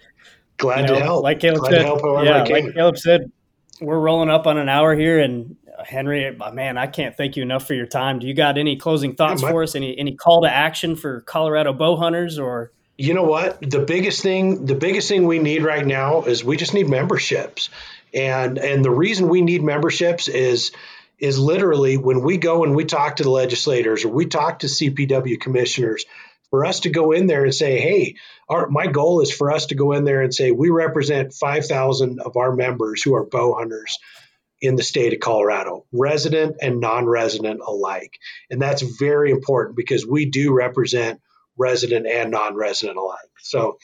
glad 0.57 0.81
you 0.81 0.87
know, 0.87 0.95
to 0.95 1.03
help. 1.03 1.23
Like 1.23 1.39
Kaleb 1.39 1.59
glad 1.59 1.71
said, 1.71 1.85
yeah, 2.25 2.43
like 2.43 2.65
Kaleb 2.75 2.97
said, 2.97 3.31
we're 3.79 3.99
rolling 3.99 4.29
up 4.29 4.47
on 4.47 4.57
an 4.57 4.69
hour 4.69 4.95
here, 4.95 5.19
and 5.19 5.55
uh, 5.77 5.83
Henry, 5.83 6.35
uh, 6.37 6.51
man, 6.51 6.77
I 6.77 6.87
can't 6.87 7.15
thank 7.15 7.35
you 7.37 7.43
enough 7.43 7.65
for 7.65 7.73
your 7.73 7.87
time. 7.87 8.19
Do 8.19 8.27
you 8.27 8.33
got 8.33 8.57
any 8.57 8.75
closing 8.75 9.15
thoughts 9.15 9.41
yeah, 9.41 9.47
my- 9.47 9.51
for 9.53 9.63
us? 9.63 9.75
Any 9.75 9.97
any 9.97 10.15
call 10.15 10.41
to 10.41 10.51
action 10.51 10.95
for 10.95 11.21
Colorado 11.21 11.73
bow 11.73 11.95
hunters 11.95 12.37
or? 12.37 12.71
You 12.97 13.15
know 13.15 13.23
what? 13.23 13.59
The 13.67 13.79
biggest 13.79 14.21
thing, 14.21 14.65
the 14.65 14.75
biggest 14.75 15.07
thing 15.07 15.25
we 15.25 15.39
need 15.39 15.63
right 15.63 15.83
now 15.83 16.21
is 16.21 16.43
we 16.43 16.55
just 16.55 16.75
need 16.75 16.87
memberships, 16.87 17.71
and 18.13 18.57
and 18.57 18.83
the 18.83 18.91
reason 18.91 19.29
we 19.29 19.41
need 19.41 19.63
memberships 19.63 20.27
is 20.27 20.71
is 21.19 21.37
literally 21.37 21.97
when 21.97 22.21
we 22.21 22.37
go 22.37 22.63
and 22.63 22.75
we 22.75 22.85
talk 22.85 23.17
to 23.17 23.23
the 23.23 23.29
legislators 23.29 24.03
or 24.03 24.09
we 24.09 24.25
talk 24.25 24.59
to 24.59 24.67
CPW 24.67 25.39
commissioners, 25.39 26.05
for 26.51 26.65
us 26.65 26.81
to 26.81 26.89
go 26.89 27.13
in 27.13 27.25
there 27.27 27.43
and 27.43 27.55
say, 27.55 27.79
hey, 27.79 28.15
our, 28.47 28.67
my 28.69 28.85
goal 28.85 29.21
is 29.21 29.31
for 29.31 29.51
us 29.51 29.67
to 29.67 29.75
go 29.75 29.93
in 29.93 30.03
there 30.03 30.21
and 30.21 30.33
say, 30.33 30.51
we 30.51 30.69
represent 30.69 31.33
5,000 31.33 32.19
of 32.19 32.37
our 32.37 32.53
members 32.53 33.01
who 33.01 33.15
are 33.15 33.25
bow 33.25 33.55
hunters 33.55 33.97
in 34.59 34.75
the 34.75 34.83
state 34.83 35.13
of 35.13 35.19
Colorado, 35.19 35.85
resident 35.91 36.57
and 36.61 36.79
non 36.79 37.07
resident 37.07 37.61
alike. 37.65 38.19
And 38.51 38.61
that's 38.61 38.81
very 38.81 39.31
important 39.31 39.75
because 39.75 40.05
we 40.05 40.29
do 40.29 40.53
represent 40.53 41.19
resident 41.57 42.05
and 42.05 42.31
non 42.31 42.55
resident 42.55 42.97
alike. 42.97 43.17
So, 43.39 43.77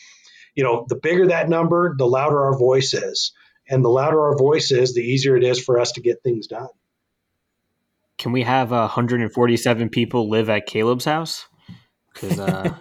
you 0.54 0.64
know, 0.64 0.86
the 0.88 0.96
bigger 0.96 1.28
that 1.28 1.50
number, 1.50 1.96
the 1.98 2.06
louder 2.06 2.46
our 2.46 2.58
voice 2.58 2.94
is. 2.94 3.32
And 3.70 3.84
the 3.84 3.90
louder 3.90 4.22
our 4.22 4.38
voice 4.38 4.72
is, 4.72 4.94
the 4.94 5.02
easier 5.02 5.36
it 5.36 5.44
is 5.44 5.62
for 5.62 5.80
us 5.80 5.92
to 5.94 6.02
get 6.02 6.24
things 6.24 6.48
done. 6.48 6.70
Can 8.18 8.32
we 8.32 8.44
have 8.44 8.72
uh, 8.72 8.82
147 8.82 9.90
people 9.90 10.30
live 10.30 10.50
at 10.50 10.68
Kaleb's 10.68 11.06
house? 11.06 11.48
because 12.20 12.40
uh, 12.40 12.74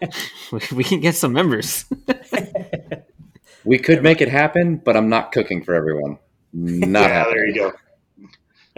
we, 0.75 0.85
can 0.85 1.01
get 1.01 1.15
some 1.15 1.33
members. 1.33 1.85
we 3.65 3.79
could 3.79 4.03
make 4.03 4.21
it 4.21 4.29
happen, 4.29 4.77
but 4.77 4.97
I'm 4.97 5.09
not 5.09 5.33
cooking 5.33 5.63
for 5.63 5.75
everyone. 5.75 6.19
Not 6.53 7.03
yeah, 7.03 7.09
happening. 7.09 7.37
there 7.37 7.47
you 7.47 7.55
go. 7.55 7.73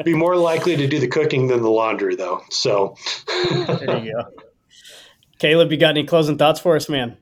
Be 0.04 0.14
more 0.14 0.36
likely 0.36 0.76
to 0.76 0.86
do 0.86 1.00
the 1.00 1.08
cooking 1.08 1.48
than 1.48 1.62
the 1.62 1.70
laundry, 1.70 2.14
though. 2.14 2.42
So 2.50 2.96
there 3.26 3.98
you 3.98 4.12
go. 4.12 4.24
Kaleb, 5.40 5.70
you 5.70 5.76
got 5.76 5.90
any 5.90 6.04
closing 6.04 6.38
thoughts 6.38 6.60
for 6.60 6.76
us, 6.76 6.88
man? 6.88 7.16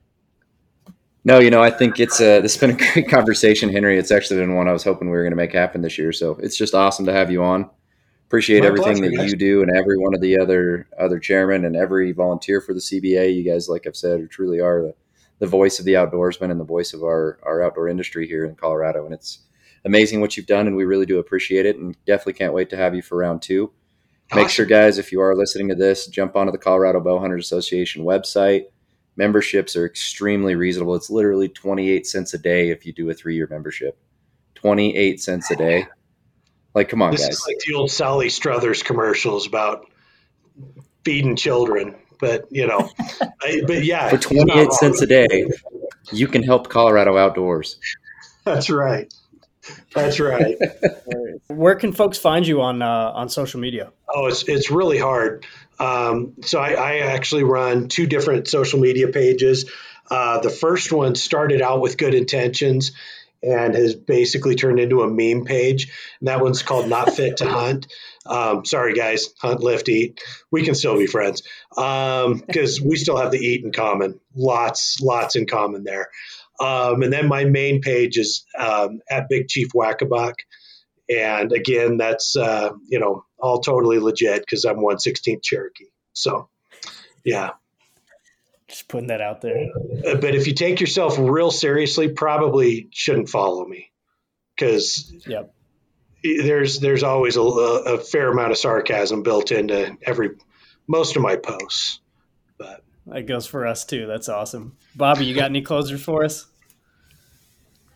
No, 1.26 1.40
you 1.40 1.50
know, 1.50 1.60
I 1.60 1.72
think 1.72 1.98
it's 1.98 2.20
a, 2.20 2.40
this 2.40 2.54
has 2.54 2.60
been 2.60 2.70
a 2.70 2.92
great 2.92 3.08
conversation, 3.08 3.68
Henry. 3.68 3.98
It's 3.98 4.12
actually 4.12 4.38
been 4.38 4.54
one 4.54 4.68
I 4.68 4.72
was 4.72 4.84
hoping 4.84 5.10
we 5.10 5.16
were 5.16 5.24
going 5.24 5.32
to 5.32 5.36
make 5.36 5.52
happen 5.52 5.82
this 5.82 5.98
year. 5.98 6.12
So 6.12 6.38
it's 6.40 6.56
just 6.56 6.72
awesome 6.72 7.04
to 7.06 7.12
have 7.12 7.32
you 7.32 7.42
on 7.42 7.68
appreciate 8.28 8.60
My 8.60 8.66
everything 8.66 8.98
pleasure, 8.98 9.10
that 9.10 9.16
guys. 9.16 9.30
you 9.32 9.36
do 9.36 9.62
and 9.62 9.76
every 9.76 9.98
one 9.98 10.14
of 10.14 10.20
the 10.20 10.38
other 10.38 10.88
other 10.98 11.18
chairmen 11.18 11.64
and 11.64 11.76
every 11.76 12.12
volunteer 12.12 12.60
for 12.60 12.74
the 12.74 12.80
CBA. 12.80 13.34
You 13.34 13.44
guys, 13.44 13.68
like 13.68 13.88
I've 13.88 13.96
said, 13.96 14.30
truly 14.30 14.60
are 14.60 14.82
the, 14.82 14.94
the 15.40 15.46
voice 15.48 15.80
of 15.80 15.84
the 15.84 15.94
outdoorsman 15.94 16.52
and 16.52 16.60
the 16.60 16.64
voice 16.64 16.92
of 16.94 17.02
our, 17.02 17.40
our 17.42 17.60
outdoor 17.60 17.88
industry 17.88 18.28
here 18.28 18.44
in 18.44 18.54
Colorado. 18.54 19.04
And 19.04 19.12
it's 19.12 19.40
amazing 19.84 20.20
what 20.20 20.36
you've 20.36 20.46
done, 20.46 20.68
and 20.68 20.76
we 20.76 20.84
really 20.84 21.06
do 21.06 21.18
appreciate 21.18 21.66
it. 21.66 21.76
And 21.76 21.96
definitely 22.06 22.34
can't 22.34 22.54
wait 22.54 22.70
to 22.70 22.76
have 22.76 22.94
you 22.94 23.02
for 23.02 23.18
round 23.18 23.42
two. 23.42 23.72
Awesome. 24.30 24.42
Make 24.42 24.50
sure, 24.50 24.66
guys, 24.66 24.98
if 24.98 25.10
you 25.10 25.20
are 25.20 25.36
listening 25.36 25.68
to 25.68 25.74
this, 25.74 26.06
jump 26.06 26.36
onto 26.36 26.52
the 26.52 26.58
Colorado 26.58 27.00
Bowhunters 27.00 27.40
Association 27.40 28.04
website. 28.04 28.66
Memberships 29.16 29.76
are 29.76 29.86
extremely 29.86 30.54
reasonable. 30.54 30.94
It's 30.94 31.10
literally 31.10 31.48
28 31.48 32.06
cents 32.06 32.34
a 32.34 32.38
day 32.38 32.70
if 32.70 32.84
you 32.84 32.92
do 32.92 33.08
a 33.10 33.14
three 33.14 33.34
year 33.34 33.48
membership. 33.50 33.98
28 34.56 35.20
cents 35.20 35.50
a 35.50 35.56
day. 35.56 35.86
Like, 36.74 36.90
come 36.90 37.00
on, 37.00 37.12
this 37.12 37.22
guys. 37.22 37.34
Is 37.36 37.46
like 37.46 37.56
the 37.66 37.74
old 37.74 37.90
Sally 37.90 38.28
Struthers 38.28 38.82
commercials 38.82 39.46
about 39.46 39.86
feeding 41.04 41.36
children. 41.36 41.94
But 42.20 42.46
you 42.50 42.66
know, 42.66 42.90
I, 43.42 43.62
but 43.66 43.84
yeah, 43.84 44.10
for 44.10 44.18
twenty 44.18 44.52
eight 44.58 44.72
cents 44.72 45.00
a 45.00 45.06
day, 45.06 45.48
you 46.12 46.26
can 46.28 46.42
help 46.42 46.68
Colorado 46.68 47.16
outdoors. 47.16 47.78
That's 48.44 48.68
right. 48.68 49.12
That's 49.94 50.20
right. 50.20 50.56
Where 51.48 51.74
can 51.74 51.92
folks 51.92 52.18
find 52.18 52.46
you 52.46 52.60
on 52.60 52.82
uh, 52.82 53.12
on 53.14 53.28
social 53.28 53.60
media? 53.60 53.92
Oh, 54.14 54.26
it's 54.26 54.42
it's 54.44 54.70
really 54.70 54.98
hard. 54.98 55.46
Um, 55.78 56.34
so 56.42 56.58
I, 56.58 56.70
I, 56.72 56.96
actually 56.98 57.44
run 57.44 57.88
two 57.88 58.06
different 58.06 58.48
social 58.48 58.80
media 58.80 59.08
pages. 59.08 59.70
Uh, 60.10 60.40
the 60.40 60.50
first 60.50 60.90
one 60.90 61.14
started 61.14 61.60
out 61.60 61.80
with 61.80 61.98
good 61.98 62.14
intentions, 62.14 62.92
and 63.42 63.74
has 63.74 63.94
basically 63.94 64.54
turned 64.54 64.80
into 64.80 65.02
a 65.02 65.08
meme 65.08 65.44
page. 65.44 65.92
And 66.20 66.28
that 66.28 66.40
one's 66.40 66.62
called 66.62 66.88
Not 66.88 67.14
Fit 67.14 67.38
to 67.38 67.46
Hunt. 67.46 67.86
Um, 68.24 68.64
sorry, 68.64 68.94
guys, 68.94 69.28
hunt, 69.40 69.60
lift, 69.60 69.88
eat. 69.88 70.20
We 70.50 70.64
can 70.64 70.74
still 70.74 70.98
be 70.98 71.06
friends 71.06 71.42
because 71.70 72.80
um, 72.80 72.88
we 72.88 72.96
still 72.96 73.16
have 73.16 73.30
the 73.30 73.38
eat 73.38 73.64
in 73.64 73.72
common. 73.72 74.18
Lots, 74.34 75.00
lots 75.00 75.36
in 75.36 75.46
common 75.46 75.84
there. 75.84 76.08
Um, 76.58 77.02
and 77.02 77.12
then 77.12 77.28
my 77.28 77.44
main 77.44 77.82
page 77.82 78.16
is 78.16 78.44
um, 78.58 79.00
at 79.10 79.28
Big 79.28 79.48
Chief 79.48 79.68
Wackabuck. 79.74 80.34
And 81.08 81.52
again, 81.52 81.98
that's, 81.98 82.36
uh, 82.36 82.70
you 82.88 82.98
know, 82.98 83.24
all 83.38 83.60
totally 83.60 83.98
legit 83.98 84.40
because 84.40 84.64
I'm 84.64 84.78
116th 84.78 85.42
Cherokee. 85.42 85.86
So, 86.12 86.48
yeah. 87.24 87.50
Just 88.68 88.88
putting 88.88 89.08
that 89.08 89.20
out 89.20 89.40
there. 89.40 89.68
Uh, 90.06 90.16
but 90.16 90.34
if 90.34 90.46
you 90.46 90.54
take 90.54 90.80
yourself 90.80 91.16
real 91.18 91.50
seriously, 91.52 92.08
probably 92.08 92.88
shouldn't 92.92 93.28
follow 93.28 93.64
me 93.64 93.92
because 94.56 95.12
yep. 95.26 95.54
there's 96.22 96.80
there's 96.80 97.04
always 97.04 97.36
a, 97.36 97.42
a, 97.42 97.98
fair 97.98 98.30
amount 98.32 98.50
of 98.50 98.58
sarcasm 98.58 99.22
built 99.22 99.52
into 99.52 99.96
every 100.02 100.30
most 100.88 101.14
of 101.14 101.22
my 101.22 101.36
posts. 101.36 102.00
But 102.58 102.82
that 103.06 103.26
goes 103.26 103.46
for 103.46 103.66
us 103.66 103.84
too. 103.84 104.06
That's 104.06 104.28
awesome, 104.28 104.76
Bobby. 104.96 105.26
You 105.26 105.34
got 105.36 105.44
any 105.44 105.62
closers 105.62 106.02
for 106.02 106.24
us? 106.24 106.46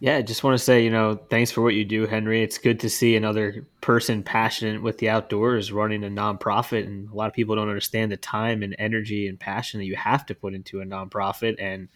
Yeah, 0.02 0.16
I 0.16 0.22
just 0.22 0.42
want 0.42 0.56
to 0.56 0.64
say, 0.64 0.82
you 0.82 0.90
know, 0.90 1.16
thanks 1.28 1.50
for 1.50 1.60
what 1.60 1.74
you 1.74 1.84
do, 1.84 2.06
Henry. 2.06 2.42
It's 2.42 2.56
good 2.56 2.80
to 2.80 2.88
see 2.88 3.16
another 3.16 3.66
person 3.82 4.22
passionate 4.22 4.82
with 4.82 4.96
the 4.96 5.10
outdoors 5.10 5.72
running 5.72 6.04
a 6.04 6.08
nonprofit. 6.08 6.86
And 6.86 7.10
a 7.10 7.14
lot 7.14 7.26
of 7.26 7.34
people 7.34 7.54
don't 7.54 7.68
understand 7.68 8.10
the 8.10 8.16
time 8.16 8.62
and 8.62 8.74
energy 8.78 9.28
and 9.28 9.38
passion 9.38 9.78
that 9.78 9.84
you 9.84 9.96
have 9.96 10.24
to 10.26 10.34
put 10.34 10.54
into 10.54 10.80
a 10.80 10.86
nonprofit. 10.86 11.56
And 11.58 11.88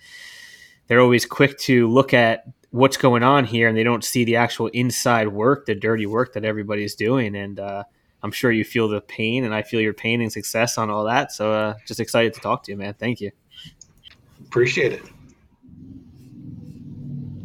they're 0.87 1.01
always 1.01 1.25
quick 1.25 1.59
to 1.61 1.89
look 1.89 2.13
at 2.13 2.45
what's 2.73 2.99
going 2.99 3.23
on 3.23 3.47
here 3.47 3.69
and 3.69 3.77
they 3.77 3.85
don't 3.85 4.05
see 4.05 4.25
the 4.25 4.37
actual 4.37 4.67
inside 4.69 5.29
work, 5.29 5.65
the 5.65 5.75
dirty 5.75 6.05
work 6.05 6.35
that 6.35 6.45
everybody's 6.45 6.95
doing. 6.95 7.35
And 7.35 7.59
uh, 7.59 7.85
I'm 8.23 8.33
sure 8.33 8.53
you 8.53 8.65
feel 8.65 8.89
the 8.89 9.01
pain, 9.01 9.45
and 9.45 9.55
I 9.55 9.63
feel 9.63 9.81
your 9.81 9.95
pain 9.95 10.21
and 10.21 10.33
success 10.33 10.77
on 10.77 10.91
all 10.91 11.05
that. 11.05 11.31
So 11.33 11.53
uh, 11.53 11.75
just 11.87 12.01
excited 12.01 12.35
to 12.35 12.41
talk 12.41 12.65
to 12.65 12.73
you, 12.73 12.77
man. 12.77 12.95
Thank 12.95 13.21
you. 13.21 13.31
Appreciate 14.47 14.93
it. 14.93 15.03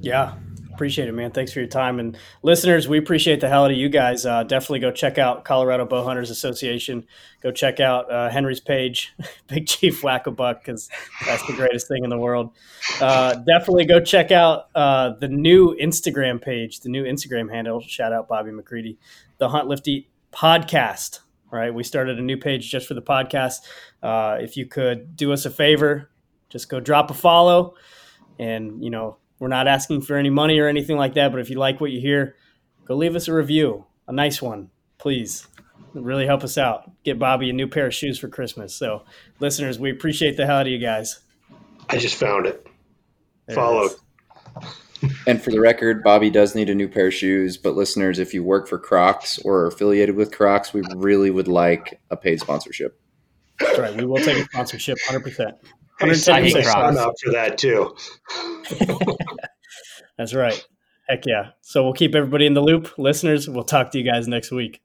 Yeah, 0.01 0.35
Appreciate 0.79 1.09
it, 1.09 1.11
man. 1.11 1.31
Thanks 1.31 1.51
for 1.51 1.59
your 1.59 1.67
time. 1.67 1.99
And 1.99 2.17
listeners, 2.41 2.87
we 2.87 2.97
appreciate 2.97 3.41
the 3.41 3.49
hell 3.49 3.65
out 3.65 3.71
of 3.71 3.75
you 3.75 3.89
guys. 3.89 4.25
Uh, 4.25 4.43
definitely 4.43 4.79
go 4.79 4.91
check 4.91 5.17
out 5.17 5.43
Colorado 5.43 5.83
Bow 5.83 6.05
Hunters 6.05 6.29
Association. 6.29 7.05
Go 7.43 7.51
check 7.51 7.81
out 7.81 8.09
uh, 8.09 8.29
Henry's 8.29 8.61
page, 8.61 9.13
Big 9.47 9.67
Chief 9.67 10.01
Wackabuck, 10.01 10.59
because 10.59 10.89
that's 11.25 11.45
the 11.47 11.51
greatest 11.51 11.89
thing 11.89 12.05
in 12.05 12.09
the 12.09 12.17
world. 12.17 12.51
Uh, 13.01 13.35
definitely 13.45 13.83
go 13.87 13.99
check 13.99 14.31
out 14.31 14.67
uh, 14.73 15.09
the 15.19 15.27
new 15.27 15.75
Instagram 15.75 16.41
page, 16.41 16.79
the 16.79 16.87
new 16.87 17.03
Instagram 17.03 17.51
handle. 17.51 17.81
Shout 17.81 18.13
out 18.13 18.29
Bobby 18.29 18.51
McCready, 18.51 18.97
the 19.37 19.49
Hunt 19.49 19.67
Lift 19.67 19.85
Eat 19.85 20.07
podcast. 20.31 21.19
Right, 21.51 21.73
we 21.73 21.83
started 21.83 22.19
a 22.19 22.21
new 22.21 22.37
page 22.37 22.71
just 22.71 22.87
for 22.87 22.93
the 22.93 23.01
podcast. 23.01 23.57
Uh, 24.01 24.37
if 24.39 24.55
you 24.55 24.65
could 24.65 25.17
do 25.17 25.33
us 25.33 25.43
a 25.43 25.49
favor, 25.49 26.09
just 26.47 26.69
go 26.69 26.79
drop 26.79 27.11
a 27.11 27.13
follow, 27.13 27.73
and 28.39 28.81
you 28.81 28.89
know 28.89 29.17
we're 29.39 29.47
not 29.47 29.67
asking 29.67 30.01
for 30.01 30.15
any 30.15 30.29
money 30.29 30.59
or 30.59 30.67
anything 30.67 30.97
like 30.97 31.13
that, 31.15 31.31
but 31.31 31.39
if 31.41 31.49
you 31.49 31.57
like 31.57 31.81
what 31.81 31.91
you 31.91 31.99
hear, 31.99 32.35
go 32.85 32.95
leave 32.95 33.15
us 33.15 33.27
a 33.27 33.33
review, 33.33 33.85
a 34.07 34.11
nice 34.11 34.41
one, 34.41 34.69
please. 34.97 35.47
It'll 35.91 36.03
really 36.03 36.25
help 36.25 36.43
us 36.43 36.57
out. 36.57 36.91
Get 37.03 37.17
Bobby 37.17 37.49
a 37.49 37.53
new 37.53 37.67
pair 37.67 37.87
of 37.87 37.93
shoes 37.95 38.19
for 38.19 38.27
Christmas. 38.27 38.75
So, 38.75 39.03
listeners, 39.39 39.79
we 39.79 39.89
appreciate 39.89 40.37
the 40.37 40.45
hell 40.45 40.57
out 40.57 40.67
of 40.67 40.71
you 40.71 40.77
guys. 40.77 41.19
I 41.89 41.97
just 41.97 42.15
found 42.15 42.45
it. 42.45 42.67
There 43.47 43.55
Followed. 43.55 43.91
It 43.91 43.99
and 45.27 45.41
for 45.41 45.51
the 45.51 45.59
record, 45.59 46.03
Bobby 46.03 46.29
does 46.29 46.55
need 46.55 46.69
a 46.69 46.75
new 46.75 46.87
pair 46.87 47.07
of 47.07 47.13
shoes. 47.13 47.57
But 47.57 47.75
listeners, 47.75 48.19
if 48.19 48.33
you 48.33 48.43
work 48.43 48.67
for 48.67 48.77
Crocs 48.77 49.39
or 49.39 49.59
are 49.59 49.67
affiliated 49.67 50.15
with 50.15 50.31
Crocs, 50.31 50.73
we 50.73 50.81
really 50.95 51.31
would 51.31 51.47
like 51.47 51.99
a 52.09 52.17
paid 52.17 52.39
sponsorship. 52.39 52.99
That's 53.59 53.79
right. 53.79 53.95
We 53.95 54.05
will 54.05 54.17
take 54.17 54.37
a 54.37 54.43
sponsorship 54.45 54.97
100%. 55.07 55.53
I 56.01 56.13
sign 56.13 56.97
up 56.97 57.13
for 57.23 57.31
that 57.31 57.57
too. 57.57 57.95
That's 60.17 60.33
right. 60.33 60.67
Heck 61.07 61.25
yeah. 61.25 61.51
So 61.61 61.83
we'll 61.83 61.93
keep 61.93 62.13
everybody 62.15 62.45
in 62.45 62.53
the 62.53 62.61
loop. 62.61 62.97
Listeners, 62.97 63.49
we'll 63.49 63.63
talk 63.63 63.91
to 63.91 63.97
you 63.97 64.09
guys 64.09 64.27
next 64.27 64.51
week. 64.51 64.81